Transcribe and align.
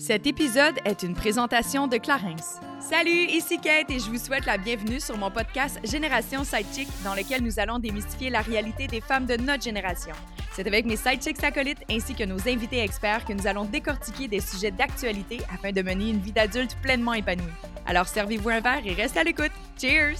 Cet 0.00 0.26
épisode 0.26 0.76
est 0.86 1.02
une 1.02 1.12
présentation 1.12 1.86
de 1.86 1.98
Clarence. 1.98 2.58
Salut, 2.80 3.26
ici 3.28 3.58
Kate 3.60 3.90
et 3.90 3.98
je 3.98 4.08
vous 4.08 4.16
souhaite 4.16 4.46
la 4.46 4.56
bienvenue 4.56 4.98
sur 4.98 5.18
mon 5.18 5.30
podcast 5.30 5.78
Génération 5.84 6.42
Sidechick 6.42 6.88
dans 7.04 7.14
lequel 7.14 7.42
nous 7.42 7.60
allons 7.60 7.78
démystifier 7.78 8.30
la 8.30 8.40
réalité 8.40 8.86
des 8.86 9.02
femmes 9.02 9.26
de 9.26 9.36
notre 9.36 9.62
génération. 9.62 10.14
C'est 10.54 10.66
avec 10.66 10.86
mes 10.86 10.96
sidechicks 10.96 11.44
acolytes 11.44 11.84
ainsi 11.90 12.14
que 12.14 12.24
nos 12.24 12.48
invités 12.48 12.82
experts 12.82 13.26
que 13.26 13.34
nous 13.34 13.46
allons 13.46 13.66
décortiquer 13.66 14.26
des 14.26 14.40
sujets 14.40 14.70
d'actualité 14.70 15.40
afin 15.52 15.70
de 15.70 15.82
mener 15.82 16.08
une 16.08 16.20
vie 16.20 16.32
d'adulte 16.32 16.78
pleinement 16.80 17.12
épanouie. 17.12 17.44
Alors 17.84 18.08
servez-vous 18.08 18.48
un 18.48 18.60
verre 18.60 18.80
et 18.86 18.94
restez 18.94 19.20
à 19.20 19.24
l'écoute. 19.24 19.52
Cheers! 19.78 20.16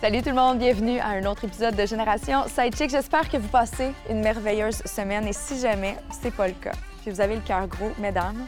Salut 0.00 0.22
tout 0.22 0.28
le 0.28 0.36
monde, 0.36 0.58
bienvenue 0.58 1.00
à 1.00 1.08
un 1.08 1.24
autre 1.24 1.44
épisode 1.44 1.74
de 1.74 1.86
Génération 1.86 2.44
Sidechick. 2.46 2.90
J'espère 2.90 3.28
que 3.28 3.38
vous 3.38 3.48
passez 3.48 3.90
une 4.08 4.20
merveilleuse 4.20 4.80
semaine 4.84 5.26
et 5.26 5.32
si 5.32 5.58
jamais 5.58 5.96
c'est 6.22 6.32
pas 6.32 6.46
le 6.46 6.54
cas, 6.54 6.74
puis 7.02 7.10
vous 7.10 7.20
avez 7.20 7.34
le 7.34 7.40
cœur 7.40 7.66
gros, 7.66 7.90
mesdames, 7.98 8.46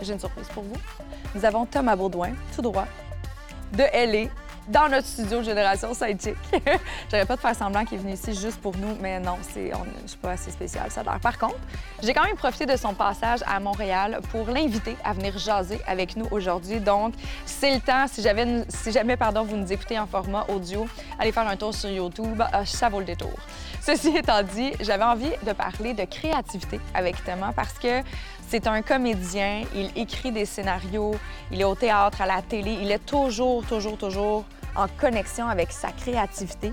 j'ai 0.00 0.12
une 0.12 0.20
surprise 0.20 0.48
pour 0.48 0.62
vous. 0.62 0.76
Nous 1.34 1.44
avons 1.44 1.66
Thomas 1.66 1.96
Baudouin, 1.96 2.32
tout 2.54 2.62
droit, 2.62 2.86
de 3.72 3.82
LA, 3.82 4.30
dans 4.68 4.88
notre 4.88 5.06
studio 5.06 5.42
Génération 5.42 5.94
Sidechick. 5.94 6.36
J'aurais 7.10 7.24
pas 7.24 7.36
de 7.36 7.40
faire 7.40 7.54
semblant 7.54 7.84
qu'il 7.84 7.98
est 7.98 8.00
venu 8.00 8.12
ici 8.12 8.34
juste 8.34 8.60
pour 8.60 8.76
nous, 8.76 8.96
mais 9.00 9.20
non, 9.20 9.36
c'est, 9.42 9.70
je 10.02 10.08
suis 10.08 10.18
pas 10.18 10.32
assez 10.32 10.50
spécial, 10.50 10.90
ça. 10.90 11.02
Par 11.04 11.38
contre, 11.38 11.58
j'ai 12.02 12.12
quand 12.12 12.24
même 12.24 12.36
profité 12.36 12.66
de 12.66 12.76
son 12.76 12.94
passage 12.94 13.40
à 13.46 13.60
Montréal 13.60 14.20
pour 14.30 14.48
l'inviter 14.48 14.96
à 15.04 15.12
venir 15.12 15.38
jaser 15.38 15.80
avec 15.86 16.16
nous 16.16 16.26
aujourd'hui. 16.30 16.80
Donc, 16.80 17.14
c'est 17.44 17.74
le 17.74 17.80
temps. 17.80 18.06
Si 18.08 18.92
jamais 18.92 19.16
pardon, 19.16 19.44
vous 19.44 19.56
nous 19.56 19.72
écoutez 19.72 19.98
en 19.98 20.06
format 20.06 20.44
audio, 20.48 20.88
allez 21.18 21.32
faire 21.32 21.46
un 21.46 21.56
tour 21.56 21.74
sur 21.74 21.90
YouTube. 21.90 22.42
Ah, 22.52 22.66
ça 22.66 22.88
vaut 22.88 23.00
le 23.00 23.06
détour. 23.06 23.34
Ceci 23.80 24.16
étant 24.16 24.42
dit, 24.42 24.72
j'avais 24.80 25.04
envie 25.04 25.30
de 25.46 25.52
parler 25.52 25.94
de 25.94 26.04
créativité 26.04 26.80
avec 26.92 27.24
Thomas 27.24 27.52
parce 27.54 27.74
que 27.74 28.02
c'est 28.48 28.66
un 28.66 28.82
comédien, 28.82 29.64
il 29.74 29.90
écrit 29.96 30.30
des 30.30 30.44
scénarios, 30.44 31.14
il 31.50 31.60
est 31.60 31.64
au 31.64 31.74
théâtre, 31.74 32.22
à 32.22 32.26
la 32.26 32.42
télé, 32.42 32.78
il 32.80 32.90
est 32.90 33.04
toujours, 33.04 33.64
toujours, 33.64 33.98
toujours 33.98 34.44
en 34.76 34.86
connexion 34.88 35.48
avec 35.48 35.72
sa 35.72 35.90
créativité. 35.90 36.72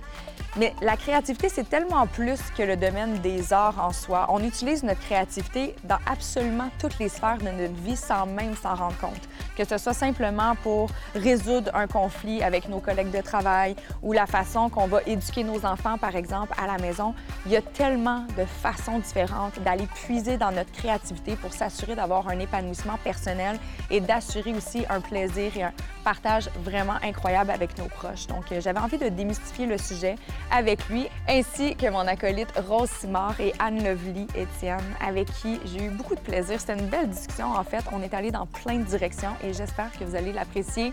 Mais 0.56 0.76
la 0.82 0.98
créativité, 0.98 1.50
c'est 1.50 1.68
tellement 1.68 2.06
plus 2.06 2.40
que 2.56 2.62
le 2.62 2.78
domaine 2.78 3.18
des 3.22 3.54
arts 3.54 3.80
en 3.80 3.92
soi. 3.92 4.28
On 4.30 4.44
utilise 4.44 4.84
notre 4.84 5.00
créativité 5.00 5.74
dans 5.84 5.98
absolument 6.06 6.70
toutes 6.78 7.00
les 7.00 7.10
sphères 7.10 7.40
de 7.40 7.50
notre 7.50 7.74
vie 7.82 7.96
sans 7.96 8.28
même 8.28 8.56
s'en 8.56 8.76
rendre 8.76 8.98
compte. 9.00 9.30
Que 9.58 9.66
ce 9.66 9.78
soit 9.78 9.94
simplement 9.94 10.56
pour 10.64 10.90
résoudre 11.16 11.72
un 11.74 11.88
conflit 11.88 12.42
avec 12.42 12.68
nos 12.70 12.80
collègues 12.80 13.12
de 13.12 13.22
travail 13.22 13.76
ou 14.02 14.12
la 14.14 14.26
façon 14.26 14.70
qu'on 14.70 14.88
va 14.88 15.00
éduquer 15.06 15.44
nos 15.44 15.66
enfants, 15.66 15.98
par 15.98 16.16
exemple, 16.16 16.54
à 16.62 16.68
la 16.68 16.78
maison. 16.78 17.14
Il 17.46 17.52
y 17.52 17.56
a 17.56 17.62
tellement 17.62 18.26
de 18.38 18.46
façons 18.46 19.00
différentes 19.00 19.60
d'aller 19.60 19.88
puiser 19.88 20.38
dans 20.38 20.52
notre 20.52 20.72
créativité 20.72 21.36
pour 21.36 21.54
s'assurer 21.54 21.96
d'avoir 21.96 22.28
un 22.30 22.40
épanouissement 22.40 22.98
personnel 23.04 23.60
et 23.90 24.00
d'assurer 24.00 24.54
aussi 24.54 24.86
un 24.90 25.02
plaisir 25.02 25.56
et 25.56 25.64
un 25.64 25.74
partage 26.04 26.50
vraiment 26.64 26.98
incroyable 27.04 27.52
avec 27.52 27.78
nos 27.78 27.86
proches. 27.86 28.28
Donc, 28.28 28.52
euh, 28.52 28.60
j'avais 28.60 28.80
envie 28.80 28.98
de 28.98 29.10
démystifier 29.10 29.66
le 29.66 29.78
sujet 29.78 30.16
avec 30.52 30.88
lui, 30.90 31.08
ainsi 31.30 31.76
que 31.76 31.90
mon 31.90 32.08
acolyte 32.08 32.54
Rose 32.68 32.90
Simard 32.90 33.40
et 33.40 33.54
Anne 33.60 33.84
Lovely 33.84 34.28
Étienne, 34.36 34.84
avec 35.06 35.32
qui 35.42 35.60
j'ai 35.66 35.86
eu 35.86 35.90
beaucoup 35.90 36.16
de 36.16 36.20
plaisir. 36.20 36.60
C'était 36.60 36.78
une 36.78 36.88
belle 36.88 37.10
discussion, 37.10 37.54
en 37.54 37.64
fait. 37.64 37.84
On 37.92 38.02
est 38.02 38.14
allé 38.14 38.32
dans 38.32 38.46
plein 38.46 38.80
de 38.80 38.84
directions 38.84 39.32
et 39.44 39.54
j'espère 39.54 39.92
que 39.98 40.04
vous 40.04 40.16
allez 40.16 40.34
l'apprécier 40.34 40.92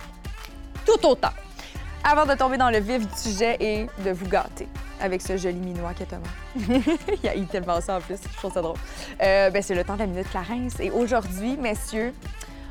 tout 0.84 1.06
autant. 1.06 1.32
Avant 2.02 2.26
de 2.26 2.34
tomber 2.34 2.56
dans 2.56 2.70
le 2.70 2.78
vif 2.78 3.06
du 3.06 3.18
sujet 3.18 3.56
et 3.60 3.86
de 4.04 4.10
vous 4.10 4.26
gâter 4.26 4.68
avec 5.00 5.22
ce 5.22 5.36
joli 5.36 5.58
minois 5.58 5.92
qu'est 5.94 6.06
Thomas. 6.06 6.28
il 7.22 7.28
a 7.28 7.36
eu 7.36 7.46
tellement 7.46 7.80
ça 7.80 7.96
en 7.96 8.00
plus, 8.00 8.18
je 8.22 8.36
trouve 8.36 8.52
ça 8.52 8.62
drôle. 8.62 8.76
Euh, 9.22 9.50
ben, 9.50 9.62
c'est 9.62 9.74
le 9.74 9.84
temps 9.84 9.94
de 9.94 10.00
la 10.00 10.06
minute 10.06 10.28
Clarence. 10.30 10.78
Et 10.78 10.90
aujourd'hui, 10.90 11.56
messieurs, 11.56 12.14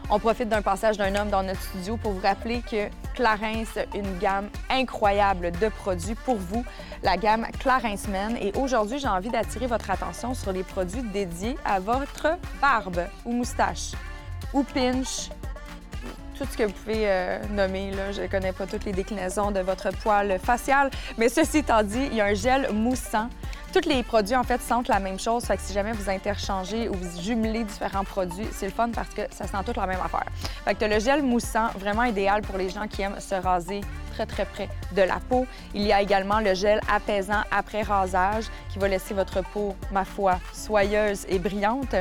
on 0.09 0.19
profite 0.19 0.50
d'un 0.50 0.61
passage 0.61 0.97
d'un 0.97 1.16
homme 1.16 1.30
dans 1.30 1.44
notre 1.44 1.61
studio 1.61 1.97
pour 1.97 2.13
vous 2.13 2.22
rappeler 2.22 2.61
que 2.61 2.89
Clarence 3.13 3.77
a 3.77 3.95
une 3.95 4.17
gamme 4.17 4.50
incroyable 4.69 5.52
de 5.52 5.69
produits 5.69 6.16
pour 6.16 6.38
vous, 6.38 6.66
la 7.03 7.17
gamme 7.17 7.45
Clarence 7.59 8.07
Men. 8.07 8.35
Et 8.38 8.51
aujourd'hui, 8.56 8.97
j'ai 9.00 9.07
envie 9.07 9.29
d'attirer 9.29 9.67
votre 9.67 9.90
attention 9.91 10.34
sur 10.34 10.51
les 10.51 10.63
produits 10.63 11.03
dédiés 11.03 11.57
à 11.66 11.79
votre 11.79 12.38
barbe 12.61 13.06
ou 13.25 13.34
moustache 13.34 13.91
ou 14.53 14.63
pinch, 14.63 15.29
tout 16.39 16.45
ce 16.50 16.57
que 16.57 16.63
vous 16.63 16.72
pouvez 16.72 17.03
euh, 17.05 17.38
nommer. 17.50 17.91
Je 18.13 18.22
ne 18.22 18.27
connais 18.27 18.53
pas 18.53 18.66
toutes 18.66 18.85
les 18.85 18.94
déclinaisons 18.94 19.51
de 19.51 19.59
votre 19.59 19.89
poil 19.91 20.39
facial, 20.41 20.89
mais 21.17 21.27
ceci 21.27 21.57
étant 21.57 21.83
dit, 21.83 22.07
il 22.11 22.16
y 22.16 22.22
a 22.22 22.25
un 22.25 22.33
gel 22.33 22.72
moussant 22.72 23.29
tous 23.72 23.88
les 23.88 24.03
produits, 24.03 24.35
en 24.35 24.44
fait, 24.44 24.62
sentent 24.62 24.88
la 24.88 25.00
même 25.00 25.19
chose. 25.19 25.44
Fait 25.46 25.59
si 25.59 25.74
jamais 25.74 25.91
vous 25.91 26.09
interchangez 26.09 26.90
ou 26.90 26.94
vous 26.94 27.22
jumelez 27.22 27.63
différents 27.63 28.03
produits, 28.03 28.47
c'est 28.52 28.66
le 28.66 28.72
fun 28.72 28.90
parce 28.90 29.09
que 29.09 29.22
ça 29.31 29.47
sent 29.47 29.57
toute 29.66 29.78
la 29.78 29.88
même 29.88 30.00
affaire. 30.03 30.25
Fait 30.66 30.75
que 30.75 30.85
le 30.85 31.00
gel 31.00 31.24
moussant, 31.24 31.68
vraiment 31.78 32.03
idéal 32.03 32.41
pour 32.41 32.58
les 32.58 32.69
gens 32.69 32.88
qui 32.88 33.02
aiment 33.02 33.19
se 33.19 33.35
raser 33.35 33.81
très, 34.13 34.25
très 34.25 34.46
près 34.46 34.69
de 34.96 35.02
la 35.02 35.19
peau. 35.29 35.46
Il 35.74 35.84
y 35.84 35.94
a 35.94 36.02
également 36.02 36.40
le 36.40 36.53
gel 36.53 36.81
apaisant 36.91 37.41
après 37.52 37.84
rasage 37.84 38.46
qui 38.72 38.79
va 38.79 38.88
laisser 38.88 39.13
votre 39.13 39.41
peau, 39.53 39.75
ma 39.91 40.03
foi, 40.03 40.40
soyeuse 40.53 41.25
et 41.29 41.40
brillante. 41.40 41.96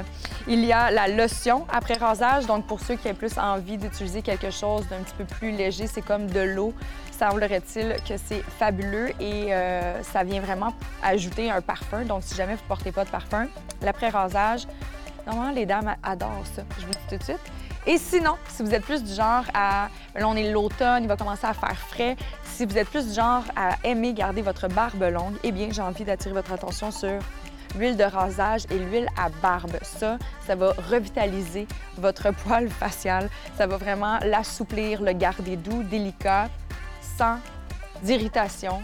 Il 0.47 0.65
y 0.65 0.73
a 0.73 0.91
la 0.91 1.09
lotion 1.09 1.67
après 1.73 1.95
rasage. 1.95 2.47
Donc, 2.47 2.67
pour 2.67 2.81
ceux 2.81 2.97
qui 2.97 3.09
ont 3.09 3.15
plus 3.15 3.39
envie 3.39 3.77
d'utiliser 3.77 4.23
quelque 4.23 4.51
chose 4.51 4.87
d'un 4.89 4.99
petit 4.99 5.15
peu 5.17 5.25
plus 5.25 5.51
léger, 5.51 5.87
c'est 5.87 6.03
comme 6.03 6.27
de 6.27 6.41
l'eau 6.41 6.73
semblerait-il 7.19 7.97
que 8.09 8.17
c'est 8.17 8.43
fabuleux 8.43 9.11
et 9.21 9.53
euh, 9.53 10.03
ça 10.03 10.23
vient 10.23 10.41
vraiment 10.41 10.73
ajouter 11.03 11.51
un 11.51 11.61
parfum. 11.61 12.05
Donc, 12.05 12.23
si 12.23 12.35
jamais 12.35 12.55
vous 12.55 12.63
ne 12.63 12.69
portez 12.69 12.93
pas 12.93 13.05
de 13.05 13.11
parfum, 13.11 13.47
l'après-rasage, 13.83 14.67
normalement, 15.27 15.53
les 15.53 15.67
dames 15.67 15.95
adorent 16.03 16.47
ça. 16.55 16.63
Je 16.79 16.87
vous 16.87 16.93
dis 16.93 16.99
tout 17.09 17.17
de 17.17 17.23
suite. 17.23 17.41
Et 17.87 17.99
sinon, 17.99 18.37
si 18.49 18.63
vous 18.63 18.75
êtes 18.75 18.85
plus 18.85 19.03
du 19.03 19.13
genre 19.13 19.45
à... 19.55 19.89
Là, 20.15 20.29
on 20.29 20.37
est 20.37 20.51
l'automne, 20.51 21.05
il 21.05 21.09
va 21.09 21.17
commencer 21.17 21.47
à 21.47 21.55
faire 21.55 21.77
frais. 21.77 22.17
Si 22.45 22.65
vous 22.67 22.77
êtes 22.77 22.89
plus 22.89 23.09
du 23.09 23.15
genre 23.15 23.45
à 23.57 23.77
aimer 23.83 24.13
garder 24.13 24.43
votre 24.43 24.69
barbe 24.69 25.03
longue, 25.03 25.37
eh 25.43 25.53
bien, 25.53 25.69
j'ai 25.71 25.83
envie 25.83 26.05
d'attirer 26.05 26.35
votre 26.35 26.53
attention 26.53 26.91
sur 26.91 27.19
l'huile 27.77 27.97
de 27.97 28.05
rasage 28.05 28.65
et 28.71 28.79
l'huile 28.79 29.09
à 29.17 29.29
barbe. 29.43 29.77
Ça, 29.83 30.19
ça 30.47 30.55
va 30.55 30.73
revitaliser 30.91 31.67
votre 31.97 32.31
poil 32.45 32.69
facial. 32.69 33.31
Ça 33.57 33.67
va 33.67 33.77
vraiment 33.77 34.19
l'assouplir, 34.23 35.03
le 35.03 35.13
garder 35.13 35.57
doux, 35.57 35.83
délicat 35.83 36.49
d'irritation 38.03 38.81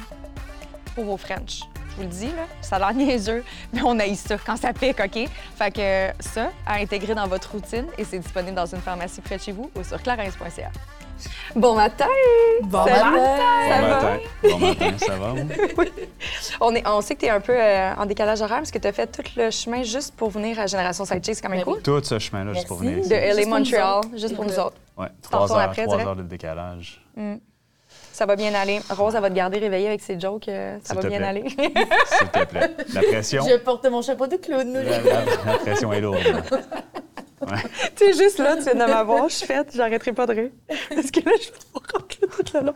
pour 0.94 1.04
vos 1.04 1.16
French. 1.16 1.60
Je 1.90 1.96
vous 1.96 2.02
le 2.02 2.08
dis, 2.08 2.26
là, 2.26 2.46
ça 2.60 2.76
a 2.76 2.78
l'air 2.80 2.94
niaiseux, 2.94 3.44
mais 3.72 3.80
on 3.84 3.96
a 4.00 4.06
eu 4.06 4.16
ça 4.16 4.36
quand 4.44 4.56
ça 4.56 4.72
pique, 4.72 4.98
OK? 4.98 5.28
Fait 5.56 5.70
que 5.70 6.22
ça, 6.22 6.50
à 6.66 6.74
intégrer 6.74 7.14
dans 7.14 7.28
votre 7.28 7.52
routine 7.52 7.86
et 7.96 8.04
c'est 8.04 8.18
disponible 8.18 8.54
dans 8.56 8.66
une 8.66 8.80
pharmacie 8.80 9.20
près 9.20 9.36
de 9.36 9.42
chez 9.42 9.52
vous 9.52 9.70
ou 9.76 9.84
sur 9.84 10.02
clarence.ca. 10.02 10.70
Bon 11.54 11.76
matin! 11.76 12.08
Bon 12.62 12.84
matin! 12.84 13.12
Ça 13.68 13.80
bon 13.80 13.86
va? 13.86 13.94
matin. 13.94 14.18
Bon 14.42 14.58
matin, 14.58 14.98
ça 14.98 15.16
va? 15.16 15.34
Oui. 15.78 15.92
On, 16.60 16.74
est, 16.74 16.86
on 16.88 17.00
sait 17.00 17.14
que 17.14 17.20
tu 17.20 17.26
es 17.26 17.30
un 17.30 17.40
peu 17.40 17.54
euh, 17.56 17.94
en 17.94 18.06
décalage 18.06 18.42
horaire 18.42 18.58
parce 18.58 18.72
que 18.72 18.78
tu 18.78 18.88
as 18.88 18.92
fait 18.92 19.06
tout 19.06 19.22
le 19.36 19.50
chemin 19.52 19.84
juste 19.84 20.16
pour 20.16 20.30
venir 20.30 20.58
à 20.58 20.66
Génération 20.66 21.04
Sidechick. 21.04 21.36
C'est 21.36 21.42
quand 21.42 21.48
même 21.48 21.60
Ben 21.60 21.64
cool. 21.72 21.82
Tout 21.82 22.02
ce 22.02 22.18
chemin-là, 22.18 22.54
juste 22.54 22.66
pour 22.66 22.78
venir 22.78 23.06
De. 23.06 23.14
LA 23.14 23.96
autres. 23.98 24.08
juste 24.16 24.34
pour 24.34 24.44
nous 24.44 24.58
autres. 24.58 24.76
T'en 24.96 25.46
trois 25.46 25.52
heures, 25.52 25.58
après, 25.58 25.84
trois 25.84 26.00
heures 26.00 26.16
de 26.16 26.22
décalage. 26.24 27.00
Ça 28.14 28.26
va 28.26 28.36
bien 28.36 28.54
aller. 28.54 28.80
Rose, 28.90 29.12
elle 29.16 29.22
va 29.22 29.28
te 29.28 29.34
garder 29.34 29.58
réveillée 29.58 29.88
avec 29.88 30.00
ses 30.00 30.20
jokes. 30.20 30.46
euh, 30.48 30.78
ça 30.84 30.94
va 30.94 31.00
bien 31.02 31.18
plaît. 31.18 31.26
aller. 31.26 31.44
S'il 31.48 32.28
te 32.28 32.44
plaît. 32.44 32.70
La 32.94 33.02
pression, 33.02 33.44
Je 33.44 33.56
porte 33.56 33.84
mon 33.90 34.02
chapeau 34.02 34.28
de 34.28 34.36
clown. 34.36 34.72
la, 34.72 34.82
la- 34.82 35.24
la 35.52 35.58
pression 35.58 35.92
est 35.92 36.00
lourde. 36.00 36.20
tu 37.96 38.04
es 38.04 38.12
juste 38.12 38.38
là, 38.38 38.56
tu 38.56 38.62
viens 38.62 38.74
de 38.74 38.90
m'avoir. 38.92 39.28
Je 39.28 39.34
suis 39.34 39.46
faite, 39.48 39.72
j'arrêterai 39.74 40.12
pas 40.12 40.26
de 40.26 40.32
rire. 40.34 40.50
Parce 40.94 41.10
que 41.10 41.20
là, 41.20 41.32
je 41.42 41.48
vais 41.48 42.36
tout 42.44 42.54
le 42.54 42.60
long. 42.66 42.74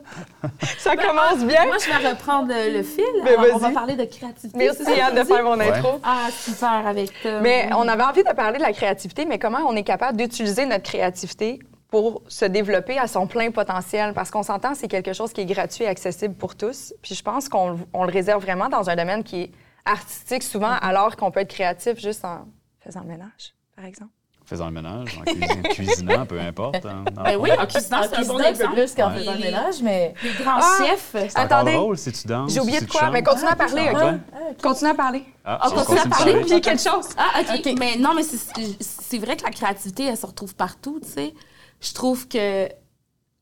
Ça 0.78 0.96
commence 0.96 1.38
bien. 1.44 1.66
Moi, 1.66 1.76
je 1.80 1.86
vais 2.02 2.08
reprendre 2.08 2.48
le, 2.52 2.76
le 2.78 2.82
fil. 2.82 3.04
Ben, 3.24 3.38
Alors, 3.38 3.54
on 3.54 3.58
va 3.58 3.70
parler 3.70 3.94
de 3.94 4.04
créativité. 4.06 4.58
Merci, 4.58 5.00
Anne, 5.00 5.14
de 5.14 5.22
faire 5.24 5.44
mon 5.44 5.58
intro. 5.60 6.00
Ah, 6.02 6.28
super 6.32 6.84
avec 6.84 7.12
Tom. 7.22 7.40
Mais 7.42 7.70
on 7.76 7.86
avait 7.86 8.02
envie 8.02 8.24
de 8.24 8.32
parler 8.34 8.58
de 8.58 8.62
la 8.64 8.72
créativité, 8.72 9.24
mais 9.24 9.38
comment 9.38 9.60
on 9.68 9.76
est 9.76 9.84
capable 9.84 10.18
d'utiliser 10.18 10.66
notre 10.66 10.82
créativité 10.82 11.60
pour 11.90 12.22
se 12.28 12.44
développer 12.44 12.98
à 12.98 13.06
son 13.06 13.26
plein 13.26 13.50
potentiel? 13.50 14.12
Parce 14.14 14.30
qu'on 14.30 14.42
s'entend, 14.42 14.74
c'est 14.74 14.88
quelque 14.88 15.12
chose 15.12 15.32
qui 15.32 15.40
est 15.42 15.46
gratuit 15.46 15.84
et 15.84 15.88
accessible 15.88 16.34
pour 16.34 16.54
tous. 16.56 16.92
Puis 17.02 17.14
je 17.14 17.22
pense 17.22 17.48
qu'on 17.48 17.78
on 17.92 18.04
le 18.04 18.12
réserve 18.12 18.42
vraiment 18.42 18.68
dans 18.68 18.88
un 18.90 18.96
domaine 18.96 19.24
qui 19.24 19.42
est 19.42 19.50
artistique 19.84 20.42
souvent, 20.42 20.72
alors 20.82 21.16
qu'on 21.16 21.30
peut 21.30 21.40
être 21.40 21.50
créatif 21.50 21.98
juste 21.98 22.24
en 22.24 22.46
faisant 22.80 23.00
le 23.00 23.06
ménage, 23.08 23.54
par 23.74 23.84
exemple. 23.86 24.10
Faisant 24.44 24.66
le 24.66 24.72
ménage, 24.72 25.18
en 25.18 25.24
cuisine, 25.30 25.62
cuisinant, 25.72 26.24
peu 26.26 26.40
importe. 26.40 26.76
hein, 26.86 27.04
Ben 27.22 27.36
oui, 27.38 27.50
en 27.58 27.66
cuisinant, 27.66 27.98
Ah, 28.02 28.06
c'est 28.10 28.16
un 28.16 28.22
bon 28.24 28.36
un 28.38 28.42
peu 28.44 28.46
exemple. 28.48 28.72
plus 28.76 28.94
qu'en 28.94 29.10
Ouais. 29.10 29.18
faisant 29.18 29.32
le 29.34 29.38
ménage, 29.40 29.82
mais. 29.82 30.14
Les 30.22 30.32
grands 30.42 30.58
Ah! 30.58 30.78
chefs. 30.86 31.14
Attendez. 31.34 31.74
drôle 31.74 31.98
si 31.98 32.10
tu 32.12 32.26
danses. 32.26 32.52
J'ai 32.54 32.60
oublié 32.60 32.78
si 32.78 32.86
de 32.86 32.90
quoi, 32.90 33.10
mais 33.10 33.22
continue 33.22 33.48
à 33.50 33.56
parler, 33.56 33.88
Ah, 33.88 33.92
OK? 33.92 34.02
ouais? 34.04 34.56
Continue 34.62 34.90
à 34.90 34.94
parler. 34.94 35.24
Ah, 35.44 35.58
On 35.64 35.66
on 35.66 35.74
continue 35.76 35.98
à 35.98 36.02
parler, 36.08 36.32
parler. 36.32 36.46
Puis 36.46 36.60
quelque 36.62 36.80
chose. 36.82 37.08
Ah, 37.18 37.40
OK. 37.54 37.74
Mais 37.78 37.96
non, 37.98 38.14
mais 38.14 38.22
c'est 38.22 39.18
vrai 39.18 39.36
que 39.36 39.44
la 39.44 39.50
créativité, 39.50 40.04
elle 40.06 40.16
se 40.16 40.24
retrouve 40.24 40.54
partout, 40.54 40.98
tu 41.02 41.08
sais. 41.10 41.34
Je 41.80 41.92
trouve 41.92 42.28
que 42.28 42.68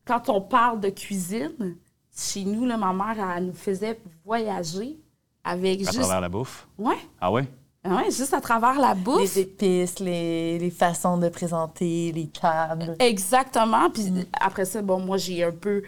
quand 0.05 0.29
on 0.29 0.41
parle 0.41 0.79
de 0.79 0.89
cuisine, 0.89 1.75
chez 2.15 2.43
nous, 2.45 2.65
là, 2.65 2.77
ma 2.77 2.93
mère, 2.93 3.33
elle 3.35 3.47
nous 3.47 3.53
faisait 3.53 3.99
voyager 4.25 4.97
avec 5.43 5.81
À 5.81 5.91
juste... 5.91 5.99
travers 5.99 6.21
la 6.21 6.29
bouffe? 6.29 6.67
Ouais. 6.77 6.97
Ah 7.21 7.31
oui? 7.31 7.43
Ouais, 7.85 8.11
juste 8.11 8.33
à 8.33 8.41
travers 8.41 8.79
la 8.79 8.95
bouffe. 8.95 9.21
Les 9.21 9.39
épices, 9.39 9.99
les, 9.99 10.59
les 10.59 10.71
façons 10.71 11.17
de 11.17 11.29
présenter, 11.29 12.11
les 12.11 12.27
tables. 12.27 12.95
Exactement. 12.99 13.89
Puis 13.89 14.11
après 14.33 14.65
ça, 14.65 14.81
bon, 14.81 14.99
moi, 14.99 15.17
j'ai 15.17 15.43
un 15.43 15.51
peu 15.51 15.83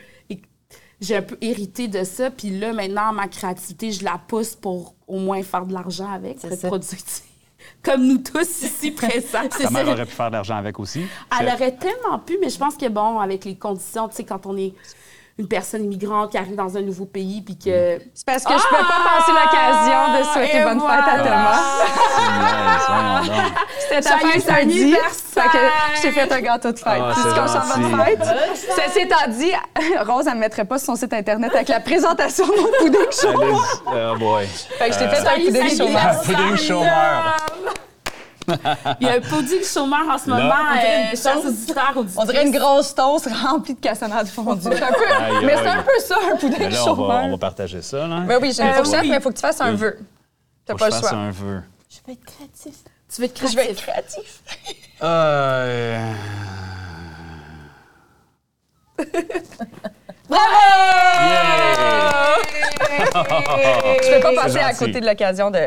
j'ai 1.02 1.16
un 1.16 1.22
peu 1.22 1.38
hérité 1.42 1.88
de 1.88 2.04
ça. 2.04 2.30
Puis 2.30 2.50
là, 2.58 2.74
maintenant, 2.74 3.14
ma 3.14 3.28
créativité, 3.28 3.92
je 3.92 4.04
la 4.04 4.18
pousse 4.18 4.56
pour 4.56 4.96
au 5.08 5.18
moins 5.20 5.42
faire 5.44 5.66
de 5.66 5.74
l'argent 5.74 6.12
avec, 6.12 6.40
C'est 6.40 6.52
être 6.52 6.68
productive. 6.68 7.24
Comme 7.84 8.06
nous 8.06 8.18
tous 8.18 8.64
ici 8.64 8.92
présents. 8.96 9.48
Ta 9.48 9.70
mère 9.70 9.88
aurait 9.88 10.06
pu 10.06 10.12
faire 10.12 10.28
de 10.30 10.36
l'argent 10.36 10.58
avec 10.58 10.80
aussi. 10.80 11.06
Elle 11.40 11.48
aurait 11.48 11.76
tellement 11.76 12.20
pu, 12.20 12.38
mais 12.42 12.50
je 12.50 12.58
pense 12.58 12.76
que, 12.76 12.88
bon, 12.90 13.20
avec 13.20 13.46
les 13.46 13.56
conditions, 13.56 14.10
tu 14.10 14.18
sais, 14.18 14.24
quand 14.24 14.46
on 14.46 14.58
est 14.58 14.74
une 15.38 15.48
personne 15.48 15.86
immigrante 15.86 16.32
qui 16.32 16.38
arrive 16.38 16.56
dans 16.58 16.76
un 16.76 16.82
nouveau 16.82 17.06
pays, 17.06 17.42
puis 17.42 17.58
que... 17.58 17.98
C'est 18.14 18.26
parce 18.26 18.44
que 18.44 18.52
je 18.52 18.58
peux 18.58 18.76
pas 18.76 19.02
passer 19.06 19.32
l'occasion 19.32 20.20
de 20.20 20.24
souhaiter 20.34 20.58
et 20.58 20.64
bonne 20.66 20.82
fête 20.82 21.08
à. 21.08 21.20
Thomas. 21.24 21.60
C'est 23.88 24.02
ta 24.02 24.18
fête 24.18 24.42
samedi. 24.42 24.96
Fait 25.34 25.42
que 25.42 25.58
je 25.96 26.02
t'ai 26.02 26.12
fait 26.12 26.30
un 26.30 26.42
gâteau 26.42 26.74
de 26.74 26.78
fête. 26.80 27.02
Ah, 27.02 27.14
Puis 27.14 27.24
qu'on 27.24 27.48
chante 27.48 27.70
bonne 27.82 28.04
fête. 28.04 28.24
Ceci 28.54 29.00
étant 29.00 29.28
dit, 29.30 29.52
Rose, 30.06 30.26
elle 30.28 30.34
ne 30.36 30.40
mettrait 30.42 30.66
pas 30.66 30.78
sur 30.78 30.88
son 30.88 30.96
site 30.98 31.14
Internet 31.14 31.56
avec 31.56 31.70
la 31.70 31.80
présentation 31.80 32.46
de 32.46 32.52
mon 32.52 32.68
pudding. 32.78 33.00
Allez, 33.88 34.12
oh 34.14 34.18
boy. 34.20 34.46
Fait 34.46 34.90
que 34.90 34.94
je 34.94 35.00
t'ai 35.00 35.08
fait 35.08 35.20
un 35.20 35.36
Joyeux 35.36 35.52
pudding 35.54 35.82
anniversaire, 35.82 36.22
Pudding 36.24 36.58
chômeur. 36.58 37.46
Il 39.00 39.08
y 39.08 39.10
a 39.10 39.14
un 39.14 39.20
pudding 39.20 39.64
chômeur 39.64 40.08
en 40.10 40.18
ce 40.18 40.30
moment, 40.30 40.42
On 40.44 40.74
dirait 40.76 41.02
une 41.02 41.14
euh, 41.14 41.22
chers 41.22 41.38
On 42.18 42.26
dirait 42.26 42.46
une 42.46 42.52
grosse 42.58 42.94
toast 42.96 43.28
remplie 43.44 43.74
de 43.76 43.80
cassonade 43.80 44.28
fondue. 44.28 44.68
Un 44.68 44.72
peu- 44.72 44.78
Aïe, 44.78 45.46
mais 45.46 45.56
c'est 45.58 45.68
un 45.68 45.84
peu 45.84 46.00
ça, 46.06 46.16
un 46.32 46.36
pudding 46.36 46.70
là, 46.70 46.84
on 46.88 46.94
va, 46.94 47.02
on 47.04 47.08
va 47.08 47.22
chômeur. 47.24 47.40
partager 47.40 47.82
ça, 47.82 48.08
là. 48.08 48.22
Ben 48.28 48.40
oui, 48.42 48.52
j'ai 48.56 48.64
une 48.64 48.70
Euh, 48.70 48.74
fourchette, 48.76 49.02
oui. 49.02 49.10
mais 49.10 49.16
il 49.18 49.22
faut 49.22 49.30
que 49.30 49.36
tu 49.36 49.42
fasses 49.42 49.62
un 49.62 49.74
vœu. 49.74 50.00
T'as 50.66 50.76
pas 50.76 50.90
le 50.90 50.96
choix. 51.00 51.12
un 51.14 51.32
vœu. 51.32 51.62
Je 51.90 51.98
vais 52.08 52.14
être 52.14 52.26
créatif. 52.26 52.76
Tu 53.14 53.22
veux 53.22 53.26
être 53.26 53.42
Je 53.42 53.56
vais 53.56 53.74
créatif. 53.74 53.80
être 53.80 53.82
créatif. 53.84 54.44
Euh... 55.04 56.14
Je 64.02 64.16
peux 64.16 64.22
pas 64.22 64.34
passer 64.44 64.60
à 64.60 64.74
côté 64.74 65.00
de 65.02 65.06
l'occasion 65.06 65.50
de. 65.52 65.60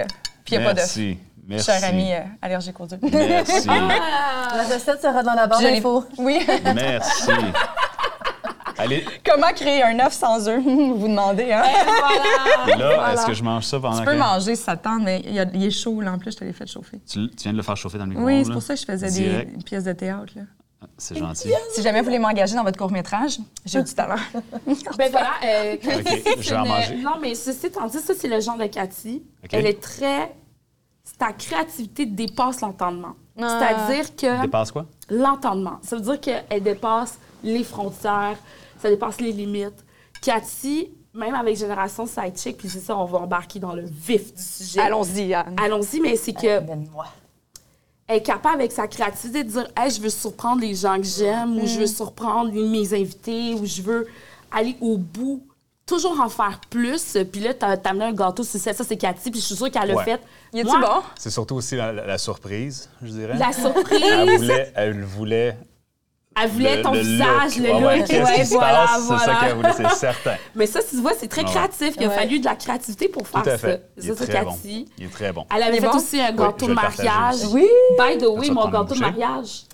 Puis 0.44 0.54
il 0.54 0.58
n'y 0.58 0.64
a 0.64 0.68
pas 0.68 0.74
d'œuf. 0.74 0.98
Merci. 1.46 1.66
Cher 1.66 1.84
ami 1.84 2.12
euh, 2.12 2.18
allergique 2.40 2.78
aux 2.80 2.84
œufs. 2.92 3.00
Merci. 3.02 3.66
La 3.68 4.62
recette 4.74 5.00
sera 5.02 5.22
dans 5.22 5.34
la 5.34 5.46
barre 5.46 5.60
d'infos. 5.60 6.04
Oui. 6.18 6.38
Merci. 6.74 7.30
Allez, 8.78 9.04
Comment 9.24 9.52
créer 9.54 9.82
un 9.82 9.98
œuf 10.00 10.12
sans 10.12 10.48
œufs? 10.48 10.62
Vous 10.62 10.94
vous 10.98 11.08
demandez, 11.08 11.52
hein? 11.52 11.62
là, 12.66 13.12
est-ce 13.12 13.26
que 13.26 13.34
je 13.34 13.42
mange 13.42 13.64
ça 13.64 13.78
pendant 13.78 13.98
Tu 13.98 14.04
peux 14.04 14.12
que... 14.12 14.16
manger 14.18 14.56
si 14.56 14.62
ça 14.62 14.76
te 14.76 14.84
tente, 14.84 15.02
mais 15.02 15.20
il, 15.24 15.34
y 15.34 15.40
a- 15.40 15.46
il 15.52 15.64
est 15.64 15.70
chaud, 15.70 16.00
là. 16.00 16.12
En 16.12 16.18
plus, 16.18 16.32
je 16.32 16.38
te 16.38 16.44
l'ai 16.44 16.52
fait 16.52 16.66
chauffer. 16.66 16.98
Tu, 17.06 17.28
tu 17.30 17.42
viens 17.44 17.52
de 17.52 17.58
le 17.58 17.62
faire 17.62 17.76
chauffer 17.76 17.98
dans 17.98 18.04
le 18.04 18.10
micro 18.10 18.24
Oui, 18.24 18.42
c'est 18.44 18.52
pour 18.52 18.62
ça 18.62 18.74
que 18.74 18.80
je 18.80 18.86
faisais 18.86 19.10
des, 19.10 19.28
Direct. 19.28 19.56
des 19.58 19.64
pièces 19.64 19.84
de 19.84 19.92
théâtre, 19.92 20.32
là. 20.36 20.42
C'est 20.98 21.16
gentil. 21.16 21.50
Si 21.74 21.82
jamais 21.82 22.00
vous 22.00 22.06
voulez 22.06 22.18
m'engager 22.18 22.56
dans 22.56 22.64
votre 22.64 22.78
court-métrage, 22.78 23.38
j'ai 23.64 23.82
du 23.82 23.92
talent. 23.94 24.16
Ben 24.98 25.10
voilà, 25.12 25.30
euh, 25.44 25.76
je 26.40 26.50
vais 26.50 26.56
en 26.56 26.66
manger. 26.66 26.96
Non, 26.96 27.12
mais 27.20 27.34
ceci 27.36 27.66
étant 27.66 27.86
dit, 27.86 27.98
ça, 27.98 28.14
c'est 28.18 28.26
le 28.28 28.40
genre 28.40 28.56
de 28.56 28.66
Cathy. 28.66 29.22
Elle 29.52 29.66
est 29.66 29.80
très... 29.80 30.34
Ta 31.22 31.32
créativité 31.32 32.04
dépasse 32.04 32.62
l'entendement. 32.62 33.14
C'est-à-dire 33.38 34.16
que... 34.16 34.42
Dépasse 34.42 34.72
quoi? 34.72 34.86
L'entendement. 35.08 35.78
Ça 35.82 35.94
veut 35.94 36.02
dire 36.02 36.20
qu'elle 36.20 36.62
dépasse 36.64 37.16
les 37.44 37.62
frontières, 37.62 38.36
ça 38.80 38.90
dépasse 38.90 39.20
les 39.20 39.30
limites. 39.30 39.84
Cathy, 40.20 40.90
même 41.14 41.36
avec 41.36 41.56
Génération 41.56 42.06
Sidechick, 42.06 42.56
puis 42.56 42.68
c'est 42.68 42.80
ça, 42.80 42.96
on 42.96 43.04
va 43.04 43.18
embarquer 43.18 43.60
dans 43.60 43.72
le 43.72 43.84
vif 43.84 44.34
du 44.34 44.42
sujet. 44.42 44.80
Allons-y, 44.80 45.32
Anne. 45.32 45.54
Allons-y, 45.62 46.00
mais 46.00 46.16
c'est 46.16 46.32
que 46.32 46.60
elle 48.08 48.16
est 48.16 48.22
capable 48.22 48.56
avec 48.56 48.72
sa 48.72 48.88
créativité 48.88 49.44
de 49.44 49.48
dire 49.48 49.68
hey, 49.76 49.92
je 49.92 50.00
veux 50.00 50.10
surprendre 50.10 50.60
les 50.60 50.74
gens 50.74 50.96
que 50.96 51.04
j'aime 51.04 51.56
ou 51.56 51.68
je 51.68 51.78
veux 51.78 51.86
surprendre 51.86 52.52
mes 52.52 52.94
invités 52.94 53.54
ou 53.54 53.64
je 53.64 53.80
veux 53.80 54.08
aller 54.50 54.76
au 54.80 54.96
bout 54.98 55.46
toujours 55.86 56.20
en 56.20 56.28
faire 56.28 56.60
plus 56.70 57.16
puis 57.32 57.40
là 57.40 57.54
t'as 57.54 57.76
amené 57.90 58.04
un 58.06 58.12
gâteau 58.12 58.42
c'est 58.44 58.58
ça 58.58 58.72
c'est 58.72 58.96
Cathy 58.96 59.30
puis 59.30 59.40
je 59.40 59.46
suis 59.46 59.56
sûre 59.56 59.70
qu'elle 59.70 59.88
l'a 59.88 59.94
Ouais. 59.94 60.04
fait 60.04 60.20
Y 60.54 60.60
a-tu 60.60 60.68
Moi, 60.68 60.80
bon? 60.80 61.02
C'est 61.18 61.30
surtout 61.30 61.56
aussi 61.56 61.76
la, 61.76 61.92
la- 61.92 62.06
la 62.06 62.18
surprise, 62.18 62.88
je 63.02 63.08
dirais. 63.08 63.36
la 63.36 63.52
surprise 63.52 64.00
Elle 64.02 64.36
voulait, 64.38 64.72
elle 64.76 65.02
voulait 65.04 65.56
elle 66.34 66.48
voulait 66.50 66.76
le- 66.78 66.82
ton 66.82 66.92
le 66.94 67.00
visage 67.00 67.56
look. 67.58 67.66
le 67.66 67.72
Ouais, 67.74 67.84
ouais, 67.84 67.98
look 67.98 68.06
Qu'est-ce 68.06 68.30
ouais, 68.30 68.36
qui 68.40 68.46
se 68.46 68.54
voilà 68.54 68.86
passe? 68.86 69.02
C'est 69.08 69.24
ça 69.26 69.36
qu'elle 69.40 69.54
voulait, 69.56 69.72
c'est 69.76 69.88
certain. 69.96 70.36
mais 70.54 70.66
ça 70.66 70.80
tu 70.82 70.96
vois 71.00 71.12
c'est 71.18 71.28
très 71.28 71.42
Ouais. 71.42 71.50
créatif 71.50 71.94
il 71.98 72.04
a 72.04 72.08
Ouais. 72.08 72.14
fallu 72.14 72.38
de 72.40 72.44
la 72.46 72.54
créativité 72.56 73.08
pour 73.08 73.26
faire 73.28 73.42
Tout 73.42 73.50
à 73.50 73.58
fait. 73.58 73.72
ça 73.76 73.82
Il 73.98 74.04
est 74.10 74.14
ça 74.14 74.24
c'est 74.24 74.32
très 74.32 74.44
bon. 74.44 74.52
Cathy 74.52 74.88
Il 74.98 75.04
est 75.04 75.08
très 75.08 75.32
bon. 75.32 75.44
elle 75.54 75.62
avait 75.62 75.80
fait 75.80 75.88
bon? 75.88 75.96
aussi 75.96 76.20
un 76.20 76.32
gâteau 76.32 76.68
de 76.68 76.72
mariage. 76.74 77.44
Oui! 77.50 77.66
by 77.98 78.16
the 78.18 78.26
way 78.28 78.50
mon 78.50 78.68
gâteau 78.68 78.94
de 78.94 79.00
mariage 79.00 79.64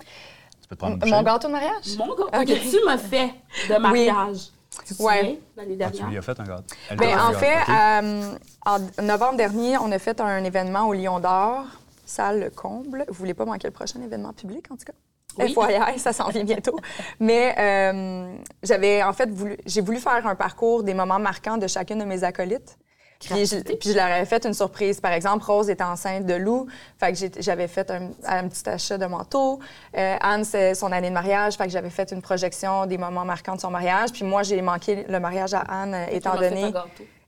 Tu 0.61 0.67
peux 0.67 0.75
te 0.75 0.79
prendre 0.79 0.97
une? 1.05 1.11
Mon 1.11 1.23
gâteau 1.23 1.47
de 1.47 1.53
mariage? 1.53 1.97
mon 1.97 2.07
gâteau 2.07 2.29
que 2.31 2.69
tu 2.71 2.83
m'as 2.85 2.97
fait 2.97 3.29
de 3.69 3.77
mariage 3.77 4.39
Tu 4.85 4.95
te 4.95 5.03
Ouais. 5.03 5.17
souviens, 5.19 5.35
l'année 5.57 5.77
Ah, 5.81 5.85
tu 5.85 5.91
dernière 5.97 6.09
lui 6.09 6.17
as 6.17 6.21
fait 6.21 6.39
un 6.39 6.43
gâteau? 6.43 6.63
Elle 6.89 6.97
Ben, 6.97 7.19
en 7.19 7.33
fait, 7.33 7.57
OK. 7.61 7.69
euh, 7.69 8.37
en 8.65 9.03
novembre 9.03 9.37
dernier, 9.37 9.77
on 9.77 9.91
a 9.91 9.99
fait 9.99 10.19
un 10.21 10.43
événement 10.43 10.87
au 10.87 10.93
Lion 10.93 11.19
d'Or, 11.19 11.65
salle 12.05 12.51
comble. 12.55 13.05
Vous 13.07 13.13
voulez 13.15 13.33
pas 13.33 13.45
manquer 13.45 13.67
le 13.67 13.73
prochain 13.73 14.01
événement 14.01 14.33
public, 14.33 14.65
en 14.71 14.75
tout 14.75 14.85
cas? 14.85 14.93
Oui. 15.37 15.53
FYI, 15.53 15.99
ça 15.99 16.11
s'en 16.11 16.29
vient 16.29 16.43
bientôt. 16.43 16.77
Mais 17.19 17.55
euh, 17.57 18.33
j'avais 18.63 19.03
en 19.03 19.13
fait 19.13 19.29
voulu, 19.29 19.57
j'ai 19.65 19.81
voulu 19.81 19.99
faire 19.99 20.25
un 20.25 20.35
parcours 20.35 20.83
des 20.83 20.93
moments 20.93 21.19
marquants 21.19 21.57
de 21.57 21.67
chacune 21.67 21.99
de 21.99 22.05
mes 22.05 22.23
acolytes. 22.23 22.77
Puis 23.19 23.45
je, 23.45 23.57
puis 23.57 23.89
je 23.89 23.95
leur 23.95 24.05
avais 24.05 24.25
fait 24.25 24.45
une 24.45 24.53
surprise. 24.53 25.01
Par 25.01 25.11
exemple, 25.11 25.43
Rose 25.43 25.69
était 25.69 25.83
enceinte 25.83 26.25
de 26.25 26.35
Lou, 26.35 26.67
fait 26.97 27.11
que 27.11 27.41
j'avais 27.41 27.67
fait 27.67 27.91
un, 27.91 28.11
un 28.25 28.47
petit 28.47 28.67
achat 28.69 28.97
de 28.97 29.05
manteau. 29.05 29.59
Euh, 29.97 30.15
Anne, 30.21 30.45
c'est 30.45 30.73
son 30.73 30.91
année 30.91 31.09
de 31.09 31.13
mariage, 31.13 31.55
fait 31.55 31.65
que 31.65 31.71
j'avais 31.71 31.89
fait 31.89 32.11
une 32.11 32.21
projection 32.21 32.85
des 32.85 32.97
moments 32.97 33.25
marquants 33.25 33.55
de 33.55 33.61
son 33.61 33.71
mariage. 33.71 34.11
Puis 34.13 34.23
moi, 34.23 34.43
j'ai 34.43 34.61
manqué 34.61 35.05
le 35.07 35.19
mariage 35.19 35.53
à 35.53 35.59
Anne, 35.67 35.95
étant 36.11 36.35
donné 36.35 36.71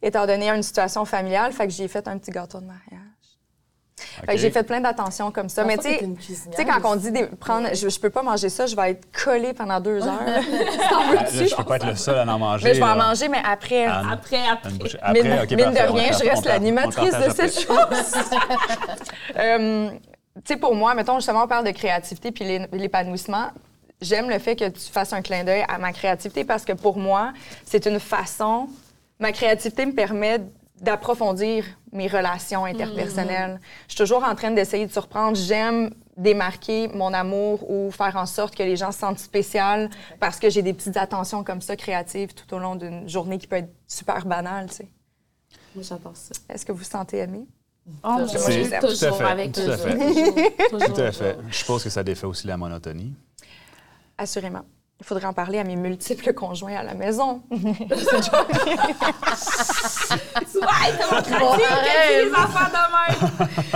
étant 0.02 0.26
donné 0.26 0.50
une 0.50 0.64
situation 0.64 1.06
familiale, 1.06 1.54
fait 1.54 1.68
que 1.68 1.74
j'ai 1.74 1.88
fait 1.88 2.08
un 2.08 2.18
petit 2.18 2.32
gâteau 2.32 2.60
de 2.60 2.66
mariage. 2.66 3.08
Fait 4.02 4.22
OK. 4.24 4.28
que 4.34 4.38
j'ai 4.38 4.52
fait 4.52 4.64
plein 4.64 4.82
d'attentions 4.82 5.32
comme 5.32 5.50
ça. 5.50 5.64
Mais 5.64 5.78
tu 5.78 5.84
sais, 5.90 6.66
quand 6.66 6.80
on 6.92 6.96
dit 6.96 7.12
des- 7.12 7.28
prendre, 7.28 7.70
je, 7.74 7.88
je 7.90 8.00
peux 8.00 8.10
pas 8.10 8.22
manger 8.24 8.50
ça, 8.50 8.66
je 8.66 8.76
vais 8.76 8.92
être 8.92 9.08
collée 9.24 9.54
pendant 9.54 9.80
deux 9.80 10.02
heures. 10.02 10.24
là. 10.26 10.40
T'en 10.90 11.12
Là, 11.14 11.24
veux-tu? 11.30 11.48
je 11.50 11.56
peux 11.56 11.64
pas 11.64 11.76
être 11.78 11.88
le 11.88 11.96
seul 11.96 12.18
à 12.18 12.34
en 12.34 12.40
manger. 12.40 12.64
Mais 12.68 12.74
je 12.76 12.80
vais 12.80 12.86
en 12.90 12.96
manger, 12.98 13.28
mais 13.30 13.42
après. 13.44 13.86
Anne. 13.86 14.08
Après, 14.12 14.40
après. 14.50 14.72
Après, 15.02 15.24
mine, 15.24 15.40
OK, 15.44 15.50
mine 15.52 15.60
parfait, 15.74 15.88
de 15.88 15.92
rien, 15.94 16.12
je 16.12 16.30
reste 16.30 16.46
l'animatrice 16.46 17.14
de 17.14 17.30
cette 17.34 17.70
après. 17.70 17.98
chose. 17.98 18.22
Euh, 19.38 19.90
tu 20.36 20.42
sais, 20.46 20.58
pour 20.58 20.76
moi, 20.76 20.94
mettons, 20.94 21.16
justement, 21.16 21.44
on 21.44 21.48
parle 21.48 21.66
de 21.66 21.72
créativité 21.72 22.32
puis 22.32 22.44
l'é- 22.46 22.68
l'épanouissement. 22.72 23.48
J'aime 24.02 24.30
le 24.30 24.40
fait 24.40 24.56
que 24.56 24.68
tu 24.70 24.92
fasses 24.92 25.14
un 25.14 25.22
clin 25.22 25.44
d'œil 25.44 25.64
à 25.68 25.78
ma 25.78 25.92
créativité 25.94 26.44
parce 26.44 26.66
que 26.66 26.74
pour 26.74 26.98
moi, 26.98 27.34
c'est 27.66 27.86
une 27.86 28.00
façon. 28.00 28.68
Ma 29.20 29.32
créativité 29.32 29.86
me 29.86 29.94
permet 29.94 30.40
d'approfondir 30.82 31.64
mes 31.94 32.08
relations 32.08 32.66
interpersonnelles. 32.66 33.60
Je 33.88 33.94
suis 33.94 33.98
toujours 33.98 34.24
en 34.24 34.36
train 34.36 34.52
d'essayer 34.52 34.86
de 34.86 34.92
surprendre. 34.92 35.38
J'aime 35.38 35.92
démarquer 36.18 36.88
mon 36.90 37.14
amour 37.14 37.70
ou 37.70 37.92
faire 37.92 38.16
en 38.18 38.26
sorte 38.26 38.56
que 38.56 38.64
les 38.64 38.76
gens 38.76 38.92
se 38.92 39.00
sentent 39.00 39.20
spécial 39.20 39.90
parce 40.20 40.40
que 40.40 40.50
j'ai 40.50 40.62
des 40.62 40.74
petites 40.74 40.98
attentions 40.98 41.44
comme 41.44 41.62
ça 41.62 41.76
créatives 41.76 42.34
tout 42.34 42.54
au 42.56 42.60
long 42.60 42.76
d'une 42.76 43.08
journée 43.08 43.38
qui 43.38 43.48
peut 43.48 43.58
être 43.58 43.74
super 43.88 44.26
banale, 44.26 44.70
tu 44.70 44.78
sais. 44.78 44.88
Moi, 45.76 45.84
j'adore 45.88 46.16
ça. 46.16 46.34
Est-ce 46.50 46.66
que 46.66 46.72
vous 46.72 46.80
vous 46.80 46.84
sentez 46.84 47.20
aimé? 47.20 47.46
Oh, 48.04 48.18
Dieu, 48.28 48.40
tout 48.40 48.76
à 48.76 48.80
toujours 48.80 49.22
avec 49.22 49.52
tout 49.54 49.62
à 49.62 49.78
toujours, 49.78 49.78
fait. 49.78 50.70
toujours, 50.70 50.94
Tout 50.96 51.02
à 51.02 51.12
fait. 51.12 51.38
Je 51.50 51.56
suppose 51.56 51.84
que 51.84 51.90
ça 51.90 52.04
défait 52.04 52.28
aussi 52.28 52.46
la 52.48 52.58
monotonie. 52.58 53.14
Assurément. 54.18 54.64
Il 55.02 55.06
faudrait 55.06 55.26
en 55.26 55.34
parler 55.34 55.58
à 55.58 55.64
mes 55.64 55.76
multiples 55.76 56.32
conjoints 56.32 56.76
à 56.76 56.84
la 56.84 56.94
maison. 56.94 57.42
Tu 57.50 57.58
vois, 60.60 61.22
que 61.22 62.26
les 62.26 62.32
enfants 62.32 62.70
de 62.70 62.84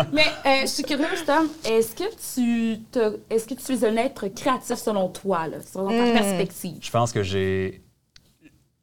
même. 0.03 0.07
Mais 0.13 0.25
euh, 0.45 0.61
je 0.61 0.67
suis 0.67 0.83
curieuse, 0.83 1.25
Tom. 1.25 1.47
Est-ce 1.65 1.95
que 1.95 2.03
tu 2.33 2.79
te, 2.91 3.17
est-ce 3.29 3.47
que 3.47 3.55
tu 3.55 3.73
es 3.73 3.85
un 3.87 3.97
être 3.97 4.27
créatif 4.27 4.75
selon 4.77 5.09
toi, 5.09 5.47
là, 5.47 5.57
selon 5.61 5.89
ta 5.89 6.11
perspective? 6.19 6.77
Je 6.81 6.91
pense 6.91 7.11
que 7.11 7.23
j'ai 7.23 7.81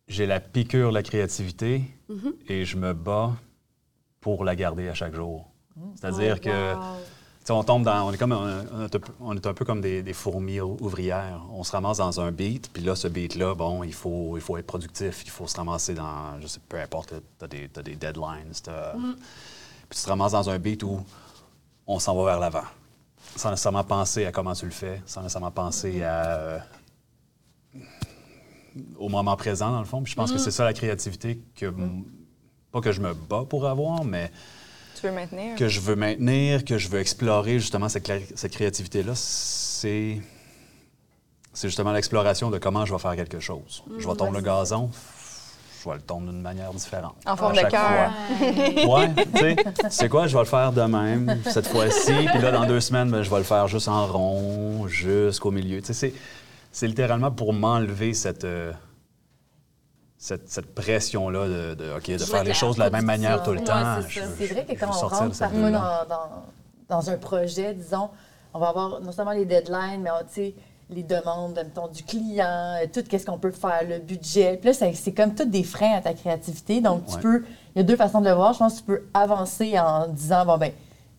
j'ai 0.09 0.27
la 0.27 0.41
piqûre 0.41 0.89
de 0.91 0.95
la 0.95 1.03
créativité 1.03 1.83
Mm-hmm. 2.11 2.33
et 2.49 2.65
je 2.67 2.77
me 2.77 2.93
bats 2.93 3.31
pour 4.21 4.45
la 4.45 4.55
garder 4.55 4.87
à 4.89 4.93
chaque 4.95 5.15
jour. 5.15 5.49
C'est-à-dire 5.95 6.35
Oh, 6.37 6.45
que 6.45 6.75
wow. 6.75 6.81
On 7.51 7.65
tombe 7.65 7.83
dans 7.85 8.09
on 8.09 8.13
est 8.13 8.17
comme 8.19 8.33
on 8.33 8.83
est 8.83 8.85
un 8.85 8.99
peu- 8.99 9.13
on 9.21 9.37
est 9.37 9.47
un 9.47 9.55
peu 9.55 9.65
comme 9.65 9.81
des, 9.81 10.03
des 10.03 10.13
fourmis 10.13 10.61
ou- 10.61 10.77
ouvrières. 10.81 11.41
On 11.53 11.65
se 11.65 11.73
ramasse 11.73 11.99
dans 11.99 12.21
un 12.21 12.31
beat, 12.31 12.71
puis 12.73 12.83
là 12.83 12.95
ce 12.95 13.09
beat 13.09 13.35
là, 13.35 13.55
bon, 13.55 13.83
il 13.83 13.93
faut 13.95 14.37
il 14.37 14.41
faut 14.41 14.57
être 14.59 14.67
productif, 14.67 15.23
il 15.25 15.31
faut 15.31 15.47
se 15.47 15.57
ramasser 15.57 15.95
dans 15.95 16.41
je 16.41 16.47
sais 16.47 16.61
peu 16.69 16.79
importe, 16.81 17.15
tu 17.39 17.45
as 17.45 17.49
des 17.49 17.69
t'as 17.69 17.83
des 17.83 17.97
deadlines, 17.97 18.53
Mm-hmm. 18.53 19.15
puis 19.89 19.99
tu 19.99 20.05
te 20.05 20.09
ramasses 20.09 20.33
dans 20.33 20.49
un 20.51 20.59
beat 20.59 20.83
où 20.85 21.01
on 21.87 21.99
s'en 21.99 22.15
va 22.17 22.25
vers 22.33 22.41
l'avant. 22.41 22.65
Sans 23.37 23.51
nécessairement 23.51 23.85
penser 23.85 24.25
à 24.27 24.33
comment 24.33 24.53
tu 24.53 24.65
le 24.67 24.71
fais, 24.73 25.01
sans 25.07 25.23
nécessairement 25.23 25.51
penser 25.51 26.03
à 26.03 26.25
euh, 26.25 26.59
au 28.99 29.09
moment 29.09 29.37
présent, 29.37 29.71
dans 29.71 29.79
le 29.81 29.85
fond. 29.87 30.03
Puis 30.03 30.13
je 30.13 30.17
pense 30.17 30.33
que 30.33 30.39
c'est 30.39 30.51
ça 30.51 30.65
la 30.65 30.73
créativité 30.73 31.41
que. 31.57 31.73
Pas 32.71 32.81
que 32.81 32.91
je 32.93 33.01
me 33.03 33.13
bats 33.13 33.45
pour 33.49 33.67
avoir, 33.67 34.03
mais 34.05 34.33
Tu 35.03 35.09
tu 35.09 35.09
veux 35.09 35.15
maintenir. 35.15 35.57
que 35.57 35.69
je 35.69 35.81
veux 35.81 35.97
maintenir, 35.97 36.65
que 36.65 36.79
je 36.79 36.89
veux 36.89 37.01
explorer 37.01 37.59
justement 37.59 37.89
cette, 37.89 38.11
cette 38.37 38.53
créativité-là, 38.53 39.13
c'est 39.17 40.21
c'est 41.55 41.69
justement 41.69 41.93
l'exploration 41.93 42.51
de 42.51 42.59
comment 42.59 42.87
je 42.87 42.93
vais 42.95 42.99
faire 42.99 43.17
quelque 43.17 43.41
chose. 43.41 43.83
je 43.99 44.09
vais 44.09 44.15
tondre 44.15 44.33
le 44.33 44.41
gazon, 44.41 44.91
je 45.85 45.89
vais 45.89 45.97
le 45.97 46.01
tondre 46.03 46.31
d'une 46.31 46.41
manière 46.41 46.73
différente. 46.73 47.15
En 47.27 47.37
forme 47.37 47.55
de 47.57 47.61
cœur. 47.63 48.11
Ouais, 48.89 49.11
tu 49.15 49.39
sais, 49.39 49.57
c'est 49.91 50.09
quoi, 50.09 50.27
je 50.29 50.33
vais 50.35 50.43
le 50.43 50.49
faire 50.49 50.73
de 50.73 50.83
même 50.83 51.39
cette 51.51 51.67
fois-ci, 51.67 52.13
puis 52.33 52.41
là, 52.41 52.53
dans 52.53 52.67
deux 52.67 52.81
semaines, 52.81 53.11
ben, 53.11 53.23
je 53.23 53.29
vais 53.31 53.39
le 53.39 53.43
faire 53.45 53.69
juste 53.69 53.89
en 53.89 54.07
rond, 54.07 54.87
jusqu'au 54.87 55.51
milieu. 55.51 55.81
Tu 55.81 55.89
sais, 55.89 55.93
c'est- 55.95 56.15
c'est 56.71 56.87
littéralement 56.87 57.31
pour 57.31 57.53
m'enlever 57.53 58.15
cette, 58.15 58.45
euh, 58.45 58.73
cette, 60.23 60.49
cette 60.49 60.73
pression-là 60.73 61.49
de, 61.49 61.75
de, 61.75 61.93
OK, 61.97 62.07
de 62.07 62.17
Jouer 62.19 62.27
faire 62.27 62.45
les 62.45 62.55
choses 62.55 62.77
de 62.77 62.81
la 62.81 62.91
même 62.91 63.05
manière 63.05 63.43
tout 63.43 63.51
le 63.51 63.59
Ouais, 63.59 63.65
temps. 63.65 63.97
c'est 64.09 64.47
vrai 64.47 64.65
que 64.65 64.79
quand 64.79 64.87
on 64.91 65.09
rentre 65.09 65.37
parfois 65.37 65.71
dans, 65.73 66.07
dans, 66.09 66.29
dans 66.89 67.11
un 67.11 67.17
projet, 67.17 67.75
disons, 67.75 68.09
on 68.55 68.61
va 68.61 68.69
avoir 68.69 69.01
non 69.01 69.11
seulement 69.11 69.33
les 69.33 69.45
deadlines, 69.45 70.01
mais 70.01 70.11
tu 70.33 70.35
sais, 70.35 70.55
les 70.91 71.03
demandes, 71.03 71.55
mettons, 71.57 71.89
du 71.89 72.05
client, 72.05 72.47
euh, 72.47 72.87
tout 72.93 73.03
qu'est-ce 73.03 73.27
qu'on 73.27 73.39
peut 73.39 73.51
faire, 73.51 73.81
le 73.89 73.99
budget. 73.99 74.59
Puis 74.63 74.71
là, 74.73 74.93
c'est 74.95 75.13
comme 75.13 75.35
tout 75.35 75.45
des 75.45 75.65
freins 75.65 75.97
à 75.97 76.01
ta 76.03 76.15
créativité. 76.15 76.81
Donc, 76.81 77.05
tu 77.07 77.15
Ouais. 77.17 77.21
peux, 77.23 77.45
il 77.75 77.79
y 77.79 77.81
a 77.81 77.83
deux 77.85 77.97
façons 77.97 78.21
de 78.21 78.29
le 78.29 78.35
voir. 78.35 78.53
Je 78.53 78.59
pense 78.61 78.75
que 78.75 78.79
tu 78.79 78.85
peux 78.85 79.03
avancer 79.15 79.77
en 79.81 80.07
disant, 80.07 80.47
bon, 80.47 80.57
ben, 80.57 80.71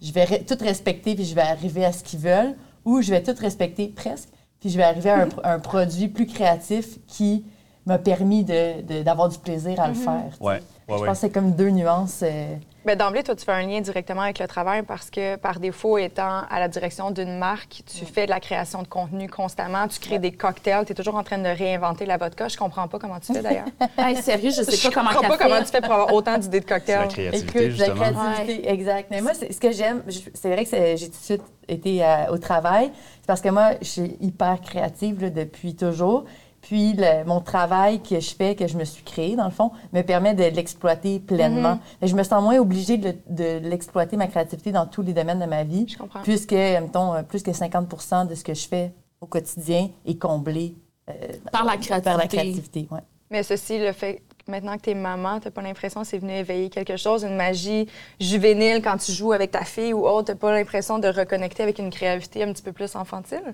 je 0.01 0.13
vais 0.13 0.23
re- 0.23 0.45
tout 0.45 0.63
respecter 0.63 1.13
puis 1.15 1.25
je 1.25 1.35
vais 1.35 1.41
arriver 1.41 1.83
à 1.83 1.91
ce 1.91 2.03
qu'ils 2.05 2.19
veulent, 2.19 2.55
ou 2.85 3.01
je 3.01 3.09
vais 3.09 3.21
tout 3.21 3.35
respecter 3.37 3.89
presque, 3.89 4.29
puis 4.61 4.69
je 4.69 4.77
vais 4.77 4.83
arriver 4.83 5.09
à 5.09 5.27
un 5.43 5.59
produit 5.59 6.07
plus 6.07 6.25
créatif 6.27 6.99
qui 7.07 7.43
m'a 7.85 7.97
permis 7.97 8.43
de- 8.43 8.81
de- 8.81 9.03
d'avoir 9.03 9.29
du 9.29 9.37
plaisir 9.37 9.79
à 9.79 9.87
le 9.89 9.93
faire. 9.93 10.23
tu 10.31 10.37
sais. 10.37 10.43
Ouais, 10.43 10.53
ouais, 10.53 10.61
je 10.87 10.93
ouais. 10.93 10.99
pense 11.07 11.17
que 11.17 11.21
c'est 11.27 11.29
comme 11.31 11.51
deux 11.51 11.69
nuances. 11.69 12.21
euh, 12.23 12.55
Ben, 12.85 12.97
D'emblée, 12.97 13.23
toi, 13.23 13.33
tu 13.33 13.45
fais 13.45 13.51
un 13.53 13.65
lien 13.65 13.79
directement 13.79 14.23
avec 14.23 14.39
le 14.39 14.47
travail 14.47 14.83
parce 14.83 15.09
que, 15.09 15.37
par 15.37 15.61
défaut, 15.61 15.97
étant 15.97 16.41
à 16.49 16.59
la 16.59 16.67
direction 16.67 17.11
d'une 17.11 17.37
marque, 17.37 17.81
tu 17.85 18.05
fais 18.05 18.25
de 18.25 18.29
la 18.29 18.41
création 18.41 18.81
de 18.81 18.87
contenu 18.87 19.29
constamment, 19.29 19.87
tu 19.87 19.99
crées 20.01 20.19
des 20.19 20.33
cocktails, 20.33 20.83
tu 20.85 20.91
es 20.91 20.95
toujours 20.95 21.15
en 21.15 21.23
train 21.23 21.37
de 21.37 21.47
réinventer 21.47 22.05
la 22.05 22.17
vodka. 22.17 22.49
Je 22.49 22.57
comprends 22.57 22.89
pas 22.89 22.99
comment 22.99 23.19
tu 23.21 23.33
fais 23.33 23.41
d'ailleurs. 23.41 23.67
Hey, 23.97 24.17
sérieux, 24.17 24.49
je 24.51 24.63
sais 24.63 24.75
Je 24.75 24.87
pas 24.89 24.93
comment 24.93 25.09
comprends 25.11 25.29
pas 25.29 25.37
comment 25.37 25.59
tu 25.59 25.67
fais 25.67 25.79
pour 25.81 25.93
avoir 25.93 26.13
autant 26.13 26.37
d'idées 26.37 26.59
de 26.59 26.65
C'est 26.67 26.71
la 26.73 26.79
cocktails. 26.79 27.07
créativité, 27.07 27.37
Écoute, 27.67 27.79
la 27.79 27.85
justement. 27.85 28.11
créativité, 28.33 28.69
exact. 28.69 29.07
Mais 29.11 29.21
moi, 29.21 29.33
c'est- 29.33 29.53
ce 29.53 29.59
que 29.61 29.71
j'aime, 29.71 30.03
je- 30.07 30.19
c'est 30.33 30.51
vrai 30.53 30.65
que 30.65 30.71
j'ai 30.97 31.05
tout 31.09 31.17
de 31.19 31.23
suite 31.23 31.43
été 31.69 32.03
euh, 32.03 32.31
au 32.31 32.37
travail, 32.37 32.91
c'est 33.21 33.27
parce 33.27 33.39
que 33.39 33.47
moi, 33.49 33.71
je 33.81 33.87
suis 33.87 34.17
hyper 34.19 34.59
créative 34.59 35.21
là, 35.21 35.29
depuis 35.29 35.75
toujours. 35.75 36.25
Puis 36.63 36.93
le- 36.93 37.25
mon 37.25 37.41
travail 37.41 38.01
que 38.01 38.19
je 38.21 38.33
fais, 38.33 38.55
que 38.55 38.67
je 38.67 38.77
me 38.77 38.85
suis 38.85 39.03
créé, 39.03 39.35
dans 39.35 39.43
le 39.45 39.51
fond, 39.51 39.71
me 39.91 40.01
permet 40.01 40.33
de 40.33 40.43
l'exploiter 40.45 41.19
pleinement. 41.19 41.79
Et 42.01 42.07
je 42.07 42.15
me 42.15 42.23
sens 42.23 42.41
moins 42.41 42.57
obligée 42.57 42.97
de, 42.97 43.09
le- 43.09 43.17
de 43.61 43.67
l'exploiter, 43.67 44.15
ma 44.17 44.27
créativité, 44.27 44.71
dans 44.71 44.85
tous 44.87 45.01
les 45.01 45.13
domaines 45.13 45.39
de 45.39 45.45
ma 45.45 45.63
vie. 45.65 45.85
Je 45.89 45.97
comprends. 45.97 46.21
Puisque, 46.23 46.53
mettons, 46.53 47.13
euh, 47.13 47.21
plus 47.21 47.43
que 47.43 47.51
50 47.53 48.27
de 48.29 48.35
ce 48.35 48.43
que 48.45 48.53
je 48.53 48.65
fais 48.67 48.93
au 49.19 49.25
quotidien 49.25 49.89
est 50.05 50.15
comblé 50.19 50.73
euh, 51.09 51.13
Par 51.51 51.65
la 51.65 51.77
par 52.01 52.17
la 52.17 52.27
créativité. 52.27 52.87
Ouais. 52.89 53.01
Mais 53.29 53.43
ceci, 53.43 53.77
le 53.79 53.91
fait 53.91 54.21
que 54.45 54.49
maintenant 54.49 54.77
que 54.77 54.83
tu 54.83 54.91
es 54.91 54.95
maman, 54.95 55.41
tu 55.41 55.51
pas 55.51 55.61
l'impression 55.61 56.01
que 56.01 56.07
c'est 56.07 56.17
venu 56.17 56.33
éveiller 56.33 56.69
quelque 56.69 56.95
chose, 56.95 57.23
une 57.23 57.35
magie 57.35 57.87
juvénile 58.21 58.81
quand 58.81 58.97
tu 58.97 59.11
joues 59.11 59.33
avec 59.33 59.51
ta 59.51 59.65
fille 59.65 59.93
ou 59.93 60.07
autre, 60.07 60.31
tu 60.31 60.37
pas 60.37 60.53
l'impression 60.53 60.97
de 60.97 61.09
reconnecter 61.09 61.61
avec 61.63 61.77
une 61.79 61.89
créativité 61.89 62.43
un 62.43 62.53
petit 62.53 62.63
peu 62.63 62.71
plus 62.71 62.95
infantile? 62.95 63.53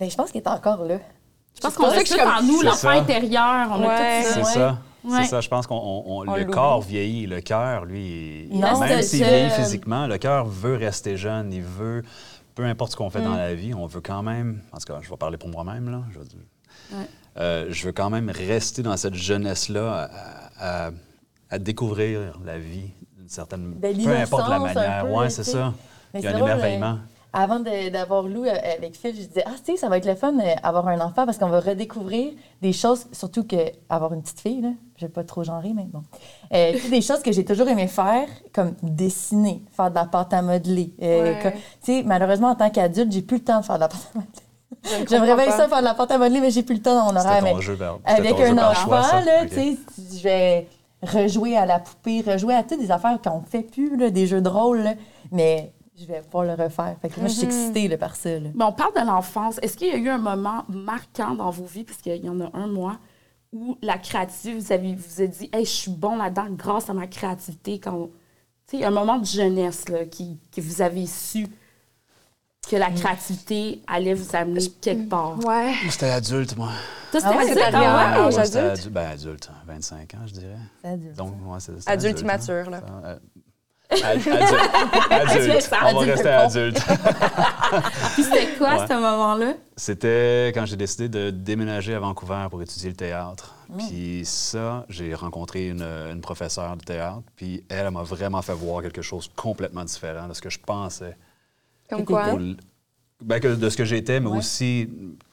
Ben, 0.00 0.08
je 0.10 0.16
pense 0.16 0.30
qu'il 0.30 0.40
est 0.40 0.48
encore 0.48 0.84
là. 0.84 0.96
Je 1.56 1.60
pense 1.60 1.72
C'est 1.74 1.78
qu'on 1.78 1.86
a 1.90 2.02
tout 2.02 2.14
comme- 2.16 2.28
en 2.28 2.42
nous, 2.42 2.62
l'enfant 2.62 2.88
intérieur. 2.88 3.68
On 3.70 3.82
a 3.88 3.96
tout 3.96 4.28
ça. 4.28 4.32
C'est 4.34 4.44
ça. 4.44 4.78
Ouais. 5.04 5.22
C'est 5.22 5.30
ça, 5.30 5.40
je 5.40 5.48
pense 5.48 5.66
qu'on 5.66 5.74
on- 5.76 6.04
on- 6.06 6.28
On 6.28 6.34
le 6.36 6.44
corps 6.44 6.80
vieillit, 6.80 7.26
le 7.26 7.40
cœur, 7.40 7.84
lui, 7.84 8.46
il- 8.50 8.60
Non, 8.60 8.78
même 8.78 9.02
s'il 9.02 9.24
vieillit 9.24 9.50
physiquement, 9.50 10.06
le 10.06 10.16
cœur 10.18 10.46
veut 10.46 10.76
rester 10.76 11.16
jeune, 11.16 11.52
il 11.52 11.62
veut, 11.62 12.04
peu 12.54 12.64
importe 12.64 12.92
ce 12.92 12.96
qu'on 12.96 13.10
fait 13.10 13.20
Mm. 13.20 13.24
dans 13.24 13.34
la 13.34 13.52
vie, 13.54 13.74
on 13.74 13.86
veut 13.86 14.00
quand 14.00 14.22
même, 14.22 14.62
en 14.72 14.78
tout 14.78 14.84
cas, 14.92 15.00
je 15.02 15.10
vais 15.10 15.16
parler 15.16 15.38
pour 15.38 15.48
moi-même, 15.48 15.90
là, 15.90 16.02
je, 16.12 16.18
veux 16.20 16.24
dire, 16.24 16.38
Ouais. 16.92 17.04
euh, 17.38 17.66
je 17.70 17.84
veux 17.86 17.90
quand 17.92 18.10
même 18.10 18.30
rester 18.30 18.82
dans 18.82 18.96
cette 18.96 19.14
jeunesse-là 19.14 20.08
à, 20.60 20.86
à- 20.86 20.90
à 21.50 21.58
découvrir 21.58 22.38
la 22.44 22.58
vie 22.58 22.92
d'une 23.18 23.28
certaine, 23.28 23.72
Ben, 23.78 23.96
peu 24.04 24.14
importe 24.16 24.48
la 24.48 24.58
manière. 24.60 25.04
peu, 25.04 25.10
ouais, 25.12 25.30
c'est 25.30 25.42
ça. 25.44 25.74
Mais 26.14 26.20
Il 26.20 26.24
y 26.24 26.28
a 26.28 26.30
un 26.30 26.34
drôle, 26.34 26.48
émerveillement. 26.50 26.98
Avant 27.34 27.60
d'avoir 27.60 28.24
Lou 28.24 28.44
euh, 28.44 28.52
avec 28.76 28.94
Phil, 28.94 29.14
je 29.16 29.22
disais, 29.26 29.42
ah, 29.46 29.52
tu 29.64 29.72
sais, 29.72 29.78
ça 29.78 29.88
va 29.88 29.96
être 29.96 30.04
le 30.06 30.14
fun 30.14 30.32
d'avoir 30.32 30.86
un 30.88 31.00
enfant 31.00 31.24
parce 31.24 31.38
qu'on 31.38 31.48
va 31.48 31.60
redécouvrir 31.60 32.32
des 32.60 32.74
choses, 32.74 33.06
surtout 33.12 33.44
que 33.44 33.56
avoir 33.88 34.12
une 34.12 34.20
petite 34.20 34.40
fille, 34.40 34.60
là, 34.60 34.68
je 34.96 35.06
vais 35.06 35.12
pas 35.12 35.24
trop 35.24 35.42
genrer, 35.42 35.72
mais 35.74 35.84
bon. 35.90 36.02
Euh, 36.52 36.72
des 36.90 37.00
choses 37.00 37.22
que 37.22 37.32
j'ai 37.32 37.44
toujours 37.44 37.68
aimé 37.68 37.86
faire, 37.86 38.28
comme 38.52 38.74
dessiner, 38.82 39.62
faire 39.74 39.88
de 39.90 39.94
la 39.94 40.04
pâte 40.04 40.34
à 40.34 40.42
modeler. 40.42 40.92
Euh, 41.02 41.32
Ouais. 41.42 41.52
tu 41.82 41.92
sais, 41.94 42.02
malheureusement, 42.04 42.48
en 42.50 42.54
tant 42.54 42.68
qu'adulte, 42.68 43.10
j'ai 43.12 43.22
plus 43.22 43.38
le 43.38 43.44
temps 43.44 43.60
de 43.60 43.64
faire 43.64 43.76
de 43.76 43.80
la 43.80 43.88
pâte 43.88 44.08
à 44.14 44.18
modeler. 44.18 45.06
J'aimerais 45.08 45.34
bien 45.36 45.50
ça, 45.56 45.68
faire 45.68 45.78
de 45.80 45.84
la 45.84 45.94
pâte 45.94 46.10
à 46.10 46.18
modeler, 46.18 46.40
mais 46.40 46.50
j'ai 46.50 46.62
plus 46.62 46.74
le 46.76 46.82
temps 46.82 46.94
dans 47.06 47.12
mon 47.12 47.18
horaire. 47.18 47.38
Ton 47.44 47.54
mais- 47.56 47.62
jeu 47.62 47.78
avec 48.04 48.36
ton 48.36 48.42
un 48.42 48.58
enfant, 48.70 48.74
choix, 48.84 49.20
là, 49.22 49.46
tu 49.46 49.54
sais, 49.54 49.76
je 50.18 50.22
vais 50.22 50.68
rejouer 51.02 51.56
à 51.56 51.64
la 51.66 51.78
poupée, 51.78 52.20
rejouer 52.26 52.54
à 52.54 52.62
toutes 52.62 52.80
des 52.80 52.90
affaires 52.90 53.18
qu'on 53.24 53.40
ne 53.40 53.46
fait 53.46 53.62
plus, 53.62 53.96
là, 53.96 54.10
des 54.10 54.26
jeux 54.26 54.40
de 54.42 54.48
rôle, 54.48 54.80
là, 54.82 54.94
mais 55.30 55.72
je 55.98 56.06
vais 56.06 56.20
pouvoir 56.22 56.44
le 56.56 56.62
refaire. 56.62 56.96
Fait 57.00 57.08
que 57.08 57.20
moi, 57.20 57.28
je 57.28 57.34
suis 57.34 57.44
excitée 57.46 57.88
là, 57.88 57.96
par 57.98 58.16
ça. 58.16 58.30
là. 58.38 58.48
Mais 58.54 58.64
on 58.64 58.72
parle 58.72 58.94
de 58.94 59.06
l'enfance. 59.06 59.58
Est-ce 59.62 59.76
qu'il 59.76 59.88
y 59.88 59.90
a 59.90 59.96
eu 59.96 60.08
un 60.08 60.18
moment 60.18 60.64
marquant 60.68 61.34
dans 61.34 61.50
vos 61.50 61.64
vies, 61.66 61.84
puisqu'il 61.84 62.24
y 62.24 62.28
en 62.28 62.40
a 62.40 62.50
un 62.54 62.66
mois, 62.66 62.98
où 63.52 63.76
la 63.82 63.98
créativité, 63.98 64.54
vous 64.58 64.72
avez 64.72 64.94
vous 64.94 65.20
avez 65.20 65.28
dit, 65.28 65.50
hey, 65.52 65.64
je 65.64 65.70
suis 65.70 65.90
bon 65.90 66.16
là-dedans 66.16 66.46
grâce 66.50 66.88
à 66.88 66.94
ma 66.94 67.06
créativité. 67.06 67.78
Quand, 67.78 68.08
tu 68.66 68.78
sais, 68.78 68.84
un 68.84 68.90
moment 68.90 69.18
de 69.18 69.26
jeunesse 69.26 69.88
là, 69.90 70.06
qui, 70.06 70.38
que 70.54 70.60
vous 70.62 70.80
avez 70.80 71.06
su 71.06 71.46
que 72.70 72.76
la 72.76 72.90
créativité 72.92 73.82
allait 73.88 74.14
vous 74.14 74.36
amener 74.36 74.60
quelque 74.80 75.08
part. 75.08 75.36
Ouais. 75.44 75.72
Moi, 75.82 75.90
C'était 75.90 76.10
adulte, 76.10 76.56
moi. 76.56 76.68
Toi, 77.10 77.20
c'était 77.20 77.32
Ah 77.34 77.36
ouais, 77.36 77.50
adulte, 77.50 77.64
ah 77.74 77.78
ouais? 77.80 78.22
l'âge 78.22 78.34
Ouais, 78.34 78.40
adulte? 78.40 78.78
adu- 78.86 78.90
Ben, 78.90 79.10
adulte, 79.10 79.50
25 79.66 80.14
ans, 80.14 80.18
je 80.26 80.32
dirais. 80.32 80.58
Adulte. 80.84 81.16
Donc, 81.16 81.34
ouais, 81.44 81.58
c'est- 81.60 81.88
Adulte 81.90 82.18
hein. 82.18 82.22
immature, 82.22 82.70
là. 82.70 82.80
Euh, 83.04 83.18
ad- 84.02 84.28
adulte. 84.28 84.32
adulte. 85.10 85.70
On 85.84 85.94
va 85.94 86.00
rester 86.00 86.28
adulte. 86.28 86.80
Puis 88.14 88.24
c'était 88.24 88.48
quoi, 88.58 88.78
Ouais. 88.80 88.86
ce 88.86 88.92
moment-là? 88.94 89.54
C'était 89.76 90.52
quand 90.54 90.66
j'ai 90.66 90.76
décidé 90.76 91.08
de 91.08 91.30
déménager 91.30 91.94
à 91.94 92.00
Vancouver 92.00 92.46
pour 92.50 92.62
étudier 92.62 92.90
le 92.90 92.96
théâtre. 92.96 93.54
Puis 93.78 94.22
ça, 94.24 94.84
j'ai 94.90 95.14
rencontré 95.14 95.68
une, 95.68 95.82
une 95.82 96.20
professeure 96.20 96.76
de 96.76 96.84
théâtre. 96.84 97.22
Puis 97.36 97.64
elle, 97.70 97.86
elle 97.86 97.90
m'a 97.90 98.02
vraiment 98.02 98.42
fait 98.42 98.52
voir 98.52 98.82
quelque 98.82 99.00
chose 99.02 99.30
complètement 99.34 99.84
différent 99.84 100.28
de 100.28 100.34
ce 100.34 100.42
que 100.42 100.50
je 100.50 100.58
pensais. 100.58 101.16
Comme 101.88 102.04
quoi? 102.04 102.24
Pour 102.30 102.38
ben, 103.22 103.40
que- 103.40 103.54
de 103.54 103.68
ce 103.70 103.76
que 103.76 103.84
j'étais, 103.84 104.20
mais 104.20 104.28
Ouais. 104.28 104.38
aussi 104.38 104.88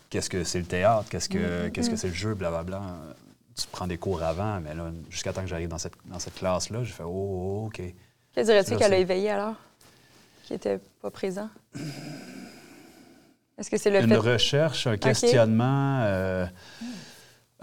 qu'est-ce 0.09 0.29
que 0.29 0.43
c'est 0.43 0.59
le 0.59 0.65
théâtre, 0.65 1.05
qu'est-ce 1.09 1.27
que 1.29 1.37
Mm-hmm. 1.37 1.71
qu'est-ce 1.71 1.89
que 1.89 1.95
c'est 1.95 2.07
le 2.07 2.13
jeu, 2.13 2.33
blablabla. 2.33 2.81
Tu 3.55 3.67
prends 3.71 3.87
des 3.87 3.97
cours 3.97 4.23
avant, 4.23 4.59
mais 4.61 4.73
là, 4.73 4.85
jusqu'à 5.09 5.33
temps 5.33 5.41
que 5.41 5.47
j'arrive 5.47 5.67
dans 5.67 5.77
cette, 5.77 5.93
dans 6.05 6.19
cette 6.19 6.35
classe-là, 6.35 6.83
j'ai 6.83 6.93
fait 6.93 7.03
Oh, 7.03 7.09
oh, 7.09 7.65
OK. 7.67 7.81
Que 8.35 8.41
dirais-tu 8.43 8.75
qu'elle 8.77 8.93
a 8.93 8.97
éveillé 8.97 9.31
alors? 9.31 9.55
Qui 10.43 10.53
était 10.53 10.79
pas 11.01 11.09
présent? 11.11 11.49
Est-ce 13.57 13.69
que 13.69 13.77
c'est 13.77 13.89
le 13.89 14.01
Une 14.01 14.09
fait. 14.09 14.15
recherche, 14.17 14.87
un 14.87 14.97
questionnement. 14.97 16.01
euh, 16.03 16.45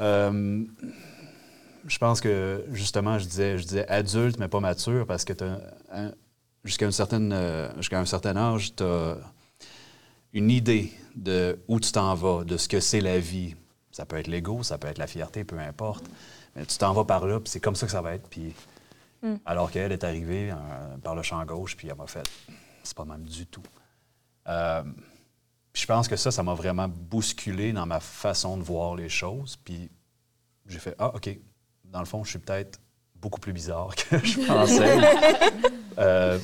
euh, 0.00 0.64
je 1.86 1.98
pense 1.98 2.20
que, 2.20 2.64
justement, 2.72 3.18
je 3.18 3.24
disais, 3.26 3.58
je 3.58 3.62
disais 3.64 3.88
adulte, 3.88 4.38
mais 4.38 4.48
pas 4.48 4.60
mature, 4.60 5.06
parce 5.06 5.24
que 5.24 5.32
un- 5.92 6.12
jusqu'à 6.64 6.86
une 6.86 6.92
certaine, 6.92 7.32
euh, 7.32 7.68
jusqu'à 7.76 7.98
un 7.98 8.04
certain 8.04 8.36
âge, 8.36 8.74
tu 8.76 8.82
as 8.82 9.16
une 10.34 10.50
idée 10.50 10.92
de 11.14 11.58
où 11.68 11.80
tu 11.80 11.92
t'en 11.92 12.14
vas, 12.14 12.44
de 12.44 12.56
ce 12.56 12.68
que 12.68 12.80
c'est 12.80 13.00
la 13.00 13.18
vie. 13.18 13.54
Ça 13.90 14.04
peut 14.04 14.16
être 14.18 14.26
l'ego, 14.26 14.62
ça 14.62 14.76
peut 14.76 14.88
être 14.88 14.98
la 14.98 15.06
fierté, 15.06 15.44
peu 15.44 15.58
importe. 15.58 16.04
Mais 16.54 16.66
tu 16.66 16.76
t'en 16.76 16.92
vas 16.92 17.04
par 17.04 17.26
là, 17.26 17.40
puis 17.40 17.48
c'est 17.50 17.60
comme 17.60 17.76
ça 17.76 17.86
que 17.86 17.92
ça 17.92 18.02
va 18.02 18.14
être. 18.14 18.28
Puis, 18.28 18.52
Alors 19.44 19.70
qu'elle 19.70 19.92
est 19.92 20.04
arrivée 20.04 20.50
euh, 20.50 20.96
par 20.98 21.14
le 21.14 21.22
champ 21.22 21.44
gauche, 21.44 21.76
puis 21.76 21.88
elle 21.88 21.96
m'a 21.96 22.06
fait 22.06 22.28
c'est 22.82 22.96
pas 22.96 23.04
même 23.04 23.24
du 23.24 23.46
tout. 23.46 23.62
Euh, 24.48 24.84
je 25.74 25.86
pense 25.86 26.08
que 26.08 26.16
ça, 26.16 26.30
ça 26.30 26.42
m'a 26.42 26.54
vraiment 26.54 26.88
bousculé 26.88 27.72
dans 27.72 27.86
ma 27.86 28.00
façon 28.00 28.56
de 28.56 28.62
voir 28.62 28.94
les 28.94 29.08
choses. 29.08 29.56
Puis 29.56 29.90
j'ai 30.66 30.78
fait 30.78 30.94
Ah, 30.98 31.14
OK, 31.14 31.28
dans 31.84 31.98
le 32.00 32.06
fond, 32.06 32.24
je 32.24 32.30
suis 32.30 32.38
peut-être 32.38 32.80
beaucoup 33.26 33.40
plus 33.40 33.52
bizarre 33.52 33.90
que 33.96 34.18
je 34.24 34.40
pensais. 34.46 34.96
Euh, 35.98 36.38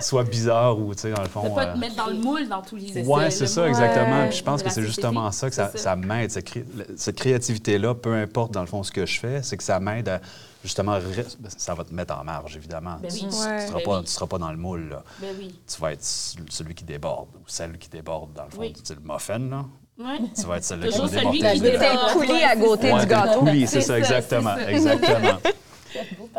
soit 0.00 0.24
bizarre 0.24 0.76
ou, 0.76 0.92
tu 0.92 1.02
sais, 1.02 1.12
dans 1.12 1.20
le 1.22 1.28
De 1.28 1.32
fond. 1.32 1.50
pas 1.54 1.66
euh, 1.68 1.74
te 1.74 1.78
mettre 1.78 1.94
dans 1.94 2.08
le 2.08 2.14
moule 2.14 2.48
dans 2.48 2.62
tous 2.62 2.74
les 2.74 3.00
oui, 3.06 3.20
essais, 3.26 3.30
c'est 3.30 3.40
le 3.44 3.46
ça, 3.46 3.68
exactement. 3.68 4.26
Puis 4.28 4.38
je 4.38 4.42
pense 4.42 4.60
que 4.64 4.70
c'est 4.70 4.82
justement 4.82 5.30
ça 5.30 5.48
que 5.48 5.54
ça, 5.54 5.68
C'est 5.70 5.78
ça 5.78 5.94
m'aide, 5.94 6.32
cette, 6.32 6.46
cré- 6.46 6.64
cette 6.96 7.14
créativité-là, 7.14 7.94
peu 7.94 8.12
importe 8.14 8.50
dans 8.52 8.62
le 8.62 8.66
fond 8.66 8.82
ce 8.82 8.90
que 8.90 9.06
je 9.06 9.20
fais, 9.20 9.40
c'est 9.44 9.56
que 9.56 9.62
ça 9.62 9.78
m'aide 9.78 10.08
à 10.08 10.20
justement. 10.64 10.98
ben, 10.98 11.24
Ça 11.56 11.74
va 11.74 11.84
te 11.84 11.94
mettre 11.94 12.18
en 12.18 12.24
marge, 12.24 12.56
évidemment. 12.56 12.96
Ben 13.00 13.08
tu 13.08 13.18
oui. 13.18 13.22
ne 13.26 13.26
Ouais. 13.28 13.66
seras, 13.68 13.78
Ben 13.78 13.84
pas- 13.84 13.98
oui. 14.00 14.04
tu 14.04 14.10
seras 14.10 14.26
pas 14.26 14.38
dans 14.38 14.50
le 14.50 14.58
moule. 14.58 14.88
Là. 14.90 15.04
Ben 15.20 15.28
oui. 15.38 15.54
Tu 15.72 15.80
vas 15.80 15.92
être 15.92 16.02
celui 16.02 16.74
qui 16.74 16.82
déborde 16.82 17.28
ou 17.36 17.44
celle 17.46 17.78
qui 17.78 17.88
déborde, 17.88 18.32
dans 18.32 18.46
le 18.46 18.50
fond. 18.50 18.60
Oui. 18.62 18.72
Tu 18.72 18.80
sais, 18.82 18.94
le 18.96 19.12
muffin, 19.12 19.38
là. 19.38 19.64
Ouais. 19.96 20.18
Tu 20.36 20.42
vas 20.44 20.56
être 20.56 20.64
celle-là 20.64 20.88
qui 20.88 20.92
Toujours 20.92 21.08
va 21.08 21.20
celui 21.20 21.38
qui 21.38 21.60
déborde. 21.60 22.12
coulis 22.14 22.42
à 22.42 22.56
côté 22.56 22.92
Ouais, 22.92 23.00
du 23.00 23.06
gâteau. 23.06 23.38
coulis, 23.38 23.60
c'est 23.68 23.80
C'est 23.80 23.80
ça, 23.82 23.86
ça, 23.92 23.98
exactement. 24.00 24.54
c'est 24.58 24.64
ça. 24.80 24.92
Exactement. 24.94 25.38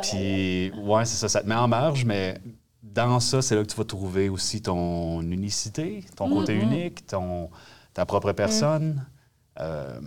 Puis, 0.01 0.71
ouais, 0.71 1.05
c'est 1.05 1.17
ça, 1.17 1.29
ça 1.29 1.41
te 1.41 1.47
met 1.47 1.55
en 1.55 1.67
marge, 1.67 2.05
mais 2.05 2.39
dans 2.83 3.19
ça, 3.19 3.41
c'est 3.41 3.55
là 3.55 3.61
que 3.63 3.67
tu 3.67 3.75
vas 3.75 3.83
trouver 3.83 4.29
aussi 4.29 4.61
ton 4.61 5.21
unicité, 5.21 6.03
ton 6.15 6.29
côté 6.29 6.57
Mm-hmm. 6.57 6.61
unique, 6.63 7.07
ton, 7.07 7.49
ta 7.93 8.05
propre 8.05 8.31
personne. 8.31 9.05
Euh, 9.59 9.99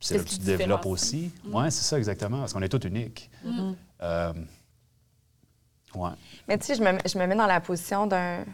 c'est 0.00 0.16
là 0.16 0.24
que 0.24 0.28
tu 0.28 0.38
te 0.38 0.44
développes 0.44 0.86
aussi. 0.86 1.30
Oui, 1.46 1.64
c'est 1.70 1.84
ça, 1.84 1.98
exactement, 1.98 2.40
parce 2.40 2.52
qu'on 2.52 2.62
est 2.62 2.68
tous 2.68 2.86
uniques. 2.86 3.30
Euh, 4.02 4.32
ouais. 5.94 6.10
Mais 6.48 6.58
tu 6.58 6.66
sais, 6.66 6.74
je 6.74 6.82
me, 6.82 6.98
je 7.06 7.18
me 7.18 7.26
mets 7.26 7.36
dans 7.36 7.46
la 7.46 7.60
position 7.60 8.06
d'un 8.06 8.44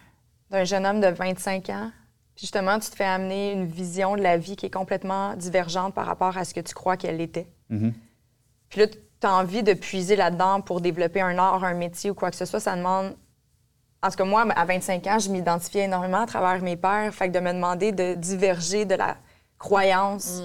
d'un 0.51 0.65
jeune 0.65 0.87
homme 0.87 1.01
de 1.01 1.09
25 1.09 1.71
ans. 1.71 1.91
Justement, 2.37 2.79
tu 2.79 2.91
te 2.91 2.97
fais 2.97 3.05
amener 3.05 3.53
une 3.53 3.67
vision 3.67 4.17
de 4.17 4.23
la 4.23 4.37
vie 4.37 4.57
qui 4.57 4.67
est 4.67 4.71
complètement 4.71 5.35
divergente 5.35 5.95
par 5.95 6.07
rapport 6.07 6.37
à 6.37 6.45
ce 6.45 6.55
que 6.55 6.61
tu 6.61 6.75
crois 6.75 6.97
qu'elle 6.97 7.21
était. 7.21 7.49
Mhm. 7.71 7.93
Puis 8.69 8.81
là, 8.81 8.87
tu 9.21 9.27
as 9.27 9.35
envie 9.35 9.63
de 9.63 9.73
puiser 9.73 10.17
là-dedans 10.17 10.61
pour 10.61 10.81
développer 10.81 11.21
un 11.21 11.39
art, 11.39 11.65
un 11.65 11.75
métier 11.75 12.11
ou 12.11 12.15
quoi 12.15 12.31
que 12.31 12.37
ce 12.37 12.45
soit. 12.45 12.61
Ça 12.61 12.77
demande. 12.77 13.17
En 14.03 14.11
tout 14.11 14.17
cas, 14.17 14.25
moi, 14.25 14.47
à 14.55 14.65
25 14.65 15.07
ans, 15.07 15.19
je 15.19 15.31
m'identifiais 15.31 15.85
énormément 15.85 16.21
à 16.21 16.27
travers 16.27 16.63
mes 16.63 16.77
pères. 16.77 17.13
Fait 17.15 17.29
que 17.29 17.35
de 17.35 17.41
me 17.41 17.53
demander 17.53 17.93
de 17.93 18.15
diverger 18.15 18.85
de 18.85 18.95
la 18.95 19.17
croyance 19.59 20.43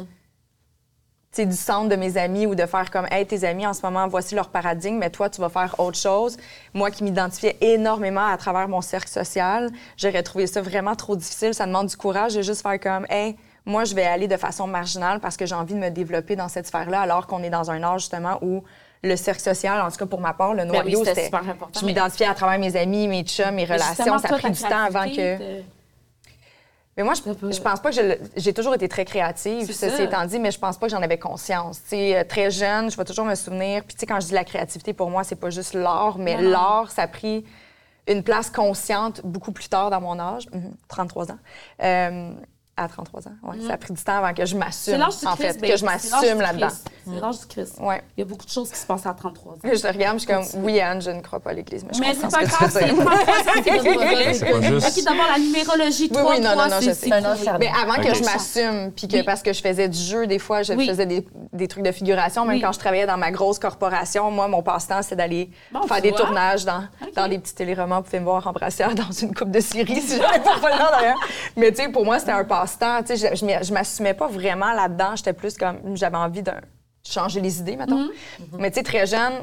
sais, 1.32 1.46
du 1.46 1.56
centre 1.56 1.90
de 1.90 1.96
mes 1.96 2.18
amis 2.18 2.46
ou 2.46 2.56
de 2.56 2.66
faire 2.66 2.92
comme, 2.92 3.08
hey, 3.10 3.26
tes 3.26 3.44
amis, 3.44 3.66
en 3.66 3.74
ce 3.74 3.82
moment, 3.84 4.08
voici 4.08 4.36
leur 4.36 4.50
paradigme, 4.50 4.98
mais 4.98 5.10
toi, 5.10 5.30
tu 5.30 5.42
vas 5.42 5.50
faire 5.50 5.76
autre 5.80 5.98
chose. 5.98 6.38
Moi 6.74 6.92
qui 6.92 7.04
m'identifiais 7.04 7.58
énormément 7.62 8.26
à 8.26 8.38
travers 8.38 8.68
mon 8.68 8.82
cercle 8.82 9.10
social, 9.10 9.70
j'aurais 9.98 10.24
trouvé 10.24 10.48
ça 10.48 10.62
vraiment 10.62 10.96
trop 10.96 11.16
difficile. 11.16 11.54
Ça 11.54 11.66
demande 11.66 11.88
du 11.88 11.98
courage 11.98 12.36
de 12.36 12.42
juste 12.42 12.62
faire 12.62 12.80
comme, 12.80 13.06
hey, 13.10 13.36
moi, 13.66 13.84
je 13.86 13.94
vais 13.96 14.06
aller 14.06 14.28
de 14.28 14.38
façon 14.38 14.68
marginale 14.68 15.20
parce 15.20 15.38
que 15.38 15.46
j'ai 15.46 15.56
envie 15.56 15.74
de 15.76 15.80
me 15.80 15.90
développer 15.90 16.36
dans 16.36 16.48
cette 16.48 16.68
sphère-là, 16.68 17.02
alors 17.02 17.28
qu'on 17.28 17.44
est 17.44 17.50
dans 17.50 17.70
un 17.72 17.82
âge, 17.84 18.02
justement, 18.02 18.38
où 18.42 18.64
le 19.04 19.16
cercle 19.16 19.42
social, 19.42 19.80
en 19.82 19.90
tout 19.90 19.98
cas 19.98 20.06
pour 20.06 20.20
ma 20.22 20.34
part, 20.34 20.54
le 20.54 20.64
Ben 20.66 20.70
oui, 20.72 20.78
noyau, 20.80 21.00
c'était 21.00 21.10
c'était. 21.10 21.26
super 21.26 21.50
important, 21.50 21.80
Je 21.80 21.86
mais- 21.86 21.92
m'identifiais 21.94 22.28
à 22.28 22.34
travers 22.36 22.60
mes 22.60 22.76
amis, 22.76 23.08
mes 23.08 23.24
chums, 23.24 23.52
mes 23.56 23.66
Mais 23.68 23.74
relations. 23.74 24.18
Ça 24.20 24.28
a 24.36 24.38
pris 24.38 24.52
du 24.52 24.62
temps 24.62 24.84
avant 24.86 25.04
que. 25.10 25.38
de- 25.60 25.64
Mais 26.98 27.04
moi, 27.04 27.14
je, 27.16 27.22
je 27.52 27.62
pense 27.62 27.80
pas 27.80 27.92
que 27.92 28.18
j'ai 28.36 28.54
toujours 28.54 28.74
été 28.76 28.88
très 28.90 29.06
créative, 29.06 29.66
ceci 29.72 29.96
ça. 29.98 30.04
étant 30.04 30.26
dit, 30.26 30.40
mais 30.40 30.52
je 30.52 30.60
pense 30.60 30.78
pas 30.78 30.88
que 30.88 30.92
j'en 30.92 31.02
avais 31.02 31.18
conscience. 31.18 31.82
Tu 31.84 31.90
sais, 31.90 32.18
euh, 32.18 32.24
très 32.26 32.52
jeune, 32.52 32.92
je 32.92 32.98
vais 32.98 33.06
toujours 33.06 33.26
me 33.26 33.34
souvenir. 33.36 33.84
Puis 33.86 33.96
tu 33.96 34.02
sais, 34.02 34.06
quand 34.06 34.20
je 34.20 34.28
dis 34.28 34.34
la 34.34 34.44
créativité, 34.44 34.92
pour 34.94 35.10
moi, 35.10 35.24
c'est 35.24 35.38
pas 35.38 35.50
juste 35.50 35.74
l'art, 35.74 36.18
mais 36.18 36.40
l'art, 36.42 36.92
ça 36.92 37.04
a 37.04 37.08
pris 37.08 37.46
une 38.08 38.24
place 38.24 38.50
consciente 38.50 39.22
beaucoup 39.24 39.52
plus 39.54 39.70
tard 39.70 39.90
dans 39.90 40.02
mon 40.02 40.20
âge, 40.20 40.48
Mhm, 40.52 40.74
33 40.90 41.32
ans. 41.32 41.38
Euh, 41.82 42.34
à 42.78 42.88
33 42.88 43.28
ans, 43.28 43.32
ouais. 43.44 43.58
Ça 43.68 43.74
a 43.74 43.78
pris 43.78 43.94
du 43.94 44.02
temps 44.02 44.18
avant 44.18 44.34
que 44.34 44.44
je 44.46 44.52
C'est 44.54 44.58
m'assume, 44.58 44.98
l'âge 44.98 45.20
du 45.20 45.26
en 45.28 45.36
Christ, 45.36 45.42
fait, 45.54 45.62
ben, 45.62 45.70
que 45.72 45.78
je 45.78 45.78
c'est 45.78 45.86
l'âge 45.86 46.02
m'assume 46.10 46.38
du 46.38 46.42
là-dedans. 46.42 46.68
Christ. 46.68 46.88
C'est 47.06 47.20
l'âge 47.20 47.40
du 47.40 47.46
Christ. 47.48 47.76
Ouais. 47.82 48.04
Il 48.18 48.22
y 48.22 48.24
a 48.24 48.26
beaucoup 48.26 48.46
de 48.46 48.50
choses 48.50 48.72
qui 48.72 48.78
se 48.80 48.86
passent 48.86 49.06
à 49.06 49.14
33 49.14 49.54
ans. 49.54 49.58
Je 49.64 49.70
te 49.80 49.88
regarde, 49.88 50.20
je 50.20 50.26
suis 50.26 50.34
comme, 50.34 50.64
oui, 50.64 50.80
Anne, 50.80 51.02
je 51.02 51.12
ne 51.12 51.22
crois 51.22 51.40
pas 51.42 51.50
à 51.52 51.54
l'Église, 51.54 51.84
mais 51.84 51.94
je 51.94 52.00
Mais 52.00 52.14
comprends 52.16 52.30
c'est 52.30 52.38
pas 52.40 52.46
ce 52.46 52.52
que 52.52 52.58
grave, 52.58 52.72
tu 52.72 52.80
c'est 52.80 52.86
veux 52.88 52.96
dire. 52.96 53.06
pas 53.06 53.12
grave, 53.12 53.26
c'est 53.38 53.46
pas 53.46 53.62
grave. 53.62 54.34
C'est 54.34 54.52
pas 54.52 54.62
juste- 54.62 54.98
OK, 55.00 55.04
d'abord, 55.04 55.26
la 55.32 55.40
numérologie, 55.40 56.04
Oui, 56.12 56.18
3, 56.18 56.32
oui, 56.32 56.40
non, 56.42 56.56
non, 56.56 56.70
non, 56.70 56.82
je 56.82 56.92
sais. 56.92 57.10
Mais 57.60 57.70
avant 57.84 58.02
que 58.02 58.14
je 58.16 58.24
m'assume, 58.24 58.92
puis 58.94 59.08
que 59.08 59.18
Oui. 59.18 59.24
parce 59.24 59.44
que 59.44 59.54
je 59.54 59.62
faisais 59.62 59.90
du 59.90 60.00
jeu, 60.00 60.26
des 60.26 60.40
fois, 60.40 60.64
je 60.64 60.74
Oui. 60.74 60.88
faisais 60.88 61.06
des, 61.06 61.28
des 61.54 61.68
trucs 61.68 61.84
de 61.84 61.92
figuration. 61.92 62.46
Même 62.46 62.56
Oui. 62.56 62.62
quand 62.62 62.72
je 62.72 62.80
travaillais 62.80 63.06
dans 63.06 63.18
ma 63.18 63.32
grosse 63.32 63.60
corporation, 63.60 64.32
moi, 64.32 64.48
mon 64.48 64.64
passe-temps, 64.64 65.02
c'est 65.02 65.16
d'aller 65.18 65.50
Bon, 65.72 65.82
faire 65.84 66.02
des 66.02 66.10
vois. 66.12 66.20
tournages 66.22 66.66
dans, 66.66 67.28
des 67.28 67.38
petits 67.40 67.54
téléromans. 67.56 67.98
Vous 67.98 68.04
pouvez 68.04 68.20
me 68.20 68.26
voir 68.26 68.48
en 68.48 68.54
brassière 68.54 68.96
dans 68.96 69.12
une 69.12 69.34
coupe 69.36 69.52
de 69.52 69.60
série 69.60 70.02
si 70.02 70.18
j'avais 70.18 70.40
pas 70.40 70.56
le 70.56 70.78
temps 70.78 70.92
d'ailleurs. 70.98 71.20
Mais 71.58 71.72
tu 71.72 71.84
sais, 71.84 71.90
pour 71.90 72.06
moi, 72.06 72.18
c'était 72.20 72.32
un 72.32 72.44
passe-temps. 72.62 73.04
Tu 73.04 73.18
sais, 73.18 73.36
je, 73.36 73.66
je 73.66 73.74
m'assumais 73.74 74.14
pas 74.14 74.28
vraiment 74.28 74.72
là-dedans. 74.74 75.16
J'étais 75.16 75.34
plus 75.34 75.58
comme, 75.58 75.78
j'avais 75.96 76.18
envie 76.18 76.44
de 76.44 76.52
changer 77.08 77.42
les 77.42 77.60
idées, 77.60 77.76
mettons. 77.76 78.10
Mais 78.58 78.70
tu 78.72 78.76
sais, 78.76 78.84
très 78.84 79.06
jeune, 79.06 79.34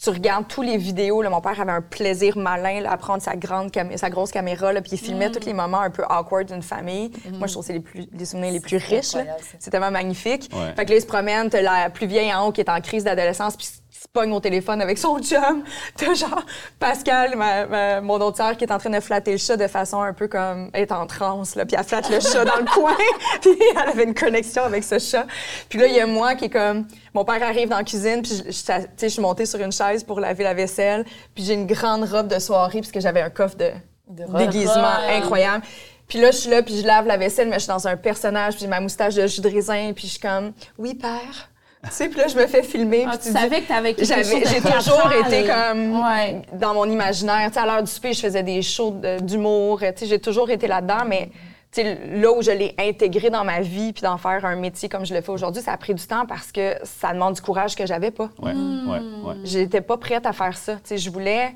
tu 0.00 0.10
regardes 0.10 0.46
tous 0.46 0.62
les 0.62 0.76
vidéos. 0.76 1.22
Là, 1.22 1.30
mon 1.30 1.40
père 1.40 1.60
avait 1.60 1.72
un 1.72 1.82
plaisir 1.82 2.38
malin 2.38 2.80
là, 2.80 2.92
à 2.92 2.96
prendre 2.96 3.20
sa, 3.20 3.34
grande 3.34 3.72
cam- 3.72 3.96
sa 3.96 4.10
grosse 4.10 4.30
caméra, 4.30 4.72
là, 4.72 4.80
puis 4.80 4.92
il 4.92 4.98
filmait 4.98 5.30
tous 5.32 5.44
les 5.44 5.52
moments 5.54 5.80
un 5.80 5.90
peu 5.90 6.04
awkward 6.08 6.46
d'une 6.46 6.62
famille. 6.62 7.10
Moi, 7.32 7.48
je 7.48 7.52
trouve 7.52 7.64
que 7.64 7.66
c'est 7.66 7.72
les, 7.72 7.80
plus, 7.80 8.06
les 8.12 8.24
souvenirs 8.24 8.52
les 8.52 8.60
plus 8.60 8.76
riches. 8.76 9.16
C'est 9.58 9.70
tellement 9.70 9.90
magnifique. 9.90 10.48
Ouais. 10.52 10.72
Fait 10.76 10.84
que 10.84 10.90
là, 10.90 10.96
il 10.98 11.02
se 11.02 11.60
la 11.62 11.90
plus 11.90 12.06
vieille 12.06 12.32
en 12.32 12.46
haut 12.46 12.52
qui 12.52 12.60
est 12.60 12.70
en 12.70 12.80
crise 12.80 13.02
d'adolescence, 13.04 13.56
puis 13.56 13.66
il 13.98 14.02
se 14.02 14.08
pogne 14.08 14.32
au 14.32 14.38
téléphone 14.40 14.80
avec 14.80 14.96
son 14.96 15.18
chum. 15.18 15.64
T'as 15.96 16.14
genre 16.14 16.44
Pascal, 16.78 17.36
ma, 17.36 17.66
ma- 17.66 18.00
mon 18.00 18.14
autre 18.20 18.36
sœur, 18.36 18.56
qui 18.56 18.64
est 18.64 18.72
en 18.72 18.78
train 18.78 18.90
de 18.90 19.00
flatter 19.00 19.32
le 19.32 19.38
chat 19.38 19.56
de 19.56 19.66
façon 19.66 20.00
un 20.00 20.12
peu 20.12 20.28
comme 20.28 20.70
elle 20.72 20.82
est 20.82 20.92
en 20.92 21.06
transe, 21.06 21.56
là, 21.56 21.66
puis 21.66 21.76
elle 21.78 21.84
flatte 21.84 22.08
le 22.08 22.20
chat 22.20 22.44
dans 22.44 22.56
le 22.58 22.64
coin, 22.72 22.94
puis 23.40 23.50
elle 23.72 23.88
avait 23.88 24.04
une 24.04 24.14
connexion 24.14 24.62
avec 24.62 24.84
ce 24.84 24.98
chat. 24.98 25.26
Puis 25.68 25.78
là, 25.80 25.86
il 25.86 25.94
y 25.94 26.00
a 26.00 26.06
moi 26.06 26.36
qui 26.36 26.44
est 26.44 26.50
comme, 26.50 26.86
mon 27.12 27.24
père 27.24 27.42
arrive 27.42 27.68
dans 27.68 27.78
la 27.78 27.84
cuisine, 27.84 28.22
puis 28.22 28.32
je, 28.36 28.42
je, 28.44 28.48
tu 28.50 28.54
sais, 28.62 28.88
je 29.00 29.08
suis 29.08 29.22
montée 29.22 29.46
sur 29.46 29.60
une 29.60 29.72
chaise 29.72 30.04
pour 30.04 30.20
laver 30.20 30.44
la 30.44 30.54
vaisselle, 30.54 31.04
puis 31.34 31.42
j'ai 31.44 31.54
une 31.54 31.66
grande 31.66 32.04
robe 32.04 32.28
de 32.28 32.38
soirée, 32.38 32.80
puisque 32.80 33.00
j'avais 33.00 33.22
un 33.22 33.30
coffre 33.30 33.56
de, 33.56 33.70
De 34.08 34.24
déguisement 34.38 34.94
incroyable. 35.10 35.64
Puis 36.06 36.20
là, 36.20 36.30
je 36.30 36.36
suis 36.36 36.50
là, 36.50 36.62
puis 36.62 36.80
je 36.80 36.86
lave 36.86 37.06
la 37.06 37.16
vaisselle, 37.16 37.48
mais 37.48 37.56
je 37.56 37.64
suis 37.64 37.68
dans 37.68 37.86
un 37.88 37.96
personnage, 37.96 38.54
puis 38.54 38.62
j'ai 38.62 38.68
ma 38.68 38.80
moustache 38.80 39.14
de 39.16 39.26
jus 39.26 39.40
de 39.40 39.48
raisin, 39.48 39.92
puis 39.94 40.06
je 40.06 40.12
suis 40.12 40.20
comme, 40.20 40.52
oui, 40.78 40.94
père. 40.94 41.50
Tu 41.84 41.90
sais, 41.92 42.08
puis 42.08 42.18
là, 42.18 42.26
je 42.26 42.36
me 42.36 42.46
fais 42.46 42.62
filmer. 42.62 43.06
Ah, 43.08 43.12
tu 43.16 43.24
tu 43.24 43.28
dis- 43.28 43.34
savais 43.38 43.60
que 43.62 43.68
t'avais 43.68 43.94
quelque 43.94 44.06
J'avais- 44.06 44.24
chose 44.24 44.40
de 44.40 44.46
J'ai 44.48 44.60
toujours 44.60 45.12
été 45.12 45.46
comme 45.46 46.00
Ouais. 46.02 46.42
dans 46.54 46.74
mon 46.74 46.84
imaginaire. 46.86 47.46
Tu 47.48 47.54
sais, 47.54 47.60
à 47.60 47.66
l'heure 47.66 47.82
du 47.82 47.90
souper, 47.90 48.12
je 48.12 48.20
faisais 48.20 48.42
des 48.42 48.62
shows 48.62 48.96
d'humour. 49.20 49.78
Tu 49.80 49.86
sais, 49.96 50.06
j'ai 50.06 50.18
toujours 50.18 50.50
été 50.50 50.66
là-dedans, 50.66 51.04
mais 51.06 51.30
tu 51.70 51.82
sais, 51.82 51.98
là 52.14 52.32
où 52.32 52.42
je 52.42 52.50
l'ai 52.50 52.74
intégré 52.78 53.30
dans 53.30 53.44
ma 53.44 53.60
vie 53.60 53.92
puis 53.92 54.02
d'en 54.02 54.18
faire 54.18 54.44
un 54.44 54.56
métier 54.56 54.88
comme 54.88 55.06
je 55.06 55.14
le 55.14 55.20
fais 55.20 55.30
aujourd'hui, 55.30 55.62
ça 55.62 55.72
a 55.72 55.76
pris 55.76 55.94
du 55.94 56.04
temps 56.04 56.26
parce 56.26 56.50
que 56.50 56.74
ça 56.82 57.12
demande 57.12 57.34
du 57.34 57.40
courage 57.42 57.76
que 57.76 57.86
j'avais 57.86 58.10
pas. 58.10 58.28
Ouais, 58.42 58.52
ouais, 58.52 58.98
ouais. 59.24 59.34
J'étais 59.44 59.80
pas 59.80 59.96
prête 59.98 60.26
à 60.26 60.32
faire 60.32 60.56
ça. 60.56 60.74
Tu 60.76 60.80
sais, 60.84 60.98
je 60.98 61.10
voulais 61.10 61.54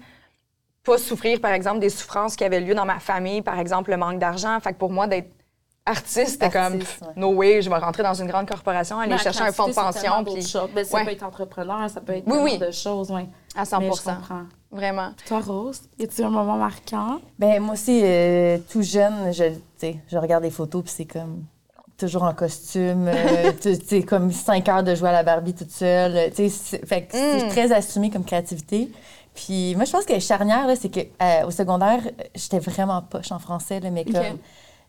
pas 0.85 0.99
souffrir, 0.99 1.41
par 1.41 1.53
exemple, 1.53 1.81
des 1.81 1.89
souffrances 1.91 2.37
qui 2.37 2.45
avaient 2.45 2.61
lieu 2.61 2.75
dans 2.75 2.85
ma 2.87 2.99
famille, 3.01 3.43
par 3.43 3.59
exemple, 3.59 3.91
le 3.91 3.97
manque 3.97 4.19
d'argent. 4.21 4.59
Fait 4.61 4.73
que 4.73 4.79
pour 4.79 4.91
moi, 4.91 5.07
d'être 5.09 5.31
artiste, 5.85 6.29
c'était 6.41 6.51
comme, 6.51 6.75
ouais. 6.75 6.85
no 7.17 7.33
way, 7.33 7.61
je 7.63 7.69
vais 7.69 7.77
rentrer 7.77 8.03
dans 8.03 8.15
une 8.15 8.27
grande 8.29 8.49
corporation, 8.49 8.99
aller 9.01 9.19
chercher 9.19 9.43
un 9.43 9.53
fonds 9.53 9.69
de 9.69 9.73
pension. 9.75 10.25
Puis. 10.25 10.35
Ben, 10.75 10.85
ça 10.85 10.97
Ouais. 10.99 11.05
peut 11.05 11.11
être 11.11 11.23
entrepreneur, 11.25 11.89
ça 11.91 12.01
peut 12.01 12.15
être 12.15 12.25
Oui, 12.27 12.59
de 12.59 12.71
choses, 12.71 13.11
oui. 13.11 13.23
à 13.57 13.65
100 13.65 13.81
Mais 13.81 13.91
je 13.93 14.03
comprends. 14.03 14.43
Vraiment. 14.71 15.11
Toi, 15.27 15.41
Rose, 15.41 15.83
y 15.99 16.05
a-t-il 16.05 16.25
un 16.25 16.31
moment 16.31 16.57
marquant? 16.57 17.21
Ben 17.39 17.61
moi 17.61 17.75
aussi, 17.75 18.01
euh, 18.03 18.57
tout 18.71 18.83
jeune, 18.83 19.33
je, 19.33 19.45
tu 19.45 19.55
sais, 19.77 19.97
je 20.11 20.17
regarde 20.17 20.43
des 20.45 20.51
photos 20.51 20.83
puis 20.85 20.93
c'est 20.97 21.05
comme 21.05 21.45
toujours 21.99 22.23
en 22.23 22.33
costume, 22.33 23.07
euh, 23.09 23.53
tu 23.61 23.79
tu 23.79 23.87
sais, 23.87 24.03
comme 24.03 24.33
cinq 24.33 24.69
heures 24.71 24.83
de 24.83 24.95
jouer 24.95 25.11
à 25.11 25.13
la 25.13 25.23
Barbie 25.25 25.53
toute 25.53 25.71
seule. 25.71 26.17
euh, 26.17 26.29
Tu 26.31 26.49
sais, 26.49 26.49
c'est- 26.49 26.87
fait 26.87 27.03
que 27.03 27.13
c'est 27.13 27.45
Mm. 27.45 27.49
très 27.51 27.71
assumé 27.73 28.09
comme 28.09 28.25
créativité. 28.25 28.91
Puis 29.35 29.75
moi, 29.77 29.85
je 29.85 29.93
pense 29.93 30.05
que 30.07 30.19
charnière, 30.19 30.67
là, 30.67 30.75
c'est 30.75 30.89
que 30.91 31.01
euh, 31.01 31.47
au 31.47 31.51
secondaire, 31.51 32.01
j'étais 32.35 32.59
vraiment 32.59 33.03
poche 33.03 33.31
en 33.31 33.39
français, 33.39 33.79
là, 33.81 33.91
mais 33.91 34.05
Ok. 34.07 34.13
comme 34.15 34.39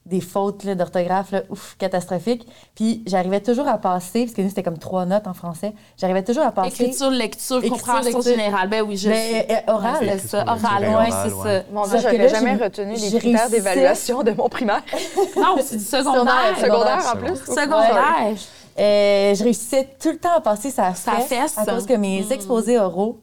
des 0.05 0.19
fautes 0.19 0.65
là, 0.65 0.75
d'orthographe, 0.75 1.33
ouf, 1.49 1.75
catastrophiques. 1.79 2.45
Puis 2.75 3.03
j'arrivais 3.07 3.39
toujours 3.39 3.67
à 3.67 3.77
passer, 3.77 4.23
parce 4.25 4.33
que 4.35 4.41
nous, 4.41 4.49
c'était 4.49 4.63
comme 4.63 4.77
trois 4.77 5.05
notes 5.05 5.27
en 5.27 5.33
français, 5.33 5.73
j'arrivais 5.97 6.23
toujours 6.23 6.43
à 6.43 6.51
passer... 6.51 6.83
Écriture, 6.83 7.09
lecture, 7.09 7.57
Écriture, 7.57 7.77
compréhension 7.77 8.17
lecture. 8.17 8.31
générale. 8.35 8.69
Ben 8.69 8.81
oui, 8.81 8.97
je 8.97 9.09
Mais, 9.09 9.47
euh, 9.67 9.71
oral. 9.73 10.03
Ouais, 10.03 10.17
c'est 10.19 10.27
ça. 10.27 10.43
Oral, 10.43 10.59
oui, 10.99 11.13
c'est 11.23 11.33
ouais. 11.33 11.59
ça. 11.59 11.63
Mon 11.71 11.87
Dieu, 11.87 11.99
j'aurais 12.01 12.29
jamais 12.29 12.55
retenu 12.55 12.93
les 12.93 12.97
j'ai 13.09 13.17
critères 13.19 13.39
réussi. 13.41 13.51
d'évaluation 13.51 14.23
de 14.23 14.31
mon 14.31 14.49
primaire. 14.49 14.83
Non, 15.37 15.55
c'est 15.61 15.77
du 15.77 15.83
secondaire. 15.83 16.55
Secondaire, 16.59 16.97
en 16.97 17.13
Secondaire. 17.13 17.17
plus. 17.17 17.53
Secondaire. 17.53 18.35
Euh, 18.79 19.35
je 19.35 19.43
réussissais 19.43 19.87
tout 20.01 20.09
le 20.11 20.17
temps 20.17 20.33
à 20.35 20.41
passer 20.41 20.71
sa 20.71 20.93
Sa 20.95 21.13
fesse, 21.13 21.27
fesse. 21.27 21.57
à 21.57 21.65
cause 21.65 21.85
que 21.85 21.93
mes 21.93 22.31
exposés 22.31 22.79
oraux, 22.79 23.19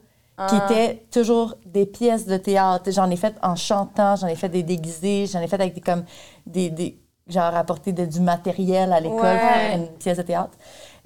qui 0.49 0.57
Ah. 0.59 0.67
étaient 0.71 1.05
toujours 1.11 1.55
des 1.67 1.87
pièces 1.87 2.27
de 2.27 2.37
théâtre, 2.37 2.91
j'en 2.91 3.11
ai 3.11 3.17
fait 3.17 3.35
en 3.43 3.57
chantant, 3.57 4.17
j'en 4.17 4.27
ai 4.27 4.37
fait 4.37 4.49
des 4.49 4.63
déguisés, 4.63 5.27
j'en 5.31 5.41
ai 5.41 5.49
fait 5.49 5.57
avec 5.61 5.75
des 5.75 5.81
comme 5.81 6.05
des, 6.47 6.71
des 6.71 6.99
genre 7.29 7.55
apporter 7.55 7.93
de- 7.93 8.07
du 8.07 8.21
matériel 8.21 8.93
à 8.93 9.01
l'école 9.01 9.21
Ouais. 9.21 9.39
pour 9.39 9.49
faire 9.51 9.77
une 9.77 9.87
pièce 9.99 10.17
de 10.19 10.23
théâtre. 10.23 10.57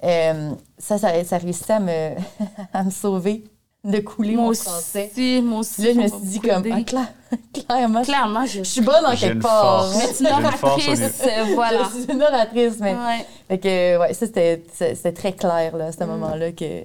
Euh, 0.03 0.51
ça, 0.77 0.97
ça, 0.97 1.23
ça 1.23 1.37
réussissait 1.37 1.73
à 1.73 1.79
me, 1.79 2.11
à 2.73 2.83
me 2.83 2.89
sauver 2.91 3.43
de 3.83 3.99
couler 3.99 4.35
Moi 4.35 4.45
mon 4.45 4.53
français. 4.55 5.09
aussi, 5.11 5.41
moi 5.43 5.59
aussi. 5.59 5.83
Là, 5.83 5.93
je 5.93 5.99
me 5.99 6.07
suis 6.07 6.17
dit 6.27 6.39
comme, 6.39 6.63
ah, 6.71 6.81
clair- 6.81 7.13
clairement, 7.67 8.01
je, 8.01 8.07
Clairement, 8.07 8.45
je 8.45 8.59
je 8.59 8.63
suis 8.63 8.81
bonne 8.81 9.05
en 9.05 9.15
quelque 9.15 9.41
part. 9.43 9.87
Mais 9.95 10.11
tu 10.13 10.23
une 10.23 10.27
oratrice, 10.31 11.21
voilà. 11.53 11.83
Je 11.93 11.99
suis 12.01 12.11
une 12.11 12.21
oratrice, 12.23 12.77
mais... 12.79 12.93
Ouais. 12.95 13.25
Fait 13.47 13.59
que, 13.59 13.99
ouais, 13.99 14.13
ça, 14.15 14.25
c'était 14.25 14.63
c'était 14.73 15.11
très 15.13 15.33
clair, 15.33 15.77
là, 15.77 15.85
à 15.85 15.91
ce 15.91 16.03
moment-là, 16.03 16.51
que, 16.53 16.83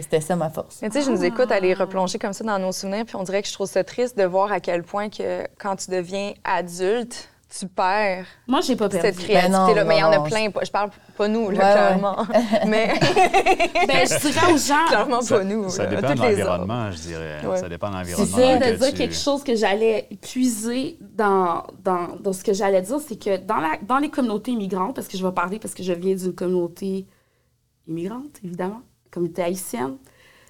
c'était 0.00 0.20
ça 0.20 0.36
ma 0.36 0.48
force. 0.48 0.78
Mais 0.80 0.88
tu 0.90 0.98
sais, 1.00 1.04
je 1.06 1.10
nous 1.10 1.24
écoute 1.24 1.50
aller 1.52 1.74
replonger 1.74 2.18
comme 2.18 2.32
ça 2.32 2.44
dans 2.44 2.58
nos 2.58 2.72
souvenirs, 2.72 3.04
puis 3.04 3.16
on 3.16 3.22
dirait 3.24 3.42
que 3.42 3.48
je 3.48 3.52
trouve 3.52 3.68
ça 3.68 3.84
triste 3.84 4.16
de 4.16 4.24
voir 4.24 4.50
à 4.52 4.60
quel 4.60 4.82
point 4.84 5.08
que 5.10 5.42
quand 5.58 5.76
tu 5.76 5.90
deviens 5.90 6.32
adulte, 6.44 7.28
tu 7.58 7.66
perds 7.68 8.24
Moi, 8.46 8.62
j'ai 8.62 8.76
pas 8.76 8.88
perdu. 8.88 9.06
cette 9.08 9.18
créativité-là. 9.18 9.74
Ben 9.74 9.82
non, 9.82 9.86
mais 9.86 9.96
il 9.96 10.00
y 10.00 10.02
en 10.02 10.10
a 10.12 10.20
plein. 10.26 10.48
Je 10.64 10.70
parle 10.70 10.88
pas 11.18 11.28
nous, 11.28 11.50
là, 11.50 11.58
Ouais, 11.58 11.64
ouais. 11.66 11.72
clairement. 11.72 12.16
Mais 12.66 12.94
Ben, 13.86 14.08
je 14.08 14.26
dirais 14.30 14.52
aux 14.54 14.56
gens. 14.56 14.86
clairement 14.88 15.20
Ça, 15.20 15.36
pas 15.36 15.44
nous. 15.44 15.68
ça 15.68 15.84
là. 15.84 15.90
dépend 16.00 16.14
de 16.14 16.18
l'environnement, 16.22 16.90
je 16.92 16.96
dirais. 16.96 17.40
Ouais. 17.46 17.58
Ça 17.58 17.68
dépend 17.68 17.88
de 17.90 17.92
C'est 18.04 18.12
l'environnement. 18.16 18.36
ça, 18.38 18.58
que 18.58 18.70
de 18.72 18.76
dire 18.78 18.88
tu- 18.88 18.94
quelque 18.94 19.14
chose 19.14 19.44
que 19.44 19.54
j'allais 19.54 20.08
puiser 20.22 20.96
dans, 21.02 21.64
dans, 21.84 22.16
dans 22.20 22.32
ce 22.32 22.42
que 22.42 22.54
j'allais 22.54 22.80
dire, 22.80 22.98
c'est 23.06 23.22
que 23.22 23.36
dans, 23.36 23.58
la, 23.58 23.72
dans 23.82 23.98
les 23.98 24.08
communautés 24.08 24.52
immigrantes, 24.52 24.94
parce 24.96 25.06
que 25.08 25.18
je 25.18 25.26
vais 25.26 25.32
parler 25.34 25.58
parce 25.58 25.74
que 25.74 25.82
je 25.82 25.92
viens 25.92 26.14
d'une 26.14 26.34
communauté 26.34 27.06
immigrante, 27.86 28.38
évidemment, 28.42 28.80
communauté 29.12 29.42
haïtienne, 29.42 29.96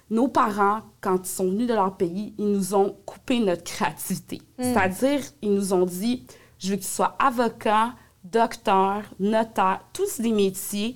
nos 0.09 0.27
parents, 0.27 0.81
quand 1.01 1.17
ils 1.27 1.29
sont 1.29 1.45
venus 1.49 1.67
de 1.67 1.73
leur 1.73 1.95
pays, 1.95 2.33
ils 2.39 2.51
nous 2.51 2.73
ont 2.73 2.95
coupé 3.05 3.39
notre 3.39 3.63
créativité. 3.63 4.41
C'est-à-dire, 4.59 5.19
ils 5.41 5.53
nous 5.53 5.73
ont 5.73 5.85
dit, 5.85 6.25
je 6.59 6.69
veux 6.71 6.75
que 6.77 6.81
tu 6.81 6.87
sois 6.87 7.15
avocat, 7.19 7.93
docteur, 8.23 9.03
notaire, 9.19 9.81
tous 9.93 10.19
des 10.19 10.31
métiers 10.31 10.95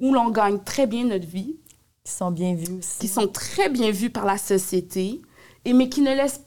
où 0.00 0.12
l'on 0.12 0.30
gagne 0.30 0.58
très 0.60 0.86
bien 0.86 1.04
notre 1.04 1.26
vie, 1.26 1.56
Qui 2.04 2.12
sont 2.12 2.30
bien 2.30 2.54
vus 2.54 2.78
aussi. 2.78 2.98
qui 3.00 3.08
sont 3.08 3.26
très 3.28 3.68
bien 3.68 3.90
vus 3.90 4.10
par 4.10 4.24
la 4.24 4.38
société, 4.38 5.20
et 5.64 5.72
mais 5.72 5.88
qui 5.88 6.00
ne 6.02 6.14
laissent 6.14 6.42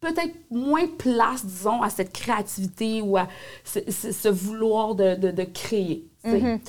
peut-être 0.00 0.34
moins 0.50 0.86
place, 0.98 1.44
disons, 1.46 1.80
à 1.82 1.88
cette 1.90 2.12
créativité 2.12 3.02
ou 3.02 3.16
à 3.16 3.28
ce, 3.64 3.78
ce- 3.90 4.12
ce 4.12 4.28
vouloir 4.28 4.94
de, 4.94 5.14
de- 5.16 5.30
de 5.30 5.44
créer. 5.44 6.08
sais. 6.24 6.60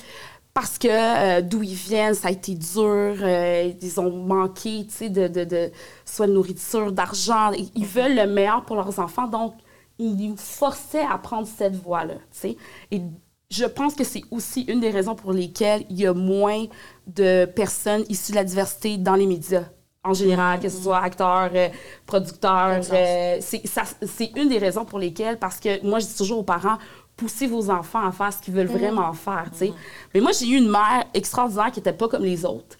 Parce 0.54 0.78
que 0.78 0.88
euh, 0.88 1.42
d'où 1.42 1.62
ils 1.64 1.74
viennent, 1.74 2.14
ça 2.14 2.28
a 2.28 2.30
été 2.30 2.54
dur, 2.54 2.80
euh, 2.82 3.72
ils 3.82 4.00
ont 4.00 4.12
manqué, 4.24 4.86
tu 4.86 4.94
sais, 4.94 5.08
de, 5.10 5.26
de, 5.26 5.44
de- 5.44 5.70
soit 6.04 6.28
de 6.28 6.32
nourriture, 6.32 6.92
d'argent. 6.92 7.50
Ils, 7.74 7.86
veulent 7.86 8.14
le 8.14 8.26
meilleur 8.26 8.64
pour 8.64 8.76
leurs 8.76 8.98
enfants, 9.00 9.26
donc 9.26 9.54
ils 9.98 10.14
nous 10.30 10.36
forçaient 10.36 11.04
à 11.10 11.18
prendre 11.18 11.48
cette 11.48 11.74
voie-là, 11.74 12.14
tu 12.14 12.20
sais. 12.30 12.56
Et 12.92 13.02
je 13.50 13.64
pense 13.64 13.94
que 13.94 14.04
c'est 14.04 14.22
aussi 14.30 14.62
une 14.62 14.80
des 14.80 14.90
raisons 14.90 15.16
pour 15.16 15.32
lesquelles 15.32 15.84
il 15.90 15.98
y 16.00 16.06
a 16.06 16.14
moins 16.14 16.66
de 17.08 17.46
personnes 17.46 18.04
issues 18.08 18.32
de 18.32 18.36
la 18.36 18.44
diversité 18.44 18.96
dans 18.96 19.14
les 19.16 19.26
médias 19.26 19.64
en 20.06 20.12
général, 20.12 20.60
que 20.60 20.68
ce 20.68 20.82
soit 20.82 20.98
acteurs, 20.98 21.50
euh, 21.54 21.68
producteurs. 22.06 22.82
euh, 22.92 23.38
c'est 23.40 24.32
une 24.36 24.48
des 24.50 24.58
raisons 24.58 24.84
pour 24.84 24.98
lesquelles, 24.98 25.38
parce 25.38 25.58
que 25.58 25.82
moi, 25.84 25.98
je 25.98 26.06
dis 26.06 26.14
toujours 26.16 26.40
aux 26.40 26.42
parents, 26.44 26.76
poussez 27.16 27.46
vos 27.46 27.70
enfants 27.70 28.06
à 28.06 28.12
faire 28.12 28.32
ce 28.32 28.38
qu'ils 28.38 28.54
veulent 28.54 28.66
vraiment 28.66 29.12
faire, 29.12 29.48
tu 29.52 29.58
sais. 29.58 29.72
Mais 30.12 30.20
moi, 30.20 30.32
j'ai 30.32 30.46
eu 30.48 30.56
une 30.56 30.70
mère 30.70 31.04
extraordinaire 31.14 31.70
qui 31.70 31.80
n'était 31.80 31.92
pas 31.92 32.08
comme 32.08 32.24
les 32.24 32.44
autres 32.44 32.76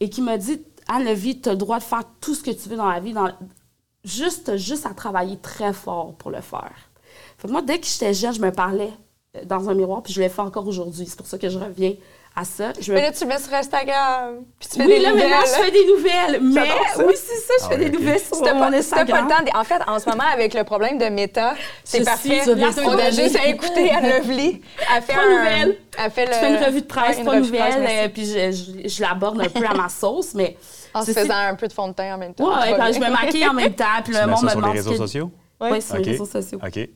et 0.00 0.10
qui 0.10 0.20
m'a 0.20 0.36
dit, 0.36 0.62
Anne-Levie, 0.88 1.40
tu 1.40 1.48
as 1.48 1.52
le 1.52 1.58
droit 1.58 1.78
de 1.78 1.84
faire 1.84 2.02
tout 2.20 2.34
ce 2.34 2.42
que 2.42 2.50
tu 2.50 2.68
veux 2.68 2.76
dans 2.76 2.88
la 2.88 3.00
vie, 3.00 3.12
dans... 3.12 3.30
juste, 4.04 4.56
juste 4.56 4.86
à 4.86 4.94
travailler 4.94 5.38
très 5.38 5.72
fort 5.72 6.14
pour 6.14 6.30
le 6.30 6.40
faire. 6.40 6.74
Fait 7.38 7.48
que 7.48 7.52
moi, 7.52 7.62
dès 7.62 7.78
que 7.78 7.86
j'étais 7.86 8.14
jeune, 8.14 8.34
je 8.34 8.40
me 8.40 8.50
parlais 8.50 8.92
euh, 9.36 9.44
dans 9.44 9.68
un 9.68 9.74
miroir, 9.74 10.02
puis 10.02 10.12
je 10.12 10.22
le 10.22 10.28
fais 10.28 10.42
encore 10.42 10.66
aujourd'hui. 10.66 11.06
C'est 11.06 11.16
pour 11.16 11.26
ça 11.26 11.38
que 11.38 11.48
je 11.48 11.58
reviens 11.58 11.94
à 12.34 12.44
ça. 12.44 12.72
Je 12.80 12.90
me- 12.90 12.96
Mais 12.96 13.02
là, 13.02 13.12
tu 13.12 13.24
le 13.24 13.28
mets 13.28 13.38
sur 13.38 13.52
Instagram. 13.52 14.44
Puis 14.58 14.68
tu 14.70 14.76
fais 14.76 14.82
oui, 14.84 14.88
des 14.94 14.98
là, 15.00 15.10
nouvelles. 15.10 15.28
maintenant, 15.30 15.46
je 15.46 15.62
fais 15.64 15.70
des 15.70 15.86
nouvelles. 15.86 16.40
Mais 16.42 17.04
oui, 17.06 17.14
c'est 17.16 17.36
ça, 17.40 17.54
je 17.60 17.64
Ah 17.64 17.68
fais 17.68 17.76
oui, 17.78 17.90
des 17.90 17.98
nouvelles 17.98 18.20
sur 18.20 18.38
mon 18.40 18.58
pas, 18.70 18.76
Instagram. 18.76 19.06
pas 19.06 19.20
le 19.22 19.28
temps, 19.44 19.52
de- 19.52 19.58
en 19.60 19.64
fait, 19.64 19.82
en 19.86 19.98
ce 19.98 20.08
moment, 20.08 20.24
avec 20.32 20.54
le 20.54 20.64
problème 20.64 20.98
de 20.98 21.04
méta, 21.06 21.54
c'est 21.84 21.98
Je 22.00 22.04
parfait. 22.04 22.40
On 22.84 22.98
a 22.98 23.10
juste 23.10 23.36
à 23.36 23.46
écouter 23.48 23.90
Anne 23.94 24.08
Lovely. 24.08 24.62
Elle 24.96 25.02
fait 25.02 25.12
un-. 25.14 25.72
Elle 26.04 26.10
fait 26.10 26.26
le. 26.26 26.32
Je 26.32 26.38
fais 26.38 26.50
une 26.58 26.64
revue 26.64 26.80
de 26.80 26.86
presse, 26.86 27.16
Ouais, 27.16 27.18
une 27.20 27.24
pas 27.26 27.30
revue 27.32 27.50
de 27.50 27.56
presse, 27.56 27.74
nouvelle, 27.76 27.82
merci. 27.82 28.04
euh, 28.04 28.08
puis 28.08 28.26
je, 28.26 28.82
je, 28.82 28.88
je 28.88 29.02
l'aborde 29.02 29.40
un 29.40 29.48
peu 29.48 29.66
à 29.66 29.74
ma 29.74 29.88
sauce, 29.88 30.34
mais... 30.34 30.56
En 30.94 31.02
se 31.04 31.12
faisant 31.12 31.34
un 31.34 31.54
peu 31.54 31.68
de 31.68 31.72
fond 31.72 31.88
de 31.88 31.94
teint 31.94 32.14
en 32.14 32.18
même 32.18 32.34
temps. 32.34 32.50
Va 32.50 32.72
quand 32.74 32.92
je 32.92 32.98
me 33.00 33.10
maquille 33.10 33.46
en 33.46 33.54
même 33.54 33.72
temps, 33.74 33.84
puis 34.04 34.12
Tu 34.14 34.20
le 34.20 34.26
monde 34.26 34.42
me 34.44 34.48
sur 34.48 34.58
les 34.58 34.62
demande... 34.62 34.72
réseaux 34.76 34.94
sociaux? 34.94 35.30
Oui, 35.60 35.80
sur 35.80 35.96
les 35.96 36.10
réseaux 36.12 36.26
sociaux. 36.26 36.58
OK. 36.62 36.88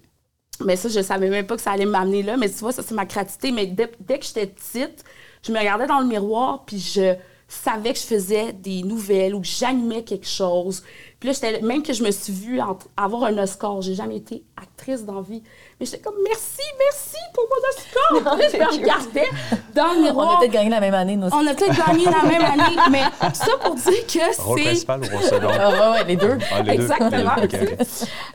Mais 0.65 0.77
ça, 0.77 0.89
je 0.89 1.01
savais 1.03 1.29
même 1.29 1.47
pas 1.47 1.57
que 1.57 1.63
ça 1.63 1.73
allait 1.73 1.85
m'amener 1.87 2.23
là. 2.23 2.37
Mais 2.37 2.49
tu 2.49 2.57
vois, 2.57 2.73
ça, 2.73 2.83
c'est 2.83 2.95
ma 2.95 3.05
créativité. 3.07 3.53
Mais 3.53 3.67
dès, 3.67 3.91
dès 4.01 4.19
que 4.19 4.25
j'étais 4.27 4.47
petite, 4.47 5.05
je 5.47 5.53
me 5.53 5.59
regardais 5.59 5.87
dans 5.87 6.01
le 6.01 6.07
miroir, 6.07 6.65
puis 6.65 6.79
je 6.79 7.15
savais 7.49 7.93
que 7.93 7.99
je 7.99 8.05
faisais 8.05 8.53
des 8.53 8.83
nouvelles 8.83 9.35
ou 9.35 9.41
que 9.41 9.47
j'animais 9.47 10.03
quelque 10.03 10.27
chose. 10.27 10.83
Puis 11.27 11.33
là, 11.43 11.51
j'étais, 11.51 11.61
même 11.67 11.83
que 11.83 11.93
je 11.93 12.05
me 12.05 12.11
suis 12.13 12.33
vue 12.33 12.61
en- 12.61 12.79
avoir 12.97 13.25
un 13.25 13.37
Oscar. 13.39 13.83
J'ai 13.83 13.95
jamais 13.97 14.17
été 14.19 14.45
actrice 14.57 15.05
dans 15.05 15.21
vie. 15.23 15.43
Mais 15.81 15.87
j'étais 15.87 15.99
comme, 15.99 16.15
merci, 16.23 16.61
merci 16.79 17.17
pour 17.35 17.45
mon 17.51 18.21
Oscar. 18.23 18.39
Puis 18.39 18.47
je 18.53 18.57
me 18.59 18.81
regardais 18.81 19.29
dans 19.75 19.93
le 19.95 19.99
On 19.99 20.03
miroir. 20.03 20.37
a 20.37 20.39
peut-être 20.39 20.53
gagné 20.53 20.71
la 20.71 20.79
même 20.79 20.95
année, 20.95 21.17
nos 21.17 21.27
On 21.35 21.45
a 21.45 21.53
peut-être 21.55 21.85
gagné 21.85 22.05
la 22.05 22.23
même 22.23 22.43
année. 22.43 22.77
Mais 22.93 23.03
tout 23.29 23.35
ça 23.35 23.57
pour 23.61 23.75
dire 23.75 24.07
que 24.07 24.41
Rôle 24.43 24.59
c'est... 24.61 24.65
principal 24.67 25.01
ou 25.01 25.17
rôle 25.17 25.23
second? 25.25 25.49
Ah, 25.51 25.71
ouais, 25.71 25.99
ouais, 25.99 26.05
les 26.05 26.17
deux. 26.17 26.39
Ah, 26.53 26.63
les. 26.63 26.73
Exactement. 26.75 27.35
Deux. 27.41 27.77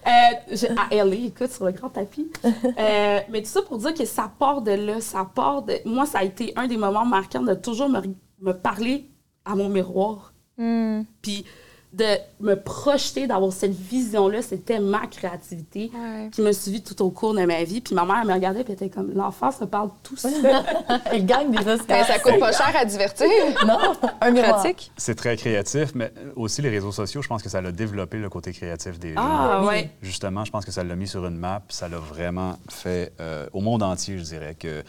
Euh, 0.06 0.76
à 0.92 0.94
LA, 1.06 1.16
écoute, 1.28 1.52
sur 1.52 1.64
le 1.66 1.72
grand 1.72 1.90
tapis. 1.90 2.30
Euh, 2.44 3.20
mais 3.30 3.42
tout 3.42 3.48
ça 3.50 3.62
pour 3.62 3.78
dire 3.78 3.94
que 3.94 4.04
ça 4.04 4.30
part 4.38 4.62
de 4.62 4.72
là, 4.72 5.00
ça 5.00 5.26
part 5.34 5.62
de... 5.62 5.76
Moi, 5.86 6.06
ça 6.06 6.20
a 6.20 6.24
été 6.26 6.52
un 6.58 6.68
des 6.68 6.76
moments 6.78 7.06
marquants 7.06 7.42
de 7.42 7.54
toujours 7.54 7.88
me, 7.88 8.02
me 8.42 8.52
parler 8.52 9.06
à 9.46 9.56
mon 9.56 9.70
miroir. 9.70 10.34
Hmm. 10.58 11.04
Puis 11.22 11.46
de 11.94 12.06
me 12.40 12.56
projeter, 12.56 13.28
d'avoir 13.28 13.52
cette 13.52 13.74
vision-là, 13.74 14.42
c'était 14.42 14.80
ma 14.80 15.08
créativité 15.08 15.92
Ouais. 15.94 16.30
qui 16.32 16.42
m'a 16.42 16.54
suivie 16.54 16.82
tout 16.82 17.02
au 17.02 17.10
cours 17.10 17.34
de 17.34 17.44
ma 17.44 17.64
vie. 17.66 17.82
Puis 17.82 17.94
ma 17.94 18.06
mère, 18.06 18.20
elle 18.22 18.28
me 18.30 18.34
regardait, 18.34 18.64
puis 18.64 18.72
elle 18.74 18.86
était 18.86 18.90
comme, 18.96 19.12
l'enfant 19.14 19.52
se 19.52 19.66
parle 19.66 19.90
tout 20.02 20.16
seul. 20.16 20.32
Elle 21.12 21.26
gagne 21.26 21.52
des 21.52 21.58
Mais 21.66 21.72
Oscars. 21.74 22.06
ça 22.08 22.20
coûte 22.20 22.40
pas 22.40 22.54
cher 22.54 22.74
à 22.76 22.86
divertir. 22.86 23.28
Non, 23.68 23.78
un. 24.22 24.34
Pratique. 24.34 24.92
C'est 24.96 25.16
très 25.16 25.36
créatif, 25.36 25.94
mais 25.94 26.14
aussi 26.38 26.62
les 26.62 26.70
réseaux 26.70 26.94
sociaux, 26.94 27.22
je 27.22 27.28
pense 27.28 27.44
que 27.44 27.50
ça 27.50 27.58
a 27.58 27.72
développé 27.72 28.18
le 28.20 28.30
côté 28.30 28.54
créatif 28.54 28.98
des 28.98 29.14
gens. 29.14 29.20
ah, 29.22 29.66
ouais. 29.66 29.92
Justement, 30.02 30.46
je 30.46 30.52
pense 30.52 30.64
que 30.64 30.72
ça 30.72 30.84
l'a 30.86 30.96
mis 30.96 31.08
sur 31.08 31.26
une 31.26 31.38
map, 31.38 31.62
ça 31.70 31.90
l'a 31.90 31.98
vraiment 31.98 32.56
fait 32.70 33.12
euh, 33.20 33.48
au 33.52 33.60
monde 33.60 33.84
entier, 33.84 34.18
je 34.18 34.24
dirais, 34.24 34.56
que 34.58 34.82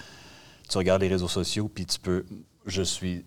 tu 0.69 0.79
regardes 0.79 1.03
les 1.03 1.09
réseaux 1.09 1.29
sociaux, 1.29 1.69
puis 1.73 1.85
tu 1.85 1.99
peux... 1.99 2.25
Je 2.65 2.83
suis 2.83 3.25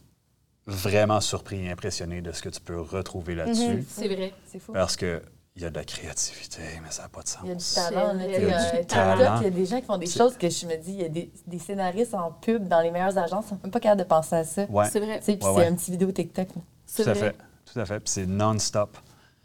vraiment 0.67 1.21
surpris 1.21 1.65
et 1.65 1.69
impressionné 1.71 2.21
de 2.21 2.31
ce 2.31 2.41
que 2.41 2.49
tu 2.49 2.59
peux 2.61 2.79
retrouver 2.79 3.35
là-dessus, 3.35 3.85
C'est 3.89 4.07
vrai. 4.07 4.33
C'est 4.47 4.59
fou. 4.59 4.73
parce 4.73 4.95
que 4.95 5.21
il 5.57 5.61
y 5.61 5.65
a 5.65 5.69
de 5.69 5.75
la 5.75 5.85
créativité, 5.85 6.61
mais 6.83 6.91
ça 6.91 7.03
n'a 7.03 7.07
pas 7.09 7.21
de 7.21 7.29
sens. 7.29 7.39
Il 7.43 7.49
y 7.49 7.51
a 7.51 7.55
du 7.55 7.63
talent. 7.63 8.19
Il 8.19 8.29
y 8.31 8.35
a 8.51 8.81
du 8.81 8.85
talent. 8.87 9.15
TikTok, 9.15 9.37
Il 9.39 9.43
y 9.43 9.47
a 9.47 9.49
des 9.51 9.65
gens 9.65 9.79
qui 9.79 9.85
font 9.85 9.97
des 9.97 10.05
choses 10.07 10.35
que 10.35 10.49
je 10.49 10.65
me 10.65 10.75
dis, 10.75 10.91
il 10.93 11.01
y 11.01 11.05
a 11.05 11.09
des, 11.09 11.31
des 11.47 11.59
scénaristes 11.59 12.13
en 12.13 12.31
pub 12.31 12.67
dans 12.67 12.81
les 12.81 12.91
meilleures 12.91 13.17
agences, 13.17 13.45
ils 13.45 13.49
sont 13.49 13.59
même 13.63 13.71
pas 13.71 13.79
capables 13.79 14.01
de 14.01 14.05
penser 14.07 14.35
à 14.35 14.43
ça. 14.43 14.65
Ouais, 14.65 14.89
C'est 14.89 14.99
vrai. 14.99 15.19
Tu 15.19 15.25
sais, 15.27 15.37
Puis 15.37 15.47
Ouais, 15.47 15.53
c'est 15.53 15.59
ouais. 15.61 15.67
un 15.67 15.75
petit 15.75 15.91
vidéo 15.91 16.11
TikTok. 16.11 16.49
tout 16.49 17.03
à 17.05 17.15
fait. 17.15 17.35
Tout 17.71 17.79
à 17.79 17.85
fait. 17.85 17.99
Puis 18.01 18.09
c'est 18.09 18.25
non-stop. 18.25 18.97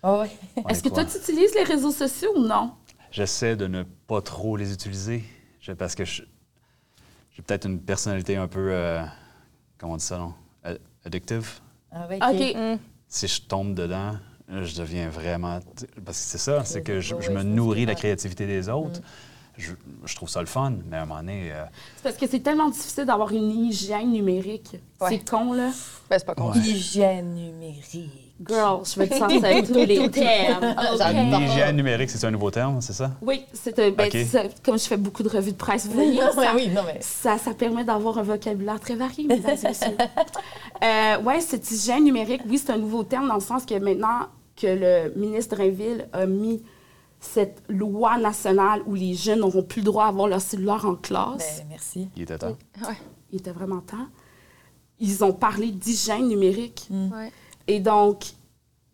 Ouais. 0.03 0.31
Est-ce 0.69 0.83
que 0.83 0.89
toi, 0.89 1.05
tu 1.05 1.17
utilises 1.19 1.55
les 1.55 1.63
réseaux 1.63 1.93
sociaux 1.93 2.33
ou 2.37 2.41
non? 2.43 2.73
J'essaie 3.13 3.55
de 3.55 3.67
ne 3.69 3.85
pas 3.85 4.21
trop 4.23 4.57
les 4.57 4.73
utiliser 4.73 5.23
je- 5.61 5.73
parce 5.73 5.95
que 5.95 6.05
je- 6.05 6.23
j'ai 7.33 7.43
peut-être 7.43 7.67
une 7.67 7.79
personnalité 7.81 8.37
un 8.37 8.49
peu, 8.49 8.71
euh, 8.73 9.03
comment 9.79 9.93
on 9.93 9.97
dit 9.97 10.05
ça, 10.05 10.19
non? 10.19 10.35
Addictive. 11.05 11.61
Ah 11.93 12.07
ouais, 12.09 12.17
OK. 12.17 12.57
Hmm. 12.57 12.79
Si 13.09 13.27
je 13.27 13.43
tombe 13.43 13.75
dedans, 13.75 14.17
je 14.49 14.77
deviens 14.77 15.09
vraiment... 15.09 15.61
Parce 16.05 16.19
que 16.19 16.25
c'est 16.25 16.39
ça, 16.39 16.65
c'est 16.65 16.83
que 16.83 17.01
je, 17.01 17.15
me 17.15 17.43
nourris 17.43 17.83
de 17.83 17.89
la 17.91 17.95
créativité 17.95 18.47
des 18.47 18.69
autres. 18.69 19.01
Je, 19.57 19.73
je 20.05 20.15
trouve 20.15 20.29
ça 20.29 20.41
le 20.41 20.47
fun, 20.47 20.73
mais 20.89 20.97
à 20.97 21.03
un 21.03 21.07
moment 21.07 21.21
donné... 21.21 21.53
euh, 21.53 21.65
C'est 21.97 22.03
parce 22.05 22.17
que 22.17 22.27
c'est 22.27 22.41
tellement 22.41 22.71
difficile 22.71 23.05
d'avoir 23.05 23.31
une 23.33 23.51
hygiène 23.51 24.11
numérique. 24.13 24.77
Ouais. 25.01 25.09
C'est 25.11 25.29
con, 25.29 25.53
là. 25.53 25.71
Ben, 26.09 26.19
c'est 26.19 26.25
pas 26.25 26.35
con. 26.35 26.53
Ouais. 26.53 26.59
Hygiène 26.59 27.35
numérique. 27.35 28.30
Girl, 28.49 28.83
je 28.85 28.99
vais 28.99 29.09
te 29.09 29.15
sortir 29.19 29.45
avec 29.45 29.67
tous 29.67 29.75
les 29.75 30.11
termes. 30.11 30.75
L'hygiène 31.41 31.77
numérique, 31.77 32.09
c'est 32.11 32.25
un 32.27 32.31
nouveau 32.31 32.51
terme, 32.51 32.81
c'est 32.81 32.93
ça? 32.95 33.11
Oui, 33.21 33.45
c'est 33.53 33.79
un- 33.79 33.91
ben, 33.91 34.11
ça- 34.27 34.45
comme 34.65 34.79
je 34.79 34.85
fais 34.85 34.97
beaucoup 34.97 35.23
de 35.23 35.29
revues 35.29 35.53
de 35.53 35.57
presse, 35.57 35.87
vous 35.87 35.93
voyez, 35.93 36.19
ça, 36.35 36.55
oui, 36.55 36.69
non, 36.69 36.83
mais. 36.87 36.99
ça, 37.01 37.37
ça 37.39 37.53
permet 37.53 37.85
d'avoir 37.85 38.19
un 38.19 38.23
vocabulaire 38.23 38.81
très 38.81 38.95
varié, 38.95 39.27
mesdames 39.27 39.57
et 39.63 39.69
messieurs. 39.69 39.97
euh, 40.83 41.17
oui, 41.25 41.35
cette 41.41 41.71
hygiène 41.71 42.05
numérique, 42.05 42.43
oui, 42.49 42.57
c'est 42.59 42.73
un 42.73 42.79
nouveau 42.79 43.03
terme 43.05 43.29
dans 43.29 43.35
le 43.35 43.41
sens 43.41 43.65
que 43.67 43.75
maintenant 43.79 44.27
que 44.57 44.67
le 44.67 45.13
ministre 45.21 45.57
Drainville 45.57 46.09
a 46.13 46.27
mis 46.27 46.63
cette 47.19 47.63
loi 47.69 48.17
nationale 48.17 48.81
où 48.87 48.95
les 48.95 49.15
jeunes 49.15 49.41
n'auront 49.41 49.63
plus 49.63 49.81
le 49.81 49.87
droit 49.87 50.07
d'avoir 50.07 50.27
leur 50.29 50.41
cellulaire 50.41 50.87
en 50.87 50.95
classe, 50.95 51.59
Ben, 51.61 51.67
merci. 51.69 52.09
Il 52.17 52.23
était 52.23 52.39
temps. 52.39 52.57
il 53.33 53.39
était 53.39 53.51
vraiment 53.53 53.81
temps, 53.81 54.07
ils 54.99 55.23
ont 55.25 55.33
parlé 55.35 55.71
d'hygiène 55.71 56.29
numérique. 56.29 56.89
Ouais. 56.91 57.31
Et 57.71 57.79
donc, 57.79 58.25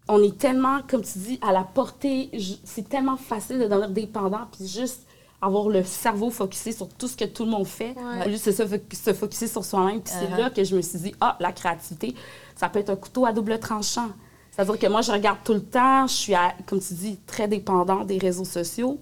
on 0.06 0.22
est 0.22 0.36
tellement, 0.36 0.80
comme 0.88 1.02
tu 1.02 1.18
dis, 1.18 1.38
à 1.40 1.50
la 1.50 1.62
portée, 1.64 2.30
c'est 2.64 2.86
tellement 2.88 3.16
facile 3.16 3.58
de 3.58 3.64
devenir 3.64 3.88
dépendant, 3.88 4.42
puis 4.54 4.68
juste 4.68 5.06
avoir 5.40 5.68
le 5.70 5.82
cerveau 5.82 6.28
focusé 6.30 6.72
sur 6.72 6.86
tout 6.88 7.08
ce 7.08 7.16
que 7.16 7.24
tout 7.24 7.44
le 7.46 7.50
monde 7.50 7.66
fait, 7.66 7.94
Ouais. 7.96 8.24
au 8.24 8.28
lieu 8.28 8.32
de 8.34 8.36
se, 8.36 8.50
fo- 8.50 8.94
se 8.94 9.12
focuser 9.14 9.46
sur 9.48 9.64
soi-même. 9.64 10.02
Puis 10.02 10.12
c'est 10.18 10.26
Uh-huh. 10.26 10.38
là 10.38 10.50
que 10.50 10.62
je 10.62 10.76
me 10.76 10.82
suis 10.82 10.98
dit, 10.98 11.14
ah, 11.22 11.36
la 11.40 11.52
créativité, 11.52 12.14
ça 12.54 12.68
peut 12.68 12.78
être 12.80 12.90
un 12.90 12.96
couteau 12.96 13.24
à 13.24 13.32
double 13.32 13.58
tranchant. 13.58 14.08
C'est-à-dire 14.50 14.78
que 14.78 14.86
moi, 14.86 15.00
je 15.02 15.12
regarde 15.12 15.38
tout 15.44 15.54
le 15.54 15.62
temps, 15.62 16.06
je 16.06 16.12
suis, 16.14 16.34
à- 16.34 16.54
comme 16.66 16.80
tu 16.80 16.92
dis, 16.94 17.18
très 17.26 17.48
dépendant 17.48 18.04
des 18.04 18.18
réseaux 18.18 18.44
sociaux. 18.44 19.00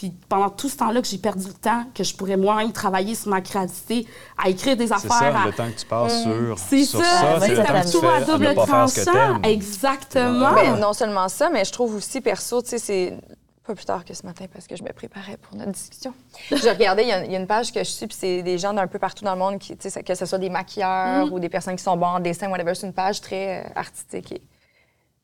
Puis 0.00 0.14
pendant 0.30 0.48
tout 0.48 0.70
ce 0.70 0.78
temps-là 0.78 1.02
que 1.02 1.06
j'ai 1.06 1.18
perdu 1.18 1.46
le 1.48 1.52
temps, 1.52 1.84
que 1.94 2.02
je 2.02 2.14
pourrais 2.16 2.38
moi-même 2.38 2.72
travailler 2.72 3.14
sur 3.14 3.28
ma 3.28 3.42
créativité, 3.42 4.06
à 4.42 4.48
écrire 4.48 4.74
des 4.74 4.86
C'est 4.86 4.94
affaires, 4.94 5.10
ça, 5.10 5.40
à- 5.42 5.44
le 5.44 5.52
temps 5.52 5.70
que 5.70 5.78
tu 5.78 5.84
passes 5.84 6.22
sur, 6.22 6.58
c'est 6.58 6.84
sur 6.86 7.00
ça, 7.00 7.04
ça, 7.04 7.40
c'est 7.40 7.48
le 7.50 7.56
ça 7.56 7.64
temps 7.64 7.74
me 7.74 7.80
que 7.82 7.86
tu 7.86 7.92
couteau 7.96 8.06
à 8.08 8.10
fais 8.16 8.16
à 8.16 8.24
double 8.24 8.54
tranchant. 8.54 9.42
Exactement. 9.42 10.76
Non 10.78 10.92
seulement 10.94 11.28
ça, 11.28 11.50
mais 11.50 11.66
je 11.66 11.72
trouve 11.72 11.96
aussi 11.96 12.22
perso, 12.22 12.62
tu 12.62 12.68
sais, 12.70 12.78
c'est 12.78 13.18
pas 13.66 13.74
plus 13.74 13.84
tard 13.84 14.02
que 14.06 14.14
ce 14.14 14.24
matin 14.24 14.46
parce 14.50 14.66
que 14.66 14.74
je 14.74 14.82
me 14.82 14.90
préparais 14.94 15.36
pour 15.36 15.54
notre 15.54 15.72
discussion. 15.72 16.14
Je 16.50 16.66
regardais, 16.70 17.02
il 17.02 17.08
y, 17.08 17.12
a- 17.12 17.24
il 17.26 17.32
y 17.32 17.36
a 17.36 17.38
une 17.38 17.46
page 17.46 17.70
que 17.70 17.80
je 17.80 17.90
suis, 17.90 18.06
puis 18.06 18.16
c'est 18.18 18.42
des 18.42 18.56
gens 18.56 18.72
d'un 18.72 18.86
peu 18.86 18.98
partout 18.98 19.24
dans 19.26 19.34
le 19.34 19.38
monde, 19.38 19.58
qui, 19.58 19.76
tu 19.76 19.90
sais, 19.90 20.02
que 20.02 20.14
ce 20.14 20.24
soit 20.24 20.38
des 20.38 20.48
maquilleurs 20.48 21.26
Mm. 21.26 21.32
ou 21.34 21.38
des 21.40 21.50
personnes 21.50 21.76
qui 21.76 21.82
sont 21.84 21.98
bons 21.98 22.06
en 22.06 22.20
dessin, 22.20 22.48
whatever. 22.50 22.74
C'est 22.74 22.86
une 22.86 22.94
page 22.94 23.20
très 23.20 23.66
euh, 23.66 23.68
artistique. 23.76 24.32
et- 24.32 24.42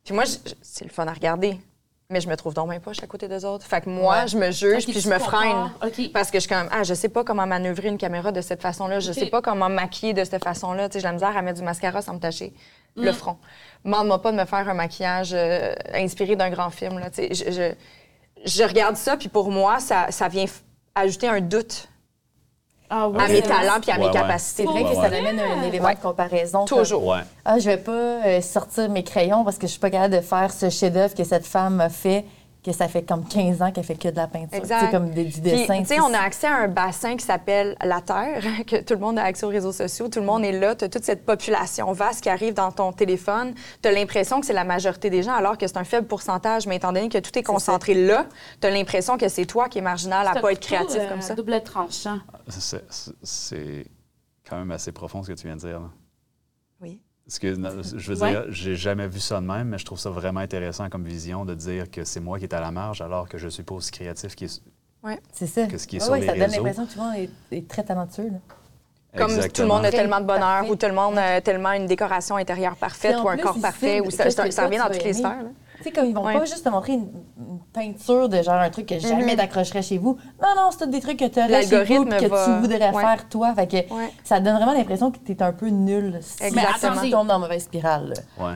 Puis 0.04 0.12
moi, 0.14 0.24
c'est 0.60 0.84
le 0.84 0.90
fun 0.90 1.06
à 1.06 1.12
regarder. 1.14 1.58
Mais 2.08 2.20
je 2.20 2.28
me 2.28 2.36
trouve 2.36 2.54
dans 2.54 2.66
même 2.66 2.80
poche 2.80 3.02
à 3.02 3.06
côté 3.08 3.26
des 3.26 3.44
autres. 3.44 3.66
Fait 3.66 3.80
que 3.80 3.88
moi, 3.88 4.20
Ouais. 4.22 4.28
je 4.28 4.36
me 4.36 4.50
juge, 4.52 4.84
puis 4.86 5.00
je 5.00 5.08
me 5.08 5.18
freine. 5.18 5.70
Parce 6.12 6.30
que 6.30 6.38
je 6.38 6.46
suis 6.46 6.48
comme, 6.48 6.68
ah, 6.70 6.84
je 6.84 6.94
sais 6.94 7.08
pas 7.08 7.24
comment 7.24 7.46
manœuvrer 7.46 7.88
une 7.88 7.98
caméra 7.98 8.30
de 8.30 8.40
cette 8.40 8.62
façon-là. 8.62 9.00
Je 9.00 9.10
Ok. 9.10 9.14
sais 9.18 9.26
pas 9.26 9.42
comment 9.42 9.68
maquiller 9.68 10.12
de 10.14 10.22
cette 10.22 10.44
façon-là. 10.44 10.88
Tu 10.88 10.94
sais, 10.94 11.00
j'ai 11.00 11.06
la 11.08 11.12
misère 11.12 11.36
à 11.36 11.42
mettre 11.42 11.58
du 11.58 11.64
mascara 11.64 12.02
sans 12.02 12.14
me 12.14 12.20
tacher. 12.20 12.52
le 12.98 13.12
front. 13.12 13.36
Demande-moi 13.84 14.22
pas 14.22 14.32
de 14.32 14.38
me 14.38 14.44
faire 14.46 14.66
un 14.68 14.72
maquillage 14.72 15.32
euh, 15.34 15.74
inspiré 15.92 16.34
d'un 16.34 16.48
grand 16.48 16.70
film. 16.70 16.98
Là, 16.98 17.10
tu 17.10 17.26
sais. 17.26 17.34
je, 17.34 17.50
je, 17.52 17.72
je 18.50 18.62
regarde 18.62 18.96
ça, 18.96 19.18
puis 19.18 19.28
pour 19.28 19.50
moi, 19.50 19.80
ça, 19.80 20.06
ça 20.10 20.28
vient 20.28 20.46
ajouter 20.94 21.28
un 21.28 21.40
doute 21.42 21.88
Ah 22.90 23.04
à 23.18 23.28
mes 23.28 23.42
talents 23.42 23.80
puis 23.80 23.90
à 23.90 23.94
Ouais, 23.94 24.00
mes 24.00 24.06
ouais. 24.06 24.12
capacités. 24.12 24.62
C'est 24.64 24.68
vrai 24.70 24.82
Ouais, 24.84 24.90
que 24.90 24.94
ça 24.96 25.04
amène 25.06 25.40
un 25.40 25.62
élément 25.62 25.86
Ouais. 25.86 25.94
de 25.94 26.00
comparaison. 26.00 26.64
comme, 26.66 26.78
Toujours. 26.78 27.06
Ouais. 27.06 27.20
Ah, 27.44 27.58
je 27.58 27.68
vais 27.70 27.76
pas 27.78 27.92
euh, 27.92 28.40
sortir 28.40 28.88
mes 28.88 29.02
crayons 29.02 29.44
parce 29.44 29.56
que 29.58 29.66
je 29.66 29.72
suis 29.72 29.80
pas 29.80 29.90
capable 29.90 30.14
de 30.14 30.20
faire 30.20 30.52
ce 30.52 30.70
chef-d'œuvre 30.70 31.14
que 31.14 31.24
cette 31.24 31.46
femme 31.46 31.80
a 31.80 31.88
fait, 31.88 32.24
que 32.66 32.72
ça 32.72 32.88
fait 32.88 33.02
comme 33.02 33.24
15 33.26 33.62
ans 33.62 33.70
qu'elle 33.70 33.84
fait 33.84 33.94
que 33.94 34.08
de 34.08 34.16
la 34.16 34.26
peinture. 34.26 34.58
Exact. 34.58 34.80
C'est 34.86 34.90
comme 34.90 35.10
des- 35.10 35.24
du 35.24 35.40
dessin. 35.40 35.78
tu 35.80 35.86
sais, 35.86 36.00
on 36.00 36.12
a 36.12 36.18
accès 36.18 36.48
à 36.48 36.56
un 36.56 36.68
bassin 36.68 37.16
qui 37.16 37.24
s'appelle 37.24 37.76
la 37.82 38.00
Terre, 38.00 38.42
que 38.66 38.82
tout 38.82 38.94
le 38.94 39.00
monde 39.00 39.18
a 39.18 39.22
accès 39.22 39.46
aux 39.46 39.50
réseaux 39.50 39.72
sociaux. 39.72 40.08
Tout 40.08 40.18
le 40.20 40.26
monde 40.26 40.44
est 40.44 40.52
là. 40.52 40.74
Tu 40.74 40.84
as 40.84 40.88
toute 40.88 41.04
cette 41.04 41.24
population 41.24 41.92
vaste 41.92 42.22
qui 42.22 42.28
arrive 42.28 42.54
dans 42.54 42.72
ton 42.72 42.92
téléphone. 42.92 43.54
Tu 43.82 43.88
as 43.88 43.92
l'impression 43.92 44.40
que 44.40 44.46
c'est 44.46 44.52
la 44.52 44.64
majorité 44.64 45.08
des 45.10 45.22
gens, 45.22 45.34
alors 45.34 45.56
que 45.56 45.66
c'est 45.66 45.76
un 45.78 45.84
faible 45.84 46.06
pourcentage. 46.08 46.66
Mais 46.66 46.76
étant 46.76 46.92
donné 46.92 47.08
que 47.08 47.18
tout 47.18 47.38
est 47.38 47.42
concentré 47.44 47.94
là, 47.94 48.26
tu 48.60 48.66
as 48.66 48.70
l'impression 48.70 49.16
que 49.16 49.28
c'est 49.28 49.46
toi 49.46 49.68
qui 49.68 49.78
es 49.78 49.82
marginal 49.82 50.26
à 50.26 50.40
pas 50.40 50.52
être 50.52 50.60
créatif 50.60 50.88
couteau, 50.88 51.00
euh, 51.04 51.08
comme 51.08 51.22
ça. 51.22 51.34
double 51.34 51.62
tranchant. 51.62 52.18
C'est 53.22 53.86
quand 54.48 54.56
même 54.58 54.70
assez 54.70 54.92
profond 54.92 55.22
ce 55.22 55.28
que 55.32 55.36
tu 55.38 55.46
viens 55.46 55.56
de 55.56 55.60
dire. 55.60 55.80
là. 55.80 55.90
Non, 57.58 57.70
je 57.82 58.12
veux 58.12 58.22
Ouais. 58.22 58.30
dire, 58.30 58.44
j'ai 58.50 58.76
jamais 58.76 59.08
vu 59.08 59.18
ça 59.18 59.40
de 59.40 59.46
même, 59.46 59.68
mais 59.68 59.78
je 59.78 59.84
trouve 59.84 59.98
ça 59.98 60.10
vraiment 60.10 60.40
intéressant 60.40 60.88
comme 60.88 61.04
vision 61.04 61.44
de 61.44 61.54
dire 61.54 61.90
que 61.90 62.04
c'est 62.04 62.20
moi 62.20 62.38
qui 62.38 62.44
est 62.44 62.54
à 62.54 62.60
la 62.60 62.70
marge 62.70 63.00
alors 63.00 63.28
que 63.28 63.36
je 63.36 63.48
suis 63.48 63.64
pas 63.64 63.74
aussi 63.74 63.90
créatif 63.90 64.36
qui 64.36 64.44
est- 64.44 64.62
C'est 65.32 65.46
ça. 65.46 65.66
que 65.66 65.76
ce 65.76 65.86
qui 65.88 65.96
est 65.96 65.98
Ouais, 66.00 66.04
sur 66.04 66.12
ouais, 66.12 66.20
les 66.20 66.26
ça 66.26 66.32
donne 66.34 66.50
l'impression 66.50 66.86
que 66.86 66.92
tout 66.92 66.98
le 66.98 67.04
monde 67.04 67.14
est, 67.50 67.56
est 67.56 67.68
très 67.68 67.82
talentueux. 67.82 68.28
là. 68.30 68.38
Comme 69.18 69.30
tout 69.48 69.62
le 69.62 69.68
monde 69.68 69.84
a 69.84 69.90
tellement 69.90 70.20
de 70.20 70.26
bonheur 70.26 70.40
parfait. 70.40 70.70
ou 70.70 70.76
tout 70.76 70.86
le 70.86 70.92
monde 70.92 71.16
a 71.18 71.40
tellement 71.40 71.72
une 71.72 71.86
décoration 71.86 72.36
intérieure 72.36 72.76
parfaite 72.76 73.16
ou 73.22 73.28
un 73.28 73.34
plus, 73.34 73.42
corps 73.44 73.60
parfait. 73.60 74.00
Ou 74.00 74.10
ça, 74.10 74.24
revient 74.24 74.76
dans 74.78 74.86
toutes 74.90 75.02
les 75.04 75.14
sphères. 75.14 75.46
Sais, 75.88 75.92
comme 75.92 76.06
ils 76.06 76.14
vont 76.14 76.24
Ouais. 76.24 76.34
pas 76.38 76.44
juste 76.44 76.64
te 76.64 76.68
montrer 76.68 76.92
une, 76.94 77.08
une 77.38 77.58
peinture 77.72 78.28
de 78.28 78.42
genre 78.42 78.54
un 78.54 78.70
truc 78.70 78.86
que 78.86 78.98
jamais 78.98 79.32
Mhm. 79.32 79.36
t'accrocherais 79.36 79.82
chez 79.82 79.98
vous. 79.98 80.16
Non, 80.42 80.48
non, 80.56 80.70
c'est 80.76 80.88
des 80.90 81.00
trucs 81.00 81.18
que 81.18 81.26
tu 81.26 81.38
aurais 81.38 81.62
chez 81.66 81.96
vous 81.96 82.04
que 82.04 82.26
va- 82.26 82.44
tu 82.44 82.50
voudrais 82.60 82.90
Ouais. 82.94 83.00
faire 83.02 83.28
toi. 83.28 83.54
Fait 83.54 83.66
que 83.66 83.76
Ouais. 83.94 84.12
ça 84.24 84.40
donne 84.40 84.56
vraiment 84.56 84.72
l'impression 84.72 85.10
que 85.10 85.18
tu 85.18 85.32
es 85.32 85.42
un 85.42 85.52
peu 85.52 85.68
nul 85.68 86.18
si 86.20 86.42
Exactement. 86.44 87.00
tu 87.02 87.10
tombes 87.10 87.26
dans 87.28 87.34
la 87.34 87.38
mauvaise 87.38 87.64
spirale. 87.64 88.14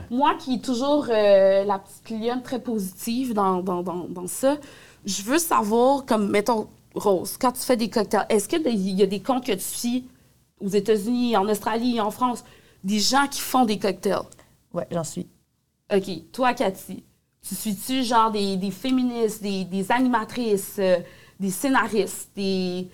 Moi 0.09 0.33
qui 0.39 0.55
est 0.55 0.63
toujours 0.63 1.07
euh, 1.09 1.63
la 1.63 1.79
petite 1.79 2.09
lionne 2.21 2.41
très 2.41 2.59
positive 2.59 3.33
dans, 3.33 3.61
dans, 3.61 3.81
dans, 3.83 4.05
dans 4.09 4.27
ça, 4.27 4.57
je 5.05 5.23
veux 5.23 5.39
savoir, 5.39 6.05
comme, 6.05 6.29
mettons, 6.29 6.67
Rose, 6.93 7.37
quand 7.39 7.53
tu 7.53 7.61
fais 7.61 7.77
des 7.77 7.89
cocktails, 7.89 8.25
est-ce 8.29 8.47
qu'il 8.49 8.67
y 8.67 9.01
a 9.01 9.05
des 9.05 9.21
comptes 9.21 9.45
que 9.45 9.53
tu 9.53 9.59
suis 9.61 10.09
aux 10.63 10.67
États-Unis, 10.67 11.37
en 11.37 11.47
Australie, 11.47 11.99
en 12.01 12.11
France, 12.11 12.43
des 12.83 12.99
gens 12.99 13.27
qui 13.31 13.39
font 13.39 13.65
des 13.65 13.79
cocktails? 13.79 14.19
Ouais, 14.73 14.85
j'en 14.91 15.03
suis. 15.03 15.27
OK, 15.93 16.31
toi, 16.31 16.53
Cathy, 16.53 17.03
tu 17.47 17.55
suis-tu 17.55 18.03
genre 18.03 18.31
des, 18.31 18.55
des 18.57 18.71
féministes, 18.71 19.41
des, 19.41 19.63
des 19.63 19.91
animatrices, 19.91 20.75
euh, 20.79 20.97
des 21.39 21.49
scénaristes, 21.49 22.29
des, 22.35 22.87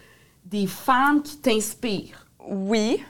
des 0.46 0.68
femmes 0.68 1.22
qui 1.22 1.38
t'inspirent? 1.38 2.26
Oui. 2.48 3.04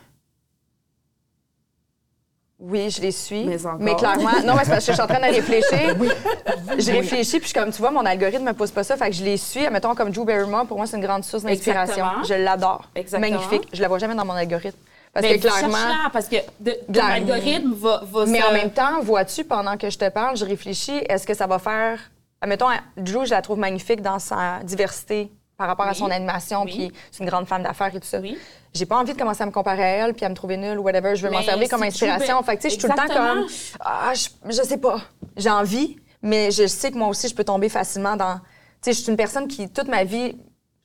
Oui, 2.60 2.90
je 2.90 3.00
les 3.02 3.12
suis. 3.12 3.44
Mais 3.46 3.96
clairement, 3.96 4.32
non, 4.44 4.56
mais 4.56 4.64
c'est 4.64 4.72
parce 4.72 4.86
que 4.86 4.92
je 4.92 4.94
suis 4.94 5.02
en 5.02 5.06
train 5.06 5.20
de 5.20 5.32
réfléchir. 5.32 5.96
Je 6.80 6.92
réfléchis, 6.92 7.38
puis 7.38 7.42
je 7.42 7.46
suis 7.50 7.54
comme, 7.54 7.72
tu 7.72 7.78
vois, 7.78 7.92
mon 7.92 8.04
algorithme 8.04 8.46
me 8.46 8.54
pose 8.54 8.72
pas 8.72 8.84
ça, 8.84 8.98
fait 8.98 9.12
que 9.12 9.16
je 9.16 9.24
les 9.24 9.38
suis. 9.38 9.70
Mettons, 9.70 9.94
comme 9.94 10.10
Drew 10.10 10.26
Barrymore, 10.26 10.66
pour 10.66 10.78
moi, 10.78 10.88
c'est 10.88 10.98
une 10.98 11.04
grande 11.06 11.24
source 11.24 11.44
d'inspiration. 11.44 12.06
Je 12.28 12.34
l'adore. 12.34 12.90
Exactement. 12.96 13.32
Magnifique. 13.32 13.68
Je 13.72 13.80
la 13.82 13.88
vois 13.88 14.00
jamais 14.00 14.16
dans 14.16 14.26
mon 14.26 14.34
algorithme. 14.34 14.78
Parce 15.20 15.26
Mais 15.32 15.40
que 15.40 15.48
clairement. 15.48 16.10
parce 16.14 16.28
que 16.28 16.36
de, 16.60 16.78
ton 16.94 17.00
algorithme 17.02 17.74
va, 17.74 18.02
va 18.06 18.26
Mais 18.28 18.40
se- 18.40 18.46
en 18.46 18.52
même 18.54 18.70
temps, 18.72 19.02
vois-tu, 19.02 19.44
pendant 19.44 19.76
que 19.76 19.90
je 19.90 19.98
te 19.98 20.08
parle, 20.10 20.38
je 20.38 20.46
réfléchis, 20.46 21.00
est-ce 21.10 21.26
que 21.26 21.34
ça 21.34 21.48
va 21.48 21.58
faire. 21.58 22.00
Mettons, 22.46 22.68
Drew, 22.98 23.26
je 23.26 23.32
la 23.32 23.42
trouve 23.42 23.58
magnifique 23.58 24.02
dans 24.04 24.20
sa 24.20 24.60
diversité 24.64 25.32
par 25.58 25.66
rapport 25.68 25.88
à 25.88 25.96
son 25.96 26.12
animation, 26.12 26.62
Oui. 26.66 26.72
puis 26.90 27.00
c'est 27.12 27.24
une 27.24 27.30
grande 27.32 27.48
femme 27.48 27.64
d'affaires 27.64 27.88
et 27.96 28.00
tout 28.00 28.06
ça. 28.06 28.20
Oui. 28.20 28.38
J'ai 28.76 28.86
pas 28.86 28.98
envie 28.98 29.14
de 29.14 29.18
commencer 29.18 29.42
à 29.42 29.48
me 29.48 29.52
comparer 29.52 29.84
à 29.84 29.88
elle 30.06 30.14
puis 30.14 30.24
à 30.24 30.30
me 30.30 30.36
trouver 30.36 30.56
nulle 30.56 30.78
ou 30.78 30.84
whatever. 30.84 31.16
Je 31.16 31.26
veux 31.26 31.32
m'en 31.32 31.40
Mais 31.40 31.46
servir 31.46 31.68
comme 31.68 31.82
inspiration. 31.82 32.36
Bar- 32.36 32.46
Fait 32.46 32.58
que, 32.58 32.62
tu 32.62 32.70
sais, 32.70 32.76
je 32.76 32.80
suis 32.80 32.88
tout 32.88 32.94
le 32.96 33.08
temps 33.08 33.12
comme. 33.12 33.48
Ah, 33.80 34.14
je, 34.14 34.28
je 34.56 34.62
sais 34.62 34.78
pas. 34.78 35.02
J'ai 35.36 35.50
envie, 35.50 35.98
mais 36.22 36.52
je 36.52 36.68
sais 36.68 36.92
que 36.92 36.98
moi 37.00 37.08
aussi, 37.08 37.28
je 37.28 37.34
peux 37.34 37.44
tomber 37.44 37.70
facilement 37.70 38.16
dans. 38.16 38.36
Tu 38.36 38.42
sais, 38.82 38.94
je 38.94 39.00
suis 39.02 39.10
une 39.10 39.18
personne 39.18 39.48
qui, 39.48 39.68
toute 39.68 39.88
ma 39.88 40.04
vie, 40.04 40.38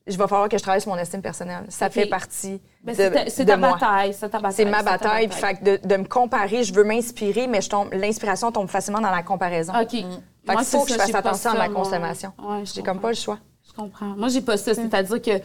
je 0.07 0.17
vais 0.19 0.27
falloir 0.27 0.49
que 0.49 0.59
je 0.59 0.63
travaille 0.63 0.81
sur 0.81 0.91
mon 0.91 0.99
estime 0.99 1.23
personnelle. 1.23 1.65
Ça 1.69 1.89
fait 1.91 2.07
partie 2.07 2.61
Ben, 2.83 2.93
de, 2.93 2.97
c'est 2.97 3.11
ta, 3.11 3.31
c'est 3.31 3.45
de 3.45 3.51
ta 3.51 3.57
moi. 3.57 3.73
bataille, 3.73 4.13
c'est 4.15 4.29
ta 4.29 4.39
bataille. 4.39 4.53
C'est 4.55 4.65
ma 4.65 4.79
ta 4.79 4.83
bataille. 4.99 5.29
Puis, 5.29 5.39
fait 5.39 5.55
que 5.57 5.65
de, 5.65 5.87
de 5.87 5.97
me 5.97 6.05
comparer, 6.05 6.65
je 6.65 6.75
veux 6.75 6.85
m'inspirer, 6.85 7.47
mais 7.47 7.61
je 7.61 7.69
tombe, 7.71 7.93
l'inspiration 7.93 8.51
tombe 8.51 8.69
facilement 8.69 9.01
dans 9.01 9.11
la 9.11 9.23
comparaison. 9.23 9.73
OK. 9.81 9.91
Fait 9.91 10.05
Moi, 10.47 10.57
qu'il 10.57 10.65
faut 10.67 10.85
que 10.85 10.91
je 10.93 10.97
fasse 10.97 11.15
attention 11.15 11.51
à 11.51 11.55
ma 11.55 11.69
consommation. 11.69 12.33
Ouais, 12.43 12.65
je 12.65 12.73
J'ai 12.75 12.83
comme 12.83 13.01
pas 13.01 13.11
le 13.11 13.15
choix. 13.17 13.39
Je 13.69 13.73
comprends. 13.73 14.15
Moi, 14.17 14.29
j'ai 14.29 14.41
pas 14.41 14.57
ça. 14.57 14.75
C'est-à-dire 14.75 15.23
que 15.23 15.41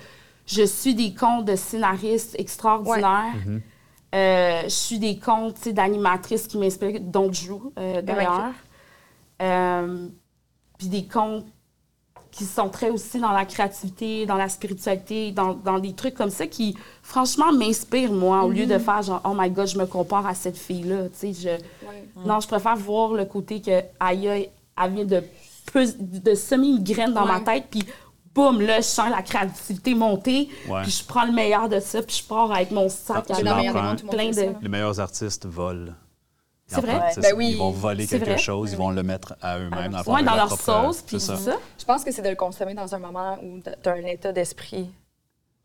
je 0.47 0.63
suis 0.63 0.95
des 0.95 1.13
comptes 1.13 1.45
de 1.45 1.55
scénaristes 1.55 2.35
extraordinaires. 2.39 3.33
Euh, 4.15 4.61
je 4.63 4.69
suis 4.69 4.97
des 4.99 5.19
comptes 5.19 5.67
d'animatrices 5.69 6.47
qui 6.47 6.57
m'inspirent, 6.57 6.99
dont 7.01 7.27
Drew, 7.29 7.71
euh, 7.77 8.01
d'ailleurs. 8.01 8.53
Euh, 9.41 10.07
Puis 10.79 10.87
des 10.87 11.05
comptes 11.07 11.45
qui 12.38 12.45
sont 12.45 12.69
très 12.69 12.89
aussi 12.91 13.19
dans 13.19 13.32
la 13.32 13.45
créativité, 13.45 14.26
dans 14.28 14.36
la 14.36 14.47
spiritualité, 14.47 15.32
dans, 15.32 15.54
dans 15.56 15.80
des 15.80 15.93
trucs 15.93 16.13
comme 16.13 16.30
ça 16.30 16.45
qui, 16.45 16.78
franchement, 17.02 17.52
m'inspirent, 17.52 18.12
moi, 18.13 18.43
au 18.43 18.50
lieu 18.52 18.65
de 18.67 18.78
faire 18.78 19.02
genre, 19.02 19.21
oh 19.26 19.34
my 19.36 19.50
God, 19.50 19.67
je 19.67 19.78
me 19.80 19.86
compare 19.86 20.28
à 20.28 20.36
cette 20.36 20.58
fille-là. 20.58 21.10
Tu 21.19 21.34
sais, 21.34 21.34
je... 21.34 22.23
Non, 22.28 22.39
je 22.39 22.47
préfère 22.47 22.76
voir 22.76 23.13
le 23.13 23.26
côté 23.26 23.60
que 23.62 23.82
Aya, 24.00 24.36
elle 24.38 24.91
vient 24.93 25.06
de, 25.06 25.23
de 26.21 26.36
semer 26.36 26.67
une 26.67 26.84
graine 26.84 27.13
dans 27.13 27.26
ma 27.26 27.39
tête, 27.39 27.65
puis 27.71 27.84
boum, 28.36 28.62
là, 28.62 28.78
je 28.78 28.86
sens 28.86 29.10
la 29.10 29.23
créativité 29.23 29.95
monter, 29.95 30.47
Ouais. 30.69 30.84
puis 30.84 30.91
je 30.91 31.04
prends 31.04 31.26
le 31.26 31.32
meilleur 31.32 31.67
de 31.69 31.80
ça, 31.80 32.04
puis 32.04 32.17
je 32.21 32.28
pars 32.28 32.52
avec 32.52 32.69
mon 32.69 32.88
sac 32.88 33.26
Ah, 33.30 33.34
à 33.34 33.36
plein 33.41 34.30
de... 34.30 34.62
Les 34.62 34.69
meilleurs 34.69 35.00
artistes 35.00 35.47
volent. 35.47 35.93
C'est 36.67 36.82
vrai? 36.82 36.97
prennent, 36.99 37.12
c'est 37.13 37.21
Ben 37.21 37.30
ça. 37.30 37.36
oui. 37.36 37.49
Ils 37.51 37.58
vont 37.58 37.71
voler 37.71 38.06
C'est 38.06 38.19
quelque 38.19 38.30
vrai. 38.32 38.38
chose, 38.38 38.71
ils 38.73 38.77
vont 38.77 38.89
le 38.91 39.01
mettre 39.03 39.36
à 39.41 39.58
eux-mêmes. 39.58 39.91
dans 39.91 39.97
le 39.99 40.03
fond, 40.03 40.13
Ouais, 40.15 40.23
dans 40.23 40.36
leur 40.36 40.47
propre- 40.47 40.63
sauce, 40.63 41.01
puis 41.01 41.19
c'est 41.19 41.34
tout 41.36 41.41
ça. 41.43 41.58
Je 41.80 41.86
pense 41.86 42.03
que 42.03 42.12
c'est 42.12 42.21
de 42.21 42.30
le 42.30 42.36
consommer 42.36 42.73
dans 42.73 42.93
un 42.93 42.99
moment 42.99 43.38
où 43.41 43.60
tu 43.62 43.89
as 43.89 43.93
un 43.93 44.03
état 44.06 44.32
d'esprit 44.34 44.89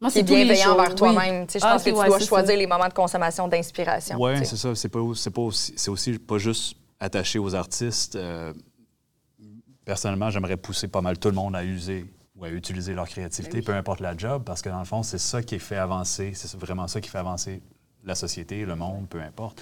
Moi, 0.01 0.11
qui 0.11 0.21
est 0.21 0.25
tous 0.25 0.35
les 0.35 0.45
bienveillant 0.45 0.73
envers 0.75 0.91
oui. 0.91 0.95
toi-même. 0.95 1.49
Sais, 1.49 1.59
Je 1.59 1.65
Ah, 1.65 1.73
pense 1.73 1.83
ok, 1.83 1.87
que 1.87 1.91
tu 1.91 1.97
ouais, 2.01 2.07
dois 2.07 2.21
c'est 2.21 2.27
choisir 2.27 2.49
ça. 2.51 2.57
les 2.57 2.67
moments 2.69 2.89
de 2.89 2.95
consommation 2.95 3.49
d'inspiration. 3.49 4.17
Oui, 4.21 4.47
c'est 4.47 4.57
ça. 4.57 4.75
C'est 4.77 4.89
pas, 4.89 5.01
c'est 5.17 5.31
pas 5.31 5.43
aussi, 5.43 5.73
c'est 5.77 5.91
aussi 5.91 6.19
pas 6.19 6.39
juste 6.39 6.77
attaché 7.01 7.39
aux 7.41 7.53
artistes. 7.55 8.15
Euh, 8.17 8.53
personnellement, 9.85 10.31
j'aimerais 10.31 10.57
pousser 10.57 10.89
pas 10.89 11.01
mal 11.01 11.19
tout 11.19 11.29
le 11.29 11.35
monde 11.35 11.57
à 11.57 11.65
user 11.65 12.07
ou 12.37 12.45
à 12.45 12.49
utiliser 12.51 12.95
leur 12.95 13.09
créativité, 13.09 13.61
peu 13.63 13.75
importe 13.75 14.01
la 14.01 14.17
job, 14.17 14.43
parce 14.45 14.63
que 14.63 14.69
dans 14.69 14.79
le 14.79 14.85
fond, 14.85 15.03
c'est 15.03 15.19
ça 15.19 15.43
qui 15.43 15.59
fait 15.59 15.77
avancer, 15.77 16.33
c'est 16.35 16.57
vraiment 16.59 16.87
ça 16.89 17.01
qui 17.01 17.09
fait 17.09 17.19
avancer 17.19 17.61
la 18.05 18.15
société, 18.15 18.65
le 18.65 18.75
monde, 18.77 19.09
peu 19.09 19.21
importe. 19.21 19.61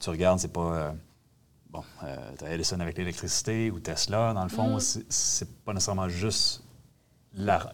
Tu 0.00 0.10
regardes, 0.10 0.38
c'est 0.38 0.52
pas. 0.52 0.60
euh, 0.60 0.90
bon, 1.70 1.82
euh, 2.04 2.16
t'as 2.38 2.50
Edison 2.50 2.80
avec 2.80 2.96
l'électricité 2.98 3.70
ou 3.70 3.80
Tesla, 3.80 4.32
dans 4.32 4.42
le 4.44 4.48
fond, 4.48 4.78
c'est- 4.78 5.04
c'est 5.10 5.50
pas 5.64 5.72
nécessairement 5.72 6.08
juste 6.08 6.62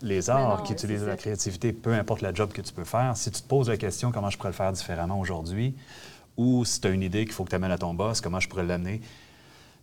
les 0.03 0.29
arts 0.31 0.63
qui 0.65 0.73
utilisent 0.73 1.05
la 1.05 1.17
créativité, 1.17 1.73
peu 1.73 1.95
importe 1.95 2.21
la 2.21 2.35
job 2.35 2.53
que 2.53 2.61
tu 2.61 2.73
peux 2.73 2.85
faire. 2.85 3.17
Si 3.17 3.31
tu 3.31 3.41
te 3.41 3.47
poses 3.49 3.69
la 3.69 3.77
question 3.77 4.13
comment 4.13 4.29
je 4.31 4.37
pourrais 4.37 4.51
le 4.51 4.55
faire 4.55 4.73
différemment 4.73 5.19
aujourd'hui, 5.19 5.75
ou 6.37 6.65
si 6.65 6.81
tu 6.81 6.89
as 6.89 6.91
une 6.91 7.03
idée 7.03 7.25
qu'il 7.25 7.33
faut 7.33 7.45
que 7.45 7.51
tu 7.51 7.57
amènes 7.57 7.71
à 7.71 7.79
ton 7.79 7.95
boss, 7.95 8.21
comment 8.21 8.41
je 8.41 8.49
pourrais 8.49 8.65
l'amener 8.65 9.01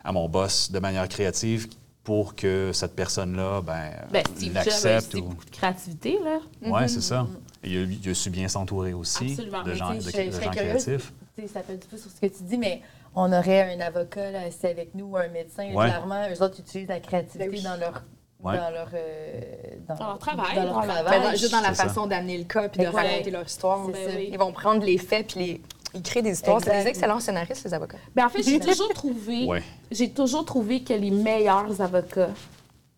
à 0.04 0.12
mon 0.12 0.28
boss 0.28 0.72
de 0.72 0.80
manière 0.80 1.08
créative 1.08 1.68
pour 2.04 2.36
que 2.36 2.72
cette 2.74 2.96
personne-là 2.96 3.62
ben, 3.62 3.92
Ben, 4.12 4.24
l'accepte. 4.54 5.14
Ou... 5.16 5.22
beaucoup 5.30 5.46
de 5.46 5.52
créativité, 5.52 6.18
là. 6.24 6.40
Oui, 6.64 6.90
c'est 6.90 7.02
ça. 7.02 7.28
Il, 7.64 7.78
a, 7.78 7.82
il 7.84 8.10
a 8.10 8.14
su 8.14 8.30
bien 8.32 8.48
s'entourer 8.48 8.94
aussi 8.94 9.32
Absolument. 9.32 9.64
de 9.64 9.74
gens, 9.74 9.92
Tu 9.98 10.12
de, 10.28 10.32
gens 10.32 10.50
créatifs. 10.52 11.14
Tu 11.36 11.42
sais, 11.42 11.48
ça 11.48 11.64
fait 11.64 11.78
du 11.78 11.88
peu 11.88 11.98
sur 11.98 12.12
ce 12.12 12.20
que 12.20 12.26
tu 12.28 12.44
dis, 12.44 12.58
mais 12.58 12.82
on 13.16 13.32
aurait 13.32 13.74
un 13.76 13.80
avocat 13.80 14.32
là, 14.32 14.42
assis 14.42 14.68
avec 14.68 14.96
nous, 14.96 15.06
ou 15.06 15.18
un 15.18 15.28
médecin. 15.30 15.66
Ouais. 15.74 15.86
Clairement, 15.88 16.26
eux 16.30 16.42
autres 16.44 16.60
utilisent 16.60 16.90
la 16.90 17.00
créativité 17.00 17.46
Ben 17.48 17.52
oui. 17.52 17.62
dans 17.62 17.78
leur, 17.78 18.04
Ouais. 18.44 18.58
dans 18.58 18.70
leur, 18.72 18.90
euh, 18.94 19.42
dans, 19.88 19.96
Dans 19.96 20.08
leur 20.08 20.18
travail, 20.20 20.56
dans 20.56 20.64
leur 20.64 20.82
travail. 20.82 21.22
Ben, 21.22 21.32
juste 21.36 21.52
dans 21.52 21.62
la 21.62 21.74
façon 21.76 22.08
d'amener 22.08 22.38
le 22.40 22.46
cas 22.46 22.70
puis 22.70 22.82
de 22.82 22.88
raconter 22.88 23.30
leur 23.32 23.46
histoire. 23.46 23.88
Ben 23.88 23.96
oui. 24.16 24.30
Ils 24.32 24.38
vont 24.40 24.52
prendre 24.52 24.84
les 24.84 24.98
faits 24.98 25.28
puis 25.28 25.40
les... 25.40 25.62
ils 25.94 26.02
créent 26.02 26.24
des 26.24 26.32
histoires. 26.32 26.60
C'est 26.64 26.72
des 26.84 26.88
excellents 26.88 27.20
scénaristes, 27.20 27.64
les 27.64 27.74
avocats. 27.74 27.98
Ben, 28.16 28.26
en 28.26 28.30
fait, 28.30 28.42
j'ai 28.42 28.60
toujours 28.72 28.92
trouvé... 28.94 29.46
Ouais. 29.46 29.62
J'ai 29.92 30.10
toujours 30.10 30.44
trouvé 30.44 30.84
que 30.84 30.94
les 30.94 31.12
meilleurs 31.12 31.80
avocats 31.82 32.32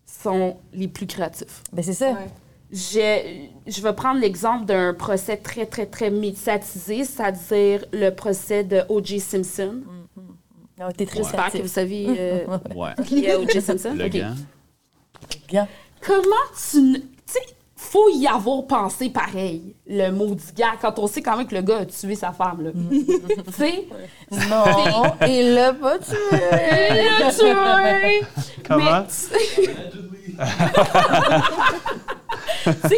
sont 0.05 0.57
les 0.71 0.87
plus 0.87 1.07
créatifs. 1.07 1.61
Ben, 1.73 1.83
c'est 1.83 1.93
ça. 1.93 2.15
Je, 2.73 3.47
je 3.67 3.81
vais 3.83 3.93
prendre 3.93 4.19
l'exemple 4.19 4.65
d'un 4.65 4.95
procès 4.95 5.37
très, 5.37 5.67
très, 5.67 5.85
très 5.85 6.09
médiatisé, 6.09 7.03
c'est-à-dire 7.05 7.85
le 7.93 8.09
procès 8.09 8.63
de 8.63 8.81
O.J. 8.89 9.19
Simpson. 9.19 9.81
Non, 10.79 10.87
t'es 10.91 11.05
très 11.05 11.17
J'espère 11.17 11.51
que 11.51 11.59
vous 11.59 11.67
savez 11.67 12.07
euh, 12.09 12.45
Ouais. 12.75 12.93
qui 13.05 13.25
est 13.25 13.35
O.J. 13.35 13.61
Simpson. 13.61 13.93
Le 13.95 14.05
OK. 14.05 14.11
gant. 14.17 14.33
Bien. 15.47 15.67
Comment 16.01 16.25
tu... 16.71 16.93
Tu 16.99 17.07
sais, 17.27 17.39
faut 17.75 18.09
y 18.09 18.25
avoir 18.25 18.65
pensé 18.65 19.09
pareil, 19.11 19.75
le 19.85 20.09
maudit 20.09 20.53
gars, 20.55 20.73
quand 20.81 20.97
on 20.97 21.05
sait 21.05 21.21
quand 21.21 21.37
même 21.37 21.45
que 21.45 21.53
le 21.53 21.61
gars 21.61 21.79
a 21.79 21.85
tué 21.85 22.15
sa 22.15 22.31
femme, 22.31 22.63
là. 22.63 22.71
tu 23.45 23.53
sais? 23.53 23.87
Non, 24.31 25.03
il 25.27 25.53
l'a 25.53 25.73
pas 25.73 25.99
tué. 25.99 26.15
Il 26.31 26.95
l'a 27.19 27.31
tué! 27.31 28.21
Comment? 28.67 29.01
Mais, 29.01 29.07
tu 29.07 29.13
sais, 29.13 29.73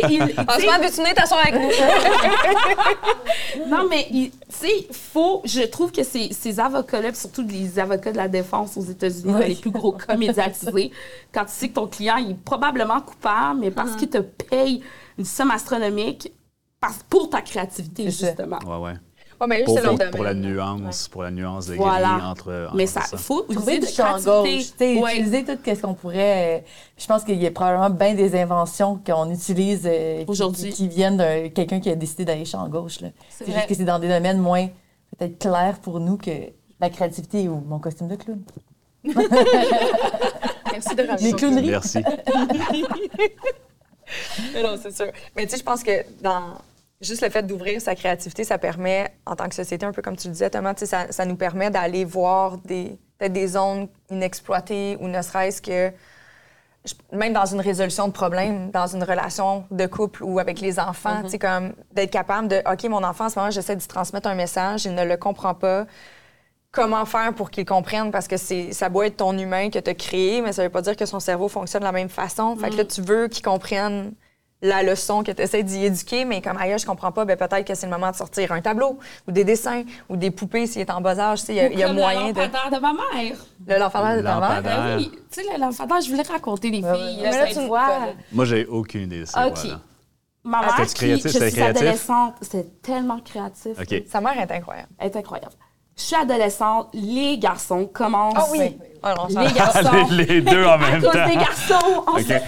il- 0.10 0.19
tu 0.19 0.41
Osman, 0.41 0.81
veux-tu 0.81 0.97
venir 1.01 1.13
t'asseoir 1.15 1.41
avec 1.45 1.55
nous? 1.55 1.69
Non, 3.67 3.88
mais 3.89 4.08
il- 4.12 4.31
tu 4.31 4.38
sais, 4.49 4.88
faut. 4.91 5.41
Je 5.45 5.62
trouve 5.63 5.91
que 5.91 6.03
ces, 6.03 6.31
ces 6.34 6.60
avocats-là, 6.60 7.10
puis 7.10 7.17
surtout 7.19 7.45
les 7.47 7.79
avocats 7.79 8.12
de 8.12 8.17
la 8.17 8.27
défense 8.27 8.77
aux 8.77 8.84
États-Unis, 8.84 9.34
Oui. 9.38 9.47
les 9.49 9.55
plus 9.55 9.71
gros 9.71 9.93
cas 9.93 10.15
médiatisés, 10.15 10.91
quand 11.34 11.45
tu 11.45 11.51
sais 11.51 11.69
que 11.69 11.73
ton 11.73 11.88
client 11.88 12.17
il 12.17 12.31
est 12.31 12.43
probablement 12.43 13.01
coupable, 13.01 13.60
mais 13.62 13.71
parce 13.71 13.95
qu'il 13.95 14.10
te 14.10 14.19
paye 14.19 14.84
une 15.17 15.25
somme 15.25 15.51
astronomique 15.51 16.31
parce, 16.79 16.99
pour 17.10 17.29
ta 17.29 17.41
créativité, 17.41 18.05
justement. 18.05 18.60
Ouais, 18.65 18.77
ouais. 18.77 18.93
Ouais, 19.41 19.48
mais 19.48 19.60
là, 19.60 19.65
Pour, 19.65 19.82
pour- 19.82 19.98
pour 20.12 20.24
la 20.24 20.34
nuance, 20.34 21.08
pour 21.10 21.24
la 21.24 21.32
nuance 21.32 21.67
de 21.67 21.76
Voilà. 21.76 22.15
gris 22.17 22.26
entre, 22.28 22.69
Mais 22.74 22.84
entre 22.84 22.91
ça, 23.08 23.17
faut 23.17 23.41
Trouver 23.41 23.80
du 23.80 23.86
de 23.86 23.91
champ 23.91 24.17
gauche. 24.19 24.71
Ouais. 24.80 25.17
utiliser 25.17 25.43
tout 25.43 25.58
ce 25.65 25.82
qu'on 25.82 25.93
pourrait. 25.93 26.60
euh, 26.60 26.62
je 26.98 27.06
pense 27.06 27.24
qu'il 27.26 27.41
y 27.41 27.45
a 27.45 27.52
probablement 27.52 27.89
bien 27.89 28.13
des 28.13 28.34
inventions 28.39 28.98
qu'on 29.06 29.30
utilise 29.30 29.82
euh, 29.86 30.24
qui- 30.24 30.32
Aujourd'hui. 30.32 30.69
qui, 30.69 30.76
qui 30.76 30.88
viennent 30.88 31.17
de 31.17 31.48
quelqu'un 31.50 31.82
qui 31.82 31.89
a 31.89 31.95
décidé 31.95 32.24
d'aller 32.24 32.45
champ 32.45 32.65
gauche. 32.69 33.00
C'est 33.30 33.45
juste 33.45 33.67
que 33.67 33.74
c'est 33.76 33.84
dans 33.84 34.00
des 34.00 34.08
domaines 34.08 34.39
moins 34.39 34.67
peut-être 35.17 35.38
clairs 35.38 35.80
pour 35.82 36.00
nous 36.00 36.15
que 36.17 36.32
la 36.80 36.89
créativité 36.89 37.50
ou 37.50 37.62
mon 37.67 37.80
costume 37.80 38.08
de 38.08 38.15
clown. 38.15 38.41
Merci 40.71 40.95
de 40.95 41.08
ramener 41.08 41.24
Les 41.24 41.34
clowneries. 41.34 41.69
Merci. 41.69 42.00
Mais 44.54 44.63
non, 44.63 44.76
c'est 44.82 44.95
sûr. 44.95 45.08
Mais 45.36 45.45
tu 45.45 45.52
sais, 45.52 45.58
je 45.58 45.63
pense 45.63 45.84
que 45.84 45.91
dans 46.21 46.56
juste 47.01 47.21
le 47.21 47.29
fait 47.29 47.43
d'ouvrir 47.43 47.81
sa 47.81 47.95
créativité, 47.95 48.43
ça 48.43 48.58
permet, 48.58 49.13
en 49.25 49.36
tant 49.36 49.47
que 49.47 49.55
société, 49.55 49.86
un 49.86 49.91
peu 49.91 50.01
comme 50.01 50.17
tu 50.17 50.27
le 50.27 50.34
disais, 50.34 50.49
Thomas, 50.49 50.73
ça, 50.77 51.12
ça 51.12 51.25
nous 51.25 51.36
permet 51.36 51.69
d'aller 51.69 52.05
voir 52.05 52.58
des 52.60 52.97
peut-être 53.17 53.34
des 53.34 53.47
zones 53.47 53.88
inexploitées 54.10 54.97
ou 54.99 55.08
ne 55.08 55.21
serait-ce 55.21 55.62
que 55.62 55.91
même 57.12 57.34
dans 57.34 57.45
une 57.45 57.62
résolution 57.62 58.08
de 58.08 58.13
problème, 58.13 58.69
dans 58.71 58.88
une 58.88 59.03
relation 59.03 59.65
de 59.71 59.88
couple 59.88 60.23
ou 60.23 60.38
avec 60.38 60.62
les 60.62 60.79
enfants, 60.79 61.27
sais, 61.27 61.39
comme 61.39 61.73
d'être 61.93 62.12
capable 62.12 62.47
de, 62.47 62.62
OK, 62.71 62.84
mon 62.89 63.03
enfant, 63.03 63.25
en 63.25 63.29
ce 63.29 63.39
moment, 63.39 63.51
j'essaie 63.51 63.75
de 63.75 63.81
lui 63.81 63.88
transmettre 63.88 64.27
un 64.27 64.36
message, 64.36 64.86
il 64.86 64.93
ne 64.93 65.03
le 65.03 65.17
comprend 65.17 65.55
pas. 65.55 65.86
Comment 66.71 67.05
faire 67.05 67.34
pour 67.34 67.49
qu'il 67.49 67.65
comprenne? 67.65 68.12
Parce 68.12 68.27
que 68.27 68.38
c'est, 68.38 68.71
ça 68.73 68.89
doit 68.89 69.08
être 69.08 69.17
ton 69.17 69.36
humain 69.38 69.69
que 69.69 69.79
tu 69.79 69.89
as 69.89 69.93
créé, 69.93 70.41
mais 70.41 70.51
ça 70.51 70.62
veut 70.62 70.69
pas 70.69 70.81
dire 70.81 70.95
que 70.95 71.05
son 71.05 71.19
cerveau 71.19 71.47
fonctionne 71.47 71.79
de 71.79 71.86
la 71.86 71.93
même 71.93 72.10
façon. 72.10 72.55
Fait 72.58 72.69
que 72.69 72.75
là, 72.75 72.86
tu 72.86 73.01
veux 73.01 73.29
qu'il 73.29 73.43
comprenne 73.43 74.13
la 74.62 74.82
leçon 74.84 75.22
que 75.24 75.32
tu 75.32 75.41
essaies 75.41 75.63
d'y 75.63 75.86
éduquer, 75.86 76.26
mais 76.26 76.41
comme 76.41 76.58
ailleurs, 76.58 76.80
je 76.80 76.86
comprends 76.86 77.12
pas, 77.12 77.26
ben 77.26 77.38
peut-être 77.38 77.68
que 77.68 77.76
c'est 77.76 77.86
le 77.86 77.91
moment 77.91 78.10
de 78.10 78.15
sortir 78.15 78.52
un 78.52 78.62
tableau 78.62 78.98
ou 79.28 79.32
des 79.32 79.44
dessins 79.44 79.84
ou 80.10 80.15
des 80.18 80.32
poupées 80.32 80.65
s'il 80.65 80.82
est 80.82 80.89
en 80.89 81.02
bas 81.02 81.20
âge. 81.20 81.41
Tu 81.41 81.46
sais, 81.48 81.54
Il 81.54 81.58
y 81.58 81.60
a, 81.60 81.70
y 81.70 81.84
a 81.84 81.94
moyen 81.94 82.28
le 82.28 82.34
de. 82.34 82.39
lampadaire 82.39 82.72
de 82.72 82.80
ma 82.80 82.94
mère. 82.94 83.36
Le 83.68 83.78
lampadaire 83.80 84.18
de 84.18 84.22
ta 84.24 84.39
mère? 84.39 84.62
Ben 84.63 84.98
oui, 84.98 85.12
tu 85.32 85.41
sais, 85.44 85.48
le 85.54 85.60
lampadaire, 85.60 86.02
je 86.02 86.10
voulais 86.10 86.24
raconter 86.24 86.70
les 86.72 86.78
filles. 86.82 86.86
ouais. 86.88 87.18
Mais 87.24 87.32
là, 87.32 87.46
tu- 87.48 87.68
fois. 87.68 87.89
Moi, 88.32 88.46
j'ai 88.46 88.65
aucune 88.65 89.02
idée 89.02 89.20
de 89.22 89.26
ça. 89.26 89.46
OK. 89.48 89.58
voilà. 89.58 89.80
Ma 90.48 90.60
Ah, 90.63 90.78
mère, 90.78 90.86
qui, 90.88 90.94
créatif? 90.94 91.24
je 91.24 91.30
suis 91.30 91.39
créatif? 91.39 91.62
adolescente, 91.82 92.36
c'est 92.41 92.82
tellement 92.82 93.20
créatif. 93.20 93.78
OK. 93.80 94.04
Sa 94.08 94.22
mère 94.22 94.39
est 94.39 94.52
incroyable. 94.52 94.89
Elle 95.00 95.08
est 95.08 95.18
incroyable. 95.18 95.54
Je 95.97 96.03
suis 96.03 96.15
adolescente, 96.15 96.89
les 96.93 97.38
garçons 97.38 97.88
commencent. 97.91 98.34
Ah 98.36 98.45
oui! 98.51 98.77
Ah 99.01 99.13
Les 99.29 99.53
garçons. 99.53 100.08
les, 100.12 100.25
les 100.25 100.41
deux 100.41 100.65
en 100.65 100.71
à 100.71 100.77
même 100.77 101.01
cause 101.01 101.12
temps. 101.12 101.27
des 101.27 101.36
garçons, 101.36 102.03
on 102.08 102.12
OK. 102.13 102.19
se 102.19 102.25
fait 102.25 102.43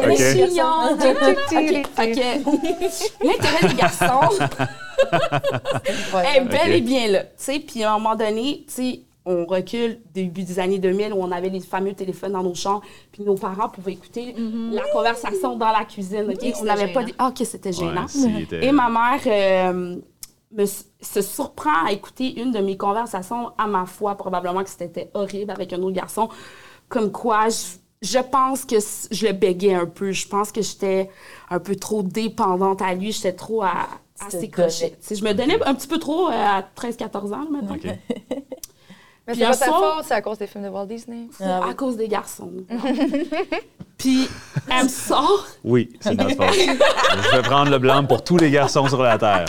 Comme 0.00 0.10
OK. 0.10 0.18
les 0.18 0.46
chignons. 0.46 0.92
OK. 0.92 0.98
L'intérêt 3.24 3.68
des 3.68 3.74
garçons 3.74 4.20
est 6.24 6.40
bel 6.40 6.60
OK. 6.60 6.68
et 6.68 6.80
bien 6.80 7.08
là. 7.08 7.20
Tu 7.24 7.28
sais, 7.36 7.58
puis 7.60 7.84
à 7.84 7.92
un 7.92 7.98
moment 7.98 8.14
donné, 8.16 8.64
tu 8.68 8.74
sais, 8.74 9.00
on 9.28 9.44
recule 9.44 9.98
début 10.14 10.44
des 10.44 10.60
années 10.60 10.78
2000 10.78 11.12
où 11.12 11.16
on 11.20 11.32
avait 11.32 11.48
les 11.48 11.58
fameux 11.60 11.94
téléphones 11.94 12.30
dans 12.32 12.44
nos 12.44 12.54
chambres, 12.54 12.82
puis 13.12 13.24
nos 13.24 13.34
parents 13.34 13.68
pouvaient 13.68 13.92
écouter 13.94 14.34
la 14.72 14.82
conversation 14.92 15.56
dans 15.56 15.72
la 15.72 15.84
cuisine. 15.84 16.30
OK? 16.30 16.54
on 16.60 16.64
n'avait 16.64 16.92
pas 16.92 17.02
dit 17.02 17.12
ah, 17.18 17.28
OK, 17.28 17.38
c'était 17.44 17.72
gênant. 17.72 18.06
Ouais, 18.16 18.46
Et 18.62 18.70
ma 18.72 18.88
mère 18.88 19.20
euh, 19.26 19.96
me 20.52 20.64
se 20.66 21.22
surprend 21.22 21.86
à 21.86 21.92
écouter 21.92 22.40
une 22.40 22.52
de 22.52 22.58
mes 22.58 22.76
conversations 22.76 23.52
à 23.58 23.66
ma 23.66 23.86
foi, 23.86 24.14
probablement 24.14 24.62
que 24.62 24.70
c'était 24.70 25.10
horrible 25.14 25.50
avec 25.50 25.72
un 25.72 25.82
autre 25.82 25.94
garçon, 25.94 26.28
comme 26.88 27.10
quoi 27.10 27.48
je, 27.48 27.78
je 28.02 28.18
pense 28.18 28.64
que 28.64 28.76
je 29.10 29.26
le 29.26 29.32
bégayais 29.32 29.74
un 29.74 29.86
peu. 29.86 30.12
Je 30.12 30.28
pense 30.28 30.52
que 30.52 30.62
j'étais 30.62 31.10
un 31.50 31.58
peu 31.58 31.76
trop 31.76 32.02
dépendante 32.02 32.82
à 32.82 32.94
lui. 32.94 33.12
J'étais 33.12 33.32
trop 33.32 33.62
à, 33.62 33.88
à 34.20 34.30
ses 34.30 34.48
crochets. 34.48 34.96
Je 35.10 35.24
me 35.24 35.32
donnais 35.32 35.62
un 35.64 35.74
petit 35.74 35.88
peu 35.88 35.98
trop 35.98 36.28
euh, 36.28 36.32
à 36.32 36.62
13-14 36.76 37.34
ans, 37.34 37.50
maintenant. 37.50 37.74
OK. 37.74 37.86
Mais 39.26 39.34
c'est 39.34 39.44
un 39.44 39.50
pas 39.50 39.56
ta 39.56 39.66
soir- 39.66 39.94
faute, 39.96 40.04
c'est 40.06 40.14
à 40.14 40.22
cause 40.22 40.38
des 40.38 40.46
films 40.46 40.64
de 40.64 40.68
Walt 40.68 40.86
Disney. 40.86 41.28
Ah 41.40 41.60
oui. 41.64 41.70
À 41.70 41.74
cause 41.74 41.96
des 41.96 42.06
garçons. 42.08 42.52
Puis 43.98 44.28
elle 44.70 44.84
me 44.84 44.88
sort. 44.88 45.46
Oui, 45.64 45.88
c'est 46.00 46.14
notre 46.14 46.36
faute. 46.36 46.54
Je 46.54 47.36
vais 47.36 47.42
prendre 47.42 47.70
le 47.70 47.78
blanc 47.78 48.04
pour 48.04 48.22
tous 48.22 48.36
les 48.36 48.50
garçons 48.50 48.86
sur 48.88 49.02
la 49.02 49.18
Terre. 49.18 49.46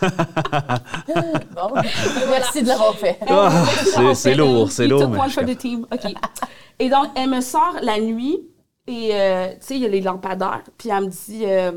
Bon. 1.54 1.70
Merci 2.30 2.62
de 2.62 2.68
l'avoir 2.68 2.94
fait. 2.94 3.18
Ah, 3.28 3.50
c'est- 4.14 4.34
lourd, 4.34 4.70
c'est 4.70 4.86
lourd, 4.86 5.08
mais 5.08 5.18
one 5.20 5.30
je 5.30 5.40
the 5.40 5.56
team. 5.58 5.86
OK. 5.92 6.12
Et 6.78 6.88
donc, 6.90 7.06
elle 7.16 7.30
me 7.30 7.40
sort 7.40 7.76
la 7.82 7.98
nuit 8.00 8.40
et, 8.86 9.10
euh, 9.14 9.48
tu 9.52 9.56
sais, 9.60 9.74
il 9.76 9.82
y 9.82 9.86
a 9.86 9.88
les 9.88 10.00
lampadaires. 10.00 10.62
Puis 10.78 10.90
elle 10.90 11.04
me 11.04 11.08
dit, 11.08 11.44
euh, 11.46 11.72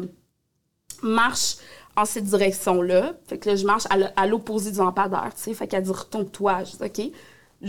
marche 1.02 1.56
cette 2.06 2.26
direction-là. 2.26 3.14
Fait 3.28 3.38
que 3.38 3.50
là, 3.50 3.56
je 3.56 3.66
marche 3.66 3.86
à 3.90 4.28
l'opposé 4.28 4.72
du 4.72 4.78
lampadaire, 4.78 5.32
tu 5.36 5.42
sais. 5.42 5.54
Fait 5.54 5.68
qu'elle 5.68 5.84
dit, 5.84 5.92
retourne-toi. 5.92 6.64
Je 6.64 6.78
dis, 6.78 6.84
OK. 6.84 7.12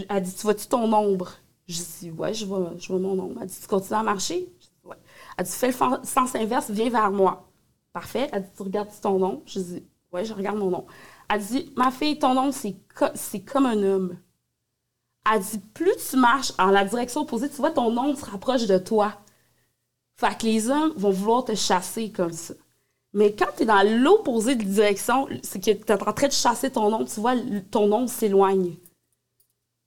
Elle 0.09 0.23
dit, 0.23 0.35
tu 0.35 0.43
vois-tu 0.43 0.67
ton 0.67 0.93
ombre? 0.93 1.33
Je 1.67 1.81
dis, 1.83 2.11
ouais, 2.11 2.35
je 2.35 2.47
vois, 2.47 2.73
je 2.79 2.89
vois 2.89 2.99
mon 2.99 3.19
ombre. 3.19 3.41
Elle 3.43 3.49
dit, 3.49 3.59
tu 3.61 3.67
continues 3.67 3.99
à 3.99 4.03
marcher? 4.03 4.53
Je 4.61 4.67
dis, 4.67 4.73
ouais. 4.85 4.97
Elle 5.37 5.45
dit, 5.45 5.53
fais 5.53 5.69
le 5.69 5.75
sens 6.05 6.35
inverse, 6.35 6.71
viens 6.71 6.91
vers 6.91 7.11
moi. 7.11 7.49
Parfait. 7.93 8.29
Elle 8.33 8.43
dit, 8.43 8.51
tu 8.57 8.63
regardes 8.63 8.89
ton 9.01 9.19
nom? 9.19 9.43
Je 9.47 9.61
dis, 9.61 9.85
ouais, 10.13 10.25
je 10.25 10.35
regarde 10.35 10.59
mon 10.59 10.71
nom. 10.71 10.87
Elle 11.29 11.41
dit, 11.43 11.73
ma 11.77 11.91
fille, 11.91 12.19
ton 12.19 12.35
co- 12.95 13.07
c'est 13.15 13.41
comme 13.41 13.67
un 13.67 13.83
homme. 13.83 14.19
Elle 15.33 15.41
dit, 15.41 15.59
plus 15.59 15.93
tu 16.11 16.17
marches 16.17 16.53
en 16.59 16.71
la 16.71 16.85
direction 16.85 17.21
opposée, 17.21 17.49
tu 17.49 17.57
vois, 17.57 17.71
ton 17.71 17.97
ombre 17.97 18.19
se 18.19 18.25
rapproche 18.25 18.67
de 18.67 18.79
toi. 18.79 19.15
Fait 20.17 20.37
que 20.39 20.47
les 20.47 20.69
hommes 20.69 20.93
vont 20.97 21.11
vouloir 21.11 21.45
te 21.45 21.55
chasser 21.55 22.11
comme 22.11 22.33
ça. 22.33 22.55
Mais 23.13 23.35
quand 23.35 23.47
tu 23.57 23.65
es 23.65 23.67
dans 23.67 23.83
l'opposé 24.03 24.55
de 24.55 24.63
direction, 24.63 25.27
c'est 25.43 25.59
que 25.59 25.71
tu 25.73 25.93
es 25.93 25.93
en 25.93 26.13
train 26.13 26.29
de 26.29 26.33
chasser 26.33 26.71
ton 26.71 26.93
ombre, 26.95 27.09
tu 27.13 27.21
vois, 27.21 27.35
ton 27.71 27.91
ombre 27.93 28.09
s'éloigne. 28.09 28.77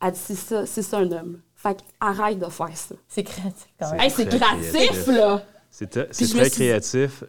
Elle 0.01 0.11
dit, 0.11 0.19
c'est 0.19 0.35
ça, 0.35 0.65
c'est 0.65 0.81
ça 0.81 0.97
un 0.99 1.11
homme. 1.11 1.39
Fait 1.55 1.75
que 1.77 1.81
arrête 2.01 2.37
de 2.39 2.45
faire 2.49 2.75
ça. 2.75 2.95
C'est 3.07 3.23
créatif 3.23 3.67
quand 3.79 3.91
même. 3.91 4.01
Hey, 4.01 4.09
c'est 4.09 4.27
créatif, 4.27 5.07
là! 5.07 5.41
C'est 5.71 5.89
très 5.89 6.13
suis- 6.13 6.49
créatif. 6.51 7.23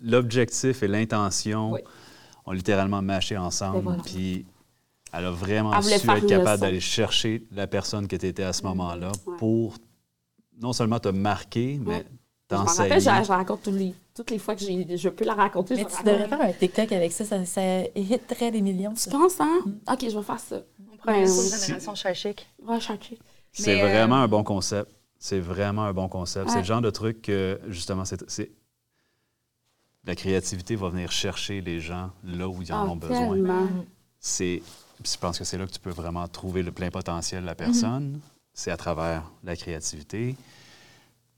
L'objectif 0.00 0.82
et 0.82 0.88
l'intention 0.88 1.72
Oui. 1.72 1.80
ont 2.46 2.52
littéralement 2.52 3.02
mâché 3.02 3.36
ensemble. 3.36 3.82
Voilà. 3.82 4.02
Puis 4.04 4.46
elle 5.12 5.24
a 5.26 5.30
vraiment 5.30 5.72
Elle 5.74 5.82
su 5.82 6.08
être 6.10 6.26
capable 6.26 6.60
d'aller 6.60 6.80
chercher 6.80 7.44
la 7.50 7.66
personne 7.66 8.06
que 8.08 8.16
tu 8.16 8.26
étais 8.26 8.44
à 8.44 8.52
ce 8.52 8.62
moment-là 8.62 9.10
Ouais. 9.26 9.36
pour 9.38 9.76
non 10.62 10.72
seulement 10.72 11.00
te 11.00 11.08
marquer, 11.08 11.78
mais 11.84 11.96
Ouais. 11.96 12.06
Je 12.50 12.56
rappelle, 12.56 13.00
je, 13.00 13.04
je 13.04 13.28
la 13.28 13.36
raconte 13.36 13.62
tous 13.62 13.70
les- 13.70 13.94
toutes 14.14 14.30
les 14.30 14.38
fois 14.38 14.54
que 14.54 14.60
j'ai- 14.60 14.96
je 14.96 15.08
peux 15.08 15.24
la 15.24 15.34
raconter. 15.34 15.76
Mais 15.76 15.82
je 15.88 15.96
tu 15.96 16.02
devrais 16.04 16.28
faire 16.28 16.40
un 16.40 16.52
TikTok 16.52 16.92
avec 16.92 17.12
ça, 17.12 17.24
ça, 17.24 17.44
ça 17.44 17.62
hitterait 17.94 18.50
des 18.50 18.60
millions. 18.60 18.92
Tu 18.94 19.08
penses, 19.08 19.40
hein? 19.40 19.60
OK, 19.90 19.98
je 20.10 20.16
vais 20.16 20.22
faire 20.24 20.40
ça. 20.40 20.56
Ouais, 21.06 21.26
C'est 21.26 21.58
génération 21.66 21.94
chai 21.94 22.14
chic. 22.14 22.46
ouais, 22.66 22.80
chercher. 22.80 23.18
C'est 23.52 23.80
euh, 23.82 23.86
vraiment 23.88 24.16
un 24.16 24.28
bon 24.28 24.42
concept. 24.44 24.90
C'est 25.18 25.40
vraiment 25.40 25.84
un 25.84 25.92
bon 25.92 26.08
concept. 26.08 26.50
C'est 26.50 26.58
le 26.58 26.64
genre 26.64 26.80
de 26.82 26.90
truc 26.90 27.22
que, 27.22 27.60
justement, 27.68 28.04
c'est. 28.04 28.28
c'est- 28.30 28.50
La 30.04 30.14
créativité 30.16 30.76
va 30.76 30.88
venir 30.88 31.12
chercher 31.12 31.60
les 31.60 31.78
gens 31.80 32.10
là 32.24 32.48
où 32.48 32.62
ils 32.62 32.72
en 32.72 32.86
Ah, 32.86 32.88
ont 32.90 32.96
besoin. 32.96 33.36
c'est 34.18 34.62
je 35.04 35.16
pense 35.16 35.38
que 35.38 35.44
c'est 35.44 35.56
là 35.56 35.66
que 35.66 35.72
tu 35.72 35.78
peux 35.78 35.90
vraiment 35.90 36.26
trouver 36.28 36.62
le 36.62 36.72
plein 36.72 36.90
potentiel 36.90 37.42
de 37.42 37.46
la 37.46 37.54
personne. 37.54 38.20
C'est 38.52 38.70
à 38.70 38.76
travers 38.76 39.22
la 39.44 39.56
créativité. 39.56 40.36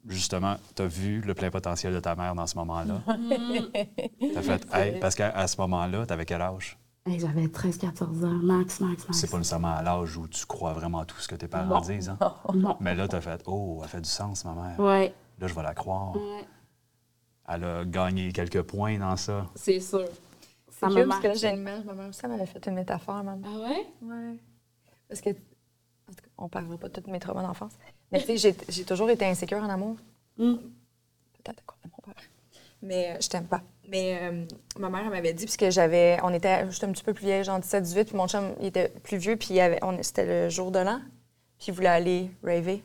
Justement, 0.09 0.57
tu 0.75 0.83
as 0.83 0.87
vu 0.87 1.21
le 1.21 1.33
plein 1.35 1.51
potentiel 1.51 1.95
de 1.95 2.01
ta 2.01 2.15
mère 2.17 2.35
dans 2.35 2.47
ce 2.47 2.57
moment-là? 2.59 3.03
tu 4.21 4.37
as 4.37 4.43
fait, 4.43 4.67
hey, 4.75 4.99
parce 5.01 5.15
qu'à 5.15 5.31
à 5.31 5.47
ce 5.47 5.57
moment-là, 5.61 6.07
tu 6.07 6.13
avais 6.13 6.25
quel 6.25 6.43
âge? 6.43 6.77
Hey, 7.07 7.19
J'avais 7.19 7.47
13-14 7.47 8.25
ans, 8.25 8.29
max, 8.43 8.81
max, 8.81 9.05
max. 9.09 9.19
C'est 9.19 9.31
pas 9.31 9.39
nécessairement 9.39 9.75
à 9.75 9.83
l'âge 9.83 10.17
où 10.17 10.27
tu 10.29 10.45
crois 10.47 10.73
vraiment 10.73 11.05
tout 11.05 11.19
ce 11.19 11.27
que 11.29 11.35
tes 11.35 11.49
parents 11.49 11.67
Non. 11.67 11.81
disent. 11.81 12.09
hein? 12.11 12.19
Non. 12.55 12.77
Mais 12.81 12.95
là, 12.95 13.09
tu 13.09 13.17
as 13.17 13.21
fait, 13.21 13.43
oh, 13.47 13.81
elle 13.83 13.89
fait 13.89 14.01
du 14.01 14.09
sens, 14.09 14.45
ma 14.45 14.53
mère. 14.55 14.79
Ouais, 14.81 15.15
Là, 15.39 15.47
je 15.49 15.55
vais 15.55 15.63
la 15.63 15.75
croire. 15.75 16.15
ouais, 16.17 16.45
Elle 17.49 17.65
a 17.65 17.85
gagné 17.85 18.33
quelques 18.33 18.63
points 18.63 18.99
dans 18.99 19.17
ça. 19.17 19.47
c'est 19.57 19.81
sûr. 19.81 20.05
Ça 20.71 20.87
cute, 20.89 20.95
parce 20.95 20.95
que 20.95 20.99
là, 21.01 21.07
marque. 21.07 21.37
j'ai 21.39 21.49
une 21.51 21.57
image. 21.61 21.85
Ma 21.85 21.93
mère 21.95 22.09
aussi, 22.09 22.21
elle 22.25 22.31
m'avait 22.31 22.47
fait 22.47 22.65
une 22.67 22.75
métaphore, 22.75 23.23
maman. 23.23 23.41
Ah 23.47 23.69
ouais? 23.69 23.87
Ouais. 24.03 24.39
Parce 25.09 25.21
que, 25.21 25.31
en 25.31 26.13
tout 26.13 26.23
cas, 26.23 26.31
on 26.39 26.49
parlera 26.49 26.77
pas 26.77 26.89
de 26.89 27.01
tous 27.01 27.11
mes 27.11 27.19
traumas 27.21 27.43
d'enfance. 27.43 27.73
Mais 28.13 28.21
tu 28.21 28.37
sais, 28.39 28.55
j'ai- 28.69 28.85
toujours 28.85 29.11
été 29.11 29.25
insécure 29.25 29.59
en 29.59 29.69
amour. 29.71 29.97
Mm. 30.39 30.55
Peut-être 30.55 31.59
à 31.59 31.63
cause 31.67 31.79
de 31.85 31.89
mon 31.91 32.13
père. 32.13 32.23
Mais 32.83 33.11
euh, 33.13 33.17
je 33.21 33.29
t'aime 33.29 33.47
pas. 33.47 33.63
Mais 33.89 34.19
euh, 34.23 34.45
ma 34.79 34.89
mère, 34.91 35.05
m'avait 35.11 35.33
dit, 35.33 35.45
puisque 35.45 35.71
j'avais. 35.71 36.19
On 36.23 36.33
était. 36.33 36.71
J'étais 36.71 36.87
un 36.87 36.93
petit 36.93 37.03
peu 37.05 37.15
plus 37.15 37.25
vieille, 37.25 37.45
genre 37.45 37.59
17, 37.59 37.83
18, 37.83 38.05
puis 38.09 38.17
mon 38.17 38.29
chum, 38.29 38.55
il 38.61 38.67
était 38.67 38.89
plus 38.89 39.17
vieux, 39.17 39.37
puis 39.37 39.59
c'était 40.03 40.27
le 40.27 40.49
jour 40.51 40.71
de 40.71 40.79
l'an, 40.79 41.01
puis 41.59 41.67
il 41.69 41.75
voulait 41.75 41.89
aller 41.89 42.31
raver. 42.43 42.83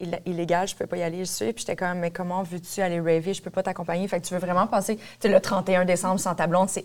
Il- 0.00 0.20
illégal, 0.26 0.68
je 0.68 0.76
peux 0.76 0.86
pas 0.86 0.96
y 0.96 1.02
aller, 1.02 1.18
je 1.18 1.24
suis. 1.24 1.52
Puis 1.52 1.62
j'étais 1.66 1.74
comme, 1.76 1.98
mais 1.98 2.10
comment 2.12 2.42
veux-tu 2.44 2.80
aller 2.80 3.00
raver? 3.00 3.34
Je 3.34 3.42
peux 3.42 3.50
pas 3.50 3.62
t'accompagner. 3.64 4.06
Fait 4.06 4.20
que 4.20 4.26
tu 4.26 4.32
veux 4.34 4.40
vraiment 4.40 4.66
passer, 4.68 4.96
tu 4.96 5.02
sais, 5.20 5.28
le 5.28 5.40
31 5.40 5.84
décembre 5.84 6.20
sans 6.20 6.34
ta 6.36 6.46
blonde, 6.46 6.68
c'est 6.68 6.84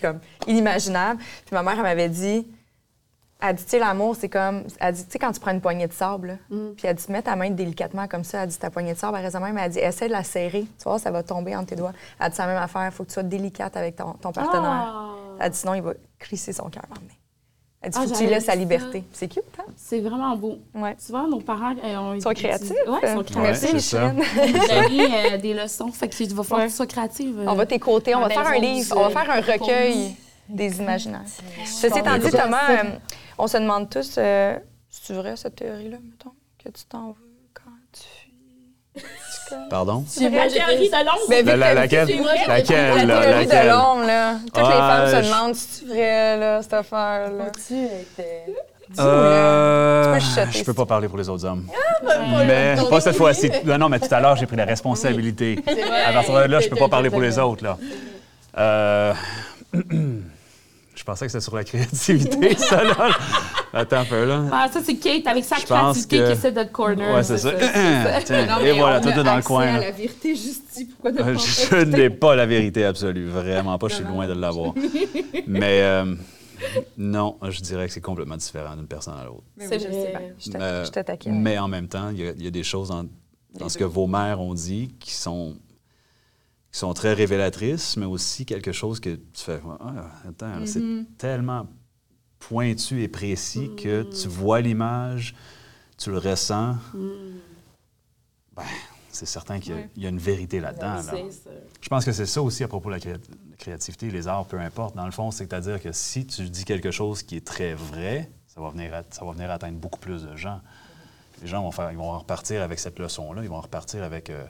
comme 0.00 0.18
inimaginable. 0.48 1.20
Puis 1.46 1.54
ma 1.54 1.62
mère, 1.62 1.74
elle 1.76 1.82
m'avait 1.82 2.08
dit, 2.08 2.46
elle 3.44 3.56
dit, 3.56 3.64
tu 3.64 3.70
sais, 3.70 3.78
l'amour, 3.80 4.14
c'est 4.16 4.28
comme, 4.28 4.62
elle 4.78 4.94
dit, 4.94 5.04
tu 5.04 5.10
sais, 5.10 5.18
quand 5.18 5.32
tu 5.32 5.40
prends 5.40 5.50
une 5.50 5.60
poignée 5.60 5.88
de 5.88 5.92
sable, 5.92 6.28
là, 6.28 6.56
puis 6.76 6.86
elle 6.86 6.94
dit, 6.94 7.04
mets 7.08 7.22
ta 7.22 7.34
main 7.34 7.50
délicatement 7.50 8.06
comme 8.06 8.22
ça, 8.24 8.44
elle 8.44 8.48
dit, 8.48 8.56
ta 8.58 8.70
poignée 8.70 8.94
de 8.94 8.98
sable, 8.98 9.16
elle 9.18 9.24
reste 9.24 9.38
même, 9.40 9.58
elle 9.58 9.70
dit, 9.70 9.78
essaie 9.80 10.06
de 10.06 10.12
la 10.12 10.22
serrer, 10.22 10.62
tu 10.78 10.84
vois, 10.84 10.98
ça 10.98 11.10
va 11.10 11.22
tomber 11.22 11.56
entre 11.56 11.66
tes 11.66 11.76
doigts. 11.76 11.92
Elle 12.20 12.30
dit, 12.30 12.36
c'est 12.36 12.42
la 12.42 12.48
même 12.48 12.62
affaire, 12.62 12.86
il 12.86 12.92
faut 12.92 13.02
que 13.02 13.08
tu 13.08 13.14
sois 13.14 13.22
délicate 13.24 13.76
avec 13.76 13.96
ton, 13.96 14.12
ton 14.14 14.30
partenaire. 14.32 14.62
Ah. 14.94 15.08
Elle 15.40 15.50
dit, 15.50 15.58
sinon, 15.58 15.74
il 15.74 15.82
va 15.82 15.92
crisser 16.18 16.52
son 16.52 16.70
cœur 16.70 16.84
en 16.90 16.94
main. 16.94 17.08
Elle 17.84 17.90
dit, 17.90 17.98
Ah, 18.00 18.06
faut 18.06 18.12
que 18.12 18.18
tu 18.18 18.26
laisses 18.26 18.44
sa 18.44 18.54
liberté. 18.54 19.02
C'est 19.12 19.26
cute, 19.26 19.42
hein? 19.58 19.64
C'est 19.76 19.98
vraiment 19.98 20.36
beau. 20.36 20.58
Ouais. 20.72 20.94
Souvent, 21.00 21.26
nos 21.26 21.40
parents 21.40 21.74
euh, 21.82 21.96
ont 21.96 22.14
Ils 22.14 22.22
sont 22.22 22.30
créatifs. 22.32 22.70
Oui, 22.86 22.98
ils 23.02 23.08
sont 23.08 23.16
Ouais, 23.18 23.24
créatifs. 23.24 23.70
c'est 23.70 23.80
ça. 23.80 24.12
J'ai 24.88 25.34
euh, 25.34 25.38
des 25.38 25.52
leçons. 25.52 25.88
Fait 25.90 26.08
que 26.08 26.22
il 26.22 26.32
va 26.32 26.44
falloir 26.44 26.60
Ouais. 26.60 26.66
que 26.66 26.70
tu 26.70 26.76
sois 26.76 26.86
créative. 26.86 27.40
euh. 27.40 27.46
On 27.48 27.54
va 27.54 27.66
t'écouter, 27.66 28.14
on 28.14 28.20
va 28.20 28.28
faire 28.30 28.46
un 28.46 28.58
livre, 28.58 28.96
on 28.96 29.08
va 29.08 29.10
faire 29.10 29.28
un 29.32 29.40
recueil 29.40 30.14
des 30.48 30.78
imaginaires. 30.78 31.22
Ceci 31.64 31.98
étant 31.98 32.18
dit, 32.18 32.30
Thomas, 32.30 32.60
on 33.38 33.46
se 33.46 33.56
demande 33.58 33.88
tous, 33.90 34.14
euh, 34.18 34.56
c'est 34.90 35.14
vrai 35.14 35.36
cette 35.36 35.56
théorie-là, 35.56 35.96
mettons, 36.02 36.32
que 36.62 36.68
tu 36.70 36.84
t'en 36.88 37.08
veux 37.08 37.14
quand 37.54 37.70
tu... 37.92 39.00
tu? 39.00 39.04
Pardon? 39.70 40.04
C'est 40.06 40.28
la 40.30 40.48
théorie 40.48 40.88
de 40.88 40.96
l'ombre. 41.06 41.20
Ben, 41.28 41.46
La- 41.58 41.74
laquelle? 41.74 42.08
Laquelle, 42.46 43.06
La 43.06 43.20
théorie 43.22 43.46
de 43.46 43.68
l'ombre, 43.68 44.06
là. 44.06 44.34
Toutes 44.46 44.56
les 44.56 44.62
Ah, 44.64 45.06
femmes 45.10 45.22
se 45.24 45.28
demandent 45.28 45.54
si 45.54 45.68
c'est 45.80 45.84
vrai, 45.86 46.36
là, 46.38 46.62
cette 46.62 46.74
affaire-là? 46.74 47.44
Faut-tu 47.46 47.84
être. 47.84 48.18
euh, 48.20 48.52
Euh, 48.98 50.18
Tu 50.18 50.34
peux 50.44 50.58
je 50.58 50.64
peux 50.64 50.74
pas 50.74 50.84
parler 50.84 51.08
pour 51.08 51.16
les 51.16 51.26
autres 51.28 51.46
hommes. 51.46 51.66
pas 52.04 52.18
mais 52.46 52.76
le- 52.76 52.90
pas 52.90 53.00
cette 53.00 53.16
fois-ci. 53.16 53.50
Non, 53.64 53.78
non, 53.78 53.88
mais 53.88 53.98
tout 53.98 54.12
à 54.14 54.20
l'heure, 54.20 54.36
j'ai 54.36 54.44
pris 54.46 54.56
la 54.56 54.66
responsabilité. 54.66 55.58
À 56.06 56.12
partir 56.12 56.34
de 56.34 56.40
là, 56.40 56.60
je 56.60 56.68
peux 56.68 56.76
pas 56.76 56.88
parler 56.88 57.08
pour 57.08 57.20
les 57.20 57.38
autres. 57.38 57.64
Là. 57.64 57.78
Euh, 58.58 59.14
je 61.02 61.04
pensais 61.04 61.26
que 61.26 61.32
c'était 61.32 61.42
sur 61.42 61.56
la 61.56 61.64
créativité, 61.64 62.54
ça, 62.56 62.84
là. 62.84 63.08
Attends 63.72 63.96
un 63.96 64.04
peu, 64.04 64.24
là. 64.24 64.44
Ah, 64.52 64.68
ça, 64.72 64.80
c'est 64.84 64.94
Kate 64.94 65.26
avec 65.26 65.42
sa 65.44 65.56
Je 65.56 65.62
pense 65.62 65.66
créativité 66.06 66.18
que- 66.18 66.26
qui 66.26 66.32
essaie 66.32 66.52
de 66.52 66.62
te 66.62 66.68
corner. 66.70 67.12
Ouais, 67.12 67.24
c'est 67.24 67.38
ça. 67.38 67.50
Tiens, 68.24 68.46
Non, 68.60 68.64
et 68.64 68.70
voilà, 68.78 69.00
tout 69.00 69.08
est 69.08 69.24
dans 69.24 69.34
le 69.34 69.42
coin. 69.42 69.66
à 69.66 69.80
la 69.80 69.90
vérité. 69.90 70.34
Pourquoi 70.92 71.10
ne 71.10 71.18
Euh, 71.20 71.34
pas 71.34 71.40
Je 71.40 71.84
n'ai 71.86 72.08
pas 72.08 72.36
la 72.36 72.46
vérité 72.46 72.84
absolue, 72.84 73.26
vraiment 73.26 73.76
pas. 73.78 73.88
Je 73.88 73.94
suis 73.96 74.04
loin 74.04 74.28
de 74.28 74.32
l'avoir. 74.34 74.74
Mais 75.48 75.80
euh, 75.82 76.14
non, 76.96 77.36
je 77.48 77.60
dirais 77.62 77.88
que 77.88 77.92
c'est 77.92 78.00
complètement 78.00 78.36
différent 78.36 78.76
d'une 78.76 78.86
personne 78.86 79.14
à 79.20 79.24
l'autre. 79.24 79.42
Mais 79.56 79.66
C'est 79.66 79.78
oui, 79.78 79.82
je 79.88 79.92
sais 79.92 80.10
bien. 80.10 80.20
Je 80.38 80.50
te- 80.52 80.56
Euh, 80.58 80.84
je 80.84 80.90
te 80.92 81.00
taquine. 81.00 81.40
Mais 81.40 81.58
en 81.58 81.66
même 81.66 81.88
temps, 81.88 82.10
il 82.10 82.20
y, 82.20 82.28
a- 82.28 82.32
il 82.36 82.44
y 82.44 82.46
a 82.46 82.50
des 82.52 82.62
choses 82.62 82.90
dans, 82.90 83.04
dans 83.58 83.68
ce 83.68 83.76
que 83.76 83.82
vos 83.84 84.06
mères 84.06 84.40
ont 84.40 84.54
dit 84.54 84.94
qui 85.00 85.12
sont, 85.14 85.56
qui 86.72 86.78
sont 86.78 86.94
très 86.94 87.12
révélatrices, 87.12 87.96
mais 87.98 88.06
aussi 88.06 88.46
quelque 88.46 88.72
chose 88.72 88.98
que 88.98 89.10
tu 89.10 89.44
fais. 89.44 89.60
Ah, 89.80 90.06
attends, 90.28 90.60
Mm-hmm. 90.60 90.66
c'est 90.66 91.16
tellement 91.18 91.66
pointu 92.38 93.02
et 93.02 93.08
précis 93.08 93.70
que 93.76 94.02
tu 94.02 94.26
vois 94.28 94.60
l'image, 94.62 95.34
tu 95.98 96.10
le 96.10 96.18
ressens. 96.18 96.76
Ben, 98.56 98.62
c'est 99.10 99.26
certain 99.26 99.60
qu'il 99.60 99.72
y, 99.72 99.74
a- 99.74 99.80
Ouais. 99.80 99.90
il 99.96 100.02
y 100.02 100.06
a 100.06 100.08
une 100.08 100.18
vérité 100.18 100.60
là-dedans. 100.60 100.94
là. 100.96 101.12
Je 101.80 101.88
pense 101.88 102.04
que 102.04 102.12
c'est 102.12 102.26
ça 102.26 102.42
aussi 102.42 102.64
à 102.64 102.68
propos 102.68 102.88
de 102.88 102.94
la 102.94 103.00
créa- 103.00 103.18
la 103.50 103.56
créativité, 103.56 104.10
les 104.10 104.26
arts, 104.26 104.46
peu 104.46 104.58
importe. 104.58 104.96
Dans 104.96 105.04
le 105.06 105.12
fond, 105.12 105.30
c'est-à-dire 105.30 105.80
que 105.80 105.92
si 105.92 106.26
tu 106.26 106.48
dis 106.48 106.64
quelque 106.64 106.90
chose 106.90 107.22
qui 107.22 107.36
est 107.36 107.46
très 107.46 107.74
vrai, 107.74 108.30
ça 108.46 108.60
va 108.60 108.70
venir, 108.70 108.94
à- 108.94 109.02
ça 109.10 109.24
va 109.24 109.32
venir 109.32 109.50
atteindre 109.50 109.78
beaucoup 109.78 110.00
plus 110.00 110.22
de 110.24 110.36
gens. 110.36 110.60
Les 111.42 111.48
gens 111.48 111.62
vont, 111.62 111.70
faire, 111.72 111.90
ils 111.90 111.98
vont 111.98 112.18
repartir 112.18 112.62
avec 112.62 112.78
cette 112.78 112.98
leçon-là, 112.98 113.42
ils 113.42 113.48
vont 113.48 113.60
repartir 113.60 114.02
avec... 114.02 114.30
euh, 114.30 114.44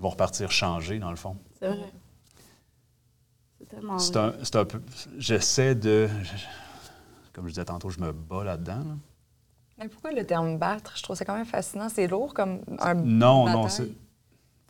ils 0.00 0.02
vont 0.02 0.08
repartir 0.08 0.50
changés, 0.50 0.98
dans 0.98 1.10
le 1.10 1.16
fond. 1.16 1.36
C'est 1.58 1.68
vrai. 1.68 1.92
C'est 3.58 3.68
tellement 3.68 3.98
C'est 3.98 4.14
vrai. 4.16 4.28
un, 4.40 4.44
c'est 4.44 4.56
un 4.56 4.64
peu... 4.64 4.80
J'essaie 5.18 5.74
de... 5.74 6.08
Comme 7.34 7.44
je 7.44 7.50
disais 7.50 7.66
tantôt, 7.66 7.90
je 7.90 8.00
me 8.00 8.10
bats 8.10 8.42
là-dedans. 8.42 8.78
là. 8.78 8.96
Mais 9.76 9.88
pourquoi 9.88 10.12
le 10.12 10.24
terme 10.24 10.56
battre? 10.58 10.94
Je 10.96 11.02
trouve 11.02 11.16
ça 11.16 11.26
quand 11.26 11.36
même 11.36 11.44
fascinant. 11.44 11.90
C'est 11.90 12.06
lourd 12.06 12.32
comme 12.32 12.62
un 12.78 12.94
Non, 12.94 13.46
non, 13.50 13.68
c'est... 13.68 13.88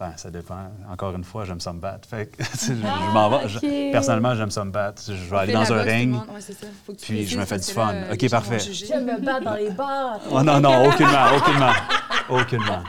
Ben, 0.00 0.14
ça 0.16 0.30
dépend. 0.30 0.70
Encore 0.90 1.14
une 1.14 1.24
fois, 1.24 1.44
j'aime 1.44 1.60
ça 1.60 1.74
me 1.74 1.78
battre. 1.78 2.08
Fait 2.08 2.26
que, 2.34 2.42
je, 2.58 2.68
je 2.72 3.12
m'en 3.12 3.28
vais. 3.28 3.90
personnellement, 3.92 4.34
j'aime 4.34 4.50
ça 4.50 4.64
me 4.64 4.70
battre. 4.70 5.02
Je 5.06 5.12
vais 5.30 5.36
aller 5.36 5.52
dans 5.52 5.70
un 5.70 5.82
ring. 5.82 6.10
monde. 6.12 6.22
Ouais, 6.32 6.40
c'est 6.40 6.54
ça. 6.54 6.66
Faut 6.86 6.94
que 6.94 6.98
tu 6.98 7.04
puis 7.12 7.26
je 7.26 7.38
me 7.38 7.44
fais 7.44 7.58
du 7.58 7.66
là, 7.66 7.74
fun. 7.74 7.94
OK, 8.10 8.30
parfait. 8.30 8.58
Je 8.60 8.94
me 8.94 9.20
bats 9.20 9.40
dans 9.40 9.54
les 9.56 9.70
bars. 9.70 10.18
Oh 10.30 10.42
non, 10.42 10.58
non, 10.58 10.88
aucunement, 10.88 11.26
aucunement. 11.36 11.72
Aucunement. 12.30 12.82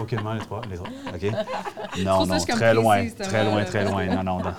Aucunement, 0.00 0.32
les 0.34 0.40
trois, 0.40 0.62
les 0.68 0.76
trois. 0.76 0.88
OK? 1.14 2.02
Non, 2.02 2.26
non, 2.26 2.38
très 2.44 2.74
loin, 2.74 3.06
très 3.10 3.44
loin, 3.44 3.64
très 3.64 3.84
loin. 3.84 4.06
Non, 4.06 4.24
non, 4.24 4.38
non. 4.42 4.54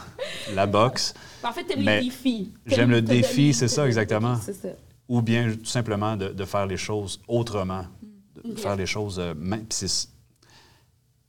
La 0.53 0.65
boxe, 0.65 1.13
En 1.43 1.51
fait, 1.51 1.65
t'aimes 1.65 1.79
les 1.81 2.01
défis. 2.03 2.53
j'aime 2.65 2.91
le 2.91 3.01
défi, 3.01 3.53
c'est 3.53 3.67
ça, 3.67 3.85
exactement. 3.85 4.37
C'est 4.41 4.53
ça. 4.53 4.69
ou 5.09 5.21
bien 5.21 5.51
tout 5.51 5.65
simplement 5.65 6.15
de, 6.15 6.29
de 6.29 6.45
faire 6.45 6.65
les 6.65 6.77
choses 6.77 7.19
autrement. 7.27 7.85
De 8.41 8.51
Ok. 8.51 8.59
faire 8.59 8.75
les 8.77 8.85
choses... 8.85 9.19
euh, 9.19 9.33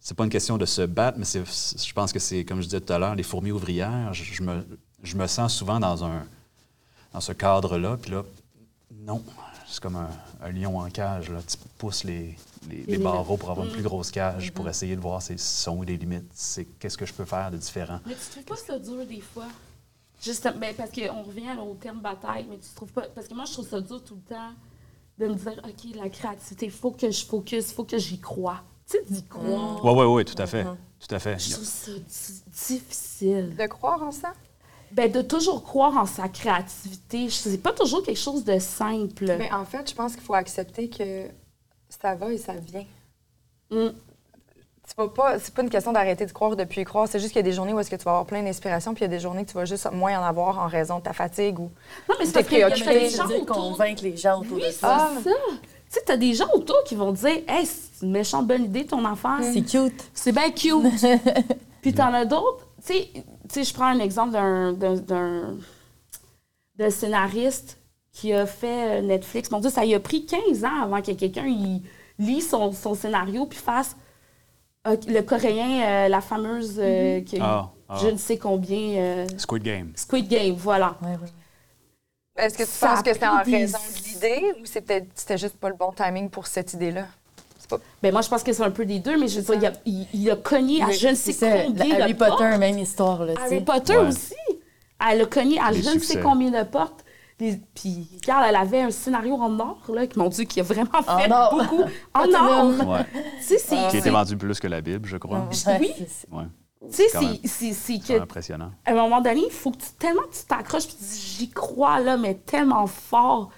c'est... 0.05 0.14
Pas 0.14 0.24
une 0.24 0.30
question 0.30 0.57
de 0.59 0.66
se 0.66 0.82
battre, 0.82 1.18
mais 1.18 1.24
c'est, 1.24 1.42
je 1.44 1.92
pense 1.92 2.12
que 2.12 2.20
c'est, 2.20 2.44
comme 2.44 2.59
je 2.61 2.66
disais 2.66 2.80
tout 2.80 2.92
à 2.92 2.98
l'heure, 2.98 3.14
les 3.16 3.22
fourmis 3.24 3.50
ouvrières. 3.50 4.12
Je, 4.12 4.22
je 4.22 4.42
me, 4.42 4.64
je 5.02 5.16
me 5.16 5.26
sens 5.26 5.52
souvent 5.55 5.80
dans, 5.80 6.05
un, 6.05 6.24
dans 7.12 7.20
ce 7.20 7.32
cadre-là. 7.32 7.96
Puis 8.00 8.12
là, 8.12 8.22
non, 9.00 9.22
c'est 9.66 9.82
comme 9.82 9.96
un, 9.96 10.11
un 10.42 10.50
lion 10.52 10.78
en 10.78 10.88
cage. 10.90 11.30
Là. 11.30 11.40
Tu 11.46 11.57
pousses 11.78 12.05
les, 12.05 12.36
les, 12.70 12.76
les 12.86 12.96
Les 12.96 12.98
barreaux 12.98 13.36
pour 13.36 13.50
avoir 13.50 13.66
une 13.66 13.72
Mm. 13.72 13.76
plus 13.76 13.82
grosse 13.82 14.11
cage, 14.11 14.52
pour 14.52 14.68
essayer 14.68 14.94
de 14.94 15.00
voir 15.00 15.20
c'est 15.20 15.38
sont 15.38 15.78
où 15.78 15.82
les 15.82 15.96
limites. 15.96 16.30
C'est 16.32 16.64
qu'est-ce 16.78 16.96
que 16.98 17.07
je 17.07 17.12
peux 17.12 17.24
faire 17.24 17.50
de 17.50 17.57
différent? 17.57 17.98
Mais 18.07 18.14
tu 18.14 18.30
trouves 18.30 18.44
pas 18.44 18.57
ça 18.57 18.78
dur 18.78 19.05
des 19.07 19.20
fois? 19.20 19.46
Juste, 20.22 20.48
ben, 20.59 20.74
parce 20.76 20.90
qu'on 20.90 21.22
revient 21.22 21.57
au 21.61 21.74
terme 21.74 22.00
bataille, 22.00 22.46
mais 22.48 22.57
tu 22.59 22.68
trouves 22.74 22.92
pas. 22.92 23.02
Parce 23.14 23.26
que 23.26 23.34
moi, 23.34 23.44
je 23.46 23.52
trouve 23.52 23.68
ça 23.68 23.80
dur 23.80 24.02
tout 24.05 24.14
le 24.14 24.34
temps 24.34 24.52
de 25.18 25.26
me 25.26 25.34
dire, 25.34 25.61
OK, 25.64 25.96
la 25.96 26.09
créativité, 26.09 26.66
il 26.66 26.72
faut 26.72 26.92
que 26.92 27.11
je 27.11 27.24
focus, 27.26 27.70
il 27.70 27.74
faut 27.74 27.84
que 27.84 27.98
j'y 27.98 28.18
croie. 28.20 28.62
Tu 28.91 28.99
sais, 28.99 29.05
d'y 29.09 29.22
croire. 29.24 29.85
Oui, 29.85 29.93
oui, 29.97 30.05
oui, 30.07 30.24
tout 30.24 30.41
à 30.41 30.47
fait. 30.47 30.64
Tout 30.64 31.14
à 31.14 31.18
fait. 31.18 31.39
Je 31.39 31.53
trouve 31.53 31.64
ça 31.64 31.91
di- 31.93 32.43
difficile. 32.78 33.57
De 33.57 33.66
croire 33.66 34.03
en 34.03 34.11
ça? 34.12 34.32
Ben, 34.93 35.11
de 35.11 35.22
toujours 35.22 35.62
croire 35.64 35.97
en 35.97 36.07
sa 36.07 36.28
créativité, 36.28 37.28
c'est 37.28 37.59
pas 37.59 37.72
toujours 37.72 38.03
quelque 38.03 38.18
chose 38.20 38.45
de 38.45 38.59
simple. 38.59 39.24
Mais 39.39 39.51
en 39.53 39.64
fait, 39.64 39.91
je 39.91 39.95
pense 39.95 40.12
qu'il 40.14 40.22
faut 40.22 40.35
accepter 40.35 40.89
que 40.89 41.26
ça 41.89 42.14
va 42.14 42.32
et 42.32 42.39
ça 42.39 42.55
vient. 42.55 42.87
Mm. 43.70 43.89
Tu 44.87 44.95
vas 44.99 45.09
pas, 45.09 45.39
c'est 45.39 45.53
pas 45.55 45.62
une 45.62 45.70
question 45.70 45.93
d'arrêter 45.93 46.26
de 46.26 46.30
croire 46.32 46.55
depuis 46.57 46.82
y 46.82 46.85
croire. 46.85 47.09
C'est 47.09 47.18
juste 47.18 47.32
qu'il 47.32 47.39
y 47.39 47.45
a 47.45 47.49
des 47.51 47.55
journées 47.55 47.72
où 47.72 47.80
est-ce 47.80 47.91
que 47.91 47.97
tu 47.97 48.05
vas 48.05 48.11
avoir 48.12 48.26
plein 48.26 48.43
d'inspiration, 48.43 48.93
puis 48.95 49.01
il 49.01 49.09
y 49.11 49.12
a 49.12 49.16
des 49.16 49.20
journées 49.20 49.45
que 49.45 49.51
tu 49.51 49.57
vas 49.57 49.64
juste 49.64 49.91
moins 49.91 50.18
en 50.20 50.22
avoir 50.22 50.59
en 50.59 50.68
raison 50.68 50.99
de 50.99 51.03
ta 51.05 51.12
fatigue 51.14 51.59
ou. 51.59 51.70
Non, 52.09 52.14
mais 52.18 52.26
c'est 52.26 52.32
T'es 52.32 52.39
parce 52.41 52.49
qu'il 52.49 52.59
y 52.59 52.62
a 52.62 52.70
des 52.70 53.09
gens 53.11 53.45
convaincre 53.47 54.03
les 54.05 54.16
gens 54.16 54.41
autour 54.43 54.57
Oui, 54.59 54.62
de 54.62 54.66
c'est 54.66 54.72
ça. 54.72 55.11
Ah. 55.11 55.20
ça. 55.24 55.30
Tu 55.95 56.01
sais, 56.01 56.05
t'as 56.07 56.16
des 56.16 56.34
gens 56.34 56.49
autour 56.55 56.82
qui 56.84 56.97
vont 56.97 57.12
dire 57.12 57.38
Hey, 57.47 57.64
c'est 57.66 58.05
une 58.05 58.11
méchante 58.11 58.49
bonne 58.49 58.64
idée 58.64 58.84
ton 58.84 59.05
affaire. 59.05 59.38
C'est 59.42 59.62
cute. 59.62 60.11
C'est 60.12 60.32
bien 60.32 60.51
cute. 60.51 60.82
Puis 61.82 61.92
t'en 61.95 62.12
as 62.12 62.24
d'autres. 62.24 62.66
Tu 62.84 62.92
sais- 62.95 63.09
tu 63.14 63.22
sais, 63.49 63.64
je 63.64 63.72
prends 63.74 63.86
un 63.86 64.01
exemple 64.01 64.32
d'un- 64.32 64.72
scénariste 66.90 67.78
qui 68.12 68.32
a 68.32 68.47
fait 68.47 68.99
euh, 68.99 69.03
Netflix. 69.03 69.51
Mon 69.51 69.61
Dieu, 69.61 69.70
ça 69.70 69.84
y 69.84 69.95
a 69.95 70.01
pris 70.01 70.24
15 70.26 70.64
ans 70.64 70.82
avant 70.82 71.01
que 71.03 71.12
quelqu'un 71.12 71.47
lit 72.18 72.40
son, 72.42 72.72
son 72.72 72.95
scénario 72.95 73.47
puis 73.47 73.59
fasse 73.59 73.97
euh, 74.86 74.97
le 75.09 75.20
coréen, 75.22 75.82
euh, 75.82 76.09
la 76.09 76.20
fameuse 76.20 76.76
euh, 76.78 77.20
qui 77.20 77.36
a 77.36 77.38
eu 77.38 77.42
Ah, 77.42 77.70
ah. 77.88 77.99
je 78.03 78.09
ne 78.09 78.16
sais 78.16 78.36
combien. 78.38 78.78
euh, 78.99 79.26
Squid 79.36 79.62
Game. 79.62 79.92
Squid 79.97 80.28
Game, 80.28 80.55
voilà. 80.55 80.97
Ouais, 81.03 81.11
ouais. 81.11 81.28
Est-ce 82.37 82.59
que 82.59 82.64
tu 82.64 82.68
Ça 82.68 82.89
penses 82.89 83.03
que 83.03 83.12
c'était 83.12 83.26
en 83.26 83.43
des- 83.45 83.57
raison 83.59 83.78
de 83.78 84.09
l'idée 84.09 84.43
ou 84.61 84.64
c'était 84.66 85.07
c'était 85.14 85.39
juste 85.39 85.57
pas 85.57 85.68
le 85.68 85.76
bon 85.76 85.93
timing 85.93 86.28
pour 86.28 86.47
cette 86.47 86.72
idée-là? 86.74 87.07
C'est 87.59 87.70
pas... 87.70 87.78
Ben 88.03 88.12
moi, 88.12 88.20
je 88.22 88.28
pense 88.28 88.43
que 88.43 88.53
c'est 88.53 88.62
un 88.62 88.70
peu 88.70 88.85
des 88.85 88.99
deux, 88.99 89.16
mais 89.18 89.28
je 89.28 89.41
veux 89.41 89.57
dire, 89.57 89.59
il 89.62 89.66
a, 89.66 89.72
il, 89.87 90.07
il 90.22 90.30
a 90.30 90.37
cogné 90.37 90.82
à 90.82 90.91
je 90.91 91.09
ne 91.09 91.14
sais 91.14 91.32
C'est 91.32 91.49
ça, 91.51 91.62
combien 91.64 92.01
Harry 92.01 92.12
de 92.12 92.18
Potter, 92.18 92.30
portes. 92.30 92.59
même 92.59 92.78
histoire, 92.78 93.24
là, 93.24 93.35
tu 93.35 93.41
Harry. 93.41 93.61
Potter 93.62 93.97
Ouais. 93.97 94.09
aussi. 94.09 94.35
Elle 95.11 95.22
a 95.22 95.26
cogné 95.26 95.59
à 95.61 95.70
Les 95.70 95.82
je 95.82 95.91
ne 95.91 95.99
sais 95.99 96.20
combien 96.20 96.51
de 96.51 96.62
portes. 96.68 97.05
Les- 97.41 97.61
Puis, 97.74 98.09
regarde, 98.22 98.45
elle 98.49 98.57
avait 98.57 98.82
un 98.82 98.91
scénario 98.91 99.35
en 99.37 99.59
or, 99.61 99.78
là, 99.93 100.07
qui, 100.07 100.18
mon 100.18 100.28
Dieu, 100.28 100.45
qui 100.45 100.61
a 100.61 100.62
vraiment 100.62 100.91
En 101.07 101.18
fait 101.18 101.28
beaucoup. 101.28 101.85
En 102.14 102.32
or. 102.35 102.89
Ouais. 102.89 103.05
Tu 103.39 103.45
sais, 103.45 103.59
c'est... 103.59 103.76
Qui 103.91 103.97
a 103.97 103.99
été 103.99 104.11
vendu 104.11 104.37
plus 104.37 104.61
que 104.61 104.66
la 104.68 104.80
Bible, 104.80 105.09
je 105.09 105.16
crois. 105.16 105.49
Ouais, 105.68 105.95
Oui. 106.32 106.43
Tu 106.91 106.97
sais, 106.97 107.09
c'est- 107.09 107.41
c'est 107.49 107.72
c'est 107.72 108.01
C'est 108.03 108.14
que... 108.14 108.20
impressionnant. 108.22 108.70
À 108.85 108.93
un 108.93 108.95
moment 108.95 109.20
donné, 109.20 109.43
il 109.47 109.53
faut 109.53 109.70
que 109.70 109.78
tu, 109.78 109.91
tellement 109.99 110.22
que 110.22 110.35
tu 110.35 110.45
t'accroches 110.45 110.87
puis 110.87 110.97
tu 110.97 111.05
dis, 111.05 111.20
j'y 111.39 111.51
crois 111.51 112.01
là, 112.01 112.16
mais 112.16 112.35
tellement 112.35 112.87
fort 112.87 113.51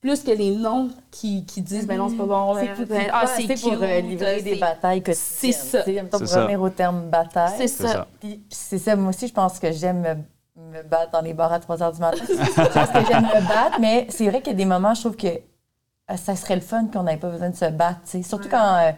plus 0.00 0.22
que 0.22 0.30
les 0.30 0.56
noms 0.56 0.88
qui, 1.10 1.44
qui 1.44 1.60
disent, 1.60 1.86
ben 1.86 1.98
non, 1.98 2.08
c'est 2.08 2.16
pas 2.16 2.24
bon. 2.24 2.54
C'est 2.54 2.86
ben, 2.86 3.10
ah, 3.12 3.26
pour 3.62 3.72
euh, 3.82 4.00
livrer 4.00 4.40
des 4.40 4.56
batailles 4.56 5.02
quotidiennes. 5.02 5.14
C'est 5.36 5.52
ça. 5.52 5.82
C'est 5.84 6.02
pour 6.10 6.26
ça. 6.26 6.40
revenir 6.42 6.62
au 6.62 6.70
terme 6.70 7.10
bataille. 7.10 7.52
C'est 7.58 7.68
C'est 7.68 7.82
ça. 7.86 7.92
ça. 7.92 8.08
Puis 8.18 8.36
puis 8.38 8.44
c'est 8.50 8.78
ça, 8.78 8.96
moi 8.96 9.10
aussi, 9.10 9.28
je 9.28 9.34
pense 9.34 9.58
que 9.58 9.70
j'aime 9.72 10.00
me, 10.00 10.72
me 10.78 10.82
battre 10.82 11.10
dans 11.12 11.20
les 11.20 11.34
bars 11.34 11.52
à 11.52 11.60
3 11.60 11.76
h 11.76 11.94
du 11.94 12.00
matin. 12.00 12.24
je 12.28 12.34
pense 12.34 12.88
que 12.90 13.06
j'aime 13.12 13.24
me 13.24 13.46
battre, 13.48 13.78
mais 13.78 14.06
c'est 14.08 14.28
vrai 14.28 14.40
qu'il 14.40 14.52
y 14.52 14.54
a 14.54 14.58
des 14.58 14.64
moments, 14.64 14.94
je 14.94 15.00
trouve 15.00 15.16
que 15.16 15.26
euh, 15.28 16.16
ça 16.16 16.34
serait 16.34 16.54
le 16.56 16.62
fun 16.62 16.86
qu'on 16.86 17.02
n'ait 17.02 17.18
pas 17.18 17.28
besoin 17.28 17.50
de 17.50 17.56
se 17.56 17.66
battre. 17.66 18.00
tu 18.04 18.10
sais. 18.10 18.22
Surtout 18.22 18.48
quand 18.48 18.92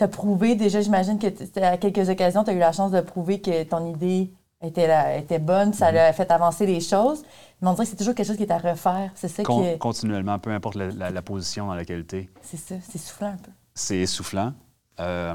tu 0.00 0.04
as 0.04 0.08
prouvé, 0.08 0.54
déjà, 0.54 0.80
j'imagine 0.80 1.18
que 1.18 1.26
à 1.62 1.76
quelques 1.76 2.08
occasions, 2.08 2.42
tu 2.42 2.50
as 2.50 2.54
eu 2.54 2.58
la 2.58 2.72
chance 2.72 2.90
de 2.90 3.00
prouver 3.02 3.40
que 3.40 3.62
ton 3.64 3.86
idée 3.94 4.32
était, 4.62 4.86
là, 4.86 5.16
était 5.16 5.38
bonne, 5.38 5.72
ça 5.74 5.92
l'a 5.92 6.12
fait 6.14 6.30
avancer 6.30 6.64
les 6.66 6.80
choses. 6.80 7.22
Mais 7.60 7.68
on 7.68 7.72
dirait 7.74 7.84
que 7.84 7.90
c'est 7.90 7.96
toujours 7.96 8.14
quelque 8.14 8.26
chose 8.26 8.36
qui 8.38 8.44
est 8.44 8.50
à 8.52 8.58
refaire. 8.58 9.10
C'est 9.14 9.28
ça 9.28 9.42
Con- 9.42 9.60
qui 9.60 9.68
est. 9.68 9.78
Continuellement, 9.78 10.38
peu 10.38 10.50
importe 10.52 10.76
la, 10.76 10.86
la- 10.86 11.10
la 11.10 11.22
position 11.22 11.66
dans 11.66 11.74
laquelle 11.74 12.06
tu 12.06 12.16
es. 12.16 12.28
C'est 12.40 12.56
ça, 12.56 12.74
c'est 12.90 12.96
soufflant 12.98 13.28
un 13.28 13.36
peu. 13.36 13.50
C'est 13.74 13.98
essoufflant. 13.98 14.54
Euh, 14.98 15.34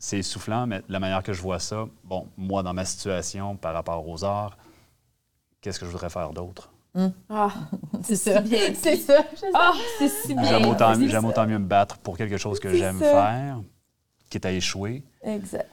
c'est 0.00 0.18
essoufflant, 0.18 0.66
mais 0.66 0.82
la 0.88 0.98
manière 0.98 1.22
que 1.22 1.32
je 1.32 1.40
vois 1.40 1.60
ça, 1.60 1.84
bon, 2.02 2.26
moi, 2.36 2.64
dans 2.64 2.74
ma 2.74 2.84
situation 2.84 3.54
par 3.56 3.72
rapport 3.74 4.06
aux 4.08 4.24
arts, 4.24 4.56
qu'est-ce 5.60 5.78
que 5.78 5.86
je 5.86 5.90
voudrais 5.92 6.10
faire 6.10 6.30
d'autre? 6.30 6.70
Ah, 7.30 7.48
C'est 8.02 8.16
ça. 8.16 8.42
C'est 8.74 8.96
ça. 8.96 9.24
Ah, 9.54 9.72
c'est 9.98 10.08
si 10.08 10.34
bien. 10.34 10.44
J'aime 10.44 10.66
autant, 10.66 10.92
dit. 10.96 11.08
j'aime 11.08 11.24
autant 11.24 11.46
mieux 11.46 11.58
me 11.58 11.66
battre 11.66 11.98
pour 11.98 12.16
quelque 12.18 12.36
chose 12.36 12.60
que 12.60 12.74
j'aime 12.74 12.98
ça. 12.98 13.32
Faire, 14.32 14.40
quitte 14.40 14.46
à 14.46 14.52
échouer, 14.52 15.02
Exact. 15.24 15.68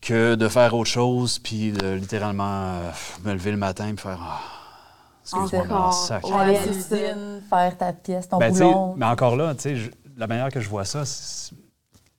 que 0.00 0.34
de 0.34 0.48
faire 0.48 0.74
autre 0.74 0.90
chose, 0.90 1.38
puis 1.38 1.72
de 1.72 1.92
littéralement 1.94 2.44
euh, 2.78 2.90
me 3.24 3.32
lever 3.32 3.50
le 3.50 3.56
matin 3.56 3.88
et 3.92 3.96
faire 3.96 4.18
Ah, 4.20 4.40
excuse-moi, 5.22 5.64
Encore. 5.64 5.92
sac. 5.94 6.24
Ouais, 6.26 6.32
Aller 6.34 6.56
à 6.56 6.62
c'est 6.64 6.72
ça. 6.80 6.96
l'usine, 6.96 7.42
faire 7.48 7.76
ta 7.78 7.92
pièce, 7.92 8.28
ton 8.28 8.38
Ben, 8.38 8.52
boulon. 8.52 8.94
mais 8.96 9.06
encore 9.06 9.36
là, 9.36 9.54
tu 9.54 9.60
sais, 9.62 9.76
je- 9.76 9.90
la 10.16 10.26
manière 10.26 10.50
que 10.50 10.60
je 10.60 10.68
vois 10.68 10.84
ça, 10.84 11.02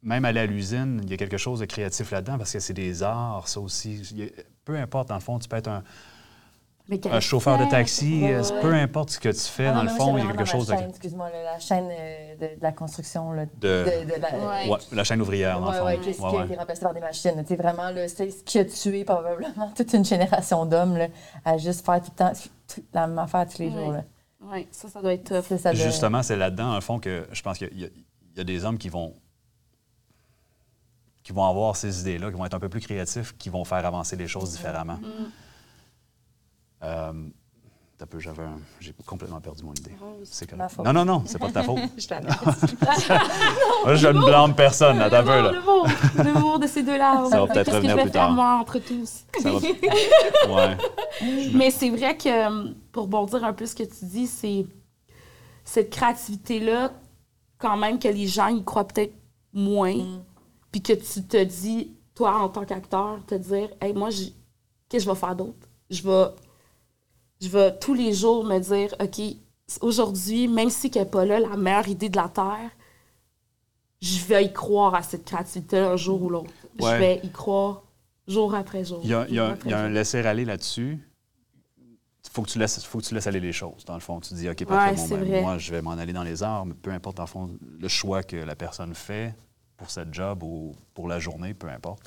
même 0.03 0.25
aller 0.25 0.39
à 0.41 0.45
l'usine, 0.45 0.99
il 1.03 1.09
y 1.09 1.13
a 1.13 1.17
quelque 1.17 1.37
chose 1.37 1.59
de 1.59 1.65
créatif 1.65 2.11
là-dedans 2.11 2.37
parce 2.37 2.51
que 2.51 2.59
c'est 2.59 2.73
des 2.73 3.01
arts, 3.03 3.47
ça 3.47 3.59
aussi. 3.59 4.01
A- 4.19 4.41
peu 4.65 4.75
importe, 4.77 5.09
dans 5.09 5.15
le 5.15 5.21
fond, 5.21 5.37
tu 5.39 5.47
peux 5.47 5.55
être 5.57 5.67
un. 5.69 5.83
Un 7.11 7.19
chauffeur 7.19 7.57
de 7.57 7.65
taxi, 7.69 8.21
Ouais, 8.23 8.33
euh, 8.35 8.43
ouais. 8.43 8.61
peu 8.61 8.73
importe 8.73 9.09
ce 9.11 9.19
que 9.19 9.29
tu 9.29 9.39
fais, 9.39 9.67
Ah 9.67 9.73
dans 9.73 9.83
le 9.83 9.89
fond, 9.89 10.17
il 10.17 10.23
y 10.23 10.27
a 10.27 10.31
quelque 10.31 10.45
chose 10.45 10.67
de. 10.67 10.71
dans 10.73 10.77
la 10.77 10.81
chaîne, 10.81 10.89
Excuse-moi, 10.91 11.29
la 11.31 11.59
chaîne 11.59 11.89
euh, 11.91 12.35
de, 12.35 12.41
de 12.57 12.61
la 12.61 12.71
construction. 12.71 13.31
Là, 13.31 13.45
De- 13.45 13.51
de, 13.59 14.15
de 14.15 14.21
la, 14.21 14.29
Ouais. 14.65 14.69
Ouais, 14.69 14.77
la 14.91 15.03
chaîne 15.03 15.21
ouvrière, 15.21 15.59
dans 15.59 15.69
Ouais, 15.71 15.73
le 15.95 15.97
fond. 15.97 16.03
qu'est-ce 16.03 16.21
Ouais, 16.21 16.29
qui 16.31 16.37
a 16.37 16.45
été 16.45 16.55
remplacé 16.55 16.81
par 16.81 16.93
des 16.93 16.99
machines. 16.99 17.45
Sais, 17.47 17.55
vraiment, 17.55 17.89
là, 17.89 18.07
c'est 18.07 18.29
ce 18.29 18.43
qui 18.43 18.59
a 18.59 18.65
tué 18.65 19.03
probablement 19.03 19.71
toute 19.75 19.91
une 19.93 20.05
génération 20.05 20.65
d'hommes 20.65 20.99
à 21.43 21.57
juste 21.57 21.83
faire 21.85 22.01
tout 22.01 22.11
le 22.11 22.17
temps 22.17 22.33
la 22.93 23.07
même 23.07 23.19
affaire 23.19 23.47
tous 23.47 23.59
les 23.59 23.71
jours. 23.71 23.95
Ouais, 24.43 24.67
ça, 24.71 24.87
ça 24.87 25.01
doit 25.01 25.13
être 25.13 25.23
tough. 25.23 25.43
Ça, 25.49 25.57
ça 25.57 25.73
doit- 25.73 25.83
Justement, 25.85 26.21
c'est 26.21 26.35
là-dedans, 26.35 26.67
dans 26.69 26.75
le 26.75 26.81
fond, 26.81 26.99
que 26.99 27.25
je 27.31 27.41
pense 27.41 27.57
qu'il 27.57 27.67
y, 27.79 27.83
a- 27.85 27.87
il 27.87 28.37
y 28.37 28.41
a 28.41 28.43
des 28.43 28.63
hommes 28.63 28.77
qui 28.77 28.89
vont 28.89 29.13
qui 31.23 31.31
vont 31.31 31.45
avoir 31.45 31.75
ces 31.75 32.01
idées-là, 32.01 32.29
qui 32.29 32.37
vont 32.37 32.45
être 32.45 32.53
un 32.53 32.59
peu 32.59 32.69
plus 32.69 32.81
créatifs, 32.81 33.35
qui 33.39 33.49
vont 33.49 33.65
faire 33.65 33.83
avancer 33.83 34.15
les 34.15 34.27
choses 34.27 34.51
différemment. 34.51 34.99
Euh, 36.83 37.13
t'as 37.97 38.05
peu, 38.05 38.19
j'avais 38.19 38.43
un- 38.43 38.59
j'ai 38.79 38.93
complètement 39.05 39.39
perdu 39.41 39.63
mon 39.63 39.73
idée. 39.73 39.91
C'est 40.23 40.51
Ma 40.53 40.67
faute. 40.69 40.85
Non, 40.85 40.93
non, 40.93 41.05
non, 41.05 41.23
c'est 41.25 41.39
pas 41.39 41.47
de 41.47 41.53
ta 41.53 41.63
faute. 41.63 41.79
Je 41.97 42.07
t'en 42.07 42.15
Moi, 43.85 43.95
je 43.95 44.07
ne 44.07 44.19
blâme 44.25 44.55
personne, 44.55 44.97
là, 44.97 45.09
t'as 45.09 45.23
peu, 45.23 45.29
là. 45.41 45.51
L'humour, 46.23 46.59
de 46.59 46.67
ces 46.67 46.83
deux-là. 46.83 47.25
Ça 47.29 47.41
va 47.45 47.47
peut-être 47.53 47.71
revenir 47.73 47.97
plus 48.01 48.11
tard. 48.11 48.31
moi, 48.31 48.57
entre 48.61 48.79
tous? 48.79 49.23
Ça 49.41 49.51
va... 49.51 49.59
Ouais. 50.49 50.77
Mais 51.53 51.71
c'est 51.71 51.89
vrai 51.89 52.17
que, 52.17 52.73
pour 52.91 53.07
bondir 53.07 53.43
un 53.43 53.53
peu 53.53 53.65
ce 53.65 53.75
que 53.75 53.83
tu 53.83 54.05
dis, 54.05 54.27
c'est 54.27 54.65
cette 55.63 55.89
créativité-là, 55.89 56.91
quand 57.57 57.77
même, 57.77 57.97
que 57.99 58.07
les 58.07 58.27
gens 58.27 58.47
y 58.47 58.63
croient 58.63 58.87
peut-être 58.87 59.13
moins. 59.53 59.95
Puis 60.71 60.81
que 60.81 60.93
tu 60.93 61.23
te 61.23 61.41
dis, 61.43 61.91
toi, 62.13 62.37
en 62.39 62.49
tant 62.49 62.65
qu'acteur, 62.65 63.19
te 63.25 63.35
dire, 63.35 63.69
hey, 63.81 63.93
moi, 63.93 64.09
qu'est-ce 64.09 64.31
que 64.89 64.99
je 64.99 65.09
vais 65.09 65.15
faire 65.15 65.35
d'autre? 65.35 65.67
Je 65.89 66.01
vais, 66.03 66.25
je 67.41 67.47
vais 67.49 67.77
tous 67.77 67.93
les 67.93 68.13
jours 68.13 68.43
me 68.45 68.59
dire, 68.59 68.93
OK, 69.01 69.21
aujourd'hui, 69.81 70.47
même 70.47 70.69
si 70.69 70.89
qu'elle 70.89 71.03
n'est 71.03 71.09
pas 71.09 71.25
là, 71.25 71.39
la 71.39 71.55
meilleure 71.57 71.87
idée 71.87 72.09
de 72.09 72.15
la 72.17 72.29
Terre, 72.29 72.71
je 74.01 74.19
vais 74.25 74.45
y 74.45 74.53
croire 74.53 74.93
à 74.95 75.01
cette 75.03 75.25
créativité 75.25 75.77
un 75.79 75.95
jour 75.97 76.21
ou 76.21 76.29
l'autre. 76.29 76.51
Ouais. 76.79 76.91
Je 76.93 76.97
vais 76.97 77.19
y 77.23 77.29
croire 77.31 77.81
jour 78.27 78.53
après 78.53 78.83
jour. 78.85 78.99
Il 79.03 79.09
y 79.09 79.13
a, 79.13 79.25
il 79.27 79.35
y 79.35 79.39
a- 79.39 79.45
jour 79.45 79.53
après 79.53 79.69
il 79.69 79.71
y 79.71 79.73
a 79.73 79.79
un 79.79 79.89
laisser-aller 79.89 80.45
là-dessus. 80.45 80.99
Il 81.79 82.29
faut, 82.31 82.41
que 82.41 82.49
tu 82.49 82.59
laisses- 82.59 82.83
faut 82.83 82.99
que 82.99 83.03
tu 83.05 83.13
laisses 83.13 83.27
aller 83.27 83.39
les 83.39 83.53
choses, 83.53 83.85
dans 83.85 83.93
le 83.93 83.99
fond. 84.01 84.19
Tu 84.19 84.33
dis, 84.33 84.49
OK, 84.49 84.57
Ouais, 84.61 84.65
parfait, 84.65 84.95
bon, 84.95 85.05
c'est 85.07 85.17
ben, 85.17 85.41
moi, 85.43 85.57
je 85.57 85.71
vais 85.71 85.81
m'en 85.81 85.91
aller 85.91 86.11
dans 86.11 86.23
les 86.23 86.43
arts, 86.43 86.65
mais 86.65 86.73
peu 86.73 86.91
importe, 86.91 87.17
dans 87.17 87.23
le 87.23 87.27
fond, 87.27 87.49
le 87.79 87.87
choix 87.87 88.23
que 88.23 88.35
la 88.35 88.55
personne 88.55 88.93
fait 88.93 89.33
pour 89.77 89.89
cette 89.89 90.13
job 90.13 90.43
ou 90.43 90.75
pour 90.93 91.07
la 91.07 91.19
journée, 91.19 91.53
peu 91.53 91.67
importe. 91.69 92.01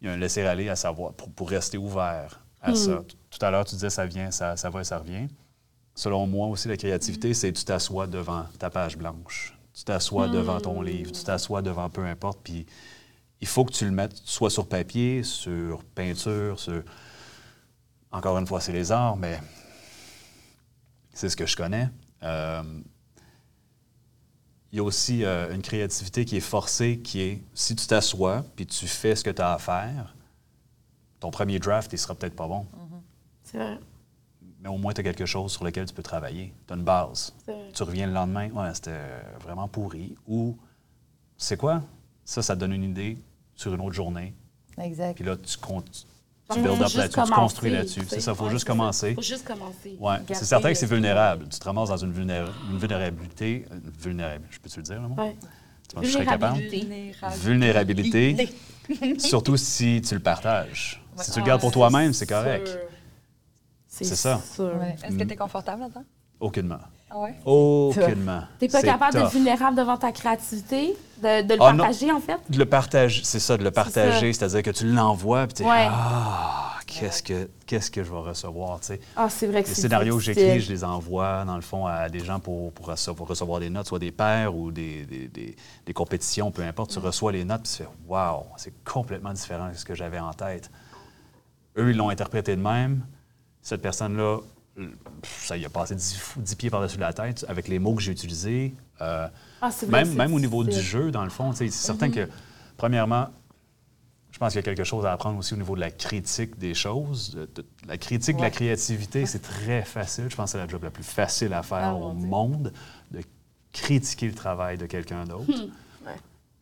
Il 0.00 0.08
y 0.08 0.10
a 0.10 0.14
un 0.14 0.16
laisser-aller 0.16 0.68
à 0.68 0.76
savoir, 0.76 1.12
pour, 1.12 1.30
pour 1.30 1.48
rester 1.50 1.78
ouvert 1.78 2.40
Hmm. 2.66 2.74
ça. 2.74 3.02
Tout 3.30 3.44
à 3.44 3.50
l'heure, 3.50 3.64
tu 3.64 3.74
disais, 3.74 3.90
ça 3.90 4.06
vient, 4.06 4.30
ça, 4.30 4.56
ça 4.56 4.70
va 4.70 4.80
et 4.80 4.84
ça 4.84 4.98
revient. 4.98 5.28
Selon 5.94 6.26
moi 6.26 6.46
aussi, 6.48 6.68
la 6.68 6.76
créativité, 6.76 7.34
c'est 7.34 7.52
tu 7.52 7.64
t'assois 7.64 8.06
devant 8.06 8.44
ta 8.58 8.70
page 8.70 8.96
blanche. 8.96 9.56
Tu 9.74 9.84
t'assois 9.84 10.28
devant 10.28 10.60
ton 10.60 10.82
livre, 10.82 11.12
tu 11.12 11.22
t'assois 11.24 11.62
devant 11.62 11.88
peu 11.88 12.04
importe, 12.04 12.40
puis 12.42 12.66
il 13.40 13.46
faut 13.46 13.64
que 13.64 13.72
tu 13.72 13.84
le 13.84 13.90
mettes 13.92 14.16
soit 14.24 14.50
sur 14.50 14.66
papier, 14.68 15.22
sur 15.22 15.82
peinture, 15.84 16.58
sur... 16.58 16.82
Encore 18.12 18.36
une 18.38 18.46
fois, 18.46 18.60
c'est 18.60 18.72
les 18.72 18.92
arts, 18.92 19.16
mais 19.16 19.40
c'est 21.12 21.28
ce 21.28 21.36
que 21.36 21.46
je 21.46 21.56
connais. 21.56 21.88
Euh, 22.22 22.62
Il 24.72 24.76
y 24.76 24.80
a 24.80 24.84
aussi 24.84 25.24
euh, 25.24 25.54
une 25.54 25.62
créativité 25.62 26.24
qui 26.24 26.36
est 26.36 26.40
forcée, 26.40 26.98
qui 27.00 27.20
est 27.22 27.42
si 27.54 27.74
tu 27.74 27.86
t'assois 27.86 28.44
puis 28.56 28.66
tu 28.66 28.86
fais 28.86 29.16
ce 29.16 29.24
que 29.24 29.30
tu 29.30 29.42
as 29.42 29.54
à 29.54 29.58
faire, 29.58 30.14
ton 31.20 31.30
premier 31.30 31.58
draft, 31.58 31.92
il 31.92 31.98
sera 31.98 32.14
peut-être 32.14 32.34
pas 32.34 32.48
bon, 32.48 32.66
C'est 33.44 33.58
vrai. 33.58 33.78
mais 34.62 34.68
au 34.68 34.78
moins 34.78 34.92
tu 34.92 35.00
as 35.00 35.04
quelque 35.04 35.26
chose 35.26 35.52
sur 35.52 35.64
lequel 35.64 35.86
tu 35.86 35.94
peux 35.94 36.02
travailler. 36.02 36.52
Tu 36.66 36.72
as 36.72 36.76
une 36.76 36.82
base. 36.82 37.32
C'est 37.44 37.52
vrai. 37.52 37.68
Tu 37.74 37.82
reviens 37.82 38.06
le 38.06 38.12
lendemain, 38.12 38.48
ouais, 38.50 38.70
c'était 38.74 38.98
vraiment 39.42 39.68
pourri. 39.68 40.16
Ou, 40.26 40.56
c'est 41.36 41.56
quoi? 41.56 41.82
Ça, 42.24 42.42
ça 42.42 42.54
te 42.54 42.60
donne 42.60 42.72
une 42.72 42.84
idée 42.84 43.18
sur 43.54 43.74
une 43.74 43.80
autre 43.80 43.94
journée. 43.94 44.34
Exact. 44.78 45.14
Puis 45.16 45.24
là, 45.24 45.36
tu, 45.36 45.58
build 46.60 46.66
up 46.82 46.92
là-dessus, 46.94 47.22
tu 47.26 47.32
construis 47.32 47.70
là-dessus. 47.70 48.00
C'est 48.08 48.20
ça, 48.20 48.32
il 48.32 48.36
faut 48.36 48.44
Ouais, 48.46 48.50
juste 48.50 48.66
commencer. 48.66 49.14
Faut 49.14 49.22
juste 49.22 49.46
commencer. 49.46 49.96
Ouais, 50.00 50.16
c'est 50.28 50.44
certain 50.44 50.68
que 50.72 50.78
c'est 50.78 50.86
le- 50.86 50.94
vulnérable. 50.94 51.46
Tu 51.48 51.58
te 51.58 51.64
ramasses 51.64 51.90
dans 51.90 51.96
une, 51.98 52.12
vulnéra- 52.12 52.50
une 52.70 52.78
vulnérabilité. 52.78 53.66
une 53.70 53.90
vulnérable, 53.98 54.44
je 54.50 54.58
peux-te 54.58 54.76
le 54.78 54.82
dire, 54.82 55.02
le 55.02 55.08
mot? 55.08 55.14
Ouais. 55.16 55.36
Tu 55.88 55.94
penses 55.94 56.02
que 56.02 56.08
je 56.08 56.12
serais 56.14 56.24
capable? 56.24 56.58
Vulnérabilité. 56.58 58.34
Vulnérabilité. 58.34 59.18
Surtout 59.18 59.56
si 59.56 60.00
tu 60.06 60.14
le 60.14 60.20
partages. 60.20 61.02
Si 61.24 61.30
tu 61.32 61.38
le 61.38 61.44
Ah, 61.44 61.48
gardes 61.48 61.60
pour 61.60 61.70
c'est 61.70 61.74
toi-même, 61.74 62.12
c'est 62.12 62.26
correct. 62.26 62.68
sûr. 62.68 62.78
C'est 63.88 64.04
ça. 64.04 64.40
sûr. 64.54 64.64
Ouais. 64.80 64.96
Est-ce 65.02 65.16
que 65.16 65.24
tu 65.24 65.32
es 65.32 65.36
confortable 65.36 65.82
là-dedans? 65.82 66.04
Aucunement. 66.38 66.78
Ah 67.10 67.18
ouais? 67.18 67.34
Aucunement. 67.44 68.42
T'es 68.58 68.68
pas 68.68 68.80
C'est 68.80 68.86
capable 68.86 69.12
d'être 69.14 69.30
vulnérable 69.32 69.76
devant 69.76 69.96
ta 69.96 70.12
créativité, 70.12 70.96
de, 71.22 71.42
de 71.42 71.54
le 71.54 71.60
Ah, 71.60 71.72
non. 71.72 71.78
partager, 71.84 72.12
en 72.12 72.20
fait? 72.20 72.38
De 72.48 72.56
le 72.58 72.66
partager, 72.66 73.22
c'est 73.24 73.40
ça, 73.40 73.56
de 73.56 73.64
le 73.64 73.70
partager, 73.72 74.32
c'est-à-dire 74.32 74.62
que 74.62 74.70
tu 74.70 74.86
l'envoies, 74.86 75.46
puis 75.48 75.54
tu 75.54 75.62
Ouais. 75.64 75.88
Ah, 75.90 76.76
qu'est-ce 76.86 77.20
que, 77.22 77.50
qu'est-ce 77.66 77.90
que 77.90 78.04
je 78.04 78.10
vais 78.10 78.16
recevoir, 78.18 78.78
tu 78.80 78.86
sais? 78.86 79.00
Ah, 79.16 79.28
c'est 79.28 79.48
vrai 79.48 79.64
que 79.64 79.68
Les 79.68 79.74
scénarios 79.74 80.16
que 80.18 80.22
j'écris, 80.22 80.60
je 80.60 80.70
les 80.72 80.84
envoie, 80.84 81.44
dans 81.44 81.56
le 81.56 81.62
fond, 81.62 81.84
à 81.86 82.08
des 82.08 82.20
gens 82.24 82.38
pour, 82.38 82.72
pour 82.72 82.88
rece- 82.90 83.12
pour 83.12 83.26
recevoir 83.26 83.58
des 83.58 83.70
notes, 83.70 83.88
soit 83.88 83.98
des 83.98 84.12
pairs 84.12 84.54
ou 84.54 84.70
des, 84.70 85.04
des- 85.04 85.26
des- 85.28 85.56
des 85.84 85.92
compétitions, 85.92 86.52
peu 86.52 86.62
importe. 86.62 86.92
Tu 86.92 87.00
Mm. 87.00 87.04
reçois 87.06 87.32
les 87.32 87.44
notes, 87.44 87.62
puis 87.64 87.72
tu 87.72 87.82
fais 87.82 87.88
«Wow, 88.08 88.46
c'est 88.56 88.72
complètement 88.84 89.32
différent 89.32 89.68
de 89.68 89.74
ce 89.74 89.84
que 89.84 89.96
j'avais 89.96 90.20
en 90.20 90.32
tête.» 90.32 90.70
Eux, 91.76 91.90
ils 91.90 91.96
l'ont 91.96 92.08
interprété 92.10 92.56
de 92.56 92.60
même. 92.60 93.04
Cette 93.62 93.82
personne-là, 93.82 94.38
ça 95.22 95.56
y 95.56 95.64
a 95.64 95.68
passé 95.70 95.94
10, 95.94 96.16
fou- 96.18 96.40
10 96.40 96.54
pieds 96.56 96.70
par-dessus 96.70 96.98
la 96.98 97.12
tête 97.12 97.44
avec 97.48 97.68
les 97.68 97.78
mots 97.78 97.94
que 97.94 98.02
j'ai 98.02 98.12
utilisés. 98.12 98.74
Euh, 99.00 99.28
Ah, 99.60 99.68
vrai, 99.68 100.04
même, 100.04 100.14
même 100.14 100.34
au 100.34 100.40
niveau 100.40 100.64
du. 100.64 100.70
Mm-hmm. 100.70 100.80
jeu, 100.80 101.10
dans 101.10 101.24
le 101.24 101.30
fond, 101.30 101.52
c'est 101.52 101.68
certain 101.70 102.10
que, 102.10 102.28
premièrement, 102.76 103.28
je 104.30 104.38
pense 104.38 104.52
qu'il 104.52 104.56
y 104.60 104.60
a 104.60 104.62
quelque 104.62 104.84
chose 104.84 105.04
à 105.04 105.12
apprendre 105.12 105.38
aussi 105.38 105.52
au 105.54 105.56
niveau 105.58 105.74
de 105.74 105.80
la 105.80 105.90
critique 105.90 106.58
des 106.58 106.72
choses. 106.74 107.34
De- 107.34 107.48
de- 107.54 107.66
la 107.86 107.98
critique 107.98 108.36
de 108.38 108.42
la 108.42 108.50
créativité, 108.50 109.26
c'est 109.26 109.40
très 109.42 109.82
facile. 109.82 110.26
Je 110.30 110.36
pense 110.36 110.46
que 110.46 110.52
c'est 110.52 110.64
la 110.64 110.68
job 110.68 110.82
la 110.84 110.90
plus 110.90 111.02
facile 111.04 111.52
à 111.52 111.62
faire 111.62 111.78
Ah, 111.90 111.94
au 111.94 112.14
Dieu. 112.14 112.26
monde, 112.26 112.72
de 113.10 113.20
critiquer 113.72 114.28
le 114.28 114.34
travail 114.34 114.78
de 114.78 114.86
quelqu'un 114.86 115.24
d'autre. 115.24 115.50
Hmm. 115.52 115.70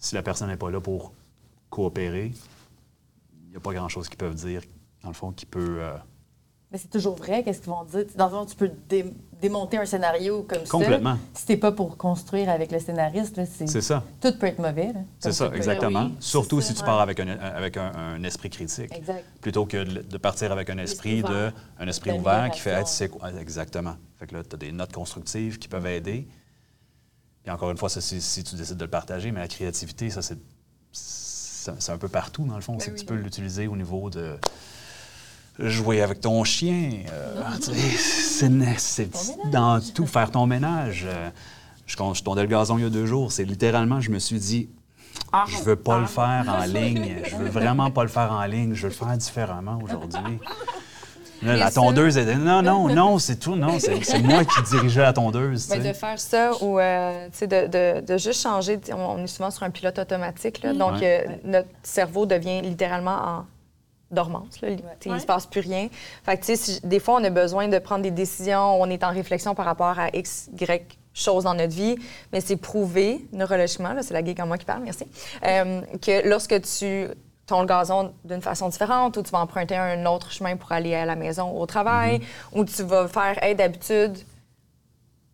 Si 0.00 0.14
la 0.14 0.22
personne 0.22 0.48
n'est 0.48 0.56
pas 0.56 0.70
là 0.70 0.80
pour 0.80 1.12
coopérer, 1.70 2.32
il 3.44 3.50
n'y 3.50 3.56
a 3.56 3.60
pas 3.60 3.72
grand-chose 3.72 4.08
qu'ils 4.08 4.18
peuvent 4.18 4.34
dire, 4.34 4.62
dans 5.02 5.08
le 5.08 5.14
fond, 5.14 5.32
qui 5.32 5.46
peut... 5.46 5.78
euh, 5.80 5.96
Mais 6.72 6.78
c'est 6.78 6.88
toujours 6.90 7.16
vrai, 7.16 7.42
qu'est-ce 7.44 7.60
qu'ils 7.60 7.70
vont 7.70 7.84
dire? 7.84 8.04
Dans 8.16 8.26
le 8.26 8.30
fond, 8.32 8.46
tu 8.46 8.56
peux 8.56 8.70
dé- 8.88 9.12
démonter 9.40 9.76
un 9.78 9.86
scénario 9.86 10.42
comme 10.42 10.64
Complètement. 10.68 11.14
ça. 11.14 11.20
Si 11.40 11.46
t'es 11.46 11.56
pas 11.56 11.70
pour 11.72 11.96
construire 11.96 12.48
avec 12.50 12.72
le 12.72 12.80
scénariste, 12.80 13.40
c'est, 13.46 13.68
C'est 13.68 13.80
ça. 13.80 14.02
tout 14.20 14.36
peut 14.38 14.46
être 14.46 14.58
mauvais. 14.58 14.92
C'est 15.20 15.32
ça, 15.32 15.50
exactement. 15.54 16.06
oui, 16.06 16.16
Surtout 16.18 16.60
c'est 16.60 16.68
si 16.72 16.74
ça. 16.74 16.80
tu 16.80 16.84
pars 16.86 17.00
avec 17.00 17.20
un, 17.20 17.28
avec 17.28 17.76
un, 17.76 17.92
un 17.94 18.22
esprit 18.24 18.50
critique. 18.50 18.92
Exact. 18.94 19.24
Plutôt 19.40 19.64
que 19.66 19.84
de 19.84 20.02
de 20.02 20.18
partir 20.18 20.50
avec 20.50 20.68
un 20.70 20.78
esprit, 20.78 21.22
de 21.22 21.28
ouvert. 21.28 21.52
un 21.78 21.86
esprit 21.86 22.10
D'amélioration. 22.10 22.40
ouvert 22.42 22.50
qui 22.54 22.60
fait 22.60 22.70
être 22.70 22.88
c'est 22.88 23.08
quoi? 23.08 23.30
Exactement. 23.40 23.94
Fait 24.16 24.26
que 24.26 24.34
là 24.34 24.42
tu 24.42 24.54
as 24.56 24.58
des 24.58 24.72
notes 24.72 24.92
constructives 24.92 25.58
qui 25.60 25.68
peuvent 25.68 25.86
aider. 25.86 26.26
Puis 27.44 27.52
encore 27.52 27.70
une 27.70 27.76
fois 27.78 27.88
ça 27.88 28.00
c'est 28.00 28.20
si 28.20 28.42
tu 28.42 28.56
décides 28.56 28.76
de 28.76 28.84
le 28.84 28.90
partager 28.90 29.30
mais 29.30 29.38
la 29.40 29.48
créativité 29.48 30.10
ça 30.10 30.20
c'est 30.22 30.38
c'est 30.92 31.72
c'est 31.80 31.92
un 31.92 31.98
peu 31.98 32.08
partout 32.08 32.44
dans 32.44 32.56
le 32.56 32.60
fond, 32.62 32.78
c'est 32.80 32.92
que 32.92 32.98
tu 32.98 33.04
peux 33.04 33.14
l'utiliser 33.14 33.66
au 33.68 33.76
niveau 33.76 34.10
de 34.10 34.36
jouer 35.58 36.02
avec 36.02 36.20
ton 36.20 36.44
chien, 36.44 36.90
euh, 37.12 37.42
c'est 38.78 39.10
dans 39.50 39.80
tout 39.94 40.06
faire 40.06 40.30
ton 40.30 40.46
ménage. 40.46 41.04
Euh, 41.08 41.30
je, 41.86 41.96
quand 41.96 42.14
je 42.14 42.22
tondais 42.22 42.42
le 42.42 42.48
gazon 42.48 42.78
il 42.78 42.84
y 42.84 42.86
a 42.86 42.90
deux 42.90 43.06
jours, 43.06 43.32
c'est 43.32 43.44
littéralement 43.44 44.00
je 44.00 44.10
me 44.10 44.18
suis 44.18 44.38
dit 44.38 44.68
Ah, 45.32 45.44
je 45.48 45.58
veux 45.62 45.76
pas 45.76 45.98
le 45.98 46.06
faire 46.06 46.44
en 46.48 46.64
ligne. 46.64 47.16
Je 47.24 47.36
veux 47.36 47.48
vraiment 47.48 47.90
pas 47.90 48.02
le 48.02 48.08
faire 48.08 48.30
en 48.32 48.44
ligne. 48.44 48.74
Je 48.74 48.82
veux 48.82 48.88
le 48.88 48.94
faire 48.94 49.16
différemment 49.16 49.78
aujourd'hui. 49.82 50.38
La 51.40 51.70
tondeuse, 51.70 52.16
elle 52.16 52.26
dit 52.36 52.44
non, 52.44 52.62
non, 52.62 52.88
non, 52.92 53.18
c'est 53.20 53.36
tout. 53.36 53.54
Non, 53.54 53.78
c'est 53.78 54.18
moi 54.22 54.44
qui 54.44 54.60
dirigeais 54.70 55.02
la 55.02 55.12
tondeuse. 55.12 55.68
Mais 55.70 55.78
de 55.78 55.92
faire 55.92 56.18
ça 56.18 56.50
ou 56.60 56.78
euh, 56.80 57.28
de, 57.40 57.46
de, 57.46 58.00
de 58.04 58.18
juste 58.18 58.42
changer, 58.42 58.80
on 58.92 58.96
on 58.96 59.18
est 59.22 59.26
souvent 59.28 59.50
sur 59.52 59.62
un 59.62 59.70
pilote 59.70 59.98
automatique, 60.00 60.62
là, 60.64 60.72
donc 60.72 60.94
Ouais. 61.00 61.26
euh, 61.28 61.32
notre 61.44 61.68
cerveau 61.84 62.26
devient 62.26 62.60
littéralement 62.60 63.16
en 63.16 63.46
dormance. 64.10 64.60
Là, 64.62 64.68
Il 64.70 65.12
ne 65.12 65.18
se 65.18 65.26
passe 65.26 65.46
plus 65.46 65.60
rien. 65.60 65.88
Fait 66.24 66.38
que, 66.38 66.46
si- 66.56 66.80
des 66.82 66.98
fois, 67.00 67.16
on 67.20 67.24
a 67.24 67.30
besoin 67.30 67.68
de 67.68 67.78
prendre 67.78 68.02
des 68.02 68.10
décisions, 68.10 68.80
on 68.80 68.86
est 68.90 69.04
en 69.04 69.10
réflexion 69.10 69.54
par 69.54 69.66
rapport 69.66 69.98
à 69.98 70.08
X, 70.14 70.48
Y 70.58 70.98
choses 71.14 71.44
dans 71.44 71.54
notre 71.54 71.74
vie, 71.74 71.96
mais 72.32 72.40
c'est 72.40 72.56
prouvé 72.56 73.26
neurologiquement, 73.32 73.92
c'est 74.02 74.14
la 74.14 74.24
geek 74.24 74.38
en 74.38 74.46
moi 74.46 74.56
qui 74.56 74.64
parle, 74.64 74.82
merci, 74.84 75.04
euh, 75.44 75.80
que 76.00 76.28
lorsque 76.28 76.60
tu 76.62 77.08
ton 77.44 77.64
gazon 77.64 78.12
d'une 78.24 78.42
façon 78.42 78.68
différente 78.68 79.16
ou 79.16 79.22
tu 79.22 79.30
vas 79.30 79.40
emprunter 79.40 79.74
un 79.74 80.04
autre 80.06 80.30
chemin 80.30 80.54
pour 80.56 80.70
aller 80.70 80.94
à 80.94 81.06
la 81.06 81.16
maison 81.16 81.50
ou 81.50 81.60
au 81.62 81.66
travail 81.66 82.20
ou 82.52 82.62
tu 82.64 82.82
vas 82.84 83.08
faire 83.08 83.42
hey, 83.42 83.54
d'habitude 83.56 84.16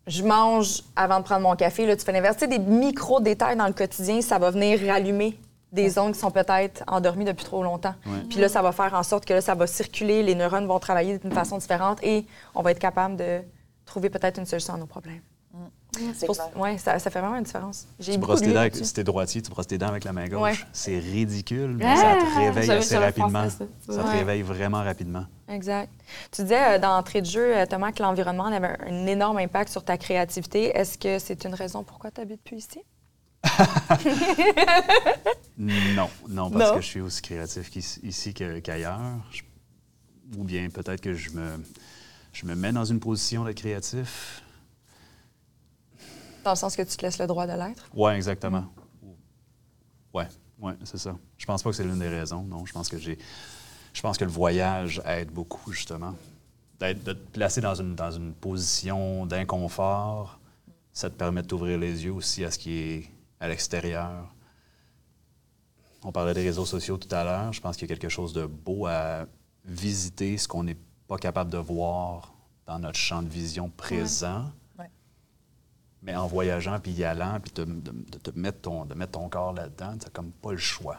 je 0.07 0.23
mange 0.23 0.81
avant 0.95 1.19
de 1.19 1.23
prendre 1.25 1.41
mon 1.41 1.55
café. 1.55 1.85
Là, 1.85 1.95
tu 1.95 2.05
fais 2.05 2.11
l'inverse. 2.11 2.37
Des 2.37 2.59
micro-détails 2.59 3.57
dans 3.57 3.65
le 3.67 3.73
quotidien, 3.73 4.21
ça 4.21 4.37
va 4.37 4.51
venir 4.51 4.79
rallumer 4.87 5.37
des 5.71 5.97
ondes 5.99 6.13
qui 6.13 6.19
sont 6.19 6.31
peut-être 6.31 6.83
endormies 6.87 7.25
depuis 7.25 7.43
trop 7.45 7.61
longtemps. 7.63 7.95
Puis 8.29 8.39
là, 8.39 8.47
ça 8.49 8.61
va 8.61 8.71
faire 8.71 8.93
en 8.93 9.03
sorte 9.03 9.25
que 9.25 9.33
là, 9.33 9.41
ça 9.41 9.55
va 9.55 9.67
circuler, 9.67 10.23
les 10.23 10.35
neurones 10.35 10.67
vont 10.67 10.79
travailler 10.79 11.17
d'une 11.17 11.31
façon 11.33 11.57
différente 11.57 11.99
et 12.03 12.25
on 12.53 12.61
va 12.61 12.71
être 12.71 12.79
capable 12.79 13.17
de 13.17 13.41
trouver 13.85 14.09
peut-être 14.09 14.39
une 14.39 14.45
solution 14.45 14.73
à 14.73 14.77
nos 14.77 14.85
problèmes. 14.85 15.21
C'est 16.13 16.25
Pour- 16.25 16.35
clair. 16.35 16.49
ouais, 16.57 16.77
ça, 16.77 16.99
ça 16.99 17.09
fait 17.09 17.21
vraiment 17.21 17.37
une 17.37 17.43
différence. 17.45 17.87
J'ai 17.99 18.13
Tu 18.13 18.17
brosses 18.17 18.41
tes 18.41 18.51
dents, 18.51 18.59
avec- 18.59 18.75
si 18.75 18.93
t'es 18.93 19.05
droitier, 19.05 19.41
tu 19.41 19.49
brosses 19.49 19.67
tes 19.67 19.77
dents 19.77 19.87
avec 19.87 20.03
la 20.03 20.11
main 20.11 20.27
gauche. 20.27 20.41
Ouais. 20.41 20.53
C'est 20.73 20.99
ridicule, 20.99 21.75
mais 21.77 21.85
Ah, 21.87 21.95
ça 21.95 22.15
te 22.17 22.37
réveille 22.37 22.71
assez 22.71 22.97
rapidement. 22.97 23.49
ça. 23.49 23.65
Ça 23.89 24.03
te 24.03 24.07
Ouais. 24.07 24.17
réveille 24.17 24.41
vraiment 24.41 24.83
rapidement. 24.83 25.23
Exact. 25.47 25.89
Tu 26.31 26.41
disais 26.41 26.75
euh, 26.75 26.79
d'entrée 26.79 27.21
de 27.21 27.25
jeu, 27.27 27.55
euh, 27.55 27.65
Thomas, 27.65 27.93
que 27.93 28.03
l'environnement 28.03 28.45
avait 28.47 28.67
un, 28.67 28.77
un 28.87 29.07
énorme 29.07 29.37
impact 29.37 29.71
sur 29.71 29.85
ta 29.85 29.97
créativité. 29.97 30.77
Est-ce 30.77 30.97
que 30.97 31.17
c'est 31.17 31.45
une 31.45 31.53
raison 31.53 31.83
pourquoi 31.83 32.11
tu 32.11 32.19
habites 32.19 32.41
plus 32.43 32.57
ici? 32.57 32.81
Non, 35.57 36.09
non, 36.27 36.49
parce 36.51 36.69
Non? 36.71 36.75
que 36.75 36.81
je 36.81 36.85
suis 36.87 37.01
aussi 37.01 37.21
créatif 37.21 37.73
ici 38.03 38.33
qu'ailleurs. 38.33 38.99
Ou 40.37 40.43
bien 40.43 40.69
peut-être 40.69 41.01
que 41.01 41.13
je 41.13 41.29
me, 41.31 41.63
je 42.33 42.45
me 42.45 42.55
mets 42.55 42.73
dans 42.73 42.83
une 42.85 42.99
position 42.99 43.45
d'être 43.45 43.57
créatif. 43.57 44.41
Dans 46.43 46.51
le 46.51 46.55
sens 46.57 46.75
que 46.75 46.81
tu 46.81 46.97
te 46.97 47.05
laisses 47.05 47.19
le 47.19 47.27
droit 47.27 47.47
de 47.47 47.53
l'être? 47.53 47.87
Oui, 47.93 48.11
exactement. 48.13 48.65
Ouais, 50.13 50.27
ouais, 50.59 50.73
c'est 50.83 50.97
ça. 50.97 51.15
Je 51.37 51.45
pense 51.45 51.63
pas 51.63 51.69
que 51.69 51.75
c'est 51.75 51.83
l'une 51.83 51.99
des 51.99 52.09
raisons, 52.09 52.43
non. 52.43 52.65
Je 52.65 52.73
pense 52.73 52.89
que 52.89 52.97
j'ai. 52.97 53.17
Je 53.93 54.01
pense 54.01 54.17
que 54.17 54.25
le 54.25 54.31
voyage 54.31 55.01
aide 55.05 55.29
beaucoup, 55.31 55.71
justement. 55.71 56.15
D'être, 56.79 57.03
de 57.03 57.13
te 57.13 57.31
placer 57.31 57.61
dans 57.61 57.75
une, 57.75 57.95
dans 57.95 58.11
une 58.11 58.33
position 58.33 59.25
d'inconfort, 59.25 60.39
ça 60.91 61.09
te 61.09 61.15
permet 61.15 61.43
de 61.43 61.47
t'ouvrir 61.47 61.77
les 61.77 62.03
yeux 62.03 62.11
aussi 62.11 62.43
à 62.43 62.51
ce 62.51 62.59
qui 62.59 62.77
est 62.77 63.09
à 63.39 63.47
l'extérieur. 63.47 64.33
On 66.03 66.11
parlait 66.11 66.33
des 66.33 66.43
réseaux 66.43 66.65
sociaux 66.65 66.97
tout 66.97 67.13
à 67.13 67.23
l'heure. 67.23 67.51
Je 67.53 67.61
pense 67.61 67.77
qu'il 67.77 67.89
y 67.89 67.91
a 67.91 67.95
quelque 67.95 68.09
chose 68.09 68.33
de 68.33 68.45
beau 68.45 68.85
à 68.85 69.25
visiter 69.65 70.37
ce 70.37 70.47
qu'on 70.47 70.63
n'est 70.63 70.77
pas 71.07 71.17
capable 71.17 71.51
de 71.51 71.57
voir 71.57 72.33
dans 72.67 72.79
notre 72.79 72.97
champ 72.99 73.21
de 73.23 73.27
vision 73.29 73.69
présent. 73.69 74.51
Ouais. 74.77 74.89
Mais 76.03 76.15
en 76.15 76.27
voyageant, 76.27 76.79
puis 76.79 76.91
y 76.91 77.03
allant, 77.03 77.39
puis 77.39 77.51
de, 77.53 77.63
de 77.65 78.17
te 78.19 78.31
mettre 78.37 78.61
ton, 78.61 78.85
de 78.85 78.93
mettre 78.93 79.13
ton 79.13 79.29
corps 79.29 79.53
là-dedans, 79.53 79.93
tu 79.97 80.05
n'as 80.05 80.11
comme 80.11 80.31
pas 80.31 80.51
le 80.51 80.57
choix. 80.57 80.97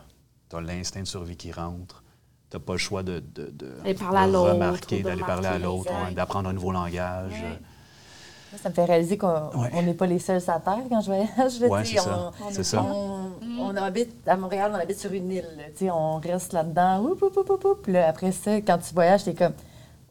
Tu 0.50 0.56
as 0.56 0.60
l'instinct 0.60 1.00
de 1.02 1.06
survie 1.06 1.36
qui 1.36 1.52
rentre. 1.52 2.02
Tu 2.50 2.56
n'as 2.56 2.62
pas 2.62 2.72
le 2.74 2.78
choix 2.78 3.02
de, 3.02 3.20
de, 3.20 3.50
de- 3.50 3.76
D'aller 3.82 3.94
parler 3.94 4.18
à 4.18 4.26
de 4.26 4.32
l'autre, 4.32 4.52
remarquer, 4.52 5.02
d'aller 5.02 5.22
parler 5.22 5.46
à 5.48 5.58
l'autre, 5.58 5.92
d'apprendre 6.14 6.48
un 6.48 6.52
nouveau 6.52 6.72
langage. 6.72 7.42
Ça 8.62 8.68
me 8.68 8.74
fait 8.74 8.84
réaliser 8.84 9.16
qu'on 9.18 9.28
Ouais. 9.54 9.82
n'est 9.82 9.94
pas 9.94 10.06
les 10.06 10.18
seuls 10.18 10.40
sur 10.40 10.52
la 10.52 10.60
Terre 10.60 10.78
quand 10.88 11.00
je 11.00 11.06
voyage. 11.06 11.28
Ouais, 11.70 11.84
c'est 11.84 11.96
ça. 11.98 12.32
on- 12.40 12.50
C'est 12.50 12.64
ça. 12.64 12.82
On, 12.82 13.30
on 13.60 13.76
habite 13.76 14.14
à 14.28 14.36
Montréal, 14.36 14.72
on 14.74 14.78
habite 14.78 14.98
sur 14.98 15.12
une 15.12 15.30
île. 15.30 15.48
là, 15.56 15.64
tu 15.76 15.84
sais, 15.86 15.90
on 15.90 16.16
reste 16.16 16.52
là-dedans. 16.52 17.00
Oup, 17.00 17.22
oup, 17.22 17.36
oup, 17.36 17.50
oup, 17.50 17.64
oup. 17.64 17.82
Puis 17.82 17.92
là, 17.92 18.08
après 18.08 18.32
ça, 18.32 18.56
quand 18.56 18.78
tu 18.78 18.94
voyages, 18.94 19.24
t'es 19.24 19.34
comme 19.34 19.52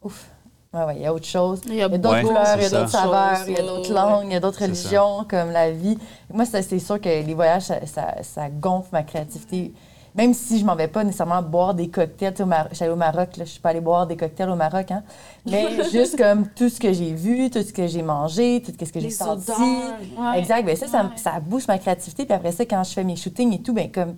ouf. 0.04 0.28
Ouais, 0.74 0.84
ouais, 0.84 0.96
il 0.98 1.02
y 1.04 1.06
a 1.06 1.14
autre 1.14 1.26
chose. 1.26 1.62
Il 1.68 1.76
y 1.76 1.82
a 1.82 1.88
d'autres 1.88 2.14
Ouais, 2.16 2.22
couleurs, 2.24 2.56
il 2.58 2.64
y 2.64 2.66
a 2.66 2.70
d'autres 2.70 2.90
saveurs, 2.90 3.38
il 3.48 3.54
y 3.54 3.58
a 3.58 3.62
d'autres 3.62 3.94
langues, 3.94 4.26
il 4.28 4.34
y 4.34 4.36
a 4.36 4.40
d'autres 4.42 4.62
religions, 4.62 5.26
comme 5.30 5.52
la 5.52 5.72
vie. 5.72 5.98
Moi, 6.34 6.44
c'est 6.46 6.80
sûr 6.80 7.00
que 7.00 7.08
les 7.08 7.34
voyages, 7.34 7.64
ça, 7.64 7.86
ça- 7.86 8.16
ça 8.24 8.50
gonfle 8.50 8.90
ma 8.92 9.04
créativité. 9.04 9.74
Même 10.16 10.34
si 10.34 10.60
je 10.60 10.66
m'en 10.66 10.76
vais 10.76 10.88
pas 10.88 11.04
nécessairement 11.04 11.42
boire 11.42 11.74
des 11.74 11.90
cocktails. 11.90 12.32
Tu 12.32 12.38
sais, 12.38 12.44
au 12.44 12.46
Mar- 12.46 12.68
Je 12.72 12.76
suis 12.76 12.84
allée 12.86 12.94
au 12.94 12.98
Maroc, 12.98 13.36
là, 13.38 13.44
je 13.46 13.50
suis 13.52 13.60
pas 13.60 13.70
allée 13.70 13.82
boire 13.82 14.08
des 14.08 14.16
cocktails 14.16 14.50
au 14.50 14.56
Maroc, 14.56 14.90
hein. 14.92 15.04
Mais 15.46 15.84
juste 15.92 16.18
comme 16.18 16.48
tout 16.56 16.70
ce 16.70 16.80
que 16.80 16.94
j'ai 16.94 17.14
vu, 17.14 17.50
tout 17.50 17.62
ce 17.62 17.74
que 17.74 17.86
j'ai 17.88 18.02
mangé, 18.02 18.62
tout 18.66 18.72
ce 18.80 18.92
que 18.92 19.00
j'ai 19.00 19.10
senti. 19.10 19.52
ouais. 19.52 20.40
Exact. 20.40 20.66
Ben 20.66 20.76
ça, 20.76 20.88
ça, 20.88 21.02
Ouais. 21.04 21.10
ça 21.18 21.40
booste 21.42 21.68
ma 21.68 21.78
créativité. 21.78 22.26
Puis 22.26 22.34
après 22.34 22.52
ça, 22.54 22.66
quand 22.66 22.84
je 22.84 22.92
fais 22.94 23.04
mes 23.04 23.16
shootings 23.18 23.54
et 23.54 23.62
tout, 23.62 23.74
ben 23.74 23.92
comme 23.92 24.16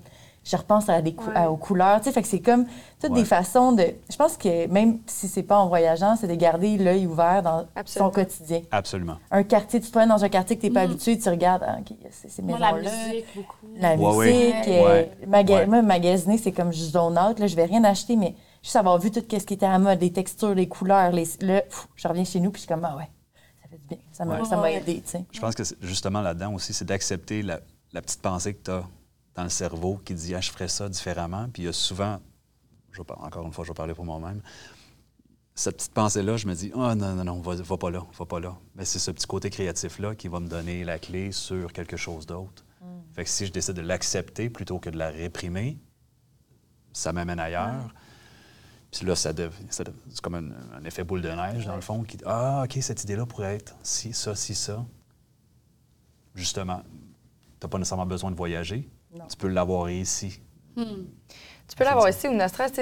je 0.49 0.55
repense 0.55 0.87
à 0.87 1.01
des 1.01 1.13
cou- 1.13 1.29
Ouais. 1.29 1.35
à- 1.35 1.51
aux 1.51 1.57
couleurs. 1.57 1.97
Tu 1.99 2.05
sais, 2.05 2.11
fait 2.13 2.21
que 2.21 2.27
c'est 2.27 2.39
comme 2.39 2.65
toutes 3.01 3.11
Ouais. 3.11 3.19
des 3.19 3.25
façons 3.25 3.73
de. 3.73 3.83
Je 4.09 4.15
pense 4.15 4.37
que 4.37 4.67
même 4.67 4.99
si 5.05 5.27
c'est 5.27 5.43
pas 5.43 5.57
en 5.59 5.67
voyageant, 5.67 6.15
c'est 6.15 6.27
de 6.27 6.35
garder 6.35 6.77
l'œil 6.77 7.05
ouvert 7.05 7.43
dans 7.43 7.67
Absolument. 7.75 8.09
son 8.09 8.15
quotidien. 8.15 8.61
Absolument. 8.71 9.17
Un 9.31 9.43
quartier, 9.43 9.81
tu 9.81 9.87
te 9.87 9.91
promènes 9.91 10.09
dans 10.09 10.23
un 10.23 10.29
quartier 10.29 10.55
que 10.55 10.61
tu 10.61 10.67
n'es 10.67 10.73
pas 10.73 10.81
habitué, 10.81 11.17
tu 11.19 11.27
regardes, 11.29 11.63
ah, 11.67 11.77
OK, 11.79 11.95
c'est 12.11 12.29
ces 12.29 12.41
Moi, 12.41 12.57
la 12.59 12.73
musique, 12.73 13.25
beaucoup. 13.35 13.55
La 13.77 13.95
Ouais, 13.95 14.15
ouais. 14.15 14.25
musique, 14.33 14.67
euh, 14.69 14.85
Ouais. 14.85 15.11
maga- 15.27 15.55
Ouais. 15.55 15.65
moi, 15.67 15.81
magasiner, 15.81 16.37
c'est 16.37 16.51
comme 16.53 16.71
je 16.71 16.79
zone 16.83 17.17
out. 17.19 17.39
Là, 17.39 17.47
je 17.47 17.55
vais 17.55 17.65
rien 17.65 17.83
acheter, 17.83 18.15
mais 18.15 18.35
juste 18.63 18.75
avoir 18.77 18.97
vu 18.99 19.11
tout 19.11 19.19
ce 19.29 19.35
qui 19.43 19.53
était 19.53 19.65
à 19.65 19.71
la 19.71 19.79
mode, 19.79 19.99
les 20.01 20.11
textures, 20.13 20.55
les 20.55 20.67
couleurs, 20.69 21.11
les, 21.11 21.25
là, 21.41 21.61
pff, 21.61 21.87
je 21.95 22.07
reviens 22.07 22.23
chez 22.23 22.39
nous, 22.39 22.51
puis 22.51 22.61
je 22.61 22.65
suis 22.67 22.73
comme, 22.73 22.85
ah 22.85 22.95
ouais, 22.95 23.09
ça 23.61 23.67
fait 23.69 23.77
du 23.77 23.87
bien. 23.87 23.97
Ça 24.11 24.23
m'a 24.25 24.71
aidé, 24.71 25.01
tu 25.05 25.11
sais. 25.11 25.25
Je 25.31 25.39
pense 25.41 25.55
que 25.55 25.63
justement 25.81 26.21
là-dedans 26.21 26.53
aussi, 26.53 26.73
c'est 26.73 26.85
d'accepter 26.85 27.41
la, 27.41 27.59
la 27.93 28.01
petite 28.01 28.21
pensée 28.21 28.53
que 28.53 28.63
tu 28.63 28.71
as 28.71 28.83
dans 29.37 29.43
le 29.43 29.49
cerveau 29.49 30.01
qui 30.03 30.15
dit 30.15 30.35
ah, 30.35 30.41
je 30.41 30.51
ferais 30.51 30.67
ça 30.67 30.89
différemment. 30.89 31.47
Puis 31.53 31.63
il 31.63 31.65
y 31.67 31.69
a 31.69 31.73
souvent, 31.73 32.19
je 32.91 33.01
vais 33.01 33.11
encore 33.11 33.45
une 33.45 33.53
fois, 33.53 33.63
je 33.63 33.69
vais 33.69 33.75
parler 33.75 33.93
pour 33.93 34.03
moi-même, 34.03 34.41
cette 35.53 35.77
petite 35.77 35.93
pensée-là, 35.93 36.37
je 36.37 36.47
me 36.47 36.53
dis 36.53 36.71
ah 36.75 36.95
non, 36.95 37.13
non, 37.15 37.23
non, 37.23 37.39
va, 37.39 37.55
va 37.55 37.77
pas 37.77 37.91
là, 37.91 38.03
va 38.17 38.25
pas 38.25 38.39
là. 38.39 38.57
Mais 38.75 38.83
c'est 38.83 38.99
ce 38.99 39.11
petit 39.11 39.27
côté 39.27 39.49
créatif-là 39.49 40.15
qui 40.15 40.27
va 40.27 40.39
me 40.39 40.47
donner 40.47 40.83
la 40.83 40.99
clé 40.99 41.31
sur 41.31 41.71
quelque 41.71 41.95
chose 41.95 42.25
d'autre. 42.25 42.65
Fait 43.13 43.23
que 43.23 43.29
si 43.29 43.45
je 43.47 43.51
décide 43.51 43.73
de 43.75 43.81
l'accepter 43.81 44.49
plutôt 44.49 44.79
que 44.79 44.89
de 44.89 44.97
la 44.97 45.09
réprimer, 45.09 45.79
ça 46.93 47.13
m'amène 47.13 47.39
ailleurs. 47.39 47.93
Puis 48.91 49.05
là, 49.05 49.15
ça 49.15 49.31
ça 49.69 49.83
c'est 50.09 50.21
comme 50.21 50.35
un, 50.35 50.51
un 50.77 50.83
effet 50.83 51.03
boule 51.03 51.21
de 51.21 51.29
neige, 51.29 51.65
dans 51.65 51.75
le 51.75 51.81
fond, 51.81 52.03
qui 52.03 52.17
dit 52.17 52.23
Ah, 52.25 52.63
OK, 52.65 52.77
cette 52.81 53.03
idée-là 53.03 53.25
pourrait 53.25 53.55
être 53.55 53.75
si, 53.83 54.13
ça, 54.13 54.35
si, 54.35 54.55
ça. 54.55 54.85
Justement, 56.33 56.81
tu 57.59 57.65
n'as 57.65 57.69
pas 57.69 57.77
nécessairement 57.77 58.05
besoin 58.05 58.31
de 58.31 58.35
voyager. 58.35 58.87
Tu 59.29 59.37
peux 59.37 59.47
l'avoir 59.47 59.89
ici. 59.89 60.39
Tu 61.67 61.75
peux 61.75 61.83
l'avoir 61.83 62.07
aussi 62.07 62.27
ou 62.27 62.33
ne 62.33 62.37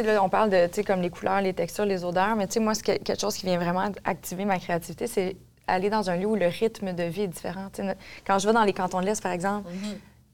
Là, 0.06 0.24
on 0.24 0.30
parle 0.30 0.50
de 0.50 0.68
tu 0.68 0.74
sais, 0.76 0.84
comme 0.84 1.02
les 1.02 1.10
couleurs, 1.10 1.42
les 1.42 1.54
textures, 1.54 1.86
les 1.86 2.04
odeurs, 2.04 2.36
mais 2.36 2.46
tu 2.48 2.54
sais, 2.54 2.60
moi, 2.60 2.74
c'est 2.76 2.84
que- 2.84 3.04
quelque 3.04 3.20
chose 3.20 3.36
qui 3.36 3.46
vient 3.46 3.58
vraiment 3.58 3.90
activer 4.04 4.46
ma 4.46 4.60
créativité, 4.60 5.08
c'est 5.08 5.36
aller 5.68 5.90
dans 5.90 6.10
un 6.10 6.18
lieu 6.18 6.28
où 6.28 6.36
le 6.36 6.48
rythme 6.48 6.94
de 6.94 7.04
vie 7.04 7.22
est 7.24 7.28
différent. 7.28 7.70
Tu 7.74 7.82
sais, 7.82 7.88
no- 7.88 7.94
Quand 8.28 8.38
je 8.38 8.48
vais 8.48 8.54
dans 8.54 8.64
les 8.64 8.74
cantons 8.74 9.00
de 9.02 9.06
l'Est, 9.06 9.22
par 9.24 9.32
exemple, 9.32 9.68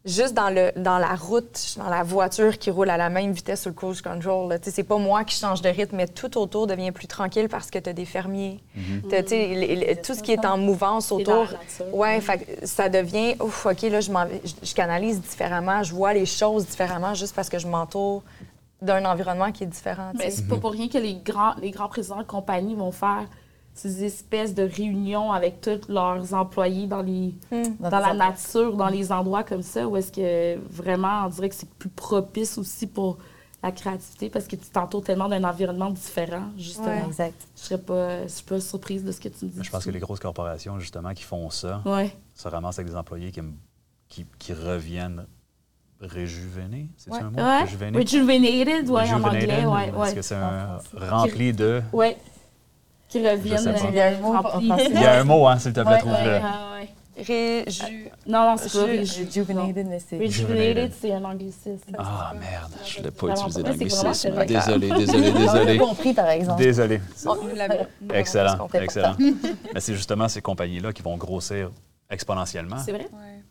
juste 0.03 0.33
dans, 0.33 0.49
le, 0.49 0.71
dans 0.77 0.97
la 0.97 1.15
route, 1.15 1.75
dans 1.77 1.89
la 1.89 2.01
voiture 2.03 2.57
qui 2.57 2.71
roule 2.71 2.89
à 2.89 2.97
la 2.97 3.09
même 3.09 3.31
vitesse 3.33 3.61
sur 3.61 3.69
le 3.69 3.75
cruise 3.75 4.01
control, 4.01 4.49
là, 4.49 4.57
tu 4.59 4.65
sais, 4.65 4.71
c'est 4.71 4.83
pas 4.83 4.97
moi 4.97 5.23
qui 5.23 5.35
change 5.35 5.61
de 5.61 5.69
rythme, 5.69 5.95
mais 5.97 6.07
tout 6.07 6.37
autour 6.39 6.65
devient 6.67 6.91
plus 6.91 7.07
tranquille 7.07 7.47
parce 7.49 7.69
que 7.69 7.77
tu 7.79 7.89
as 7.89 7.93
des 7.93 8.05
fermiers. 8.05 8.59
T'as, 9.09 9.21
tu 9.23 9.29
sais, 9.29 9.47
les- 9.49 9.75
les- 9.75 9.95
tout 9.97 10.15
ce 10.15 10.23
qui 10.23 10.31
est 10.31 10.45
en 10.45 10.57
mouvance 10.57 11.11
autour. 11.11 11.45
Ouais, 11.93 12.19
fait 12.21 12.39
que 12.39 12.65
ça 12.67 12.89
devient, 12.89 13.35
ouf, 13.39 13.65
OK, 13.65 13.81
là, 13.83 14.01
je, 14.01 14.11
je, 14.63 14.73
canalise 14.73 15.21
différemment, 15.21 15.83
je 15.83 15.93
vois 15.93 16.13
les 16.13 16.25
choses 16.25 16.65
différemment 16.65 17.13
juste 17.13 17.35
parce 17.35 17.49
que 17.49 17.59
je 17.59 17.67
m'entoure 17.67 18.23
d'un 18.81 19.05
environnement 19.05 19.51
qui 19.51 19.63
est 19.63 19.67
différent. 19.67 20.11
Mais 20.17 20.31
c'est 20.31 20.47
pas 20.47 20.57
pour 20.57 20.71
rien 20.71 20.87
que 20.89 20.97
les 20.97 21.13
grands, 21.13 21.53
les 21.61 21.69
grands 21.69 21.87
présidents 21.89 22.17
de 22.17 22.23
compagnie 22.23 22.73
vont 22.73 22.91
faire 22.91 23.25
ces 23.73 24.03
espèces 24.03 24.53
de 24.53 24.63
réunions 24.63 25.31
avec 25.31 25.61
tous 25.61 25.87
leurs 25.87 26.33
employés 26.33 26.87
dans 26.87 27.01
les 27.01 27.33
Hmm. 27.51 27.63
dans 27.79 27.89
la 27.99 28.13
nature, 28.13 28.75
dans 28.75 28.89
les 28.89 29.11
endroits 29.11 29.43
comme 29.43 29.61
ça, 29.63 29.87
où 29.87 29.95
est-ce 29.97 30.11
que 30.11 30.57
vraiment, 30.69 31.25
on 31.25 31.29
dirait 31.29 31.49
que 31.49 31.55
c'est 31.55 31.69
plus 31.69 31.89
propice 31.89 32.57
aussi 32.57 32.85
pour 32.87 33.17
la 33.63 33.71
créativité? 33.71 34.29
Parce 34.29 34.47
que 34.47 34.55
tu 34.55 34.67
t'entoures 34.69 35.03
tellement 35.03 35.29
d'un 35.29 35.43
environnement 35.43 35.89
différent, 35.89 36.49
justement. 36.57 36.87
Ouais. 36.87 37.03
Exact. 37.07 37.47
Je 37.55 37.61
serais 37.61 37.77
pas, 37.81 38.23
je 38.23 38.27
suis 38.27 38.43
pas 38.43 38.59
surprise 38.59 39.03
de 39.03 39.11
ce 39.11 39.21
que 39.21 39.29
tu 39.29 39.45
me 39.45 39.49
dis. 39.51 39.59
Je 39.63 39.69
pense 39.69 39.85
que 39.85 39.89
les 39.91 39.99
grosses 39.99 40.19
corporations, 40.19 40.77
justement, 40.79 41.13
qui 41.13 41.23
font 41.23 41.49
ça, 41.49 41.81
Ouais. 41.85 42.13
se 42.35 42.43
se 42.43 42.47
ramassent 42.49 42.77
avec 42.79 42.89
des 42.91 42.97
employés 42.97 43.31
qui, 43.31 43.41
qui, 44.09 44.25
qui 44.37 44.53
reviennent 44.53 45.25
réjuvénés. 45.99 46.89
C'est 46.97 47.11
Ouais. 47.11 47.19
un 47.19 47.29
mot? 47.29 47.37
Ouais. 47.37 47.61
Réjuvénés? 47.63 47.99
Rejuvenated, 47.99 48.89
ouais, 48.89 49.11
en 49.13 49.23
anglais, 49.23 49.65
ouais, 49.65 49.91
Parce 49.91 50.13
que 50.13 50.21
c'est 50.21 50.35
un 50.35 50.79
rempli 50.93 51.53
de... 51.53 51.81
Ouais. 51.93 52.17
Qui 53.11 53.27
reviennent. 53.27 53.67
euh, 53.67 53.75
Il 53.89 53.95
y 53.95 53.99
a 53.99 54.07
un 54.07 54.17
mot 54.19 54.33
en 54.35 54.41
remplis. 54.41 54.67
français. 54.67 54.87
Il 54.89 55.01
y 55.01 55.05
a 55.05 55.19
un 55.19 55.23
mot, 55.23 55.47
hein, 55.47 55.59
s'il 55.59 55.73
te 55.73 55.81
plaît, 55.81 55.99
trouve-le. 55.99 56.31
Ouais. 56.31 56.89
Réju... 57.17 58.09
Non, 58.25 58.45
non, 58.51 58.55
c'est 58.57 58.71
pas 58.71 58.85
Rejuvenated, 58.85 59.85
mais 59.85 59.99
c'est. 59.99 60.17
Rejuvenated, 60.17 60.91
c'est 60.99 61.11
un 61.13 61.23
anglicisme. 61.23 61.91
Ah, 61.97 62.33
merde, 62.39 62.71
je 62.85 62.99
ne 62.99 63.03
l'ai 63.03 63.11
pas 63.11 63.27
utilisé 63.27 63.61
l'anglicisme. 63.63 64.45
Désolé, 64.45 64.89
désolé, 64.89 65.31
désolé. 65.33 65.77
compris, 65.77 66.13
par 66.13 66.29
exemple. 66.29 66.63
Désolé. 66.63 67.01
Excellent, 68.13 68.67
excellent. 68.73 69.15
Mais 69.73 69.79
c'est 69.81 69.93
justement 69.93 70.27
ces 70.29 70.41
compagnies-là 70.41 70.93
qui 70.93 71.01
vont 71.03 71.17
grossir 71.17 71.69
exponentiellement 72.09 72.79
C'est 72.79 72.93
vrai? 72.93 73.07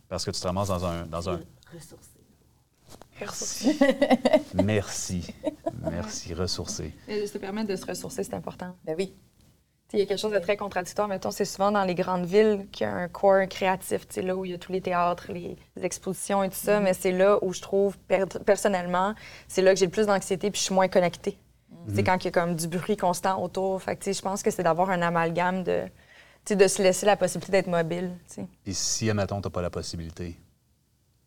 Parce 0.09 0.25
que 0.25 0.31
tu 0.31 0.41
te 0.41 0.47
ramasses 0.47 0.69
dans 0.69 0.85
un... 0.87 1.07
Dans 1.07 1.29
un... 1.31 1.41
Merci. 3.21 3.79
Merci. 4.55 5.35
Merci, 5.91 6.35
ressourcé. 6.35 6.95
Et 7.07 7.27
Ça 7.27 7.39
permet 7.39 7.65
de 7.65 7.77
se 7.77 7.85
ressourcer, 7.85 8.25
c'est 8.25 8.35
important. 8.35 8.75
Ben 8.85 8.95
oui. 8.99 9.13
Il 9.93 9.99
y 9.99 10.03
a 10.03 10.07
quelque 10.07 10.21
chose 10.21 10.33
de 10.33 10.39
très 10.39 10.57
contradictoire. 10.57 11.09
Mettons, 11.09 11.31
c'est 11.33 11.45
souvent 11.45 11.73
dans 11.73 11.85
les 11.85 11.95
grandes 11.97 12.25
villes 12.27 12.67
qu'il 12.71 12.87
y 12.87 12.91
a 12.91 12.95
un 12.95 13.09
corps 13.09 13.49
créatif, 13.49 14.07
là 14.17 14.37
où 14.37 14.45
il 14.45 14.53
y 14.53 14.55
a 14.55 14.59
tous 14.59 14.71
les 14.73 14.81
théâtres, 14.81 15.33
les, 15.33 15.57
les 15.77 15.85
expositions 15.85 16.43
et 16.45 16.49
tout 16.49 16.55
ça. 16.57 16.79
Mais 16.81 16.95
c'est 16.95 17.13
là 17.13 17.39
où 17.43 17.53
je 17.53 17.61
trouve, 17.61 17.99
per- 17.99 18.25
personnellement, 18.47 19.15
c'est 19.49 19.63
là 19.63 19.73
que 19.75 19.79
j'ai 19.81 19.87
le 19.87 19.91
plus 19.91 20.07
d'anxiété 20.07 20.51
puis 20.51 20.59
je 20.61 20.65
suis 20.67 20.75
moins 20.75 20.89
connectée. 20.89 21.39
C'est 21.95 22.05
quand 22.05 22.17
il 22.23 22.27
y 22.27 22.29
a 22.29 22.31
comme 22.31 22.55
du 22.55 22.69
bruit 22.69 22.97
constant 22.97 23.43
autour. 23.43 23.83
Fait 23.83 23.97
que, 23.97 24.13
je 24.13 24.21
pense 24.21 24.43
que 24.43 24.51
c'est 24.51 24.63
d'avoir 24.63 24.91
un 24.91 25.01
amalgame 25.03 25.65
de, 25.65 25.85
de 26.51 26.69
se 26.69 26.83
laisser 26.83 27.07
la 27.07 27.17
possibilité 27.17 27.53
d'être 27.53 27.69
mobile. 27.69 28.13
tu 28.29 28.35
sais. 28.35 28.47
Puis 28.65 28.75
si, 28.75 29.09
admettons, 29.11 29.41
tu 29.41 29.49
n'as 29.49 29.51
pas 29.51 29.63
la 29.63 29.71
possibilité, 29.71 30.37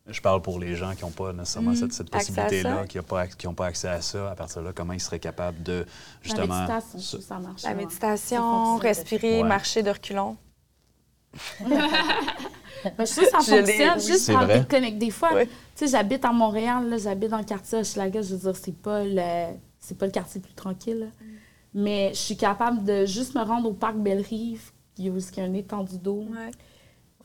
je 0.08 0.20
parle 0.22 0.42
pour 0.42 0.60
les 0.60 0.76
gens 0.76 0.94
qui 0.96 1.04
n'ont 1.04 1.12
pas 1.12 1.32
nécessairement 1.34 1.76
cette, 1.76 1.92
Mm. 2.00 2.16
À 2.16 2.18
possibilité-là, 2.18 2.88
qui 2.88 2.98
n'ont 2.98 3.04
pas, 3.04 3.28
qui 3.28 3.48
ont 3.48 3.54
pas 3.54 3.68
accès 3.68 3.88
à 3.88 4.02
ça, 4.02 4.32
à 4.32 4.36
partir 4.36 4.62
de 4.62 4.68
là, 4.68 4.74
comment 4.74 4.94
ils 4.94 5.00
seraient 5.00 5.20
capables 5.20 5.62
de, 5.64 5.86
La 5.86 5.86
justement... 6.22 6.56
méditation, 6.60 7.00
se- 7.00 7.22
ça 7.22 7.40
marche. 7.40 7.64
La 7.64 7.74
méditation, 7.74 8.76
respirer, 8.78 9.42
Ouais. 9.42 9.48
marcher 9.48 9.82
de 9.84 9.90
reculons. 9.90 10.38
Ben, 12.98 13.06
je 13.06 13.12
trouve 13.14 13.24
que 13.24 13.30
ça 13.32 13.38
fonctionne 13.38 13.66
oui. 13.96 14.02
juste 14.06 14.30
vrai. 14.30 14.60
déconnecter. 14.60 14.98
Des 15.06 15.10
fois, 15.12 15.34
Ouais. 15.34 15.46
tu 15.48 15.52
sais, 15.76 15.88
j'habite 15.88 16.26
à 16.26 16.34
Montréal, 16.34 16.90
là, 16.90 16.98
j'habite 16.98 17.30
dans 17.30 17.38
le 17.38 17.46
quartier 17.46 17.78
Hochelaga, 17.78 18.22
je 18.22 18.36
veux 18.36 18.52
dire, 18.52 18.56
c'est 18.62 18.76
pas 18.76 19.04
le, 19.06 19.56
c'est 19.80 19.98
pas 19.98 20.06
le 20.06 20.12
quartier 20.12 20.42
le 20.42 20.46
plus 20.48 20.54
tranquille. 20.54 21.00
là. 21.00 21.06
Mais 21.74 22.10
je 22.14 22.20
suis 22.20 22.36
capable 22.36 22.84
de 22.84 23.06
juste 23.06 23.36
me 23.36 23.42
rendre 23.42 23.70
au 23.70 23.74
parc 23.74 23.96
Belle-Rive, 23.96 24.72
il 24.98 25.06
y 25.06 25.10
a 25.10 25.14
aussi 25.14 25.40
un 25.40 25.54
étendue 25.54 25.98
d'eau. 25.98 26.26
Ouais, 26.30 26.52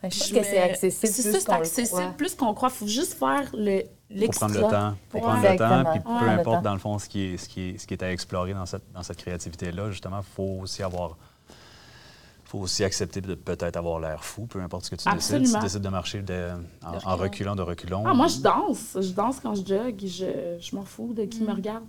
je 0.03 0.09
pense 0.09 0.31
que 0.33 0.43
c'est 0.45 0.59
accessible 0.59 1.13
C'est 1.13 1.23
ça, 1.23 1.41
c'est 1.41 1.51
accessible 1.51 2.01
croit. 2.01 2.15
plus 2.17 2.35
qu'on 2.35 2.55
croit. 2.55 2.69
Il 2.73 2.77
faut 2.77 2.87
juste 2.87 3.15
faire 3.15 3.51
le, 3.55 3.81
Faut 3.83 3.89
l'extra. 4.11 4.47
prendre 4.47 4.61
le 4.67 4.71
temps. 4.71 4.95
Faut 5.11 5.17
Ouais. 5.19 5.23
prendre 5.23 5.43
le 5.51 5.57
temps. 5.59 5.91
Puis 5.93 6.01
Ouais. 6.13 6.21
peu 6.21 6.29
importe, 6.31 6.63
dans 6.65 6.73
le 6.73 6.79
fond, 6.79 6.99
ce 6.99 7.09
qui 7.09 7.23
est, 7.35 7.37
ce 7.37 7.49
qui 7.49 7.71
est, 7.71 7.79
ce 7.79 7.87
qui 7.87 7.95
est 7.95 8.03
à 8.03 8.13
explorer 8.13 8.55
dans 8.55 8.67
cette, 8.67 8.85
dans 8.93 9.03
cette 9.03 9.17
créativité-là, 9.19 9.91
justement, 9.91 10.19
il 10.19 10.35
faut 10.35 10.59
aussi 10.63 10.83
avoir. 10.83 11.17
faut 12.45 12.61
aussi 12.61 12.83
accepter 12.83 13.21
de 13.21 13.35
peut-être 13.35 13.77
avoir 13.77 14.01
l'air 14.01 14.25
fou, 14.25 14.47
peu 14.47 14.59
importe 14.63 14.87
ce 14.87 14.91
que 14.93 14.97
tu 14.97 15.05
décides. 15.05 15.21
Si 15.21 15.35
Absolument. 15.35 15.59
tu 15.59 15.65
décides 15.67 15.83
de 15.83 15.89
marcher 15.91 16.23
de- 16.23 16.49
en, 16.83 17.11
en 17.13 17.17
reculant, 17.17 17.55
de 17.55 17.61
reculons. 17.61 18.05
Ah, 18.07 18.15
moi, 18.15 18.27
je 18.29 18.39
danse. 18.39 18.97
Je 18.99 19.11
danse 19.13 19.39
quand 19.41 19.55
je 19.55 19.67
jogue. 19.67 20.01
Je, 20.01 20.57
je 20.59 20.75
m'en 20.75 20.83
fous 20.85 21.13
de 21.13 21.25
qui 21.27 21.43
me 21.43 21.53
regarde. 21.53 21.85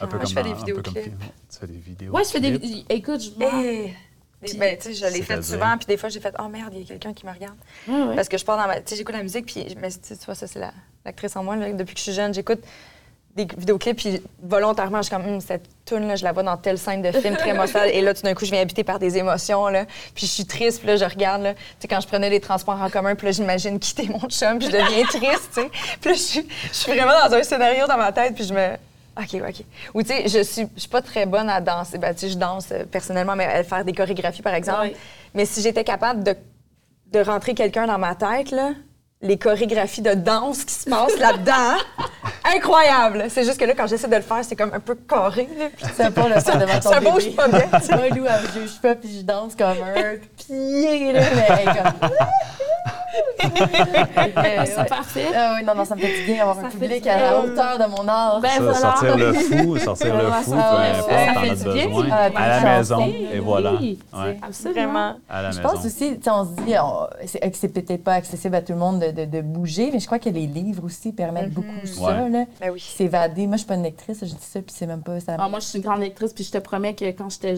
Un 0.00 0.06
peu 0.06 0.16
Ah, 0.16 0.18
comme 0.18 0.26
je 0.28 0.34
fais 0.34 0.42
dans- 0.42 0.42
des 0.44 0.50
un 0.50 0.54
peu 0.54 0.58
vidéoclips. 0.60 1.04
comme- 1.04 1.18
Tu 1.50 1.58
fais 1.58 1.66
des 1.66 1.78
vidéos. 1.78 2.12
Ouais, 2.12 2.22
je 2.22 2.28
fais 2.30 2.40
des. 2.40 2.84
Écoute, 2.90 3.22
je. 3.22 3.30
Puis, 4.42 4.56
ben, 4.58 4.76
tu 4.76 4.94
sais, 4.94 4.94
je 4.94 5.12
l'ai 5.12 5.22
fait 5.22 5.42
souvent, 5.42 5.76
puis 5.78 5.86
des 5.86 5.96
fois, 5.96 6.08
j'ai 6.08 6.20
fait 6.20 6.34
«Oh 6.38 6.48
merde, 6.48 6.70
il 6.74 6.80
y 6.80 6.82
a 6.82 6.86
quelqu'un 6.86 7.12
qui 7.12 7.24
me 7.26 7.32
regarde. 7.32 7.56
Ouais. 7.88 8.14
Parce 8.16 8.28
que 8.28 8.36
je 8.38 8.44
pars 8.44 8.56
dans 8.58 8.66
ma... 8.66 8.76
Tu 8.76 8.82
sais, 8.86 8.96
j'écoute 8.96 9.14
la 9.14 9.22
musique, 9.22 9.46
puis... 9.46 9.64
Mais 9.80 9.88
tu 9.90 10.14
vois, 10.26 10.34
ça, 10.34 10.46
c'est 10.46 10.58
la- 10.58 10.72
l'actrice 11.04 11.36
en 11.36 11.44
moi. 11.44 11.56
là. 11.56 11.72
Depuis 11.72 11.94
que 11.94 11.98
je 11.98 12.04
suis 12.04 12.12
jeune, 12.12 12.34
j'écoute 12.34 12.60
des 13.34 13.46
vidéoclips, 13.56 13.96
puis 13.96 14.22
volontairement, 14.42 14.98
je 14.98 15.04
suis 15.04 15.10
comme 15.16 15.24
Hum, 15.26 15.40
cette 15.40 15.64
tune 15.86 16.06
là 16.06 16.16
je 16.16 16.22
la 16.24 16.32
vois 16.32 16.42
dans 16.42 16.58
telle 16.58 16.76
scène 16.76 17.00
de 17.00 17.10
film 17.12 17.34
très 17.34 17.48
émotionnelle. 17.54 17.90
Et 17.94 18.02
là, 18.02 18.12
tout 18.12 18.20
d'un 18.22 18.34
coup, 18.34 18.44
je 18.44 18.50
viens 18.50 18.60
habiter 18.60 18.84
par 18.84 18.98
des 18.98 19.16
émotions, 19.16 19.68
là. 19.68 19.86
Puis 20.14 20.26
je 20.26 20.32
suis 20.32 20.44
triste, 20.44 20.80
puis 20.80 20.88
là, 20.88 20.96
je 20.96 21.04
regarde, 21.06 21.42
là. 21.42 21.54
Tu 21.54 21.60
sais, 21.80 21.88
quand 21.88 22.00
je 22.00 22.06
prenais 22.08 22.28
les 22.28 22.40
transports 22.40 22.78
en 22.80 22.90
commun, 22.90 23.14
puis 23.14 23.26
là, 23.26 23.32
j'imagine 23.32 23.78
quitter 23.78 24.06
mon 24.08 24.20
chum, 24.28 24.58
puis 24.58 24.66
je 24.68 24.72
deviens 24.72 25.04
triste, 25.08 25.48
tu 25.54 25.62
sais. 25.62 25.70
Puis 26.00 26.10
là, 26.10 26.14
je 26.14 26.20
suis, 26.20 26.46
je 26.68 26.76
suis 26.76 26.92
vraiment 26.92 27.12
dans 27.26 27.34
un 27.34 27.42
scénario 27.42 27.86
dans 27.86 27.96
ma 27.96 28.12
tête, 28.12 28.34
puis 28.34 28.44
je 28.44 28.52
me... 28.52 28.76
OK, 29.16 29.40
OK. 29.46 29.64
Ou 29.94 30.02
tu 30.02 30.08
sais, 30.08 30.28
je 30.28 30.42
suis, 30.42 30.66
je 30.74 30.80
suis 30.80 30.88
pas 30.88 31.02
très 31.02 31.26
bonne 31.26 31.50
à 31.50 31.60
danser. 31.60 31.98
Ben, 31.98 32.14
tu 32.14 32.20
sais, 32.20 32.28
je 32.30 32.38
danse 32.38 32.68
euh, 32.72 32.84
personnellement, 32.84 33.36
mais 33.36 33.44
à 33.44 33.62
faire 33.62 33.84
des 33.84 33.92
chorégraphies, 33.92 34.42
par 34.42 34.54
exemple. 34.54 34.92
Mais 35.34 35.44
si 35.44 35.60
j'étais 35.60 35.84
capable 35.84 36.22
de, 36.24 36.34
de 37.12 37.20
rentrer 37.20 37.54
quelqu'un 37.54 37.86
dans 37.86 37.98
ma 37.98 38.14
tête, 38.14 38.50
là, 38.50 38.70
les 39.20 39.38
chorégraphies 39.38 40.02
de 40.02 40.14
danse 40.14 40.64
qui 40.64 40.74
se 40.74 40.90
passent 40.90 41.18
là-dedans, 41.18 41.76
incroyable! 42.56 43.26
C'est 43.28 43.44
juste 43.44 43.58
que 43.58 43.64
là, 43.64 43.74
quand 43.76 43.86
j'essaie 43.86 44.08
de 44.08 44.16
le 44.16 44.22
faire, 44.22 44.44
c'est 44.44 44.56
comme 44.56 44.72
un 44.72 44.80
peu 44.80 44.94
carré. 44.94 45.48
là. 45.56 45.66
Puis 45.76 46.10
pas 46.10 46.28
le 46.28 46.40
fun 46.40 46.58
devant 46.58 46.80
ton 46.80 46.90
ça 46.90 47.00
bouge 47.00 47.36
pas 47.36 47.48
bien. 47.48 47.68
Moi, 47.70 48.08
Lou, 48.08 48.26
elle 48.26 48.60
bouge 48.62 48.80
pas, 48.80 48.94
puis 48.94 49.18
je 49.18 49.22
danse 49.22 49.54
comme 49.54 49.76
un 49.82 50.16
pied, 50.36 51.12
là, 51.12 51.20
mais 51.36 51.64
comme... 51.64 52.10
Ah, 54.36 54.66
c'est 54.66 54.88
parfait. 54.88 55.26
Ah 55.34 55.54
oui, 55.58 55.64
non, 55.66 55.74
non, 55.74 55.84
ça 55.84 55.94
me 55.94 56.00
fait 56.00 56.18
du 56.20 56.24
bien 56.26 56.38
d'avoir 56.38 56.56
Ça 56.56 56.66
un 56.66 56.70
public 56.70 57.06
à 57.06 57.20
la 57.20 57.40
hauteur 57.40 57.78
de 57.78 57.84
mon 57.90 58.08
âge. 58.08 58.42
Ben, 58.42 58.48
Ça, 58.48 58.60
voilà. 58.60 58.74
Sortir 58.78 59.16
le 59.16 59.32
fou, 59.34 59.76
sortir 59.84 60.14
le 60.16 60.30
fou, 60.30 60.50
ça, 60.54 60.70
peu 61.04 61.12
ouais, 61.12 61.28
importe, 61.28 61.56
ça 61.58 61.72
bien, 61.72 61.86
besoin. 61.88 62.06
Ah, 62.10 62.30
À 62.34 62.48
la 62.64 62.78
maison, 62.78 63.06
et 63.32 63.38
voilà. 63.38 63.74
oui, 63.74 63.98
Ouais. 64.12 64.38
Absolument. 64.42 65.14
À 65.28 65.42
la 65.42 65.50
Je 65.50 65.58
maison. 65.58 65.68
pense 65.68 65.84
aussi, 65.84 66.16
tu 66.16 66.22
sais, 66.22 66.30
on 66.30 66.44
se 66.44 66.62
dit, 66.62 66.74
on- 66.80 67.06
que 67.50 67.56
c'est 67.56 67.68
peut-être 67.68 68.04
pas 68.04 68.14
accessible 68.14 68.54
à 68.54 68.62
tout 68.62 68.72
le 68.72 68.78
monde 68.78 69.00
de, 69.00 69.10
de- 69.10 69.24
de 69.24 69.40
bouger, 69.40 69.90
mais 69.92 70.00
je 70.00 70.06
crois 70.06 70.18
que 70.18 70.28
les 70.28 70.46
livres 70.46 70.84
aussi 70.84 71.12
permettent 71.12 71.50
beaucoup 71.52 71.68
ça, 71.86 72.02
Ouais. 72.02 72.30
là. 72.30 72.44
Ben 72.60 72.70
oui. 72.72 72.80
S'évader. 72.80 73.46
Moi, 73.46 73.56
je 73.56 73.58
suis 73.60 73.68
pas 73.68 73.74
une 73.74 73.82
lectrice, 73.82 74.18
je 74.20 74.26
dis 74.26 74.36
ça, 74.40 74.60
puis 74.60 74.74
c'est 74.76 74.86
même 74.86 75.02
pas 75.02 75.18
ça. 75.20 75.36
Ah, 75.38 75.48
moi, 75.48 75.58
je 75.60 75.66
suis 75.66 75.78
une 75.78 75.84
grande 75.84 76.00
lectrice, 76.00 76.32
puis 76.32 76.44
je 76.44 76.50
te 76.52 76.58
promets 76.58 76.94
que 76.94 77.04
quand 77.06 77.30
j'étais 77.30 77.56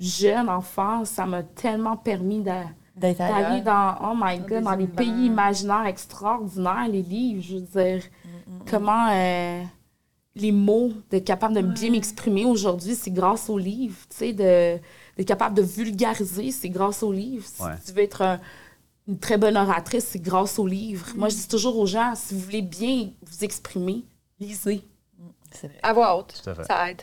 jeune, 0.00 0.48
enfant, 0.48 1.04
ça 1.04 1.26
m'a 1.26 1.42
tellement 1.42 1.96
permis 1.96 2.40
de- 2.40 2.44
D'être 2.44 2.58
d'aller 2.96 3.60
dans, 3.62 3.96
oh 4.02 4.14
my 4.16 4.38
God, 4.38 4.62
dans 4.64 4.74
les 4.76 4.86
pays 4.86 5.26
imaginaires 5.26 5.86
extraordinaires, 5.86 6.88
les 6.88 7.02
livres, 7.02 7.42
je 7.42 7.54
veux 7.56 7.60
dire, 7.60 8.02
comment 8.70 9.08
euh, 9.10 9.62
les 10.36 10.52
mots, 10.52 10.92
d'être 11.10 11.24
capable 11.24 11.54
de 11.54 11.62
bien 11.62 11.90
m'exprimer 11.90 12.44
aujourd'hui, 12.44 12.94
c'est 12.94 13.10
grâce 13.10 13.48
aux 13.50 13.58
livres, 13.58 13.96
tu 14.10 14.16
sais, 14.16 14.32
d'être 14.32 15.26
capable 15.26 15.56
de 15.56 15.62
vulgariser, 15.62 16.50
c'est 16.50 16.68
grâce 16.70 17.02
aux 17.02 17.12
livres. 17.12 17.44
Si 17.46 17.62
Ouais. 17.62 17.72
tu 17.84 17.92
veux 17.92 18.02
être 18.02 18.22
un- 18.22 18.40
une 19.06 19.18
très 19.18 19.36
bonne 19.38 19.56
oratrice, 19.56 20.04
c'est 20.06 20.18
grâce 20.18 20.58
aux 20.58 20.66
livres. 20.66 21.06
Moi, 21.16 21.28
je 21.28 21.34
dis 21.36 21.48
toujours 21.48 21.78
aux 21.78 21.86
gens, 21.86 22.14
si 22.16 22.34
vous 22.34 22.40
voulez 22.40 22.62
bien 22.62 23.10
vous 23.22 23.44
exprimer, 23.44 24.04
lisez. 24.40 24.82
C'est 25.52 25.68
vrai. 25.68 25.78
À 25.82 25.92
voix 25.92 26.16
haute, 26.18 26.42
à 26.46 26.54
fait. 26.54 26.64
ça 26.64 26.90
aide. 26.90 27.02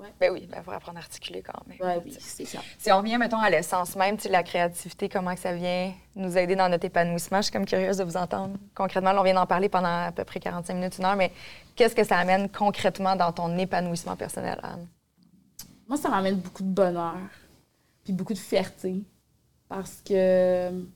Ouais. 0.00 0.12
Ben 0.18 0.32
oui, 0.32 0.48
ben 0.50 0.62
faut 0.62 0.70
apprendre 0.70 0.98
à 0.98 1.02
articuler 1.02 1.42
quand 1.42 1.60
même. 1.66 1.78
Ouais, 1.80 2.02
oui, 2.04 2.16
c'est 2.18 2.46
ça. 2.46 2.60
Si 2.78 2.90
on 2.90 2.98
revient, 2.98 3.18
mettons, 3.18 3.38
à 3.38 3.50
l'essence 3.50 3.96
même, 3.96 4.16
tu 4.16 4.22
sais, 4.22 4.28
la 4.30 4.42
créativité, 4.42 5.08
comment 5.08 5.34
que 5.34 5.40
ça 5.40 5.52
vient 5.52 5.92
nous 6.16 6.38
aider 6.38 6.56
dans 6.56 6.68
notre 6.68 6.86
épanouissement, 6.86 7.38
je 7.38 7.44
suis 7.44 7.52
comme 7.52 7.66
curieuse 7.66 7.98
de 7.98 8.04
vous 8.04 8.16
entendre. 8.16 8.56
Concrètement, 8.74 9.12
là, 9.12 9.20
on 9.20 9.24
vient 9.24 9.34
d'en 9.34 9.46
parler 9.46 9.68
pendant 9.68 10.06
à 10.06 10.12
peu 10.12 10.24
près 10.24 10.40
45 10.40 10.74
minutes, 10.74 10.98
une 10.98 11.04
heure, 11.04 11.16
mais 11.16 11.32
qu'est-ce 11.76 11.94
que 11.94 12.04
ça 12.04 12.16
amène 12.16 12.48
concrètement 12.48 13.14
dans 13.16 13.32
ton 13.32 13.58
épanouissement 13.58 14.16
personnel, 14.16 14.58
Anne? 14.62 14.86
Moi, 15.86 15.98
ça 15.98 16.08
m'amène 16.08 16.36
beaucoup 16.36 16.62
de 16.62 16.68
bonheur, 16.68 17.18
puis 18.04 18.12
beaucoup 18.12 18.32
de 18.32 18.38
fierté. 18.38 19.02
Parce 19.68 20.00
que, 20.04 20.70
tu 20.70 20.86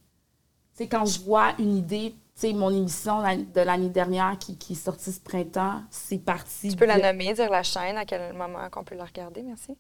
sais, 0.73 0.89
quand 0.89 1.05
je 1.05 1.21
vois 1.21 1.55
une 1.59 1.77
idée, 1.77 2.15
sais, 2.41 2.53
mon 2.53 2.70
émission 2.70 3.22
de 3.22 3.61
l'année 3.61 3.89
dernière 3.91 4.37
qui, 4.39 4.57
qui 4.59 4.72
est 4.72 4.76
sortie 4.76 5.12
ce 5.12 5.20
printemps, 5.20 5.82
c'est 5.91 6.18
parti. 6.18 6.70
Tu 6.70 6.76
peux 6.76 6.85
la 6.87 6.99
nommer, 6.99 7.32
dire 7.35 7.51
la 7.51 7.62
chaîne, 7.62 7.97
à 7.97 8.05
quel 8.05 8.32
moment 8.35 8.68
qu'on 8.70 8.85
peut 8.85 8.97
la 8.97 9.05
regarder, 9.05 9.43
merci. 9.43 9.76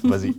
Vas-y. 0.04 0.34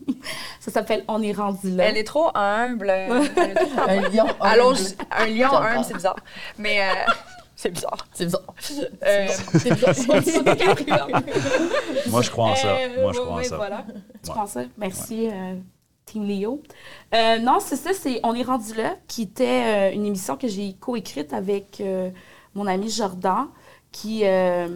Ça 0.59 0.71
s'appelle 0.71 1.03
On 1.07 1.21
est 1.21 1.31
rendu 1.33 1.71
là. 1.71 1.85
Elle 1.85 1.97
est 1.97 2.03
trop 2.03 2.29
humble. 2.35 2.89
Elle 2.91 3.11
est 3.13 3.53
trop- 3.55 3.89
Un 3.89 4.01
lion. 4.09 4.25
Humble. 4.39 4.77
je- 4.77 5.05
un 5.11 5.25
lion 5.27 5.53
humble, 5.57 5.83
c'est 5.85 5.93
bizarre. 5.95 6.15
Mais 6.59 6.81
euh, 6.83 7.11
c'est 7.55 7.69
bizarre. 7.71 7.97
C'est 8.13 8.25
bizarre. 8.25 8.41
Euh, 9.03 9.27
Moi, 12.09 12.21
je 12.21 12.29
crois 12.29 12.45
en 12.45 12.55
ça. 12.55 12.67
Euh, 12.75 13.01
Moi, 13.01 13.13
je 13.13 13.19
crois 13.19 13.39
en 13.39 13.43
ça. 13.43 13.55
Voilà. 13.57 13.85
Tu 14.23 14.29
Ouais. 14.29 14.35
penses 14.35 14.51
ça? 14.51 14.61
Merci, 14.77 15.29
euh, 15.31 15.55
Léo. 16.23 16.61
Euh, 17.13 17.39
non, 17.39 17.59
c'est 17.59 17.75
ça, 17.75 17.93
c'est 17.93 18.19
On 18.23 18.33
est 18.33 18.43
rendu 18.43 18.73
là, 18.75 18.95
qui 19.07 19.23
était 19.23 19.91
euh, 19.91 19.95
une 19.95 20.05
émission 20.05 20.37
que 20.37 20.47
j'ai 20.47 20.73
coécrite 20.73 21.33
avec 21.33 21.81
euh, 21.81 22.09
mon 22.53 22.67
ami 22.67 22.89
Jordan, 22.89 23.47
qui, 23.91 24.19
qui 24.19 24.25
a 24.25 24.67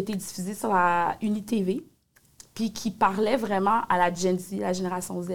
été 0.00 0.14
diffusée 0.14 0.54
sur 0.54 0.72
la 0.72 1.16
UniTV, 1.20 1.84
puis 2.54 2.72
qui 2.72 2.90
parlait 2.92 3.36
vraiment 3.36 3.80
à 3.88 3.98
la 3.98 4.12
Gen 4.12 4.38
Z, 4.38 4.52
la 4.60 4.72
génération 4.72 5.20
Z. 5.20 5.30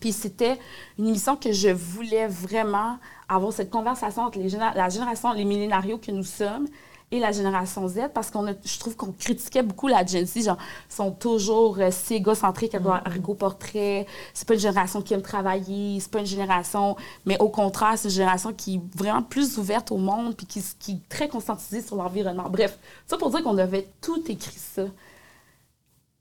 Puis 0.00 0.12
c'était 0.12 0.58
une 0.98 1.08
émission 1.08 1.36
que 1.36 1.52
je 1.52 1.68
voulais 1.68 2.26
vraiment 2.26 2.98
avoir 3.28 3.52
cette 3.52 3.70
conversation 3.70 4.22
entre 4.22 4.38
les 4.38 4.48
géné- 4.48 4.74
la 4.74 4.88
génération, 4.88 5.32
les 5.32 5.44
millénarios 5.44 5.98
que 5.98 6.10
nous 6.10 6.24
sommes 6.24 6.66
et 7.12 7.18
la 7.18 7.32
génération 7.32 7.88
Z 7.88 8.10
parce 8.14 8.30
qu'on 8.30 8.46
a, 8.46 8.52
je 8.64 8.78
trouve 8.78 8.94
qu'on 8.94 9.12
critiquait 9.12 9.62
beaucoup 9.62 9.88
la 9.88 10.06
Gen 10.06 10.24
Z, 10.24 10.44
genre, 10.44 10.58
ils 10.88 10.94
sont 10.94 11.10
toujours 11.10 11.78
euh, 11.78 11.88
si 11.90 12.14
égocentriques, 12.14 12.74
ergo 12.74 13.34
portrait, 13.34 14.06
c'est 14.32 14.46
pas 14.46 14.54
une 14.54 14.60
génération 14.60 15.02
qui 15.02 15.14
aime 15.14 15.22
travailler, 15.22 15.98
c'est 15.98 16.10
pas 16.10 16.20
une 16.20 16.26
génération, 16.26 16.96
mais 17.26 17.36
au 17.38 17.48
contraire, 17.48 17.94
c'est 17.96 18.08
une 18.08 18.14
génération 18.14 18.52
qui 18.52 18.76
est 18.76 18.96
vraiment 18.96 19.22
plus 19.22 19.58
ouverte 19.58 19.90
au 19.90 19.96
monde 19.96 20.36
puis 20.36 20.46
qui, 20.46 20.62
qui 20.78 20.92
est 20.92 21.08
très 21.08 21.28
conscientisée 21.28 21.82
sur 21.82 21.96
l'environnement. 21.96 22.48
Bref, 22.48 22.78
ça 23.06 23.16
pour 23.16 23.30
dire 23.30 23.42
qu'on 23.42 23.58
avait 23.58 23.88
tout 24.00 24.22
écrit 24.30 24.58
ça. 24.58 24.84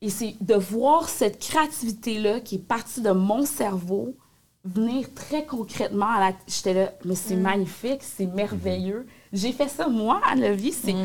Et 0.01 0.09
c'est 0.09 0.35
de 0.41 0.55
voir 0.55 1.09
cette 1.09 1.39
créativité-là 1.39 2.39
qui 2.39 2.55
est 2.55 2.59
partie 2.59 3.01
de 3.01 3.11
mon 3.11 3.45
cerveau 3.45 4.15
venir 4.63 5.13
très 5.13 5.45
concrètement 5.45 6.09
à 6.09 6.19
la... 6.19 6.31
J'étais 6.47 6.73
là, 6.73 6.93
mais 7.05 7.15
c'est 7.15 7.35
magnifique, 7.35 8.01
c'est 8.01 8.25
merveilleux. 8.25 9.05
J'ai 9.31 9.51
fait 9.51 9.67
ça, 9.67 9.87
moi, 9.87 10.21
à 10.25 10.35
la 10.35 10.53
vie, 10.53 10.71
c'est 10.73 10.95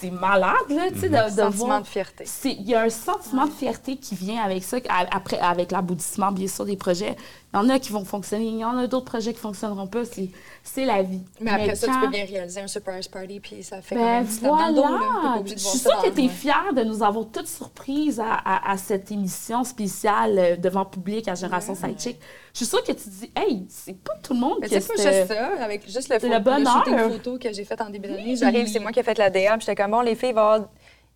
c'est 0.00 0.10
malade, 0.10 0.54
là, 0.68 0.90
tu 0.92 0.98
sais, 0.98 1.08
de, 1.08 1.14
de 1.14 1.30
Sentiment 1.30 1.50
voir... 1.66 1.80
de 1.82 1.86
fierté. 1.86 2.24
C'est- 2.26 2.52
Il 2.52 2.68
y 2.68 2.74
a 2.74 2.82
un 2.82 2.90
sentiment 2.90 3.46
de 3.46 3.52
fierté 3.52 3.96
qui 3.96 4.14
vient 4.16 4.42
avec 4.42 4.62
ça, 4.64 4.78
après, 5.10 5.38
avec 5.38 5.70
l'aboutissement, 5.70 6.32
bien 6.32 6.48
sûr, 6.48 6.64
des 6.64 6.76
projets. 6.76 7.16
Il 7.54 7.56
y 7.56 7.60
en 7.60 7.68
a 7.68 7.78
qui 7.78 7.92
vont 7.92 8.04
fonctionner, 8.04 8.46
il 8.46 8.58
y 8.58 8.64
en 8.64 8.76
a 8.76 8.88
d'autres 8.88 9.04
projets 9.04 9.30
qui 9.32 9.36
ne 9.38 9.42
fonctionneront 9.42 9.86
pas. 9.86 10.00
C'est- 10.04 10.84
la 10.84 11.02
vie. 11.02 11.20
Mais 11.40 11.52
après 11.52 11.76
ça, 11.76 11.86
tu 11.86 11.92
quand- 11.92 12.00
peux 12.00 12.08
bien 12.08 12.24
réaliser 12.24 12.60
un 12.60 12.66
surprise 12.66 13.06
party, 13.06 13.38
puis 13.38 13.62
ça 13.62 13.80
fait 13.80 13.94
quand 13.94 14.00
ben 14.00 14.12
même 14.22 14.26
le. 14.26 14.40
T'es 14.40 14.48
pas 14.48 14.72
voilà! 14.72 15.42
Je 15.46 15.54
suis 15.56 15.78
sûre 15.78 16.02
que 16.02 16.08
tu 16.10 16.24
es 16.24 16.28
fière 16.28 16.72
de 16.74 16.82
nous 16.82 17.02
avoir 17.02 17.26
toutes 17.30 17.46
surprises 17.46 18.18
à, 18.18 18.32
à- 18.32 18.72
à 18.72 18.76
cette 18.76 19.12
émission 19.12 19.62
spéciale 19.62 20.36
euh, 20.38 20.56
devant 20.56 20.84
public 20.84 21.28
à 21.28 21.34
Génération 21.36 21.74
Sidechick. 21.76 22.18
Je 22.52 22.58
suis 22.58 22.66
sûre 22.66 22.82
que 22.82 22.92
tu 22.92 23.04
te 23.04 23.08
dis, 23.08 23.30
hey, 23.36 23.66
c'est 23.68 23.96
pas 24.02 24.14
tout 24.22 24.32
le 24.34 24.40
monde 24.40 24.60
qui 24.62 24.68
c'est 24.70 24.86
pas 24.88 24.94
juste 25.02 25.28
ça, 25.28 25.48
avec 25.64 25.84
juste 25.88 26.08
le, 26.08 26.28
le 26.28 26.38
bonheur. 26.40 26.84
shooting 26.84 26.98
photo 27.10 27.38
que 27.38 27.52
j'ai 27.52 27.64
fait 27.64 27.80
en 27.80 27.90
début 27.90 28.08
d'année. 28.08 28.34
J'arrive, 28.36 28.66
c'est 28.66 28.80
moi 28.80 28.90
qui 28.90 28.98
ai 29.00 29.02
fait 29.04 29.18
la 29.18 29.30
DM, 29.30 29.60
j'étais 29.60 29.74
comme, 29.76 29.90
bon, 29.92 30.00
les 30.00 30.14
filles, 30.16 30.30
avoir- 30.30 30.68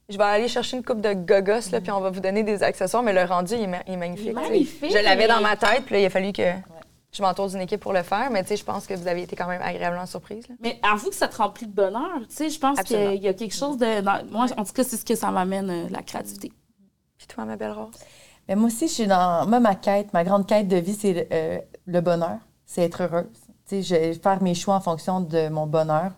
je 0.08 0.16
vais 0.16 0.24
aller 0.24 0.48
chercher 0.48 0.76
une 0.78 0.84
coupe 0.84 1.00
de 1.00 1.12
gogos, 1.12 1.70
là, 1.70 1.80
puis 1.80 1.90
on 1.90 2.00
va 2.00 2.10
vous 2.10 2.20
donner 2.20 2.42
des 2.42 2.62
accessoires, 2.62 3.02
mais 3.02 3.12
le 3.12 3.24
rendu, 3.24 3.54
il 3.54 3.60
est, 3.62 3.66
ma- 3.66 3.82
il 3.86 3.92
est 3.94 3.96
magnifique. 3.96 4.32
Magnifique. 4.32 4.90
Je 4.90 5.02
l'avais 5.04 5.28
dans 5.28 5.40
ma 5.42 5.56
tête, 5.56 5.84
puis 5.84 5.94
là, 5.96 6.00
il 6.00 6.06
a 6.06 6.10
fallu 6.10 6.32
que 6.32 6.42
je 7.12 7.22
m'entoure 7.22 7.48
d'une 7.48 7.60
équipe 7.60 7.80
pour 7.80 7.92
le 7.92 8.02
faire, 8.02 8.30
mais 8.30 8.42
tu 8.42 8.48
sais, 8.48 8.56
je 8.56 8.64
pense 8.64 8.86
que 8.86 8.94
vous 8.94 9.06
avez 9.06 9.22
été 9.22 9.36
quand 9.36 9.46
même 9.46 9.60
agréablement 9.62 10.06
surprise. 10.06 10.48
là. 10.48 10.54
Mais 10.60 10.80
avoue 10.82 11.10
que 11.10 11.14
ça 11.14 11.28
te 11.28 11.36
remplit 11.36 11.66
de 11.66 11.72
bonheur. 11.72 12.20
Tu 12.28 12.34
sais, 12.36 12.48
je 12.48 12.58
pense 12.58 12.78
Absolument. 12.78 13.10
qu'il 13.12 13.22
y 13.22 13.28
a 13.28 13.34
quelque 13.34 13.54
chose 13.54 13.76
de. 13.76 14.00
dans- 14.00 14.24
moi, 14.30 14.46
en 14.56 14.64
tout 14.64 14.72
cas, 14.72 14.84
c'est 14.84 14.96
ce 14.96 15.04
que 15.04 15.14
ça 15.14 15.30
m'amène, 15.30 15.68
euh, 15.70 15.86
la 15.90 16.02
créativité. 16.02 16.52
Puis 17.18 17.26
toi, 17.26 17.44
ma 17.44 17.56
belle 17.56 17.72
Rose? 17.72 17.90
Mais 18.48 18.56
moi 18.56 18.68
aussi, 18.68 18.88
je 18.88 18.92
suis 18.94 19.06
dans. 19.06 19.46
Moi, 19.46 19.60
ma 19.60 19.74
quête, 19.74 20.12
ma 20.14 20.24
grande 20.24 20.46
quête 20.46 20.68
de 20.68 20.76
vie, 20.76 20.94
c'est 20.94 21.28
euh, 21.32 21.58
le 21.86 22.00
bonheur. 22.00 22.38
C'est 22.64 22.82
être 22.82 23.02
heureuse. 23.02 23.26
Tu 23.68 23.82
sais, 23.82 23.82
je 23.82 23.94
vais 23.94 24.14
faire 24.14 24.42
mes 24.42 24.54
choix 24.54 24.74
en 24.76 24.80
fonction 24.80 25.20
de 25.20 25.48
mon 25.48 25.66
bonheur. 25.66 26.12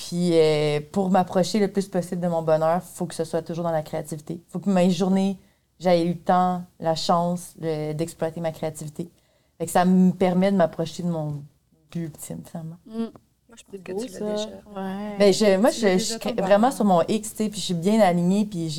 Puis, 0.00 0.30
euh, 0.32 0.80
pour 0.92 1.10
m'approcher 1.10 1.58
le 1.58 1.68
plus 1.68 1.86
possible 1.86 2.22
de 2.22 2.28
mon 2.28 2.40
bonheur, 2.40 2.80
il 2.82 2.96
faut 2.96 3.04
que 3.04 3.14
ce 3.14 3.24
soit 3.24 3.42
toujours 3.42 3.64
dans 3.64 3.70
la 3.70 3.82
créativité. 3.82 4.34
Il 4.34 4.50
faut 4.50 4.58
que 4.58 4.70
mes 4.70 4.90
journées, 4.90 5.36
j'aie 5.78 6.06
eu 6.06 6.08
le 6.08 6.18
temps, 6.18 6.62
la 6.78 6.94
chance 6.94 7.54
d'exploiter 7.58 8.40
ma 8.40 8.50
créativité. 8.50 9.10
Fait 9.58 9.66
que 9.66 9.70
ça 9.70 9.84
me 9.84 10.12
permet 10.12 10.52
de 10.52 10.56
m'approcher 10.56 11.02
de 11.02 11.08
mon 11.08 11.42
but 11.90 12.04
ultime, 12.04 12.40
finalement. 12.50 12.76
Moi, 12.86 13.10
je 13.56 13.62
pense 13.64 13.80
que 13.84 13.92
Beau, 13.92 14.02
tu 14.02 14.12
l'as 14.12 14.20
déjà. 14.20 14.46
Ouais. 14.74 15.16
Ben, 15.18 15.32
je, 15.34 15.58
moi, 15.58 15.70
Tu 15.70 15.80
je, 15.80 15.98
suis 15.98 16.32
vraiment 16.38 16.70
sur 16.70 16.86
mon 16.86 17.02
X, 17.06 17.32
tu 17.32 17.36
sais, 17.36 17.50
puis 17.50 17.60
je 17.60 17.66
suis 17.66 17.74
bien 17.74 18.00
alignée, 18.00 18.46
puis 18.46 18.70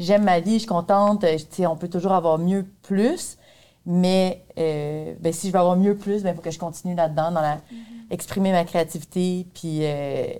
j'aime 0.00 0.24
ma 0.24 0.40
vie, 0.40 0.54
je 0.54 0.58
suis 0.58 0.66
contente. 0.66 1.20
Tu 1.20 1.44
sais, 1.48 1.66
on 1.68 1.76
peut 1.76 1.88
toujours 1.88 2.12
avoir 2.12 2.38
mieux, 2.38 2.66
plus, 2.82 3.38
mais 3.84 4.42
euh, 4.58 5.14
ben, 5.20 5.32
si 5.32 5.46
je 5.46 5.52
veux 5.52 5.60
avoir 5.60 5.76
mieux, 5.76 5.96
plus, 5.96 6.22
il 6.24 6.34
faut 6.34 6.42
que 6.42 6.50
je 6.50 6.58
continue 6.58 6.96
là-dedans, 6.96 7.30
dans 7.30 7.40
la, 7.40 7.58
exprimer 8.10 8.50
ma 8.50 8.64
créativité, 8.64 9.46
puis 9.54 9.78
euh, 9.82 10.34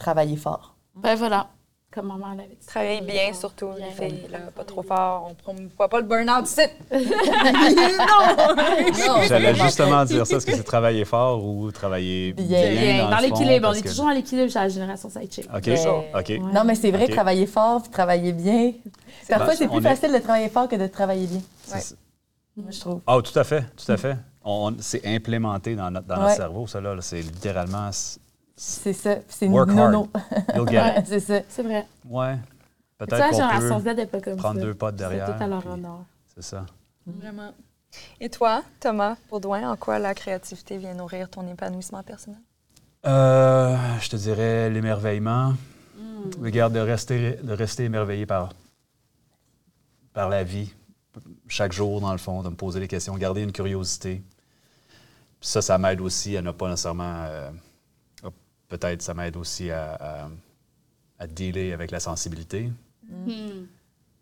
travailler 0.00 0.36
fort. 0.36 0.74
Ben 0.96 1.14
voilà, 1.14 1.46
comme 1.92 2.08
maman 2.08 2.30
l'avait 2.30 2.56
dit. 2.60 2.66
Travaillez 2.66 3.00
bien, 3.02 3.32
surtout, 3.32 3.68
Bien. 3.76 3.86
les 3.86 3.92
filles, 4.08 4.26
là, 4.30 4.38
pas 4.54 4.64
trop 4.64 4.82
fort. 4.82 5.28
On 5.30 5.34
promouvoit 5.34 5.88
pas 5.88 6.00
le 6.00 6.06
burn-out 6.06 6.46
ici. 6.46 6.62
J'allais 9.28 9.54
justement 9.54 10.04
dire 10.04 10.26
ça. 10.26 10.36
Est-ce 10.36 10.46
que 10.46 10.56
c'est 10.56 10.62
travailler 10.62 11.04
fort 11.04 11.44
ou 11.44 11.70
travailler 11.70 12.32
Bien. 12.32 12.46
bien, 12.46 12.70
Bien, 12.80 13.04
dans, 13.04 13.10
dans 13.10 13.18
l'équilibre. 13.18 13.68
On 13.68 13.72
est 13.72 13.82
que- 13.82 13.88
toujours 13.88 14.06
dans 14.06 14.10
l'équilibre 14.12 14.50
chez 14.50 14.58
la 14.58 14.68
génération 14.68 15.10
sidechick. 15.10 15.48
OK. 15.54 16.30
Non, 16.52 16.64
mais 16.64 16.74
c'est 16.74 16.90
vrai, 16.90 17.08
travailler 17.08 17.46
fort, 17.46 17.82
puis 17.82 17.90
travailler 17.90 18.32
bien. 18.32 18.72
Parfois, 19.28 19.54
c'est 19.54 19.68
plus 19.68 19.78
est- 19.78 19.82
facile 19.82 20.12
de 20.12 20.18
travailler 20.18 20.48
fort 20.48 20.68
que 20.68 20.76
de 20.76 20.86
travailler 20.86 21.26
bien, 21.26 21.40
Ouais. 21.72 21.80
moi, 22.56 22.70
je 22.70 22.80
trouve. 22.80 23.00
Ah, 23.06 23.18
tout 23.22 23.38
à 23.38 23.44
fait, 23.44 23.64
tout 23.76 23.90
à 23.92 23.96
fait. 23.96 24.16
On, 24.42 24.74
c'est 24.80 25.06
implémenté 25.06 25.76
dans, 25.76 25.90
notre, 25.90 26.06
dans 26.06 26.16
notre 26.16 26.28
Ouais. 26.30 26.34
cerveau, 26.36 26.66
ça, 26.66 26.80
là. 26.80 26.96
C'est 27.00 27.20
littéralement... 27.20 27.90
C'est 28.62 28.92
ça. 28.92 29.16
C'est 29.26 29.48
Work 29.48 29.70
nono. 29.70 30.06
You'll 30.54 30.68
get 30.68 30.98
it. 30.98 31.06
c'est 31.06 31.20
ça. 31.20 31.40
C'est 31.48 31.62
vrai. 31.62 31.86
Ouais. 32.04 32.36
Peut-être 32.98 33.30
qu'on 33.30 33.80
peut 33.80 34.06
pas 34.06 34.20
comme 34.20 34.34
ça. 34.36 34.42
prendre 34.42 34.60
deux 34.60 34.74
pas 34.74 34.92
de 34.92 34.98
C'est 34.98 35.08
derrière. 35.08 35.34
tout 35.34 35.42
à 35.42 35.46
leur 35.46 35.66
honneur. 35.66 36.00
C'est 36.34 36.42
ça. 36.42 36.66
Vraiment. 37.06 37.52
Et 38.20 38.28
toi, 38.28 38.62
Thomas 38.78 39.16
Baudouin, 39.30 39.70
en 39.72 39.76
quoi 39.76 39.98
la 39.98 40.12
créativité 40.14 40.76
vient 40.76 40.92
nourrir 40.92 41.30
ton 41.30 41.48
épanouissement 41.48 42.02
personnel? 42.02 42.38
Euh, 43.06 43.78
je 43.98 44.10
te 44.10 44.16
dirais 44.16 44.68
l'émerveillement. 44.68 45.54
Mm. 45.96 46.42
Regarde, 46.42 46.74
de 46.74 46.80
rester, 46.80 47.38
de 47.42 47.52
rester 47.54 47.84
émerveillé 47.84 48.26
par, 48.26 48.50
par 50.12 50.28
la 50.28 50.44
vie, 50.44 50.70
chaque 51.48 51.72
jour, 51.72 52.02
dans 52.02 52.12
le 52.12 52.18
fond, 52.18 52.42
de 52.42 52.50
me 52.50 52.56
poser 52.56 52.78
des 52.78 52.88
questions, 52.88 53.16
garder 53.16 53.40
une 53.42 53.52
curiosité. 53.52 54.22
Puis 55.40 55.48
ça, 55.48 55.62
ça 55.62 55.78
m'aide 55.78 56.02
aussi 56.02 56.36
à 56.36 56.42
ne 56.42 56.50
pas 56.50 56.68
nécessairement. 56.68 57.24
euh, 57.26 57.50
Peut-être 58.70 59.02
ça 59.02 59.12
m'aide 59.12 59.36
aussi 59.36 59.70
à, 59.70 59.92
à, 59.94 60.28
à 61.18 61.26
dealer 61.26 61.72
avec 61.74 61.90
la 61.90 62.00
sensibilité. 62.00 62.72
Hmm. 63.06 63.66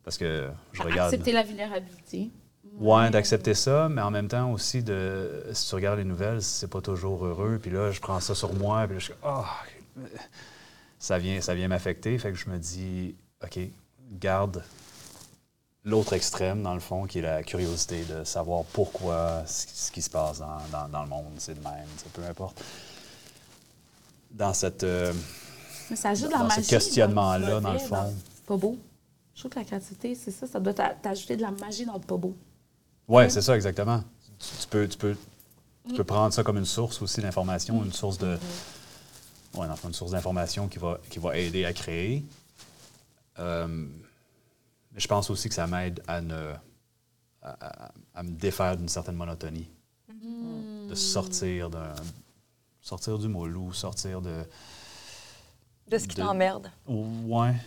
Parce 0.02 0.18
que 0.18 0.48
je 0.72 0.82
regarde. 0.82 1.12
Accepter 1.14 1.32
la 1.32 1.42
vulnérabilité. 1.44 2.30
Ouais, 2.78 3.10
d'accepter 3.10 3.54
ça, 3.54 3.88
mais 3.88 4.00
en 4.02 4.10
même 4.10 4.26
temps 4.28 4.50
aussi 4.52 4.82
de. 4.82 5.44
Si 5.52 5.68
tu 5.68 5.74
regardes 5.76 5.98
les 5.98 6.04
nouvelles, 6.04 6.42
c'est 6.42 6.68
pas 6.68 6.80
toujours 6.80 7.24
heureux. 7.24 7.58
Puis 7.62 7.70
là, 7.70 7.90
je 7.92 8.00
prends 8.00 8.20
ça 8.20 8.34
sur 8.34 8.52
moi, 8.54 8.86
puis 8.86 8.94
là, 8.94 8.98
je 9.00 9.12
Ah! 9.22 9.44
ça 10.98 11.18
vient, 11.18 11.40
ça 11.40 11.54
vient 11.54 11.68
m'affecter. 11.68 12.16
Fait 12.18 12.30
que 12.32 12.36
je 12.38 12.48
me 12.48 12.58
dis, 12.58 13.14
OK, 13.44 13.58
garde 14.12 14.62
l'autre 15.84 16.12
extrême, 16.12 16.62
dans 16.62 16.74
le 16.74 16.80
fond, 16.80 17.06
qui 17.06 17.18
est 17.20 17.22
la 17.22 17.42
curiosité 17.42 18.04
de 18.04 18.24
savoir 18.24 18.64
pourquoi 18.72 19.44
ce, 19.46 19.90
qui 19.90 20.02
se 20.02 20.10
passe 20.10 20.38
dans, 20.40 20.58
dans- 20.72 20.88
dans 20.88 21.02
le 21.02 21.08
monde, 21.08 21.32
c'est 21.38 21.54
de 21.54 21.64
même, 21.64 21.86
peu 22.12 22.22
importe. 22.24 22.62
Dans 24.38 24.54
cette. 24.54 24.84
euh, 24.84 25.12
Mais 25.90 25.96
ça 25.96 26.10
ajoute 26.10 26.28
de 26.28 26.32
la 26.32 26.38
dans 26.38 26.44
magie. 26.48 26.62
ce 26.64 26.70
questionnement-là, 26.70 27.60
dans 27.60 27.72
le 27.72 27.78
fond. 27.78 28.14
Pas 28.46 28.56
beau. 28.56 28.78
Je 29.34 29.40
trouve 29.40 29.50
que 29.52 29.58
la 29.58 29.64
créativité, 29.64 30.14
c'est 30.14 30.30
ça. 30.30 30.46
Ça 30.46 30.58
doit 30.60 30.72
t'a- 30.74 30.94
t'ajouter 30.94 31.36
de 31.36 31.42
la 31.42 31.50
magie 31.50 31.84
dans 31.84 31.94
le 31.94 32.00
pas 32.00 32.16
beau. 32.16 32.36
Oui, 33.08 33.30
c'est 33.30 33.42
ça, 33.42 33.54
exactement. 33.56 34.02
Tu, 34.38 34.46
tu 34.62 34.66
peux, 34.68 34.88
tu, 34.88 34.96
peux, 34.98 35.16
tu 35.88 35.94
peux 35.94 36.04
prendre 36.04 36.32
ça 36.32 36.42
comme 36.44 36.58
une 36.58 36.64
source 36.64 37.02
aussi 37.02 37.20
d'information, 37.20 37.84
une 37.84 37.92
source 37.92 38.18
de. 38.18 38.38
Ouais, 39.54 39.66
une 39.84 39.94
source 39.94 40.12
d'information 40.12 40.68
qui 40.68 40.78
va, 40.78 40.98
qui 41.10 41.18
va 41.18 41.36
aider 41.36 41.64
à 41.64 41.72
créer. 41.72 42.24
Euh, 43.38 43.66
mais 44.92 45.00
je 45.00 45.08
pense 45.08 45.30
aussi 45.30 45.48
que 45.48 45.54
ça 45.54 45.66
m'aide 45.66 46.02
à, 46.06 46.20
ne, 46.20 46.52
à, 47.42 47.86
à- 47.86 47.92
à 48.14 48.22
me 48.22 48.30
défaire 48.30 48.76
d'une 48.76 48.88
certaine 48.88 49.16
monotonie. 49.16 49.68
De 50.88 50.94
sortir 50.94 51.70
d'un. 51.70 51.92
Sortir 52.80 53.18
du 53.18 53.28
moule 53.28 53.56
ou 53.56 53.72
sortir 53.72 54.20
de. 54.20 54.44
De 55.88 55.96
ce 55.96 56.06
qui 56.06 56.16
De- 56.16 56.22
t'emmerde. 56.22 56.70
Ouais. 56.86 57.52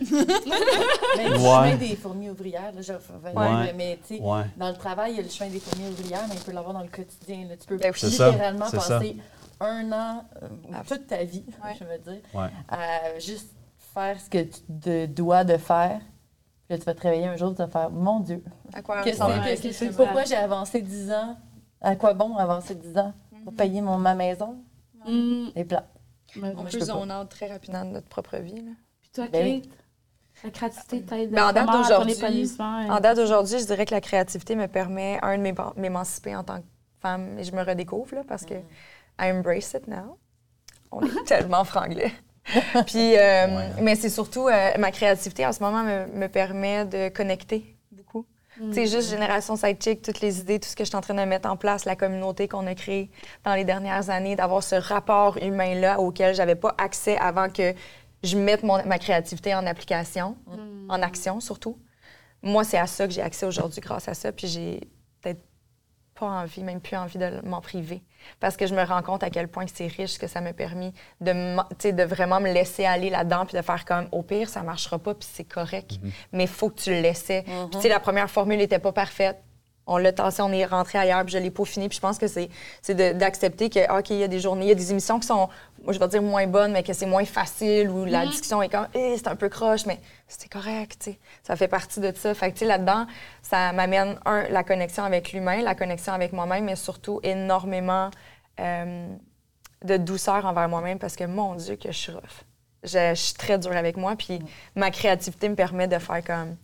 Mais 1.16 1.28
le 1.28 1.32
Ouais. 1.36 1.38
chemin 1.38 1.76
des 1.76 1.96
fourmis 1.96 2.30
ouvrières, 2.30 2.72
là, 2.72 2.80
je 2.80 2.92
Ouais. 2.92 3.72
mais 3.74 3.98
tu 4.06 4.16
sais, 4.16 4.22
Ouais. 4.22 4.44
dans 4.56 4.68
le 4.68 4.76
travail, 4.76 5.12
il 5.12 5.16
y 5.16 5.20
a 5.20 5.22
le 5.24 5.28
chemin 5.28 5.50
des 5.50 5.58
fourmis 5.58 5.88
ouvrières, 5.88 6.24
mais 6.28 6.36
il 6.36 6.40
peut 6.40 6.52
l'avoir 6.52 6.72
dans 6.74 6.82
le 6.82 6.88
quotidien. 6.88 7.46
là. 7.48 7.56
Tu 7.56 7.66
peux 7.66 7.76
Ben 7.78 7.92
ça, 7.92 8.06
littéralement 8.30 8.66
ça. 8.66 8.76
passer 8.76 9.16
un 9.60 9.90
an, 9.92 10.24
euh, 10.40 10.48
ou 10.68 10.72
Ah. 10.72 10.82
toute 10.86 11.06
ta 11.08 11.24
vie, 11.24 11.44
Ouais. 11.64 11.74
je 11.78 11.84
veux 11.84 11.98
dire, 11.98 12.22
Ouais. 12.32 12.48
à 12.68 13.18
juste 13.18 13.50
faire 13.92 14.20
ce 14.20 14.30
que 14.30 14.42
tu 14.44 14.60
te 14.80 15.06
dois 15.06 15.42
de 15.42 15.56
faire. 15.56 15.98
Puis 15.98 16.70
là, 16.70 16.78
tu 16.78 16.84
vas 16.84 16.94
te 16.94 17.02
réveiller 17.02 17.26
un 17.26 17.36
jour, 17.36 17.50
tu 17.50 17.56
vas 17.58 17.66
faire 17.68 17.90
Mon 17.90 18.20
Dieu, 18.20 18.42
À 18.72 18.82
quoi 18.82 19.02
que- 19.02 19.96
pourquoi 19.96 20.24
j'ai 20.24 20.36
avancé 20.36 20.80
10 20.80 21.10
ans? 21.10 21.36
À 21.80 21.96
quoi 21.96 22.14
bon 22.14 22.36
avancer 22.36 22.76
10 22.76 22.96
ans? 22.96 23.12
Pour 23.42 23.52
payer 23.54 23.80
mon, 23.80 23.98
ma 23.98 24.14
maison? 24.14 24.62
Hmm. 25.06 25.48
Les 25.54 25.64
plats. 25.64 25.86
Mais 26.36 26.52
On 26.56 26.64
peux 26.64 26.78
pas. 26.78 26.84
zone 26.84 27.12
out 27.12 27.28
très 27.28 27.46
rapidement 27.48 27.84
de 27.84 27.90
notre 27.90 28.08
propre 28.08 28.36
vie. 28.38 28.56
là. 28.62 28.70
Puis 29.02 29.10
toi, 29.14 29.26
Ben. 29.30 29.60
Kate, 29.60 29.70
la 30.44 30.50
créativité 30.50 31.02
t'aide 31.02 31.30
Ben, 31.30 31.48
en 31.48 31.52
date 31.52 31.70
d'aujourd'hui-. 31.70 32.48
En 32.58 33.00
date 33.00 33.16
d'aujourd'hui, 33.16 33.58
je 33.58 33.66
dirais 33.66 33.84
que 33.84 33.94
la 33.94 34.00
créativité 34.00 34.56
me 34.56 34.66
permet, 34.66 35.18
un, 35.22 35.36
de 35.38 35.80
m'émanciper 35.80 36.34
en 36.34 36.42
tant 36.44 36.58
que 36.58 36.66
femme, 37.00 37.38
et 37.38 37.44
je 37.44 37.52
me 37.52 37.62
redécouvre, 37.62 38.14
là, 38.14 38.22
parce 38.26 38.44
que 38.44 38.54
I 39.20 39.30
embrace 39.30 39.74
it 39.74 39.86
now. 39.88 40.16
On 40.90 41.02
est 41.02 41.24
tellement 41.26 41.64
franglais. 41.64 42.12
Puis, 42.86 43.16
euh, 43.16 43.46
Ouais. 43.46 43.68
mais 43.82 43.94
c'est 43.94 44.08
surtout, 44.08 44.48
euh, 44.48 44.70
ma 44.78 44.90
créativité 44.90 45.46
en 45.46 45.52
ce 45.52 45.62
moment 45.62 45.82
me, 45.84 46.06
me 46.06 46.28
permet 46.28 46.86
de 46.86 47.08
connecter 47.10 47.71
beaucoup. 48.58 48.72
Tu 48.72 48.86
juste 48.86 49.10
Génération 49.10 49.56
Sidechick, 49.56 50.02
toutes 50.02 50.20
les 50.20 50.40
idées, 50.40 50.60
tout 50.60 50.68
ce 50.68 50.76
que 50.76 50.84
je 50.84 50.88
suis 50.88 50.96
en 50.96 51.00
train 51.00 51.14
de 51.14 51.22
mettre 51.24 51.48
en 51.48 51.56
place, 51.56 51.84
la 51.84 51.96
communauté 51.96 52.48
qu'on 52.48 52.66
a 52.66 52.74
créée 52.74 53.10
dans 53.44 53.54
les 53.54 53.64
dernières 53.64 54.10
années, 54.10 54.36
d'avoir 54.36 54.62
ce 54.62 54.74
rapport 54.76 55.38
humain-là 55.38 56.00
auquel 56.00 56.34
j'avais 56.34 56.54
pas 56.56 56.74
accès 56.78 57.16
avant 57.18 57.48
que 57.48 57.74
je 58.22 58.36
mette 58.36 58.62
mon- 58.62 58.84
ma 58.86 58.98
créativité 58.98 59.54
en 59.54 59.66
application, 59.66 60.36
en 60.88 61.02
action 61.02 61.40
surtout. 61.40 61.78
Moi, 62.42 62.64
c'est 62.64 62.78
à 62.78 62.86
ça 62.86 63.06
que 63.06 63.12
j'ai 63.12 63.22
accès 63.22 63.46
aujourd'hui 63.46 63.80
grâce 63.80 64.08
à 64.08 64.14
ça, 64.14 64.32
puis 64.32 64.46
j'ai 64.48 64.80
pas 66.14 66.26
envie, 66.26 66.62
même 66.62 66.80
plus 66.80 66.96
envie 66.96 67.18
de 67.18 67.40
m'en 67.44 67.60
priver. 67.60 68.02
Parce 68.40 68.56
que 68.56 68.66
je 68.66 68.74
me 68.74 68.82
rends 68.84 69.02
compte 69.02 69.22
à 69.22 69.30
quel 69.30 69.48
point 69.48 69.64
c'est 69.72 69.86
riche 69.86 70.18
que 70.18 70.26
ça 70.26 70.40
m'a 70.40 70.52
permis 70.52 70.92
de, 71.20 71.90
de 71.90 72.02
vraiment 72.02 72.40
me 72.40 72.52
laisser 72.52 72.84
aller 72.84 73.10
là-dedans 73.10 73.46
puis 73.46 73.56
de 73.56 73.62
faire 73.62 73.84
comme 73.84 74.06
au 74.12 74.22
pire, 74.22 74.48
ça 74.48 74.62
marchera 74.62 74.98
pas 74.98 75.14
puis 75.14 75.28
c'est 75.32 75.44
correct. 75.44 75.92
Mais 76.32 76.44
il 76.44 76.48
faut 76.48 76.70
que 76.70 76.80
tu 76.80 76.90
le 76.90 77.00
laissais. 77.00 77.42
Puis 77.42 77.52
tu 77.72 77.80
sais, 77.82 77.88
la 77.88 78.00
première 78.00 78.30
formule 78.30 78.58
n'était 78.58 78.78
pas 78.78 78.92
parfaite. 78.92 79.42
On 79.86 79.96
l'a 79.96 80.12
tassé, 80.12 80.42
on 80.42 80.52
est 80.52 80.64
rentré 80.64 80.98
ailleurs, 80.98 81.24
puis 81.24 81.32
je 81.32 81.38
l'ai 81.38 81.50
peaufiné. 81.50 81.88
Puis 81.88 81.96
je 81.96 82.00
pense 82.00 82.18
que 82.18 82.26
c'est 82.28 82.48
d'accepter 83.18 83.68
que, 83.68 83.98
OK, 83.98 84.10
il 84.10 84.18
y 84.18 84.22
a 84.22 84.28
des 84.28 84.38
journées, 84.38 84.66
il 84.66 84.68
y 84.68 84.72
a 84.72 84.76
des 84.76 84.92
émissions 84.92 85.18
qui 85.18 85.26
sont, 85.26 85.48
je 85.88 85.98
vais 85.98 86.08
dire 86.08 86.22
moins 86.22 86.46
bonnes, 86.46 86.72
mais 86.72 86.82
que 86.82 86.92
c'est 86.92 87.06
moins 87.06 87.24
facile, 87.24 87.90
où 87.90 88.04
la 88.04 88.26
discussion 88.26 88.62
est 88.62 88.68
comme, 88.68 88.86
Eh, 88.94 89.16
c'est 89.16 89.28
un 89.28 89.36
peu 89.36 89.48
croche, 89.48 89.86
mais 89.86 89.98
c'est 90.28 90.48
correct, 90.48 90.98
tu 91.00 91.10
sais. 91.12 91.18
Ça 91.42 91.56
fait 91.56 91.68
partie 91.68 92.00
de 92.00 92.12
ça. 92.14 92.32
Fait 92.34 92.52
que, 92.52 92.64
là-dedans, 92.64 93.06
ça 93.42 93.72
m'amène, 93.72 94.18
un, 94.24 94.48
la 94.48 94.62
connexion 94.62 95.02
avec 95.02 95.32
l'humain, 95.32 95.62
la 95.62 95.74
connexion 95.74 96.12
avec 96.12 96.32
moi-même, 96.32 96.64
mais 96.64 96.76
surtout 96.76 97.18
énormément 97.24 98.10
euh, 98.60 99.08
de 99.84 99.96
douceur 99.96 100.46
envers 100.46 100.68
moi-même 100.68 100.98
parce 101.00 101.16
que, 101.16 101.24
mon 101.24 101.56
Dieu, 101.56 101.76
que 101.76 101.90
je 101.90 101.98
suis 101.98 102.12
rough. 102.12 102.44
Je, 102.84 103.10
je 103.10 103.20
suis 103.20 103.34
très 103.34 103.58
dure 103.58 103.76
avec 103.76 103.96
moi, 103.96 104.14
puis 104.16 104.40
ma 104.76 104.90
créativité 104.90 105.48
me 105.48 105.54
permet 105.54 105.88
de 105.88 105.98
faire 105.98 106.22
comme 106.24 106.56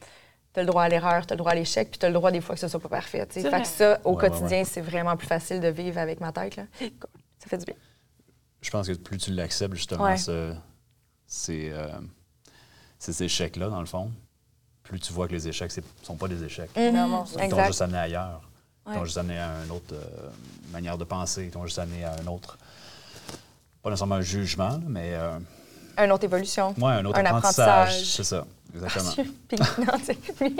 tu 0.59 0.61
as 0.61 0.63
le 0.65 0.67
droit 0.67 0.83
à 0.83 0.89
l'erreur, 0.89 1.25
tu 1.27 1.33
as 1.33 1.37
le 1.37 1.39
droit 1.39 1.53
à 1.53 1.55
l'échec, 1.55 1.89
puis 1.91 1.99
tu 1.99 2.05
as 2.07 2.09
le 2.09 2.15
droit 2.15 2.31
des 2.33 2.41
fois 2.41 2.55
que 2.57 2.61
ce 2.61 2.67
soit 2.69 2.81
pas 2.81 2.89
parfait. 2.89 3.27
Fait 3.31 3.43
que 3.63 3.67
ça, 3.67 4.01
au 4.05 4.11
Ouais, 4.11 4.23
ouais, 4.23 4.31
quotidien, 4.31 4.65
c'est 4.65 4.81
vraiment 4.81 5.17
plus 5.17 5.27
facile 5.29 5.61
de 5.61 5.69
vivre 5.69 5.99
avec 5.99 6.21
ma 6.21 6.33
tête. 6.33 6.57
Là. 6.57 6.65
Ça 6.81 7.47
fait 7.49 7.59
du 7.59 7.65
bien. 7.67 7.75
Je 8.61 8.71
pense 8.71 8.89
que 8.89 8.93
plus 8.95 9.19
tu 9.19 9.33
l'acceptes, 9.33 9.75
justement, 9.77 10.05
Ouais. 10.05 10.17
ce- 10.17 10.53
ces, 11.27 11.71
euh, 11.73 11.89
ces 12.99 13.23
échecs-là, 13.23 13.69
dans 13.69 13.81
le 13.81 13.87
fond, 13.87 14.11
plus 14.83 14.99
tu 14.99 15.13
vois 15.13 15.29
que 15.29 15.33
les 15.33 15.47
échecs 15.47 15.71
ne 15.77 15.83
sont 16.03 16.17
pas 16.17 16.27
des 16.27 16.43
échecs. 16.43 16.71
Vraiment, 16.75 17.25
Ils 17.41 17.49
t'ont 17.49 17.65
juste 17.67 17.83
amené 17.83 17.99
ailleurs. 17.99 18.41
Ils 18.89 18.95
t'ont 18.95 19.05
juste 19.05 19.19
amené 19.19 19.39
à 19.39 19.51
une 19.65 19.71
autre 19.71 19.93
euh, 19.95 20.31
manière 20.73 20.97
de 20.99 21.05
penser. 21.05 21.45
Ils 21.45 21.51
t'ont 21.51 21.65
juste 21.67 21.79
amené 21.79 22.05
à 22.05 22.15
un 22.21 22.27
autre. 22.27 22.59
Pas 23.83 23.91
nécessairement 23.91 24.17
un 24.17 24.21
jugement, 24.23 24.81
mais 24.87 25.13
euh, 25.15 25.39
Une 25.99 26.11
autre 26.11 26.25
évolution. 26.25 26.75
ouais, 26.79 26.93
un 26.93 27.05
autre 27.05 27.19
Un 27.19 27.25
apprentissage. 27.27 27.69
apprentissage. 27.69 28.11
C'est 28.17 28.25
ça, 28.25 28.47
exactement. 28.75 29.25
Puis, 29.49 29.59
non, 29.79 29.93
tu 29.99 30.05
sais, 30.05 30.19
oui. 30.41 30.57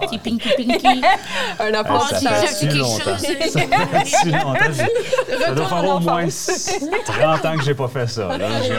Petit 0.00 0.18
pinky 0.18 0.48
pinky. 0.56 0.86
un 1.58 1.64
Hey, 1.66 1.72
ça 1.72 1.78
apprentissage. 1.80 2.46
fait 2.46 2.54
si 2.54 2.66
longtemps. 2.68 3.04
Ça 3.04 3.18
fait 3.18 4.06
si 4.06 4.30
longtemps. 4.30 4.58
Ça 5.40 5.54
doit 5.54 5.66
faire 5.66 5.84
au 5.96 6.00
moins 6.00 6.26
30 7.06 7.44
ans 7.46 7.56
que 7.56 7.62
j'ai 7.64 7.74
pas 7.74 7.88
fait 7.88 8.06
ça. 8.06 8.36
Là. 8.36 8.48
J'ai- 8.62 8.72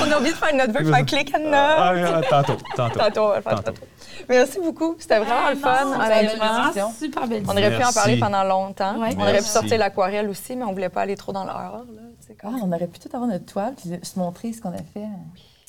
On 0.00 0.12
a 0.12 0.16
oublié 0.18 0.32
de 0.32 0.36
faire 0.38 0.54
notre 0.54 0.72
vœu, 0.72 0.92
faire 0.92 1.06
clic 1.06 1.32
and 1.34 1.50
Ah, 1.52 1.92
note. 1.94 2.10
ah, 2.14 2.20
tantôt, 2.42 2.56
tantôt. 2.76 2.98
Tantôt, 2.98 3.20
on 3.22 3.28
va 3.28 3.36
le 3.36 3.42
faire 3.42 3.52
Tantôt. 3.56 3.72
tantôt. 3.72 3.86
Merci 4.28 4.58
beaucoup. 4.60 4.96
C'était 4.98 5.18
vraiment 5.18 5.50
le 5.50 5.56
fun, 5.56 5.86
honnêtement. 6.00 6.90
Super 6.98 7.26
belle 7.26 7.42
On 7.46 7.50
aurait 7.52 7.76
pu 7.76 7.84
en 7.84 7.92
parler 7.92 8.18
pendant 8.18 8.44
longtemps. 8.44 8.94
On 8.98 9.20
aurait 9.20 9.38
pu 9.38 9.44
sortir 9.44 9.78
l'aquarelle 9.78 10.28
aussi, 10.28 10.56
mais 10.56 10.64
on 10.64 10.72
voulait 10.72 10.88
pas 10.88 11.02
aller 11.02 11.16
trop 11.16 11.32
dans 11.32 11.44
tu 11.44 11.50
Ah, 12.42 12.46
comme 12.50 12.62
on 12.62 12.72
aurait 12.72 12.86
pu 12.86 12.98
tout 12.98 13.08
avoir 13.14 13.28
notre 13.28 13.43
toile 13.44 13.74
puis 13.74 13.90
se 14.02 14.18
montrer 14.18 14.52
ce 14.52 14.60
qu'on 14.60 14.72
a 14.72 14.78
fait. 14.78 15.06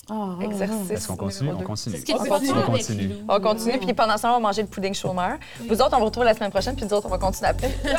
Oh, 0.09 0.35
exercice. 0.39 0.91
Est-ce 0.91 1.07
qu'on 1.07 1.15
continue? 1.15 1.51
On 1.51 1.63
continue. 1.63 1.97
On 2.09 2.25
continue. 2.25 3.15
On 3.27 3.39
continue, 3.39 3.79
puis 3.79 3.93
pendant 3.93 4.17
ce 4.17 4.21
temps, 4.21 4.31
on 4.31 4.33
va 4.33 4.39
manger 4.39 4.61
le 4.61 4.67
pudding 4.67 4.93
chômeur. 4.93 5.37
Vous 5.67 5.81
autres, 5.81 5.93
on 5.93 5.99
vous 5.99 6.05
retrouve 6.05 6.25
la 6.25 6.35
semaine 6.35 6.51
prochaine, 6.51 6.75
puis 6.75 6.85
nous 6.85 6.93
autres, 6.93 7.07
on 7.07 7.09
va 7.09 7.17
continuer 7.17 7.49
après. 7.49 7.75